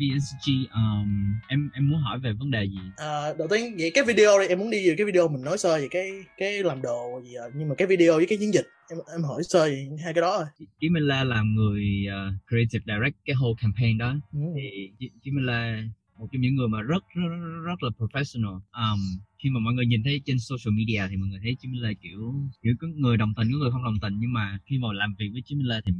VSG 0.00 0.50
um, 0.74 1.34
em 1.48 1.70
em 1.74 1.90
muốn 1.90 2.00
hỏi 2.00 2.18
về 2.18 2.32
vấn 2.32 2.50
đề 2.50 2.64
gì? 2.64 2.78
Ờ, 2.96 3.34
đầu 3.38 3.48
tiên 3.48 3.76
vậy 3.78 3.90
cái 3.94 4.04
video 4.04 4.38
đi 4.38 4.46
em 4.46 4.58
muốn 4.58 4.70
đi 4.70 4.88
về 4.88 4.94
cái 4.98 5.06
video 5.06 5.28
mình 5.28 5.42
nói 5.42 5.58
sơ 5.58 5.78
về 5.78 5.88
cái 5.90 6.10
cái 6.36 6.62
làm 6.62 6.82
đồ 6.82 7.20
gì 7.24 7.34
à. 7.34 7.44
nhưng 7.54 7.68
mà 7.68 7.74
cái 7.74 7.88
video 7.88 8.16
với 8.16 8.26
cái 8.26 8.38
chiến 8.38 8.54
dịch 8.54 8.66
em 8.90 8.98
em 9.12 9.22
hỏi 9.22 9.42
sơ 9.42 9.64
về 9.64 9.88
hai 10.04 10.14
cái 10.14 10.22
đó 10.22 10.36
thôi. 10.36 10.66
Chí 10.80 10.88
Minh 10.88 11.02
La 11.02 11.24
làm 11.24 11.54
người 11.54 12.06
uh, 12.08 12.48
creative 12.48 12.84
direct 12.86 13.16
cái 13.24 13.36
whole 13.36 13.54
campaign 13.54 13.98
đó. 13.98 14.14
Ừ. 14.32 14.38
thì 14.56 15.08
Chí 15.22 15.30
Minh 15.30 15.46
La 15.46 15.82
một 16.18 16.28
trong 16.32 16.40
những 16.40 16.54
người 16.54 16.68
mà 16.68 16.82
rất 16.82 17.02
rất, 17.14 17.28
rất, 17.28 17.62
rất 17.66 17.82
là 17.82 17.90
professional. 17.98 18.54
Um, 18.54 19.00
khi 19.38 19.50
mà 19.50 19.60
mọi 19.60 19.74
người 19.74 19.86
nhìn 19.86 20.02
thấy 20.04 20.20
trên 20.26 20.38
social 20.38 20.74
media 20.78 21.02
thì 21.10 21.16
mọi 21.16 21.28
người 21.28 21.40
thấy 21.42 21.56
Chí 21.60 21.68
Minh 21.68 21.82
La 21.82 21.92
kiểu 22.02 22.34
kiểu 22.62 22.74
có 22.80 22.86
người 22.96 23.16
đồng 23.16 23.34
tình 23.36 23.48
có 23.52 23.58
người 23.58 23.70
không 23.70 23.84
đồng 23.84 23.98
tình. 24.02 24.14
Nhưng 24.20 24.32
mà 24.32 24.58
khi 24.66 24.78
mà 24.78 24.88
làm 24.92 25.14
việc 25.18 25.28
với 25.32 25.42
Chí 25.44 25.54
Minh 25.54 25.66
La 25.66 25.80
thì 25.86 25.92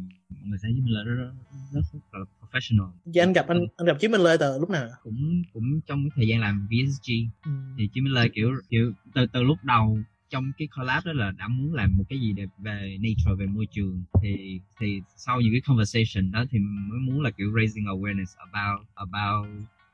mọi 0.42 0.48
người 0.48 0.58
thấy 0.62 0.72
Chí 0.74 0.80
Minh 0.80 0.94
La 0.94 1.02
rất 1.02 1.14
rất, 1.14 1.30
rất, 1.72 1.80
rất 1.92 2.00
là 2.12 2.24
professional. 2.40 2.90
Vậy 3.04 3.22
anh 3.22 3.32
gặp 3.32 3.46
anh 3.48 3.66
anh 3.76 3.86
gặp 3.86 3.96
Chí 4.00 4.08
Minh 4.08 4.20
Lê 4.20 4.36
từ 4.40 4.58
lúc 4.60 4.70
nào? 4.70 4.88
Cũng 5.02 5.42
cũng 5.52 5.80
trong 5.86 6.02
cái 6.04 6.10
thời 6.16 6.28
gian 6.28 6.40
làm 6.40 6.68
VSG 6.70 7.12
ừ. 7.44 7.50
thì 7.78 7.88
Chí 7.92 8.00
Minh 8.00 8.12
Lê 8.12 8.28
kiểu 8.28 8.50
kiểu 8.70 8.92
từ 9.14 9.26
từ 9.32 9.42
lúc 9.42 9.58
đầu 9.62 9.98
trong 10.30 10.52
cái 10.58 10.68
collab 10.76 11.04
đó 11.04 11.12
là 11.12 11.30
đã 11.30 11.48
muốn 11.48 11.74
làm 11.74 11.96
một 11.96 12.04
cái 12.08 12.20
gì 12.20 12.32
để 12.32 12.46
về 12.58 12.98
nature 13.00 13.34
về 13.38 13.46
môi 13.46 13.66
trường. 13.70 14.04
Thì 14.22 14.60
thì 14.80 15.00
sau 15.16 15.40
những 15.40 15.52
cái 15.52 15.60
conversation 15.60 16.30
đó 16.30 16.44
thì 16.50 16.58
mới 16.58 16.98
muốn 17.00 17.20
là 17.20 17.30
kiểu 17.30 17.52
raising 17.56 17.84
awareness 17.84 18.34
about 18.38 18.86
about 18.94 19.46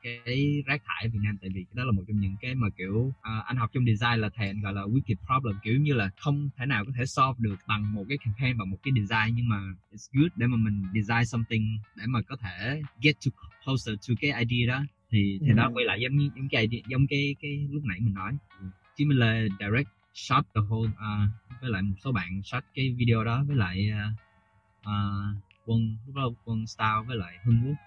cái 0.03 0.63
rác 0.65 0.81
thải 0.85 1.03
ở 1.03 1.09
Việt 1.13 1.19
Nam 1.23 1.37
tại 1.41 1.49
vì 1.53 1.65
đó 1.73 1.83
là 1.83 1.91
một 1.91 2.03
trong 2.07 2.19
những 2.19 2.35
cái 2.41 2.55
mà 2.55 2.67
kiểu 2.77 3.13
à, 3.21 3.39
anh 3.45 3.57
học 3.57 3.69
trong 3.73 3.85
design 3.85 4.21
là 4.21 4.29
thầy 4.35 4.47
anh 4.47 4.61
gọi 4.61 4.73
là 4.73 4.81
wicked 4.81 5.15
problem 5.25 5.55
kiểu 5.63 5.79
như 5.79 5.93
là 5.93 6.09
không 6.17 6.49
thể 6.57 6.65
nào 6.65 6.85
có 6.85 6.91
thể 6.97 7.05
solve 7.05 7.35
được 7.37 7.55
bằng 7.67 7.93
một 7.93 8.05
cái 8.09 8.17
campaign 8.17 8.57
bằng 8.57 8.69
một 8.69 8.77
cái 8.83 8.91
design 8.95 9.35
nhưng 9.35 9.49
mà 9.49 9.57
it's 9.91 10.09
good 10.13 10.31
để 10.35 10.47
mà 10.47 10.57
mình 10.57 10.83
design 10.93 11.25
something 11.25 11.77
để 11.95 12.03
mà 12.07 12.21
có 12.21 12.35
thể 12.35 12.81
get 13.01 13.15
to 13.25 13.31
closer 13.65 13.95
to 14.07 14.13
cái 14.21 14.45
idea 14.45 14.75
đó. 14.75 14.83
Thì 15.11 15.39
thì 15.41 15.53
đó 15.53 15.63
Ừ. 15.63 15.71
quay 15.73 15.85
lại 15.85 15.99
giống 16.01 16.17
như 16.17 16.29
giống 16.35 16.49
cái 16.49 16.61
idea, 16.61 16.81
giống 16.87 17.07
cái 17.07 17.35
cái 17.41 17.67
lúc 17.71 17.83
nãy 17.85 17.99
mình 17.99 18.13
nói. 18.13 18.33
Chứ 18.97 19.05
mình 19.05 19.17
là 19.17 19.41
direct 19.59 19.89
shot 20.13 20.45
the 20.55 20.61
whole 20.61 20.89
uh, 20.89 21.29
với 21.61 21.69
lại 21.69 21.81
một 21.81 21.95
số 22.03 22.11
bạn 22.11 22.41
shot 22.43 22.63
cái 22.75 22.95
video 22.97 23.23
đó 23.23 23.43
với 23.47 23.55
lại 23.55 23.89
uh, 23.91 24.19
uh, 24.79 25.43
quân 25.65 25.97
lúc 26.05 26.15
đó 26.15 26.29
quân 26.45 26.67
style 26.67 27.01
với 27.07 27.17
lại 27.17 27.37
hưng 27.43 27.61
quốc 27.65 27.77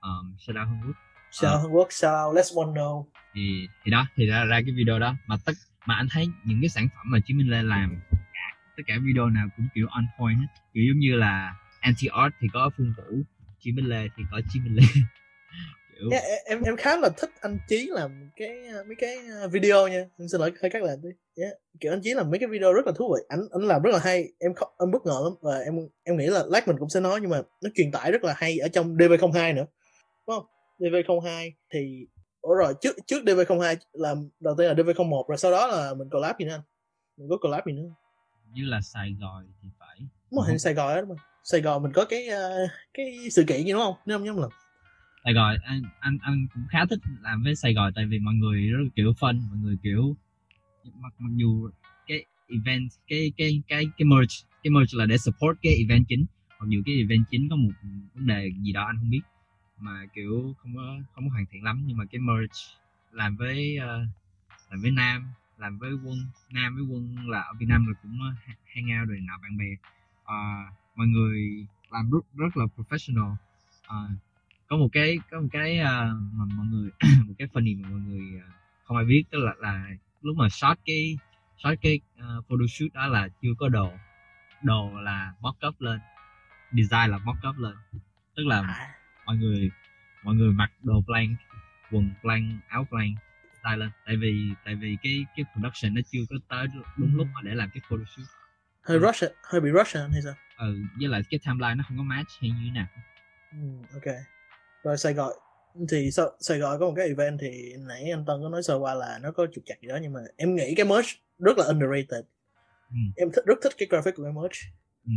um, 0.00 0.32
out 0.48 0.68
hưng 0.68 0.80
quốc 0.86 0.96
sao 1.34 1.52
Ờ. 1.52 1.58
Hàn 1.58 1.70
Quốc 1.70 1.88
sao? 1.90 2.34
Let's 2.34 2.64
one 2.64 2.72
know. 2.72 3.04
Thì 3.34 3.68
thì 3.84 3.90
đó 3.90 4.06
thì 4.16 4.26
ra 4.26 4.44
ra 4.44 4.60
cái 4.66 4.74
video 4.76 4.98
đó. 4.98 5.16
Mà 5.26 5.36
tất 5.44 5.52
mà 5.86 5.94
anh 5.94 6.06
thấy 6.10 6.26
những 6.44 6.58
cái 6.62 6.68
sản 6.68 6.88
phẩm 6.96 7.06
mà 7.10 7.18
Chí 7.26 7.34
Minh 7.34 7.50
Lê 7.50 7.62
làm 7.62 8.00
cả, 8.10 8.56
tất 8.76 8.82
cả 8.86 8.94
video 9.06 9.26
nào 9.26 9.46
cũng 9.56 9.66
kiểu 9.74 9.86
on 9.90 10.06
point 10.18 10.38
hết. 10.38 10.46
Kiểu 10.74 10.84
giống 10.88 10.98
như 10.98 11.16
là 11.16 11.54
anti 11.80 12.08
art 12.12 12.34
thì 12.40 12.48
có 12.52 12.70
Phương 12.76 12.92
Vũ 12.96 13.22
Chí 13.60 13.72
Minh 13.72 13.88
Lê 13.88 14.08
thì 14.16 14.22
có 14.32 14.40
Chí 14.52 14.60
Minh 14.60 14.76
Lê. 14.76 14.82
Kiểu 15.98 16.10
Yeah, 16.10 16.24
em 16.46 16.62
em 16.62 16.76
khá 16.76 16.96
là 16.96 17.08
thích 17.16 17.30
anh 17.40 17.58
Chí 17.68 17.88
làm 17.90 18.30
cái 18.36 18.50
mấy 18.86 18.96
cái 18.98 19.18
video 19.52 19.88
nha. 19.88 20.04
Em 20.18 20.28
xin 20.28 20.40
lỗi 20.40 20.52
hơi 20.62 20.70
cắt 20.70 20.82
lại 20.82 20.96
tí 21.02 21.08
yeah. 21.42 21.52
kiểu 21.80 21.92
anh 21.92 22.00
Chí 22.02 22.14
làm 22.14 22.30
mấy 22.30 22.38
cái 22.38 22.48
video 22.48 22.72
rất 22.72 22.86
là 22.86 22.92
thú 22.96 23.14
vị. 23.14 23.22
Anh 23.28 23.40
anh 23.52 23.62
làm 23.62 23.82
rất 23.82 23.90
là 23.92 23.98
hay. 23.98 24.24
Em 24.40 24.54
không 24.54 24.68
em 24.80 24.90
bất 24.90 25.06
ngờ 25.06 25.20
lắm. 25.24 25.32
Và 25.42 25.58
em 25.58 25.74
em 26.04 26.16
nghĩ 26.16 26.26
là 26.26 26.42
lát 26.46 26.68
mình 26.68 26.76
cũng 26.78 26.88
sẽ 26.88 27.00
nói 27.00 27.20
nhưng 27.20 27.30
mà 27.30 27.42
nó 27.62 27.70
truyền 27.74 27.90
tải 27.92 28.12
rất 28.12 28.24
là 28.24 28.34
hay 28.36 28.58
ở 28.58 28.68
trong 28.68 28.96
DV02 28.96 29.54
nữa 29.54 29.66
DV02 30.78 31.50
thì 31.72 32.06
ủa 32.40 32.54
rồi 32.54 32.74
trước 32.80 32.96
trước 33.06 33.22
DV02 33.24 33.76
làm 33.92 34.28
đầu 34.40 34.54
tiên 34.58 34.66
là 34.66 34.74
DV01 34.74 35.24
rồi 35.28 35.38
sau 35.38 35.50
đó 35.50 35.66
là 35.66 35.94
mình 35.94 36.08
collab 36.10 36.38
gì 36.38 36.44
nữa 36.44 36.52
anh? 36.52 36.60
Mình 37.16 37.28
có 37.30 37.36
collab 37.36 37.66
gì 37.66 37.72
nữa 37.72 37.90
như 38.54 38.64
là 38.64 38.80
Sài 38.80 39.16
Gòn 39.20 39.46
thì 39.62 39.68
phải. 39.78 39.98
Đúng 40.30 40.44
rồi 40.48 40.58
Sài 40.58 40.74
Gòn 40.74 40.94
đó 40.94 41.00
đúng 41.00 41.08
không 41.08 41.26
Sài 41.44 41.60
Gòn 41.60 41.82
mình 41.82 41.92
có 41.92 42.04
cái 42.04 42.28
ờ, 42.28 42.66
cái 42.94 43.30
sự 43.30 43.44
kiện 43.48 43.64
gì 43.64 43.72
đúng 43.72 43.80
không? 43.80 43.94
Nếu 44.06 44.18
không 44.18 44.24
nhớ 44.24 44.32
lầm. 44.32 44.50
Sài 45.24 45.34
Gòn 45.34 45.56
anh 45.64 45.82
anh 46.00 46.18
anh 46.22 46.46
cũng 46.54 46.62
khá 46.70 46.78
thích 46.90 46.98
làm 47.22 47.42
với 47.42 47.54
Sài 47.54 47.74
Gòn 47.74 47.92
tại 47.94 48.06
vì 48.06 48.18
mọi 48.18 48.34
người 48.34 48.68
rất 48.68 48.78
là 48.82 48.88
kiểu 48.96 49.12
fun 49.12 49.48
mọi 49.48 49.58
người 49.62 49.76
kiểu 49.82 50.16
mặc 50.94 51.12
mặc 51.18 51.30
dù 51.36 51.70
cái 52.06 52.24
event 52.48 52.90
cái 53.08 53.32
cái 53.36 53.62
cái 53.68 53.84
cái 53.98 54.06
merch 54.06 54.32
cái 54.62 54.70
merch 54.70 54.94
là 54.94 55.06
để 55.06 55.18
support 55.18 55.58
cái 55.62 55.72
event 55.78 56.04
chính 56.08 56.24
mặc 56.60 56.66
dù 56.68 56.82
cái 56.86 56.94
event 56.94 57.24
chính 57.30 57.48
có 57.50 57.56
một 57.56 57.70
vấn 58.14 58.26
đề 58.26 58.50
gì 58.64 58.72
đó 58.72 58.84
anh 58.84 58.96
không 59.00 59.10
biết 59.10 59.20
mà 59.78 60.06
kiểu 60.14 60.54
không 60.58 60.76
có 60.76 60.96
không 61.14 61.28
có 61.28 61.32
hoàn 61.32 61.46
thiện 61.50 61.64
lắm. 61.64 61.82
Nhưng 61.86 61.96
mà 61.96 62.04
cái 62.04 62.20
merge 62.20 62.60
làm 63.12 63.36
với 63.36 63.78
uh, 63.78 64.08
làm 64.70 64.82
với 64.82 64.90
Nam 64.90 65.32
làm 65.58 65.78
với 65.78 65.92
quân 66.04 66.18
Nam 66.50 66.74
với 66.74 66.84
quân 66.84 67.28
là 67.28 67.40
ở 67.40 67.52
Việt 67.58 67.66
Nam 67.68 67.86
rồi 67.86 67.94
cũng 68.02 68.18
ờ, 68.22 68.34
hay 68.72 68.82
ngao 68.82 68.96
hang 68.96 69.00
out 69.00 69.08
rồi 69.08 69.20
nào 69.20 69.38
bạn 69.42 69.56
bè. 69.58 69.70
Uh, 70.22 70.74
mọi 70.94 71.06
người 71.06 71.66
làm 71.90 72.10
rất 72.10 72.34
rất 72.34 72.56
là 72.56 72.64
professional. 72.76 73.32
Uh, 73.86 74.10
có 74.66 74.76
một 74.76 74.88
cái 74.92 75.18
có 75.30 75.40
một 75.40 75.48
cái 75.52 75.80
uh, 75.80 75.86
mà 76.32 76.44
mọi 76.56 76.66
người 76.66 76.90
một 77.26 77.34
cái 77.38 77.48
funny 77.52 77.82
mà 77.82 77.88
mọi 77.88 78.00
người 78.00 78.36
uh, 78.36 78.54
không 78.84 78.96
ai 78.96 79.06
biết 79.06 79.24
tức 79.30 79.38
là 79.38 79.54
là 79.58 79.88
lúc 80.22 80.36
mà 80.36 80.48
shot 80.48 80.78
cái 80.86 81.18
shot 81.58 81.78
cái 81.82 82.00
uh, 82.18 82.44
photoshoot 82.48 82.92
đó 82.92 83.06
là 83.06 83.28
chưa 83.42 83.54
có 83.58 83.68
đồ. 83.68 83.92
Đồ 84.62 85.00
là 85.00 85.34
mock 85.40 85.66
up 85.68 85.80
lên 85.80 86.00
design 86.72 87.10
là 87.10 87.18
mock 87.18 87.38
up 87.48 87.58
lên. 87.58 87.74
Tức 88.36 88.46
là 88.46 88.60
à, 88.60 88.94
mọi 89.26 89.36
người 89.36 89.70
mọi 90.22 90.34
người 90.34 90.52
mặc 90.52 90.70
đồ 90.82 91.02
blank 91.06 91.38
quần 91.92 92.10
blank 92.22 92.62
áo 92.68 92.86
blank 92.90 93.18
silent 93.64 93.90
tại 94.06 94.16
vì 94.16 94.50
tại 94.64 94.74
vì 94.74 94.96
cái 95.02 95.24
cái 95.36 95.44
production 95.52 95.94
nó 95.94 96.00
chưa 96.12 96.18
có 96.30 96.36
tới 96.48 96.66
đúng 96.96 97.16
lúc 97.16 97.26
mà 97.34 97.40
để 97.44 97.54
làm 97.54 97.70
cái 97.74 97.80
photoshoot 97.90 98.26
hơi 98.82 98.98
Ừ. 98.98 99.06
rush 99.06 99.24
hơi 99.42 99.60
bị 99.60 99.70
rush 99.78 99.96
hay 100.12 100.22
sao? 100.24 100.34
Ừ 100.58 100.76
với 101.00 101.08
lại 101.08 101.22
cái 101.30 101.40
timeline 101.46 101.74
nó 101.74 101.84
không 101.88 101.96
có 101.96 102.02
match 102.02 102.28
hay 102.40 102.50
như 102.50 102.56
thế 102.64 102.70
nào. 102.70 102.86
Ừ, 103.52 103.58
ok. 103.92 104.14
Rồi 104.82 104.96
Sài 104.98 105.14
Gòn 105.14 105.32
thì 105.90 106.10
sao 106.10 106.30
Sài 106.40 106.58
Gòn 106.58 106.80
có 106.80 106.86
một 106.86 106.92
cái 106.96 107.06
event 107.08 107.38
thì 107.40 107.72
nãy 107.78 108.10
anh 108.10 108.24
Tân 108.26 108.36
có 108.42 108.48
nói 108.48 108.62
sơ 108.62 108.74
qua 108.78 108.94
là 108.94 109.18
nó 109.22 109.30
có 109.32 109.46
trục 109.54 109.64
chặt 109.66 109.74
gì 109.82 109.88
đó 109.88 109.98
nhưng 110.02 110.12
mà 110.12 110.20
em 110.36 110.54
nghĩ 110.56 110.74
cái 110.76 110.86
merch 110.86 111.08
rất 111.38 111.58
là 111.58 111.64
underrated. 111.64 112.24
Ừ. 112.90 112.96
em 113.16 113.28
thích 113.34 113.44
rất 113.46 113.58
thích 113.62 113.72
cái 113.78 113.88
graphic 113.90 114.14
của 114.16 114.22
cái 114.22 114.32
merch. 114.32 114.56
Ừ. 115.06 115.12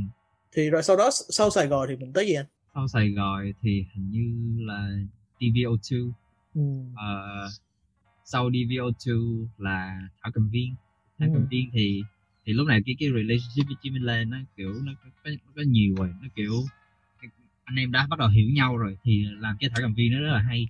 thì 0.51 0.69
rồi 0.69 0.83
sau 0.83 0.95
đó 0.97 1.09
sau 1.29 1.49
Sài 1.49 1.67
Gòn 1.67 1.87
thì 1.89 1.95
mình 1.95 2.13
tới 2.13 2.27
gì 2.27 2.33
anh 2.33 2.45
sau 2.77 2.87
Sài 2.87 3.09
Gòn 3.09 3.51
thì 3.61 3.85
hình 3.93 4.11
như 4.11 4.55
là 4.65 4.89
DVO2 5.39 6.11
ừ. 6.55 6.61
Ờ, 6.95 7.49
sau 8.25 8.49
DVO2 8.49 9.47
là 9.57 10.01
Thảo 10.21 10.31
Cầm 10.33 10.49
Viên. 10.49 10.75
Thảo 11.19 11.29
Ừ. 11.29 11.33
Cầm 11.33 11.47
Viên 11.51 11.69
thì 11.73 12.03
thì 12.45 12.53
lúc 12.53 12.67
này 12.67 12.81
cái 12.85 12.95
cái 12.99 13.09
relationship 13.09 13.65
với 13.67 13.75
Jimmy 13.81 14.03
Lên 14.03 14.29
nó 14.29 14.37
kiểu 14.57 14.73
nó 14.83 14.91
có, 15.03 15.09
nó 15.25 15.51
có 15.55 15.61
nhiều 15.67 15.95
rồi 15.95 16.13
nó 16.21 16.27
kiểu 16.35 16.53
anh 17.63 17.75
em 17.75 17.91
đã 17.91 18.07
bắt 18.09 18.19
đầu 18.19 18.29
hiểu 18.29 18.49
nhau 18.49 18.77
rồi 18.77 18.97
thì 19.03 19.25
làm 19.39 19.57
cái 19.59 19.69
Thảo 19.69 19.79
Cầm 19.81 19.93
Viên 19.93 20.11
nó 20.11 20.19
rất 20.19 20.33
là 20.33 20.41
hay. 20.41 20.67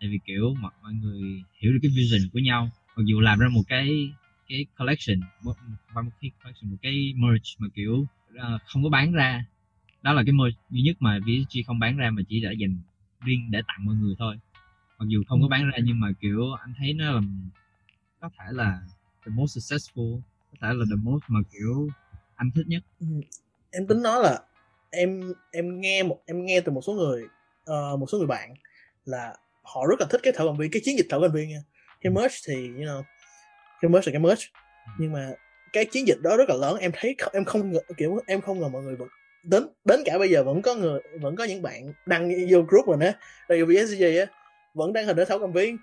Tại 0.00 0.08
vì 0.10 0.18
kiểu 0.26 0.54
mọi, 0.54 0.72
mọi 0.82 0.94
người 0.94 1.42
hiểu 1.60 1.72
được 1.72 1.78
cái 1.82 1.90
vision 1.96 2.30
của 2.32 2.38
nhau. 2.38 2.70
Mặc 2.96 3.02
dù 3.06 3.20
làm 3.20 3.38
ra 3.38 3.48
một 3.48 3.62
cái 3.68 4.12
cái 4.48 4.66
collection 4.78 5.20
một, 5.42 5.54
một, 5.94 6.02
một 6.02 6.10
cái 6.20 6.30
collection 6.42 6.70
một 6.70 6.76
cái 6.82 7.12
merch 7.16 7.46
mà 7.58 7.68
kiểu 7.74 8.06
ờ, 8.36 8.58
không 8.66 8.82
có 8.82 8.88
bán 8.90 9.12
ra 9.12 9.44
đó 10.02 10.12
là 10.12 10.22
cái 10.26 10.32
merch 10.32 10.56
duy 10.70 10.82
nhất 10.82 10.96
mà 11.00 11.18
VSG 11.18 11.60
không 11.66 11.78
bán 11.78 11.96
ra 11.96 12.10
mà 12.10 12.22
chỉ 12.28 12.40
đã 12.40 12.50
dành 12.58 12.76
riêng 13.20 13.50
để 13.50 13.62
tặng 13.68 13.84
mọi 13.86 13.94
người 13.94 14.14
thôi. 14.18 14.36
Mặc 14.98 15.06
dù 15.08 15.22
không 15.28 15.42
có 15.42 15.48
bán 15.48 15.70
ra 15.70 15.78
nhưng 15.84 16.00
mà 16.00 16.08
kiểu 16.20 16.52
anh 16.52 16.74
thấy 16.78 16.92
nó 16.92 17.12
là 17.12 17.20
có 18.20 18.30
thể 18.38 18.44
là 18.50 18.80
the 19.26 19.32
most 19.34 19.58
successful 19.58 20.20
có 20.50 20.56
thể 20.60 20.68
là 20.74 20.84
the 20.90 20.96
most 21.02 21.22
mà 21.28 21.40
kiểu 21.52 21.88
anh 22.34 22.50
thích 22.54 22.66
nhất. 22.68 22.82
Em 23.70 23.86
tính 23.86 24.02
nói 24.02 24.22
là 24.22 24.40
em 24.90 25.32
em 25.52 25.80
nghe 25.80 26.02
một 26.02 26.22
em 26.26 26.44
nghe 26.44 26.60
từ 26.60 26.72
một 26.72 26.80
số 26.86 26.92
người 26.92 27.22
ờ, 27.64 27.96
một 27.96 28.06
số 28.12 28.18
người 28.18 28.26
bạn 28.26 28.54
là 29.04 29.36
họ 29.62 29.86
rất 29.86 30.00
là 30.00 30.06
thích 30.10 30.20
cái 30.22 30.32
thảo 30.36 30.46
cầm 30.46 30.56
viên 30.56 30.70
cái 30.70 30.82
chiến 30.84 30.96
dịch 30.98 31.06
thảo 31.10 31.20
cầm 31.20 31.32
viên 31.32 31.48
nha. 31.48 31.62
Cái 32.00 32.12
merch 32.12 32.34
thì 32.48 32.54
you 32.54 32.82
know 32.82 33.02
cái 33.80 33.88
merch 33.88 34.06
là 34.06 34.12
cái 34.12 34.20
merch. 34.20 34.42
Nhưng 34.98 35.12
mà 35.12 35.30
cái 35.72 35.84
chiến 35.84 36.06
dịch 36.06 36.18
đó 36.22 36.36
rất 36.36 36.48
là 36.48 36.54
lớn 36.56 36.76
em 36.76 36.90
thấy 36.94 37.16
em 37.32 37.44
không 37.44 37.72
ngờ, 37.72 37.80
kiểu 37.96 38.18
em 38.26 38.40
không 38.40 38.60
ngờ 38.60 38.68
mọi 38.68 38.82
người 38.82 38.96
vẫn 38.96 39.08
đến 39.44 39.62
đến 39.84 40.00
cả 40.04 40.18
bây 40.18 40.30
giờ 40.30 40.44
vẫn 40.44 40.62
có 40.62 40.74
người 40.74 41.00
vẫn 41.20 41.36
có 41.36 41.44
những 41.44 41.62
bạn 41.62 41.92
đăng 42.06 42.30
vô 42.50 42.62
group 42.62 42.88
mình 42.88 43.00
á. 43.00 43.12
Rồi 43.48 43.64
VSG 43.64 44.02
á 44.02 44.26
vẫn 44.74 44.92
đăng 44.92 45.06
hình 45.06 45.16
ở 45.16 45.24
thảo 45.24 45.38
cầm 45.38 45.52
viên. 45.52 45.76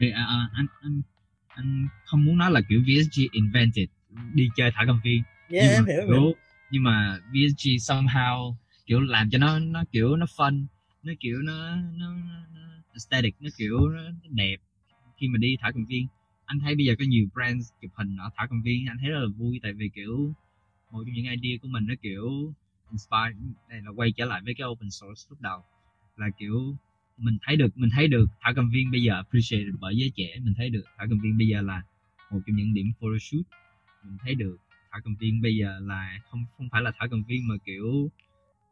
Thì 0.00 0.10
à, 0.10 0.24
à, 0.28 0.48
anh 0.52 0.66
anh 0.82 1.02
anh 1.48 1.88
không 2.04 2.24
muốn 2.24 2.38
nói 2.38 2.50
là 2.50 2.60
kiểu 2.68 2.80
VSG 2.80 3.22
invented 3.32 3.88
đi 4.34 4.48
chơi 4.56 4.70
thả 4.74 4.84
cầm 4.86 5.00
viên. 5.04 5.22
Yeah, 5.48 5.70
em 5.70 5.84
mà 5.84 5.92
hiểu 5.92 6.00
em 6.00 6.08
kiểu, 6.08 6.20
hiểu 6.20 6.34
nhưng 6.70 6.82
mà 6.82 7.18
VSG 7.32 7.68
somehow 7.68 8.54
kiểu 8.86 9.00
làm 9.00 9.30
cho 9.30 9.38
nó 9.38 9.58
nó 9.58 9.84
kiểu 9.92 10.16
nó 10.16 10.26
fun 10.36 10.66
nó 11.02 11.12
kiểu 11.20 11.38
nó 11.42 11.76
nó, 11.76 12.14
nó, 12.54 12.60
aesthetic 12.92 13.34
nó 13.40 13.50
kiểu 13.58 13.88
nó, 13.88 14.02
đẹp 14.30 14.56
khi 15.16 15.28
mà 15.28 15.38
đi 15.38 15.56
thả 15.60 15.70
cầm 15.74 15.84
viên. 15.84 16.06
Anh 16.44 16.60
thấy 16.60 16.74
bây 16.74 16.86
giờ 16.86 16.94
có 16.98 17.04
nhiều 17.08 17.26
brands 17.34 17.72
chụp 17.82 17.90
hình 17.94 18.16
ở 18.16 18.30
thả 18.36 18.46
cầm 18.50 18.62
viên 18.62 18.86
anh 18.88 18.96
thấy 19.00 19.10
rất 19.10 19.18
là 19.20 19.26
vui 19.36 19.60
tại 19.62 19.72
vì 19.72 19.90
kiểu 19.94 20.32
một 20.90 21.02
trong 21.06 21.14
những 21.14 21.24
idea 21.24 21.58
của 21.62 21.68
mình 21.68 21.86
nó 21.86 21.94
kiểu 22.02 22.52
inspire. 22.90 23.34
Đây 23.68 23.80
là 23.84 23.90
quay 23.96 24.12
trở 24.16 24.24
lại 24.24 24.40
với 24.44 24.54
cái 24.58 24.66
open 24.66 24.90
source 24.90 25.26
lúc 25.30 25.40
đầu. 25.40 25.64
Là 26.16 26.26
kiểu 26.38 26.76
mình 27.16 27.38
thấy 27.42 27.56
được 27.56 27.78
mình 27.78 27.90
thấy 27.94 28.08
được 28.08 28.26
thả 28.40 28.52
cầm 28.56 28.70
viên 28.70 28.90
bây 28.90 29.02
giờ 29.02 29.14
appreciated 29.14 29.74
bởi 29.80 29.96
giới 29.96 30.12
trẻ. 30.16 30.38
Mình 30.42 30.54
thấy 30.56 30.70
được 30.70 30.84
thả 30.96 31.04
cầm 31.08 31.18
viên 31.22 31.38
bây 31.38 31.48
giờ 31.48 31.60
là 31.60 31.82
một 32.30 32.40
trong 32.46 32.56
những 32.56 32.74
điểm 32.74 32.92
photoshoot. 33.00 33.44
Mình 34.04 34.18
thấy 34.22 34.34
được 34.34 34.56
thả 34.90 34.98
cầm 35.04 35.16
viên 35.20 35.42
bây 35.42 35.56
giờ 35.56 35.78
là 35.82 36.18
không 36.30 36.44
không 36.56 36.68
phải 36.72 36.82
là 36.82 36.92
thả 36.98 37.06
cầm 37.10 37.22
viên 37.28 37.48
mà 37.48 37.54
kiểu 37.64 38.10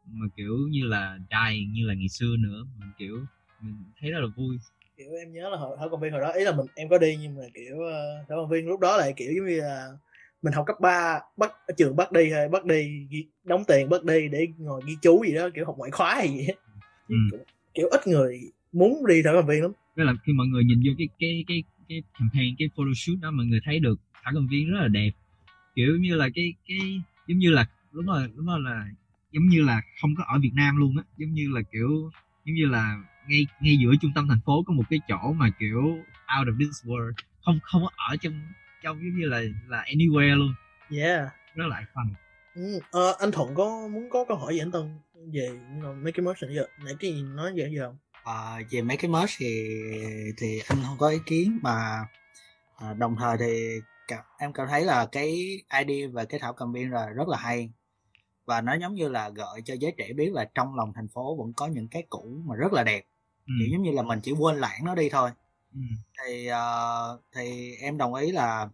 mà 0.07 0.25
kiểu 0.35 0.57
như 0.69 0.85
là 0.85 1.19
dying 1.29 1.73
như 1.73 1.87
là 1.87 1.93
ngày 1.93 2.09
xưa 2.09 2.35
nữa. 2.39 2.65
Mình 2.79 2.89
kiểu 2.97 3.25
mình 3.61 3.83
thấy 3.99 4.11
rất 4.11 4.19
là 4.19 4.27
vui. 4.35 4.57
Kiểu 4.97 5.11
em 5.19 5.33
nhớ 5.33 5.49
là 5.49 5.57
hồi 5.57 5.77
thảo 5.79 5.97
viên 6.01 6.11
hồi 6.11 6.21
đó 6.21 6.31
ý 6.31 6.43
là 6.43 6.55
mình 6.55 6.65
em 6.75 6.89
có 6.89 6.97
đi 6.97 7.17
nhưng 7.21 7.35
mà 7.35 7.43
kiểu 7.53 7.75
uh, 7.75 8.29
thảo 8.29 8.47
viên 8.51 8.67
lúc 8.67 8.79
đó 8.79 8.97
lại 8.97 9.13
kiểu 9.17 9.33
giống 9.37 9.45
như 9.45 9.59
là 9.59 9.89
mình 10.43 10.53
học 10.53 10.65
cấp 10.67 10.75
3 10.81 11.19
bắt 11.37 11.51
ở 11.67 11.73
trường 11.77 11.95
bắt 11.95 12.11
đi 12.11 12.31
hay 12.31 12.49
bắt 12.49 12.65
đi 12.65 13.07
ghi, 13.09 13.25
đóng 13.43 13.63
tiền 13.67 13.89
bắt 13.89 14.03
đi 14.03 14.27
để 14.31 14.47
ngồi 14.57 14.81
ghi 14.85 14.97
chú 15.01 15.23
gì 15.27 15.33
đó 15.33 15.49
kiểu 15.55 15.65
học 15.65 15.75
ngoại 15.77 15.91
khóa 15.91 16.15
hay 16.15 16.29
gì 16.29 16.47
á. 16.47 16.53
Ừ. 17.07 17.15
kiểu, 17.31 17.39
kiểu 17.73 17.87
ít 17.91 18.07
người 18.07 18.39
muốn 18.71 19.05
đi 19.07 19.21
thảo 19.23 19.33
công 19.33 19.47
viên 19.47 19.61
lắm. 19.61 19.71
Với 19.95 20.05
là 20.05 20.13
khi 20.25 20.33
mọi 20.33 20.47
người 20.47 20.63
nhìn 20.63 20.79
vô 20.85 20.91
cái 20.97 21.07
cái 21.19 21.45
cái 21.47 21.63
cái 21.89 22.03
campaign 22.19 22.55
cái 22.59 22.69
photoshoot 22.75 23.19
đó 23.21 23.31
mọi 23.31 23.45
người 23.45 23.59
thấy 23.65 23.79
được 23.79 23.99
thả 24.23 24.31
cầm 24.33 24.47
viên 24.47 24.71
rất 24.71 24.79
là 24.81 24.87
đẹp. 24.87 25.11
Kiểu 25.75 25.97
như 25.99 26.15
là 26.15 26.29
cái 26.35 26.53
cái 26.67 27.01
giống 27.27 27.37
như 27.37 27.51
là 27.51 27.65
đúng 27.91 28.05
rồi 28.05 28.29
đúng 28.35 28.45
rồi 28.45 28.59
là 28.59 28.87
giống 29.31 29.47
như 29.47 29.61
là 29.61 29.81
không 30.01 30.15
có 30.17 30.23
ở 30.27 30.39
Việt 30.39 30.51
Nam 30.53 30.77
luôn 30.77 30.97
á. 30.97 31.03
Giống 31.17 31.33
như 31.33 31.49
là 31.53 31.61
kiểu 31.71 32.11
giống 32.45 32.55
như 32.55 32.65
là 32.65 33.03
ngay 33.27 33.47
ngay 33.61 33.77
giữa 33.77 33.91
trung 34.01 34.11
tâm 34.15 34.27
thành 34.27 34.39
phố 34.45 34.63
có 34.67 34.73
một 34.73 34.83
cái 34.89 34.99
chỗ 35.07 35.33
mà 35.33 35.49
kiểu 35.59 35.81
out 36.39 36.47
of 36.47 36.59
this 36.59 36.85
world 36.85 37.13
không 37.45 37.59
không 37.63 37.81
có 37.83 37.89
ở 38.09 38.15
trong 38.15 38.33
trong 38.83 38.97
giống 39.03 39.19
như 39.19 39.25
là 39.27 39.41
là 39.67 39.83
anywhere 39.87 40.35
luôn. 40.35 40.53
Yeah. 40.89 41.27
Rất 41.55 41.65
là 41.69 41.85
fun 41.93 42.13
ừ. 42.55 42.79
ờ, 42.91 43.15
anh 43.19 43.31
thuận 43.31 43.55
có 43.55 43.87
muốn 43.87 44.09
có 44.09 44.25
câu 44.25 44.37
hỏi 44.37 44.53
gì 44.53 44.59
anh 44.59 44.71
tân? 44.71 44.99
Về 45.33 45.49
mấy 46.01 46.11
cái 46.11 46.25
motion 46.25 46.55
giờ 46.55 46.65
nãy 46.85 46.93
cái 46.99 47.11
gì 47.11 47.23
nói 47.23 47.53
về 47.55 47.71
giờ 47.75 47.87
không 47.87 47.97
Ờ, 48.23 48.59
về 48.69 48.81
mấy 48.81 48.97
cái 48.97 49.11
merch 49.11 49.31
thì 49.37 49.77
thì 50.37 50.61
anh 50.67 50.77
không 50.87 50.97
có 50.97 51.07
ý 51.07 51.17
kiến 51.25 51.59
mà 51.61 52.05
à, 52.77 52.93
đồng 52.93 53.15
thời 53.19 53.37
thì 53.37 53.79
cả, 54.07 54.23
em 54.37 54.53
cảm 54.53 54.67
thấy 54.67 54.85
là 54.85 55.05
cái 55.11 55.61
idea 55.79 56.07
về 56.13 56.25
cái 56.25 56.39
thảo 56.39 56.53
cầm 56.53 56.73
viên 56.73 56.91
là 56.91 57.09
rất 57.09 57.27
là 57.27 57.37
hay. 57.37 57.69
Và 58.45 58.61
nó 58.61 58.73
giống 58.73 58.93
như 58.93 59.09
là 59.09 59.29
gợi 59.29 59.61
cho 59.65 59.73
giới 59.79 59.93
trẻ 59.97 60.13
biết 60.13 60.31
là 60.33 60.49
trong 60.55 60.75
lòng 60.75 60.93
thành 60.95 61.07
phố 61.07 61.35
vẫn 61.35 61.53
có 61.53 61.67
những 61.67 61.87
cái 61.87 62.03
cũ 62.09 62.41
mà 62.45 62.55
rất 62.55 62.73
là 62.73 62.83
đẹp. 62.83 63.03
Ừ. 63.47 63.53
kiểu 63.59 63.67
giống 63.71 63.83
như 63.83 63.91
là 63.91 64.01
mình 64.01 64.19
chỉ 64.23 64.31
quên 64.31 64.55
lãng 64.55 64.79
nó 64.85 64.95
đi 64.95 65.09
thôi 65.09 65.29
Ừ. 65.73 65.79
thì 66.23 66.47
ờ, 66.47 67.19
thì 67.31 67.75
em 67.75 67.97
đồng 67.97 68.13
ý 68.13 68.31
là 68.31 68.69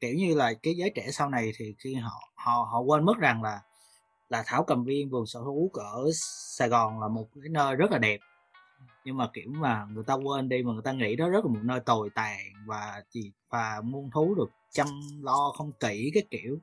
kiểu 0.00 0.14
như 0.14 0.34
là 0.34 0.54
cái 0.62 0.74
giới 0.76 0.90
trẻ 0.90 1.10
sau 1.10 1.30
này 1.30 1.52
thì 1.56 1.74
khi 1.78 1.94
họ 1.94 2.32
họ 2.34 2.68
họ 2.72 2.80
quên 2.80 3.04
mất 3.04 3.18
rằng 3.18 3.42
là 3.42 3.60
là 4.28 4.42
thảo 4.46 4.64
cầm 4.64 4.84
viên 4.84 5.10
vườn 5.10 5.26
sở 5.26 5.40
thú 5.44 5.70
ở 5.74 6.10
Sài 6.58 6.68
Gòn 6.68 7.00
là 7.00 7.08
một 7.08 7.28
cái 7.42 7.48
nơi 7.50 7.76
rất 7.76 7.90
là 7.90 7.98
đẹp 7.98 8.20
nhưng 9.04 9.16
mà 9.16 9.28
kiểu 9.32 9.50
mà 9.50 9.86
người 9.90 10.04
ta 10.06 10.14
quên 10.14 10.48
đi 10.48 10.62
mà 10.62 10.72
người 10.72 10.82
ta 10.82 10.92
nghĩ 10.92 11.16
đó 11.16 11.28
rất 11.28 11.44
là 11.44 11.50
một 11.52 11.60
nơi 11.62 11.80
tồi 11.80 12.10
tàn 12.14 12.38
và 12.66 13.02
chỉ 13.10 13.32
và 13.50 13.80
muôn 13.84 14.10
thú 14.10 14.34
được 14.34 14.50
chăm 14.70 14.86
lo 15.22 15.52
không 15.56 15.72
kỹ 15.80 16.10
cái 16.14 16.22
kiểu 16.30 16.58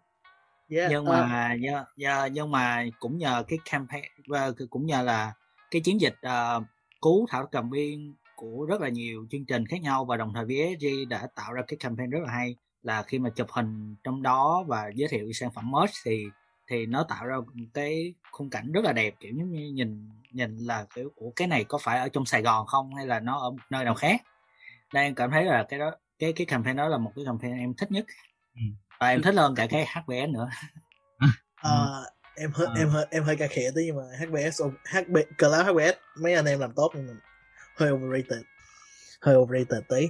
yeah. 0.69 0.91
nhưng 0.91 1.05
mà 1.05 1.55
nhờ, 1.59 1.85
nhờ, 1.95 2.29
nhưng 2.31 2.51
mà 2.51 2.85
cũng 2.99 3.17
nhờ 3.17 3.43
cái 3.47 3.59
campaign 3.71 4.05
và 4.27 4.51
cũng 4.69 4.85
nhờ 4.85 5.01
là 5.01 5.33
cái 5.71 5.81
chiến 5.81 6.01
dịch 6.01 6.15
uh, 6.27 6.63
cứu 7.01 7.25
thảo 7.29 7.47
cầm 7.51 7.69
viên 7.69 8.15
của 8.43 8.65
rất 8.65 8.81
là 8.81 8.89
nhiều 8.89 9.25
chương 9.31 9.45
trình 9.45 9.65
khác 9.67 9.81
nhau 9.81 10.05
và 10.05 10.17
đồng 10.17 10.33
thời 10.33 10.45
VSG 10.45 10.85
đã 11.09 11.27
tạo 11.35 11.53
ra 11.53 11.61
cái 11.67 11.77
campaign 11.77 12.09
rất 12.09 12.19
là 12.23 12.31
hay 12.31 12.55
là 12.81 13.03
khi 13.03 13.19
mà 13.19 13.29
chụp 13.29 13.47
hình 13.51 13.95
trong 14.03 14.21
đó 14.23 14.63
và 14.67 14.89
giới 14.95 15.07
thiệu 15.09 15.31
sản 15.33 15.51
phẩm 15.51 15.71
merch 15.71 15.93
thì 16.05 16.25
thì 16.67 16.85
nó 16.85 17.03
tạo 17.09 17.25
ra 17.25 17.35
một 17.37 17.45
cái 17.73 18.13
khung 18.31 18.49
cảnh 18.49 18.71
rất 18.71 18.83
là 18.83 18.93
đẹp 18.93 19.13
kiểu 19.19 19.31
giống 19.37 19.51
như 19.51 19.71
nhìn 19.73 20.09
nhìn 20.31 20.57
là 20.57 20.85
kiểu 20.95 21.11
của 21.15 21.31
cái 21.35 21.47
này 21.47 21.63
có 21.63 21.77
phải 21.77 21.99
ở 21.99 22.09
trong 22.09 22.25
Sài 22.25 22.41
Gòn 22.41 22.65
không 22.67 22.95
hay 22.95 23.07
là 23.07 23.19
nó 23.19 23.39
ở 23.39 23.49
một 23.49 23.57
nơi 23.69 23.85
nào 23.85 23.95
khác 23.95 24.21
đây 24.93 25.03
em 25.03 25.15
cảm 25.15 25.31
thấy 25.31 25.45
là 25.45 25.65
cái 25.69 25.79
đó 25.79 25.91
cái 26.19 26.33
cái 26.33 26.45
campaign 26.45 26.77
đó 26.77 26.87
là 26.87 26.97
một 26.97 27.11
cái 27.15 27.25
campaign 27.25 27.57
em 27.57 27.73
thích 27.73 27.91
nhất 27.91 28.05
Ừ. 28.55 28.61
và 28.99 29.07
em 29.09 29.21
thích 29.21 29.35
hơn 29.37 29.55
cả 29.55 29.67
cái 29.69 29.85
HBS 29.85 30.29
nữa 30.29 30.49
Ờ, 31.61 32.03
em 32.35 32.51
hơi 32.53 32.67
Ờ. 32.67 32.73
em 32.77 32.89
hơi 32.89 33.05
em 33.11 33.23
hơi 33.23 33.35
cà 33.35 33.47
khịa 33.47 33.71
tí 33.75 33.81
nhưng 33.85 33.95
mà 33.95 34.03
HBS 34.19 34.61
HB 34.91 35.17
Cloud 35.37 35.55
HBS 35.67 35.97
mấy 36.21 36.33
anh 36.33 36.45
em 36.45 36.59
làm 36.59 36.71
tốt 36.75 36.91
nhưng 36.95 37.07
mà 37.07 37.13
hơi 37.75 37.91
overrated. 37.91 38.41
Hơi 39.21 39.35
overrated 39.35 39.83
tí. 39.89 40.09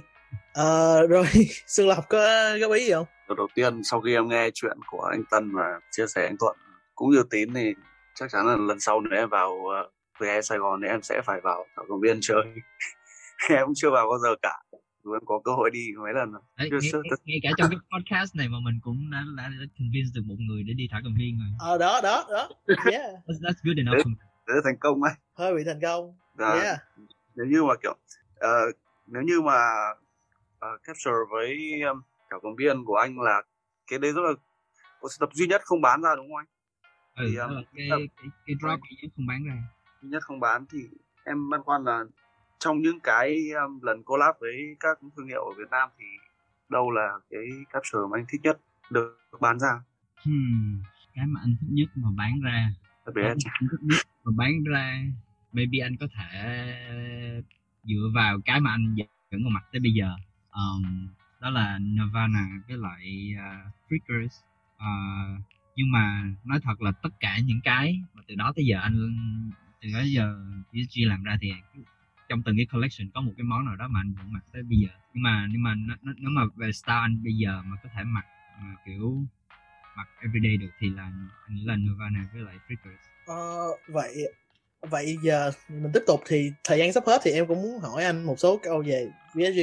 Ờ, 0.52 1.06
rồi 1.06 1.26
Xuân 1.66 1.88
Lộc 1.88 2.08
có 2.08 2.18
góp 2.60 2.72
ý 2.72 2.84
gì 2.84 2.92
không? 2.92 3.06
Lần 3.28 3.36
đầu 3.36 3.48
tiên 3.54 3.84
sau 3.84 4.00
khi 4.00 4.14
em 4.14 4.28
nghe 4.28 4.50
chuyện 4.54 4.78
của 4.86 5.02
anh 5.02 5.22
Tân 5.30 5.54
và 5.54 5.80
chia 5.90 6.06
sẻ 6.06 6.26
anh 6.26 6.36
Thuận 6.40 6.56
cũng 6.94 7.10
như 7.10 7.22
Tín 7.30 7.54
thì 7.54 7.74
chắc 8.14 8.30
chắn 8.30 8.46
là 8.46 8.56
lần 8.56 8.80
sau 8.80 9.00
nếu 9.00 9.18
em 9.18 9.28
vào 9.28 9.50
uh, 9.52 9.92
VE 10.20 10.42
Sài 10.42 10.58
Gòn 10.58 10.80
thì 10.82 10.88
em 10.88 11.02
sẽ 11.02 11.20
phải 11.24 11.40
vào 11.40 11.66
thảo 11.76 11.84
cầm 11.88 12.00
viên 12.00 12.18
chơi. 12.20 12.44
Em 13.48 13.64
cũng 13.64 13.74
chưa 13.76 13.90
vào 13.90 14.06
bao 14.08 14.18
giờ 14.18 14.34
cả. 14.42 14.58
Dù 15.04 15.12
em 15.12 15.22
có 15.26 15.40
cơ 15.44 15.52
hội 15.52 15.70
đi 15.70 15.80
mấy 16.02 16.12
lần 16.14 16.32
rồi. 16.32 16.42
Đấy, 16.58 16.70
ngay, 16.70 16.90
ngay, 16.92 17.18
ngay 17.24 17.38
cả 17.42 17.50
trong 17.56 17.70
cái 17.70 17.78
podcast 17.92 18.36
này 18.36 18.48
mà 18.48 18.58
mình 18.64 18.80
cũng 18.82 19.10
đã, 19.10 19.24
đã, 19.36 19.48
đã 19.48 19.66
convince 19.78 20.10
được 20.14 20.22
một 20.26 20.34
người 20.38 20.62
để 20.66 20.72
đi 20.76 20.88
thả 20.90 21.00
cầm 21.04 21.14
viên 21.18 21.38
rồi. 21.38 21.48
Ờ 21.58 21.78
đó 21.78 22.00
đó 22.02 22.24
đó. 22.30 22.48
Yeah. 22.92 23.10
That's, 23.26 23.40
that's 23.40 23.60
good 23.62 23.76
enough. 23.76 24.06
Thế 24.48 24.54
là 24.54 24.60
thành 24.64 24.78
công 24.80 25.02
ấy 25.02 25.12
hơi 25.38 25.54
bị 25.54 25.62
thành 25.66 25.80
công. 25.82 26.14
Và 26.34 26.60
yeah 26.62 26.78
nếu 27.34 27.46
như 27.46 27.64
mà 27.64 27.74
kiểu 27.82 27.94
ờ, 28.36 28.72
nếu 29.06 29.22
như 29.22 29.40
mà 29.40 29.58
ờ, 30.58 30.78
capture 30.84 31.12
với 31.30 31.80
um, 31.82 32.02
thảo 32.30 32.40
cầm 32.42 32.54
viên 32.58 32.84
của 32.84 32.96
anh 32.96 33.20
là 33.20 33.42
cái 33.86 33.98
đấy 33.98 34.12
rất 34.12 34.22
là 34.22 34.32
có 35.00 35.08
tập 35.20 35.28
duy 35.32 35.46
nhất 35.46 35.62
không 35.64 35.80
bán 35.80 36.02
ra 36.02 36.14
đúng 36.16 36.28
không 36.28 36.36
anh? 36.36 36.46
Ừ, 37.14 37.24
Thì, 37.28 37.36
um, 37.36 37.50
là 37.50 37.62
cái, 37.74 37.88
tập- 37.90 38.14
cái, 38.16 38.30
cái 38.46 38.56
drop 38.60 38.80
duy 38.90 38.96
nhất 39.02 39.12
không 39.16 39.26
bán 39.26 39.44
ra. 39.44 39.62
duy 40.02 40.08
nhất 40.08 40.22
không 40.22 40.40
bán 40.40 40.66
thì 40.72 40.78
em 41.24 41.50
băn 41.50 41.62
khoăn 41.62 41.84
là 41.84 42.04
trong 42.58 42.82
những 42.82 43.00
cái 43.00 43.50
um, 43.64 43.80
lần 43.82 44.02
collab 44.02 44.36
với 44.40 44.76
các 44.80 44.98
thương 45.16 45.26
hiệu 45.26 45.44
ở 45.44 45.52
Việt 45.58 45.70
Nam 45.70 45.88
thì 45.98 46.04
đâu 46.68 46.90
là 46.90 47.18
cái 47.30 47.46
capture 47.70 47.98
mà 48.10 48.18
anh 48.18 48.24
thích 48.28 48.40
nhất 48.44 48.58
được 48.90 49.18
bán 49.40 49.58
ra? 49.60 49.80
Hmm, 50.24 50.82
cái 51.14 51.26
mà 51.26 51.40
anh 51.44 51.56
thích 51.60 51.68
nhất 51.70 51.88
mà 51.94 52.08
bán 52.16 52.40
ra. 52.44 52.68
Đặc 53.06 53.14
biệt 53.14 53.22
anh 53.22 53.38
thích 53.70 53.80
nhất 53.80 54.00
mà 54.24 54.32
bán 54.36 54.64
ra 54.64 55.04
maybe 55.54 55.78
anh 55.78 55.96
có 55.96 56.06
thể 56.16 56.30
dựa 57.84 58.10
vào 58.14 58.40
cái 58.44 58.60
mà 58.60 58.70
anh 58.70 58.96
vẫn 59.30 59.44
còn 59.44 59.52
mặc 59.52 59.64
tới 59.72 59.80
bây 59.80 59.92
giờ. 59.92 60.16
Um, 60.50 61.08
đó 61.40 61.50
là 61.50 61.78
Nirvana 61.78 62.48
với 62.68 62.76
lại 62.76 63.34
à, 63.38 63.64
uh, 63.66 63.90
Freakers 63.90 64.26
uh, 64.26 64.42
ờ, 64.78 64.86
nhưng 65.76 65.90
mà 65.90 66.24
nói 66.44 66.60
thật 66.62 66.82
là 66.82 66.92
tất 67.02 67.08
cả 67.20 67.38
những 67.44 67.60
cái 67.64 68.00
mà 68.14 68.22
từ 68.28 68.34
đó 68.34 68.52
tới 68.56 68.66
giờ 68.66 68.78
anh 68.80 69.20
từ 69.82 69.88
đó 69.92 70.00
giờ 70.04 70.44
PSG 70.70 70.98
làm 71.06 71.22
ra 71.22 71.38
thì 71.40 71.52
trong 72.28 72.42
từng 72.42 72.56
cái 72.56 72.66
collection 72.72 73.10
có 73.14 73.20
một 73.20 73.32
cái 73.36 73.44
món 73.44 73.64
nào 73.64 73.76
đó 73.76 73.88
mà 73.88 74.00
anh 74.00 74.12
vẫn 74.12 74.32
mặc 74.32 74.44
tới 74.52 74.62
bây 74.62 74.78
giờ. 74.78 74.88
Nhưng 75.14 75.22
mà 75.22 75.48
nhưng 75.50 75.62
mà 75.62 75.74
nếu 76.04 76.30
mà 76.30 76.42
về 76.56 76.72
style 76.72 76.98
anh 76.98 77.22
bây 77.24 77.32
giờ 77.32 77.62
mà 77.62 77.76
có 77.82 77.88
thể 77.94 78.04
mặc 78.04 78.26
mà 78.62 78.74
kiểu 78.86 79.24
mặc 79.96 80.08
everyday 80.20 80.56
được 80.56 80.70
thì 80.78 80.90
là 80.90 81.02
anh 81.02 81.28
nghĩ 81.48 81.64
là 81.64 81.76
Nirvana 81.76 82.28
với 82.32 82.42
lại 82.42 82.56
Freakers 82.68 82.96
ờ, 83.26 83.66
vậy 83.88 84.14
vậy 84.90 85.16
giờ 85.22 85.50
mình 85.68 85.90
tiếp 85.94 86.02
tục 86.06 86.20
thì 86.26 86.50
thời 86.64 86.78
gian 86.78 86.92
sắp 86.92 87.04
hết 87.06 87.20
thì 87.24 87.30
em 87.30 87.46
cũng 87.46 87.62
muốn 87.62 87.80
hỏi 87.80 88.04
anh 88.04 88.24
một 88.24 88.34
số 88.38 88.60
câu 88.62 88.82
về 88.86 89.10
PSG 89.32 89.60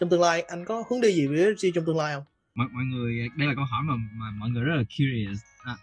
trong 0.00 0.08
tương 0.08 0.20
lai. 0.20 0.42
Anh 0.42 0.64
có 0.64 0.84
hướng 0.90 1.00
đi 1.00 1.12
gì 1.12 1.26
với 1.26 1.54
PSG 1.54 1.66
trong 1.74 1.84
tương 1.84 1.96
lai 1.96 2.14
không? 2.14 2.24
Mọi, 2.54 2.68
mọi 2.72 2.84
người 2.84 3.28
đây 3.36 3.48
là 3.48 3.54
câu 3.54 3.64
hỏi 3.64 3.82
mà, 3.82 3.94
mà 4.12 4.30
mọi 4.30 4.50
người 4.50 4.64
rất 4.64 4.74
là 4.76 4.82
curious. 4.82 5.40
À, 5.64 5.76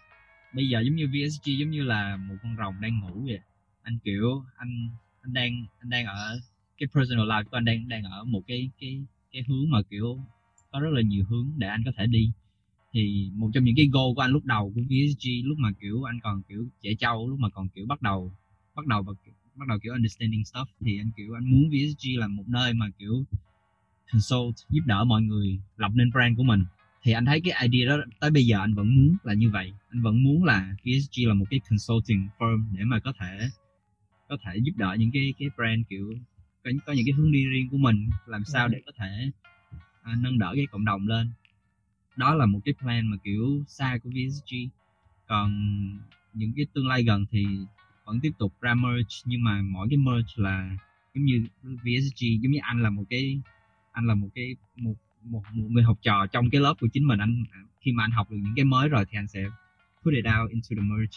bây 0.54 0.68
giờ 0.68 0.80
giống 0.80 0.96
như 0.96 1.06
VSG 1.06 1.50
giống 1.58 1.70
như 1.70 1.82
là 1.82 2.16
một 2.16 2.34
con 2.42 2.56
rồng 2.58 2.74
đang 2.80 3.00
ngủ 3.00 3.26
vậy. 3.26 3.40
Anh 3.82 3.98
kiểu 4.04 4.44
anh 4.56 4.88
anh 5.22 5.32
đang 5.32 5.66
anh 5.78 5.90
đang 5.90 6.06
ở 6.06 6.40
cái 6.78 6.88
personal 6.94 7.28
life 7.28 7.44
của 7.44 7.56
anh 7.56 7.64
đang 7.64 7.88
đang 7.88 8.02
ở 8.02 8.24
một 8.24 8.42
cái 8.46 8.70
cái 8.80 9.04
cái 9.32 9.44
hướng 9.48 9.70
mà 9.70 9.82
kiểu 9.90 10.18
có 10.70 10.80
rất 10.80 10.90
là 10.92 11.02
nhiều 11.02 11.24
hướng 11.28 11.52
để 11.56 11.68
anh 11.68 11.82
có 11.84 11.92
thể 11.96 12.06
đi. 12.06 12.30
Thì 12.92 13.30
một 13.34 13.50
trong 13.54 13.64
những 13.64 13.74
cái 13.76 13.88
goal 13.92 14.14
của 14.16 14.20
anh 14.20 14.30
lúc 14.30 14.44
đầu 14.44 14.72
của 14.74 14.80
VSG 14.80 15.28
lúc 15.44 15.58
mà 15.58 15.68
kiểu 15.80 16.02
anh 16.02 16.20
còn 16.22 16.42
kiểu 16.48 16.66
trẻ 16.82 16.90
trâu 16.98 17.28
lúc 17.30 17.38
mà 17.38 17.48
còn 17.48 17.68
kiểu 17.68 17.86
bắt 17.86 18.02
đầu 18.02 18.32
bắt 18.78 18.86
đầu 18.86 19.02
và 19.02 19.12
bắt 19.54 19.68
đầu 19.68 19.78
kiểu 19.78 19.92
understanding 19.92 20.42
stuff 20.42 20.66
thì 20.80 20.98
anh 20.98 21.10
kiểu 21.16 21.34
anh 21.34 21.50
muốn 21.50 21.70
VSG 21.70 22.08
là 22.18 22.26
một 22.26 22.44
nơi 22.46 22.74
mà 22.74 22.86
kiểu 22.98 23.24
consult 24.12 24.56
giúp 24.70 24.82
đỡ 24.86 25.04
mọi 25.04 25.22
người 25.22 25.58
lập 25.76 25.90
nên 25.94 26.10
brand 26.10 26.36
của 26.36 26.42
mình. 26.42 26.64
Thì 27.02 27.12
anh 27.12 27.24
thấy 27.24 27.40
cái 27.40 27.68
idea 27.68 27.96
đó 27.96 28.02
tới 28.20 28.30
bây 28.30 28.46
giờ 28.46 28.58
anh 28.58 28.74
vẫn 28.74 28.94
muốn 28.94 29.16
là 29.22 29.34
như 29.34 29.50
vậy. 29.50 29.72
Anh 29.90 30.02
vẫn 30.02 30.22
muốn 30.24 30.44
là 30.44 30.74
VSG 30.84 31.28
là 31.28 31.34
một 31.34 31.44
cái 31.50 31.60
consulting 31.70 32.28
firm 32.38 32.64
để 32.72 32.84
mà 32.84 33.00
có 33.00 33.12
thể 33.20 33.48
có 34.28 34.36
thể 34.44 34.56
giúp 34.62 34.72
đỡ 34.76 34.96
những 34.98 35.10
cái 35.12 35.34
cái 35.38 35.48
brand 35.56 35.86
kiểu 35.88 36.14
có, 36.64 36.70
có 36.86 36.92
những 36.92 37.06
cái 37.06 37.12
hướng 37.12 37.32
đi 37.32 37.46
riêng 37.46 37.68
của 37.70 37.78
mình 37.78 38.10
làm 38.26 38.44
sao 38.44 38.68
để 38.68 38.82
có 38.86 38.92
thể 38.96 39.30
à, 40.02 40.14
nâng 40.20 40.38
đỡ 40.38 40.52
cái 40.56 40.66
cộng 40.70 40.84
đồng 40.84 41.06
lên. 41.06 41.30
Đó 42.16 42.34
là 42.34 42.46
một 42.46 42.60
cái 42.64 42.74
plan 42.82 43.06
mà 43.06 43.16
kiểu 43.24 43.64
xa 43.66 43.98
của 44.04 44.10
VSG 44.10 44.54
còn 45.26 45.52
những 46.34 46.52
cái 46.56 46.66
tương 46.74 46.86
lai 46.86 47.02
gần 47.02 47.24
thì 47.30 47.46
vẫn 48.08 48.20
tiếp 48.20 48.32
tục 48.38 48.52
ra 48.60 48.74
merch 48.74 49.12
nhưng 49.24 49.44
mà 49.44 49.62
mỗi 49.62 49.88
cái 49.90 49.96
merch 49.96 50.38
là 50.38 50.76
giống 51.14 51.24
như 51.24 51.46
VSG 51.62 52.24
giống 52.40 52.52
như 52.52 52.58
anh 52.62 52.82
là 52.82 52.90
một 52.90 53.04
cái 53.10 53.40
anh 53.92 54.06
là 54.06 54.14
một 54.14 54.28
cái 54.34 54.56
một 54.76 54.94
một, 55.22 55.42
một 55.52 55.66
người 55.70 55.82
học 55.82 55.98
trò 56.02 56.26
trong 56.26 56.50
cái 56.50 56.60
lớp 56.60 56.74
của 56.80 56.88
chính 56.92 57.06
mình. 57.06 57.18
Anh 57.18 57.44
khi 57.80 57.92
mà 57.92 58.04
anh 58.04 58.10
học 58.10 58.30
được 58.30 58.36
những 58.40 58.54
cái 58.56 58.64
mới 58.64 58.88
rồi 58.88 59.04
thì 59.10 59.18
anh 59.18 59.28
sẽ 59.28 59.44
put 60.02 60.14
it 60.14 60.24
out 60.40 60.50
into 60.50 60.68
the 60.70 60.82
merch 60.82 61.14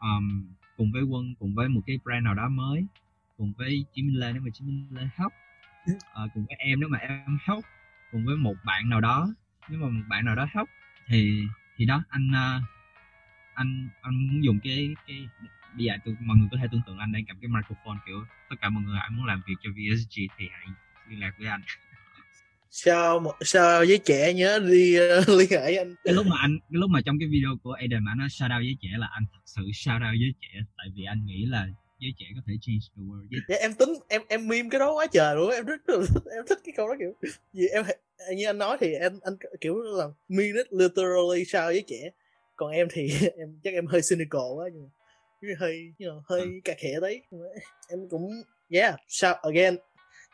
um, 0.00 0.54
cùng 0.76 0.92
với 0.92 1.02
quân 1.02 1.34
cùng 1.38 1.54
với 1.54 1.68
một 1.68 1.80
cái 1.86 1.98
brand 2.04 2.24
nào 2.24 2.34
đó 2.34 2.48
mới 2.48 2.86
cùng 3.38 3.52
với 3.58 3.84
Chí 3.92 4.02
Minh 4.02 4.20
Lê 4.20 4.32
nếu 4.32 4.42
mà 4.42 4.50
Chí 4.52 4.64
Minh 4.64 4.86
Lê 4.90 5.08
help. 5.16 5.32
Uh, 5.90 6.30
cùng 6.34 6.46
với 6.46 6.56
em 6.58 6.80
nếu 6.80 6.88
mà 6.88 6.98
em 6.98 7.38
help 7.44 7.64
cùng 8.12 8.24
với 8.24 8.36
một 8.36 8.54
bạn 8.64 8.88
nào 8.88 9.00
đó 9.00 9.34
nếu 9.70 9.80
mà 9.80 9.88
một 9.88 10.02
bạn 10.08 10.24
nào 10.24 10.36
đó 10.36 10.46
help 10.54 10.68
thì 11.06 11.42
thì 11.76 11.86
đó 11.86 12.04
anh 12.08 12.30
uh, 12.30 12.62
anh 13.54 13.88
anh 14.02 14.26
muốn 14.26 14.44
dùng 14.44 14.58
cái 14.64 14.94
cái 15.06 15.28
bây 15.76 15.84
giờ 15.86 15.92
tôi, 16.04 16.16
mọi 16.20 16.36
người 16.36 16.48
có 16.50 16.56
thể 16.62 16.68
tưởng 16.72 16.82
tượng 16.86 16.98
anh 16.98 17.12
đang 17.12 17.24
cầm 17.28 17.36
cái 17.40 17.48
microphone 17.48 17.98
kiểu 18.06 18.24
tất 18.50 18.56
cả 18.60 18.68
mọi 18.68 18.82
người 18.84 18.98
ai 18.98 19.10
muốn 19.10 19.26
làm 19.26 19.42
việc 19.46 19.54
cho 19.62 19.70
VSG 19.70 20.16
thì 20.38 20.44
hãy 20.52 20.66
liên 21.08 21.20
lạc 21.20 21.32
với 21.38 21.48
anh. 21.48 21.60
Sao 22.70 23.24
sao 23.40 23.78
với 23.78 23.98
trẻ 24.04 24.32
nhớ 24.32 24.58
đi 24.58 24.98
uh, 24.98 25.28
liên 25.28 25.50
hệ 25.50 25.60
với 25.60 25.76
anh? 25.76 25.94
Cái 26.04 26.14
lúc 26.14 26.26
mà 26.26 26.36
anh 26.40 26.58
cái 26.58 26.78
lúc 26.80 26.90
mà 26.90 27.00
trong 27.04 27.18
cái 27.18 27.28
video 27.28 27.50
của 27.62 27.72
Aiden 27.72 28.04
mà 28.04 28.12
nó 28.16 28.28
shout 28.28 28.50
out 28.50 28.60
với 28.60 28.76
trẻ 28.80 28.88
là 28.98 29.08
anh 29.12 29.24
thật 29.32 29.40
sự 29.44 29.62
shout 29.74 30.02
out 30.02 30.16
với 30.20 30.34
trẻ 30.40 30.60
tại 30.76 30.86
vì 30.94 31.04
anh 31.04 31.26
nghĩ 31.26 31.46
là 31.46 31.66
giới 31.98 32.12
trẻ 32.18 32.26
có 32.34 32.40
thể 32.46 32.54
change 32.60 32.86
the 32.96 33.02
world 33.02 33.26
với... 33.30 33.40
yeah, 33.48 33.60
em 33.60 33.74
tính 33.74 33.94
em 34.08 34.22
em 34.28 34.48
meme 34.48 34.68
cái 34.70 34.78
đó 34.78 34.92
quá 34.92 35.06
trời 35.12 35.36
luôn 35.36 35.50
em 35.50 35.64
rất, 35.66 35.80
em 36.36 36.44
thích 36.48 36.58
cái 36.64 36.74
câu 36.76 36.88
đó 36.88 36.94
kiểu. 36.98 37.12
Vì 37.52 37.66
em 37.66 37.84
như 38.36 38.46
anh 38.46 38.58
nói 38.58 38.76
thì 38.80 38.92
em 38.92 39.12
anh 39.22 39.34
kiểu 39.60 39.74
là 39.76 40.04
mean 40.28 40.54
it 40.54 40.66
literally 40.70 41.44
sao 41.44 41.66
với 41.66 41.84
trẻ. 41.86 42.10
Còn 42.56 42.70
em 42.70 42.88
thì 42.90 43.08
em 43.38 43.58
chắc 43.64 43.74
em 43.74 43.86
hơi 43.86 44.00
cynical 44.10 44.50
quá 44.56 44.68
nhưng 44.74 44.88
hơi 45.58 45.92
you 45.98 46.08
know, 46.08 46.20
hơi 46.24 46.40
ừ. 46.40 46.48
cà 46.64 46.74
khẽ 46.78 47.00
đấy. 47.00 47.22
Em 47.88 48.08
cũng 48.10 48.30
yeah 48.70 48.94
sao 49.08 49.34
again. 49.34 49.76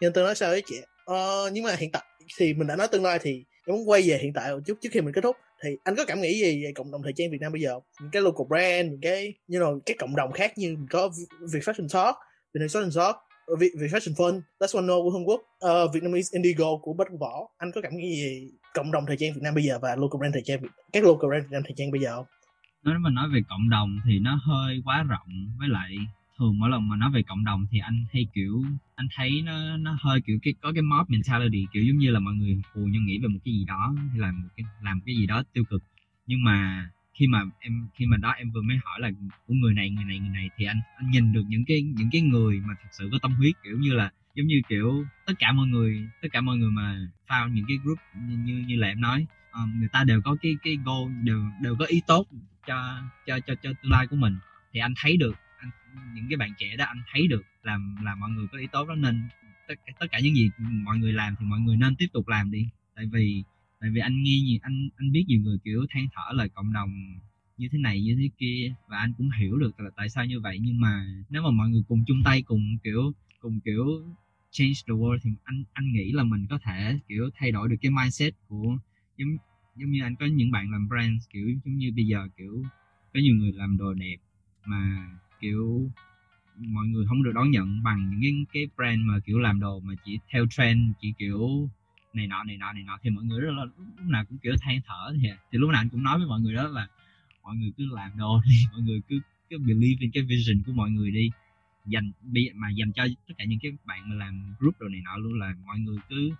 Nhưng 0.00 0.12
tôi 0.12 0.24
nói 0.24 0.34
sao 0.34 0.50
với 0.50 0.62
trẻ 0.66 0.76
ờ, 1.04 1.50
nhưng 1.52 1.64
mà 1.64 1.76
hiện 1.76 1.90
tại 1.92 2.02
thì 2.38 2.54
mình 2.54 2.66
đã 2.66 2.76
nói 2.76 2.88
tương 2.88 3.04
lai 3.04 3.18
thì 3.22 3.44
em 3.66 3.76
muốn 3.76 3.88
quay 3.88 4.02
về 4.02 4.18
hiện 4.18 4.32
tại 4.32 4.52
một 4.52 4.60
chút 4.66 4.78
trước 4.80 4.88
khi 4.92 5.00
mình 5.00 5.14
kết 5.14 5.20
thúc. 5.20 5.36
Thì 5.64 5.70
anh 5.84 5.96
có 5.96 6.04
cảm 6.04 6.20
nghĩ 6.20 6.40
gì 6.40 6.64
về 6.64 6.72
cộng 6.74 6.90
đồng 6.90 7.02
thời 7.02 7.12
trang 7.16 7.30
Việt 7.30 7.40
Nam 7.40 7.52
bây 7.52 7.60
giờ 7.60 7.80
những 8.00 8.10
cái 8.10 8.22
local 8.22 8.46
brand 8.48 8.90
những 8.90 9.00
cái 9.00 9.34
như 9.46 9.60
you 9.60 9.66
know, 9.66 9.80
cái 9.86 9.96
cộng 9.98 10.16
đồng 10.16 10.32
khác 10.32 10.58
như 10.58 10.68
mình 10.68 10.86
có 10.90 11.10
Việt 11.52 11.60
Fashion 11.62 11.88
Talk 11.92 12.16
Việt 12.54 12.60
Nam 12.60 12.68
Fashion 12.68 12.96
Talk 12.96 13.16
Việt, 13.58 13.70
Việt 13.78 13.88
Fashion 13.90 14.14
Fun 14.14 14.40
That's 14.60 14.78
One 14.78 14.86
No 14.86 14.94
của 15.02 15.10
Hàn 15.10 15.24
Quốc 15.24 15.40
uh, 15.40 15.94
Vietnamese 15.94 16.28
Indigo 16.32 16.76
của 16.82 16.92
Bách 16.92 17.08
Võ. 17.20 17.48
Anh 17.56 17.72
có 17.72 17.80
cảm 17.80 17.96
nghĩ 17.96 18.16
gì 18.16 18.24
về 18.24 18.48
cộng 18.74 18.92
đồng 18.92 19.06
thời 19.06 19.16
trang 19.16 19.32
Việt 19.32 19.40
Nam 19.42 19.54
bây 19.54 19.64
giờ 19.64 19.78
và 19.82 19.96
local 19.96 20.18
brand 20.18 20.34
thời 20.34 20.42
trang 20.44 20.62
các 20.92 21.04
local 21.04 21.28
brand 21.28 21.44
Việt 21.44 21.50
Nam 21.50 21.62
thời 21.64 21.74
trang 21.76 21.90
bây 21.90 22.00
giờ 22.00 22.16
không? 22.16 22.26
Nếu 22.84 22.98
mà 22.98 23.10
nói 23.10 23.28
về 23.28 23.42
cộng 23.48 23.68
đồng 23.68 24.00
thì 24.04 24.18
nó 24.18 24.34
hơi 24.42 24.82
quá 24.84 25.02
rộng. 25.02 25.56
Với 25.58 25.68
lại 25.68 25.96
thường 26.38 26.58
mỗi 26.58 26.70
lần 26.70 26.88
mà 26.88 26.96
nói 26.96 27.10
về 27.10 27.22
cộng 27.22 27.44
đồng 27.44 27.66
thì 27.70 27.78
anh 27.78 28.04
hay 28.12 28.26
kiểu 28.34 28.64
anh 28.94 29.06
thấy 29.16 29.42
nó 29.42 29.76
nó 29.76 29.96
hơi 30.00 30.20
kiểu 30.20 30.38
cái 30.42 30.54
có 30.60 30.72
cái 30.72 30.82
mob 30.82 31.10
mentality 31.10 31.66
kiểu 31.72 31.84
giống 31.84 31.98
như 31.98 32.10
là 32.10 32.20
mọi 32.20 32.34
người 32.34 32.62
phù 32.74 32.80
nhau 32.80 33.02
nghĩ 33.02 33.18
về 33.18 33.28
một 33.28 33.38
cái 33.44 33.54
gì 33.54 33.64
đó 33.64 33.94
hay 34.10 34.18
là 34.18 34.32
một 34.32 34.48
cái 34.56 34.66
làm 34.82 35.00
cái 35.06 35.14
gì 35.16 35.26
đó 35.26 35.42
tiêu 35.52 35.64
cực. 35.70 35.82
Nhưng 36.26 36.44
mà 36.44 36.88
khi 37.14 37.26
mà 37.26 37.42
em 37.58 37.88
khi 37.94 38.06
mà 38.06 38.16
đó 38.16 38.30
em 38.30 38.50
vừa 38.50 38.62
mới 38.62 38.76
hỏi 38.84 39.00
là 39.00 39.10
của 39.46 39.54
người 39.54 39.74
này 39.74 39.90
người 39.90 40.04
này 40.04 40.18
người 40.18 40.28
này? 40.28 40.50
Thì 40.56 40.64
anh 40.64 40.80
anh 40.96 41.10
nhìn 41.10 41.32
được 41.32 41.44
những 41.48 41.64
cái 41.64 41.82
những 41.82 42.08
cái 42.12 42.20
người 42.20 42.60
mà 42.60 42.74
thật 42.82 42.88
sự 42.92 43.08
có 43.12 43.18
tâm 43.22 43.32
huyết 43.34 43.54
kiểu 43.64 43.78
như 43.78 43.92
là 43.92 44.10
giống 44.34 44.46
như 44.46 44.60
kiểu 44.68 45.04
tất 45.26 45.34
cả 45.38 45.52
mọi 45.52 45.66
người 45.68 46.08
tất 46.22 46.28
cả 46.32 46.40
mọi 46.40 46.56
người 46.56 46.70
mà 46.70 47.08
vào 47.28 47.48
những 47.48 47.64
cái 47.68 47.76
group 47.84 47.98
như 48.28 48.36
như, 48.36 48.64
như 48.66 48.76
là 48.76 48.88
em 48.88 49.00
nói 49.00 49.26
um, 49.52 49.78
người 49.78 49.88
ta 49.92 50.04
đều 50.04 50.20
có 50.22 50.36
cái 50.42 50.56
cái 50.62 50.78
goal 50.84 51.12
đều 51.22 51.42
đều 51.62 51.76
có 51.78 51.84
ý 51.84 52.02
tốt 52.06 52.26
cho 52.66 53.02
cho 53.26 53.40
cho 53.46 53.54
cho 53.62 53.72
tương 53.82 53.92
lai 53.92 54.06
của 54.06 54.16
mình. 54.16 54.36
Thì 54.72 54.80
anh 54.80 54.94
thấy 54.96 55.16
được 55.16 55.34
những 56.14 56.26
cái 56.28 56.36
bạn 56.36 56.50
trẻ 56.58 56.76
đó 56.76 56.84
anh 56.84 57.02
thấy 57.12 57.28
được 57.28 57.42
làm 57.62 57.96
là 58.04 58.14
mọi 58.14 58.30
người 58.30 58.46
có 58.52 58.58
ý 58.58 58.66
tốt 58.72 58.88
đó, 58.88 58.94
nên 58.94 59.22
tất 59.68 59.74
tất 60.00 60.06
cả 60.10 60.18
những 60.20 60.36
gì 60.36 60.50
mọi 60.70 60.98
người 60.98 61.12
làm 61.12 61.34
thì 61.38 61.46
mọi 61.46 61.60
người 61.60 61.76
nên 61.76 61.96
tiếp 61.96 62.06
tục 62.12 62.28
làm 62.28 62.50
đi. 62.50 62.68
Tại 62.94 63.06
vì 63.12 63.42
tại 63.80 63.90
vì 63.90 64.00
anh 64.00 64.22
nghe 64.22 64.40
nhiều, 64.40 64.58
anh 64.62 64.88
anh 64.96 65.12
biết 65.12 65.24
nhiều 65.28 65.40
người 65.40 65.58
kiểu 65.64 65.86
than 65.90 66.06
thở 66.14 66.32
là 66.32 66.48
cộng 66.48 66.72
đồng 66.72 66.90
như 67.56 67.68
thế 67.72 67.78
này, 67.78 68.02
như 68.02 68.16
thế 68.20 68.30
kia, 68.38 68.74
và 68.88 68.98
anh 68.98 69.12
cũng 69.18 69.30
hiểu 69.30 69.58
được 69.58 69.80
là 69.80 69.90
tại 69.96 70.08
sao 70.08 70.24
như 70.24 70.40
vậy. 70.40 70.58
Nhưng 70.60 70.80
mà 70.80 71.06
nếu 71.30 71.42
mà 71.42 71.50
mọi 71.50 71.68
người 71.68 71.82
cùng 71.88 72.04
chung 72.06 72.22
tay, 72.24 72.42
cùng 72.42 72.78
kiểu 72.84 73.12
cùng 73.40 73.60
kiểu 73.60 73.84
change 74.50 74.74
the 74.86 74.92
world 74.92 75.18
thì 75.22 75.30
anh 75.44 75.64
anh 75.72 75.92
nghĩ 75.92 76.12
là 76.12 76.22
mình 76.22 76.46
có 76.50 76.58
thể 76.58 76.98
kiểu 77.08 77.30
thay 77.34 77.52
đổi 77.52 77.68
được 77.68 77.76
cái 77.82 77.90
mindset 77.90 78.34
của 78.48 78.78
giống 79.16 79.28
giống 79.76 79.90
như 79.90 80.02
anh 80.02 80.16
có 80.16 80.26
những 80.26 80.50
bạn 80.50 80.70
làm 80.70 80.88
brand 80.88 81.22
kiểu 81.30 81.48
giống 81.64 81.76
như 81.76 81.92
bây 81.96 82.04
giờ 82.04 82.28
kiểu 82.36 82.64
có 83.14 83.20
nhiều 83.20 83.34
người 83.34 83.52
làm 83.52 83.76
đồ 83.76 83.94
đẹp 83.94 84.16
mà 84.64 85.10
kiểu 85.40 85.90
mọi 86.58 86.86
người 86.86 87.06
không 87.06 87.22
được 87.22 87.32
đón 87.34 87.50
nhận 87.50 87.82
bằng 87.82 88.10
những 88.10 88.20
cái, 88.20 88.32
cái 88.52 88.66
brand 88.76 89.00
mà 89.00 89.18
kiểu 89.26 89.38
làm 89.38 89.60
đồ 89.60 89.80
mà 89.80 89.94
chỉ 90.04 90.18
theo 90.32 90.46
trend 90.50 90.92
chỉ 91.00 91.12
kiểu 91.18 91.68
này 92.14 92.26
nọ 92.26 92.44
này 92.44 92.56
nọ 92.56 92.72
này 92.72 92.82
nọ. 92.82 92.98
Thì 93.02 93.10
mọi 93.10 93.24
người 93.24 93.40
rất 93.40 93.50
là 93.50 93.64
lúc 93.64 94.08
nào 94.08 94.24
cũng 94.24 94.38
kiểu 94.38 94.54
than 94.60 94.80
thở 94.86 95.12
thì 95.22 95.28
thì 95.52 95.58
lúc 95.58 95.70
nào 95.70 95.80
anh 95.80 95.88
cũng 95.88 96.02
nói 96.02 96.18
với 96.18 96.26
mọi 96.26 96.40
người 96.40 96.54
đó 96.54 96.68
là 96.68 96.88
mọi 97.42 97.56
người 97.56 97.72
cứ 97.76 97.86
làm 97.94 98.10
đồ 98.16 98.40
đi 98.48 98.56
mọi 98.72 98.80
người 98.80 99.00
cứ 99.08 99.20
cứ 99.50 99.58
believe 99.58 99.96
in 100.00 100.10
cái 100.10 100.22
vision 100.22 100.62
của 100.66 100.72
mọi 100.72 100.90
người 100.90 101.10
đi. 101.10 101.30
Dành 101.86 102.12
mà 102.54 102.70
dành 102.70 102.92
cho 102.92 103.06
tất 103.28 103.34
cả 103.38 103.44
những 103.44 103.58
cái 103.62 103.72
bạn 103.84 104.08
mà 104.08 104.14
làm 104.14 104.54
group 104.58 104.80
đồ 104.80 104.88
này 104.88 105.00
nọ 105.04 105.16
luôn 105.16 105.34
là 105.38 105.54
mọi 105.66 105.78
người 105.78 105.98
cứ 106.08 106.30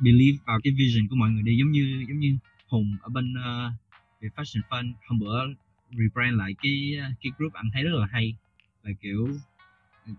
believe 0.00 0.38
vào 0.46 0.60
cái 0.64 0.72
vision 0.78 1.08
của 1.10 1.16
mọi 1.16 1.30
người 1.30 1.42
đi 1.42 1.56
giống 1.58 1.70
như 1.70 2.04
giống 2.08 2.18
như 2.18 2.36
hùng 2.66 2.96
ở 3.02 3.08
bên 3.08 3.34
uh, 3.34 3.72
về 4.20 4.28
fashion 4.36 4.60
fund 4.70 4.92
hôm 5.06 5.18
bữa 5.18 5.44
rebrand 5.90 6.38
lại 6.38 6.54
cái 6.62 6.98
cái 7.22 7.32
group 7.38 7.52
anh 7.52 7.70
thấy 7.72 7.82
rất 7.82 7.90
là 7.92 8.06
hay 8.10 8.34
là 8.82 8.90
kiểu 9.02 9.28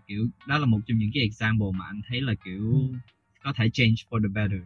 kiểu 0.06 0.26
đó 0.46 0.58
là 0.58 0.66
một 0.66 0.78
trong 0.86 0.98
những 0.98 1.10
cái 1.14 1.22
example 1.22 1.68
mà 1.74 1.84
anh 1.86 2.00
thấy 2.08 2.20
là 2.20 2.34
kiểu 2.44 2.72
ừ. 2.72 2.98
có 3.42 3.52
thể 3.56 3.70
change 3.72 3.94
for 4.10 4.22
the 4.22 4.28
better. 4.28 4.60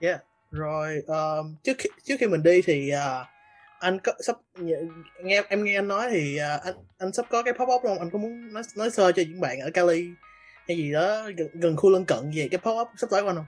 Yeah, 0.00 0.20
rồi 0.50 1.02
um, 1.06 1.56
trước 1.64 1.76
khi, 1.78 1.88
trước 2.04 2.14
khi 2.20 2.26
mình 2.26 2.42
đi 2.42 2.62
thì 2.64 2.90
uh, 2.94 3.26
anh 3.80 3.98
có 4.04 4.12
sắp 4.26 4.36
nghe 5.22 5.42
em 5.48 5.64
nghe 5.64 5.74
anh 5.74 5.88
nói 5.88 6.08
thì 6.10 6.36
uh, 6.36 6.64
anh 6.64 6.74
anh 6.98 7.12
sắp 7.12 7.26
có 7.30 7.42
cái 7.42 7.54
pop 7.58 7.68
up 7.76 7.82
không? 7.82 7.98
Anh 7.98 8.10
có 8.10 8.18
muốn 8.18 8.52
nói 8.52 8.62
nói 8.76 8.90
sơ 8.90 9.12
cho 9.12 9.22
những 9.28 9.40
bạn 9.40 9.60
ở 9.60 9.70
Cali 9.70 10.10
hay 10.68 10.76
gì 10.76 10.92
đó 10.92 11.30
gần, 11.36 11.48
gần 11.54 11.76
khu 11.76 11.90
lân 11.90 12.04
cận 12.04 12.30
về 12.34 12.48
cái 12.50 12.58
pop 12.58 12.76
up 12.80 12.88
sắp 12.96 13.06
tới 13.10 13.22
của 13.22 13.28
anh 13.28 13.36
không 13.36 13.46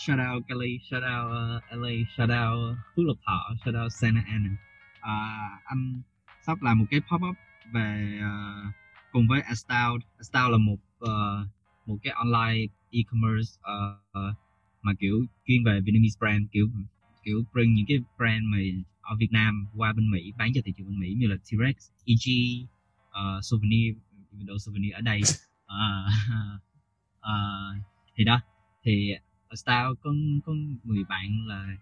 shout 0.00 0.18
out 0.18 0.48
Cali, 0.48 0.80
shout 0.88 1.04
out 1.04 1.28
uh, 1.28 1.76
LA, 1.76 2.08
shout 2.16 2.30
out 2.30 2.76
Phú 2.96 3.02
Lộc 3.04 3.18
Thọ, 3.26 3.54
shout 3.64 3.74
out 3.74 3.92
Santa 3.92 4.22
Ana. 4.26 4.52
Uh, 5.04 5.60
anh 5.64 6.02
sắp 6.46 6.62
làm 6.62 6.78
một 6.78 6.84
cái 6.90 7.00
pop 7.00 7.20
up 7.30 7.36
về 7.72 8.20
uh, 8.20 8.74
cùng 9.12 9.28
với 9.28 9.40
Astound. 9.40 10.02
Astound 10.16 10.52
là 10.52 10.58
một 10.58 10.78
uh, 11.04 11.48
một 11.86 11.96
cái 12.02 12.12
online 12.12 12.66
e-commerce 12.90 13.50
uh, 13.60 14.18
uh, 14.18 14.36
mà 14.82 14.92
kiểu 15.00 15.26
chuyên 15.46 15.64
về 15.64 15.80
Vietnamese 15.80 16.18
brand 16.20 16.42
kiểu 16.52 16.68
kiểu 17.24 17.44
bring 17.52 17.74
những 17.74 17.86
cái 17.88 17.98
brand 18.18 18.44
mà 18.44 18.58
ở 19.00 19.16
Việt 19.18 19.32
Nam 19.32 19.66
qua 19.76 19.92
bên 19.92 20.10
Mỹ 20.10 20.32
bán 20.38 20.52
cho 20.54 20.60
thị 20.64 20.72
trường 20.76 20.86
bên 20.86 21.00
Mỹ 21.00 21.14
như 21.18 21.26
là 21.26 21.36
T-Rex, 21.36 21.74
EG, 22.06 22.26
uh, 23.08 23.44
souvenir, 23.44 23.96
even 24.32 24.46
though 24.46 24.60
souvenir 24.60 24.92
ở 24.94 25.00
đây 25.00 25.20
uh, 25.20 26.12
uh, 27.18 27.84
thì 28.16 28.24
đó 28.24 28.40
thì 28.84 29.14
Style 29.56 29.88
có 30.02 30.10
có 30.46 30.52
người 30.84 31.04
bạn 31.08 31.46
là 31.46 31.76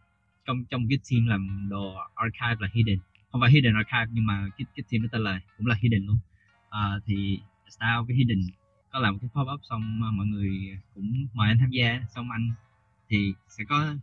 trong 0.47 0.65
trong 0.65 0.89
cái 0.89 0.99
team 1.11 1.27
làm 1.27 1.69
đồ 1.71 1.95
archive 2.15 2.57
là 2.61 2.69
hidden. 2.73 2.99
Không 3.33 3.41
phải 3.41 3.51
hidden 3.51 3.75
archive 3.75 4.13
nhưng 4.13 4.27
mà 4.27 4.49
cái 4.59 4.67
cái 4.77 4.85
team 4.91 5.03
đó 5.03 5.09
tên 5.13 5.23
là 5.23 5.41
cũng 5.59 5.67
là 5.67 5.77
hidden 5.81 6.07
luôn. 6.07 6.19
À, 6.71 7.01
thì 7.07 7.41
Style 7.69 8.03
với 8.07 8.17
hidden 8.17 8.41
có 8.91 8.99
làm 8.99 9.15
một 9.15 9.19
cái 9.23 9.31
pop 9.35 9.49
up 9.55 9.61
xong 9.71 10.01
mọi 10.17 10.27
người 10.27 10.79
cũng 10.95 11.27
mời 11.35 11.49
anh 11.49 11.59
tham 11.59 11.71
gia 11.71 12.01
xong 12.15 12.31
anh 12.31 12.51
thì 13.09 13.33
sẽ 13.49 13.65
có 13.69 13.95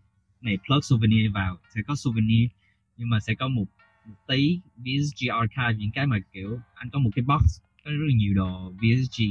này 0.41 0.57
plug 0.67 0.81
souvenir 0.81 1.31
vào 1.33 1.57
sẽ 1.75 1.81
có 1.87 1.95
souvenir 1.95 2.49
nhưng 2.97 3.09
mà 3.09 3.19
sẽ 3.19 3.35
có 3.35 3.47
một 3.47 3.65
một 4.05 4.15
tí 4.27 4.59
VSG 4.77 5.29
archive 5.29 5.73
những 5.77 5.91
cái 5.91 6.07
mà 6.07 6.17
kiểu 6.33 6.59
anh 6.73 6.89
có 6.89 6.99
một 6.99 7.09
cái 7.15 7.25
box 7.25 7.61
có 7.85 7.91
rất 7.91 8.05
là 8.07 8.15
nhiều 8.15 8.33
đồ 8.33 8.71
VSG 8.71 9.23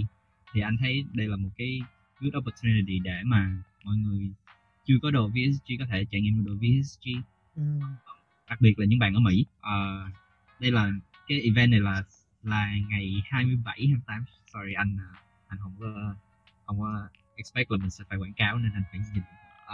thì 0.52 0.60
anh 0.60 0.76
thấy 0.80 1.04
đây 1.12 1.28
là 1.28 1.36
một 1.36 1.48
cái 1.56 1.80
good 2.20 2.34
opportunity 2.36 2.98
để 2.98 3.22
mà 3.24 3.62
mọi 3.84 3.96
người 3.96 4.30
chưa 4.84 4.94
có 5.02 5.10
đồ 5.10 5.28
VSG 5.28 5.72
có 5.78 5.84
thể 5.90 6.04
trải 6.10 6.20
nghiệm 6.20 6.44
đồ 6.44 6.54
VSG 6.54 7.08
ừ. 7.56 7.62
đặc 8.48 8.60
biệt 8.60 8.78
là 8.78 8.86
những 8.86 8.98
bạn 8.98 9.14
ở 9.14 9.20
Mỹ. 9.20 9.46
Uh, 9.58 10.12
đây 10.60 10.70
là 10.70 10.92
cái 11.28 11.40
event 11.40 11.70
này 11.70 11.80
là 11.80 12.02
là 12.42 12.74
ngày 12.88 13.22
27 13.30 13.86
28 13.86 14.24
sorry 14.46 14.72
anh 14.72 14.96
anh 15.48 15.58
không 15.62 15.76
có 15.80 16.14
không 16.66 16.80
có 16.80 17.08
expect 17.36 17.70
là 17.70 17.76
mình 17.76 17.90
sẽ 17.90 18.04
phải 18.08 18.18
quảng 18.18 18.32
cáo 18.32 18.58
nên 18.58 18.72
anh 18.74 18.82
phải 18.90 19.00
nhìn. 19.14 19.22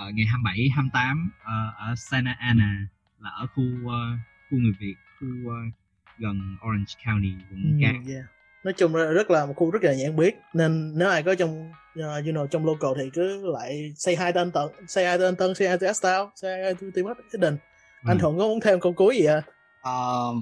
Uh, 0.09 0.15
ngày 0.15 0.27
27 0.27 0.69
28 0.69 1.31
uh, 1.41 1.77
ở 1.77 1.95
Santa 1.97 2.33
Ana 2.39 2.87
là 3.19 3.31
ở 3.31 3.47
khu 3.47 3.63
uh, 3.63 4.19
khu 4.51 4.59
người 4.59 4.73
Việt 4.79 4.95
khu 5.19 5.27
uh, 5.27 5.75
gần 6.19 6.57
Orange 6.69 6.93
County 7.05 7.33
quận 7.51 7.63
ừ, 7.63 7.79
Cát. 7.83 7.95
yeah. 8.09 8.25
Nói 8.65 8.75
chung 8.77 8.97
là 8.97 9.05
rất 9.05 9.31
là 9.31 9.47
một 9.47 9.53
khu 9.57 9.71
rất 9.71 9.85
là 9.85 9.95
nhãn 9.95 10.17
biết. 10.17 10.35
Nên 10.53 10.99
nếu 10.99 11.09
ai 11.09 11.23
có 11.23 11.35
trong 11.35 11.73
uh, 11.99 12.25
you 12.27 12.33
know 12.33 12.47
trong 12.47 12.67
local 12.67 12.91
thì 12.97 13.11
cứ 13.13 13.53
lại 13.53 13.93
say 13.97 14.17
hi 14.17 14.33
tên 14.35 14.51
tận 14.53 14.73
say 14.89 15.11
hi 15.11 15.19
tên 15.19 15.37
tân 15.37 15.55
say 15.55 15.69
hi 15.69 15.77
to 15.81 15.87
Astao 15.87 16.31
say 16.37 16.75
to 16.75 16.87
Timot 16.95 17.17
Hidden 17.33 17.59
anh 18.05 18.19
ừ. 18.19 18.21
thuận 18.21 18.39
có 18.39 18.47
muốn 18.47 18.61
thêm 18.61 18.81
câu 18.81 18.93
cuối 18.93 19.17
gì 19.17 19.25
à 19.25 19.43
uh, 19.89 20.37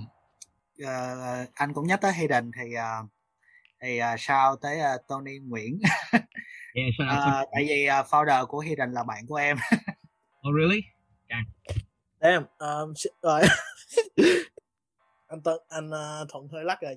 uh, 0.83 1.49
anh 1.55 1.73
cũng 1.75 1.87
nhắc 1.87 2.01
tới 2.01 2.13
Hidden 2.13 2.51
thì 2.61 2.75
uh, 2.77 3.11
thì 3.83 4.01
uh, 4.01 4.21
sao 4.21 4.57
tới 4.57 4.79
uh, 4.79 5.07
Tony 5.09 5.39
Nguyễn. 5.39 5.81
Yeah, 6.75 6.89
uh, 7.43 7.49
tại 7.53 7.65
vì 7.69 7.89
uh, 8.01 8.07
founder 8.07 8.47
của 8.47 8.59
Hidden 8.59 8.93
là 8.93 9.05
bạn 9.05 9.27
của 9.27 9.37
em. 9.37 9.57
Oh 10.49 10.55
really? 10.57 10.81
Yeah. 11.29 11.45
Damn, 12.21 12.45
um, 12.59 12.95
rồi. 13.23 13.43
Anh 15.29 15.43
Tân 15.43 15.55
anh 15.69 15.91
uh, 15.91 16.29
thuận 16.29 16.49
hơi 16.49 16.65
lắc 16.65 16.81
rồi 16.81 16.97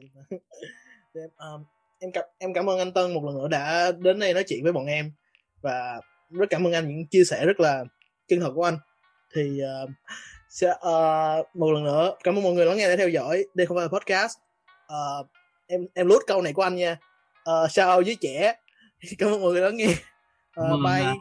Damn, 1.13 1.29
um, 1.37 1.63
em 1.99 2.11
cảm 2.11 2.23
em 2.37 2.53
cảm 2.53 2.69
ơn 2.69 2.79
anh 2.79 2.93
Tân 2.93 3.13
một 3.13 3.25
lần 3.25 3.37
nữa 3.37 3.47
đã 3.47 3.91
đến 3.91 4.19
đây 4.19 4.33
nói 4.33 4.43
chuyện 4.47 4.63
với 4.63 4.73
bọn 4.73 4.85
em. 4.85 5.11
Và 5.61 6.01
rất 6.29 6.45
cảm 6.49 6.67
ơn 6.67 6.73
anh 6.73 6.87
những 6.87 7.07
chia 7.07 7.23
sẻ 7.23 7.45
rất 7.45 7.59
là 7.59 7.83
chân 8.27 8.39
thật 8.39 8.51
của 8.55 8.63
anh. 8.63 8.77
Thì 9.35 9.61
uh, 9.83 9.89
sẽ 10.49 10.69
uh, 10.69 11.55
một 11.55 11.71
lần 11.71 11.83
nữa 11.83 12.15
cảm 12.23 12.35
ơn 12.35 12.43
mọi 12.43 12.53
người 12.53 12.65
lắng 12.65 12.77
nghe 12.77 12.87
để 12.87 12.97
theo 12.97 13.09
dõi 13.09 13.43
đây 13.53 13.67
không 13.67 13.77
phải 13.77 13.85
là 13.85 13.97
podcast. 13.97 14.37
Uh, 14.93 15.27
em 15.67 15.81
em 15.93 16.07
lút 16.07 16.21
câu 16.27 16.41
này 16.41 16.53
của 16.53 16.61
anh 16.61 16.75
nha. 16.75 16.97
Uh, 17.49 17.71
sao 17.71 18.01
với 18.05 18.17
trẻ. 18.21 18.55
Cảm 19.17 19.29
ơn 19.29 19.41
mọi 19.41 19.51
người 19.51 19.61
lắng 19.61 19.77
nghe. 19.77 19.87
Uh, 19.87 19.97
cảm 20.55 20.71
ơn, 20.71 20.83
bye. 20.83 21.11
uh, 21.11 21.17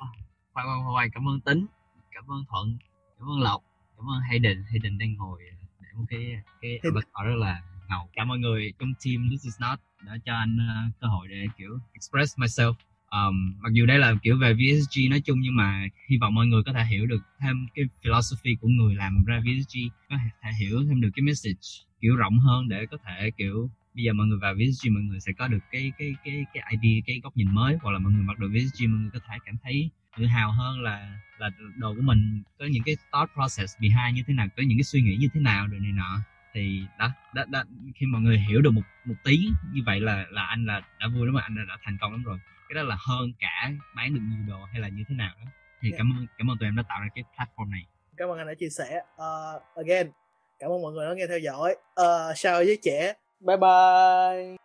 khoan 0.54 0.66
khoan 0.66 0.94
khoan 0.94 1.08
cảm 1.14 1.28
ơn 1.28 1.40
tính 1.40 1.66
cảm 2.10 2.24
ơn 2.30 2.44
thuận 2.50 2.78
cảm 3.18 3.28
ơn 3.28 3.40
lộc 3.40 3.62
cảm 3.96 4.06
ơn 4.10 4.20
Hayden. 4.30 4.64
Hayden 4.70 4.98
đang 4.98 5.14
ngồi 5.14 5.40
để 5.80 5.88
một 5.94 6.04
cái 6.08 6.20
cái 6.60 6.78
avatar 6.82 7.26
rất 7.26 7.36
là 7.38 7.62
ngầu 7.90 8.10
cảm 8.12 8.28
mọi 8.28 8.38
người 8.38 8.72
trong 8.78 8.92
team 9.04 9.28
This 9.30 9.44
is 9.44 9.60
not 9.60 9.78
đã 10.06 10.18
cho 10.24 10.34
anh 10.34 10.56
uh, 10.56 11.00
cơ 11.00 11.06
hội 11.06 11.28
để 11.28 11.46
kiểu 11.58 11.78
express 11.92 12.38
myself. 12.38 12.74
Um, 13.10 13.54
mặc 13.60 13.72
dù 13.72 13.86
đây 13.86 13.98
là 13.98 14.14
kiểu 14.22 14.38
về 14.38 14.54
VSG 14.54 15.10
nói 15.10 15.20
chung 15.20 15.40
nhưng 15.40 15.56
mà 15.56 15.86
hy 16.08 16.16
vọng 16.20 16.34
mọi 16.34 16.46
người 16.46 16.62
có 16.66 16.72
thể 16.72 16.84
hiểu 16.84 17.06
được 17.06 17.22
thêm 17.40 17.66
cái 17.74 17.84
philosophy 18.02 18.54
của 18.60 18.68
người 18.68 18.94
làm 18.94 19.24
ra 19.24 19.40
VSG 19.40 19.78
có 20.10 20.16
thể 20.42 20.50
hiểu 20.60 20.84
thêm 20.88 21.00
được 21.00 21.10
cái 21.16 21.22
message 21.22 21.66
kiểu 22.00 22.16
rộng 22.16 22.38
hơn 22.38 22.68
để 22.68 22.86
có 22.86 22.96
thể 23.06 23.30
kiểu 23.36 23.70
bây 23.94 24.04
giờ 24.04 24.12
mọi 24.12 24.26
người 24.26 24.38
vào 24.38 24.54
VSG 24.54 24.94
mọi 24.94 25.02
người 25.02 25.20
sẽ 25.20 25.32
có 25.38 25.48
được 25.48 25.58
cái 25.70 25.92
cái 25.98 26.14
cái 26.24 26.44
cái 26.54 26.62
idea 26.70 27.00
cái 27.06 27.20
góc 27.22 27.36
nhìn 27.36 27.54
mới 27.54 27.76
hoặc 27.82 27.90
là 27.90 27.98
mọi 27.98 28.12
người 28.12 28.22
mặc 28.22 28.38
đồ 28.38 28.48
VSG 28.48 28.86
mọi 28.88 29.00
người 29.00 29.10
có 29.12 29.18
thể 29.28 29.36
cảm 29.44 29.56
thấy 29.62 29.90
tự 30.18 30.26
hào 30.26 30.52
hơn 30.52 30.80
là 30.80 31.20
là 31.38 31.50
đồ 31.76 31.94
của 31.94 32.02
mình. 32.02 32.42
Có 32.58 32.64
những 32.70 32.82
cái 32.82 32.96
thought 33.12 33.30
process 33.34 33.74
behind 33.80 34.16
như 34.16 34.22
thế 34.26 34.34
nào 34.34 34.48
có 34.56 34.62
những 34.62 34.78
cái 34.78 34.84
suy 34.84 35.02
nghĩ 35.02 35.16
như 35.16 35.28
thế 35.34 35.40
nào 35.40 35.66
rồi 35.66 35.80
này 35.80 35.92
nọ 35.92 36.20
thì 36.54 36.82
đó, 36.98 37.12
đó, 37.34 37.44
đó 37.48 37.62
khi 37.94 38.06
mọi 38.06 38.22
người 38.22 38.38
hiểu 38.38 38.60
được 38.60 38.70
một 38.70 38.82
một 39.04 39.14
tí 39.24 39.38
như 39.72 39.82
vậy 39.86 40.00
là 40.00 40.24
là 40.30 40.42
anh 40.42 40.66
là 40.66 40.80
đã 41.00 41.06
vui 41.14 41.26
lắm 41.26 41.34
mà 41.34 41.42
anh 41.42 41.56
đã, 41.56 41.62
đã 41.68 41.76
thành 41.82 41.98
công 42.00 42.12
lắm 42.12 42.22
rồi. 42.22 42.38
Cái 42.68 42.74
đó 42.74 42.82
là 42.82 42.96
hơn 43.08 43.32
cả 43.38 43.70
bán 43.96 44.14
được 44.14 44.20
nhiều 44.22 44.38
đồ 44.48 44.64
hay 44.64 44.80
là 44.80 44.88
như 44.88 45.04
thế 45.08 45.14
nào 45.14 45.32
đó. 45.38 45.50
Thì 45.80 45.90
yeah. 45.90 45.98
cảm 45.98 46.12
ơn 46.18 46.26
cảm 46.38 46.50
ơn 46.50 46.58
tụi 46.58 46.68
em 46.68 46.76
đã 46.76 46.82
tạo 46.88 47.00
ra 47.00 47.08
cái 47.14 47.24
platform 47.36 47.70
này. 47.70 47.86
Cảm 48.16 48.28
ơn 48.28 48.38
anh 48.38 48.46
đã 48.46 48.54
chia 48.54 48.68
sẻ. 48.68 49.02
Uh, 49.16 49.62
again 49.76 50.10
cảm 50.58 50.70
ơn 50.70 50.82
mọi 50.82 50.92
người 50.92 51.06
đã 51.06 51.14
nghe 51.14 51.26
theo 51.26 51.38
dõi. 51.38 51.76
Uh, 52.00 52.36
chào 52.36 52.56
với 52.56 52.78
trẻ. 52.82 53.14
Bye 53.40 53.56
bye 53.56 54.56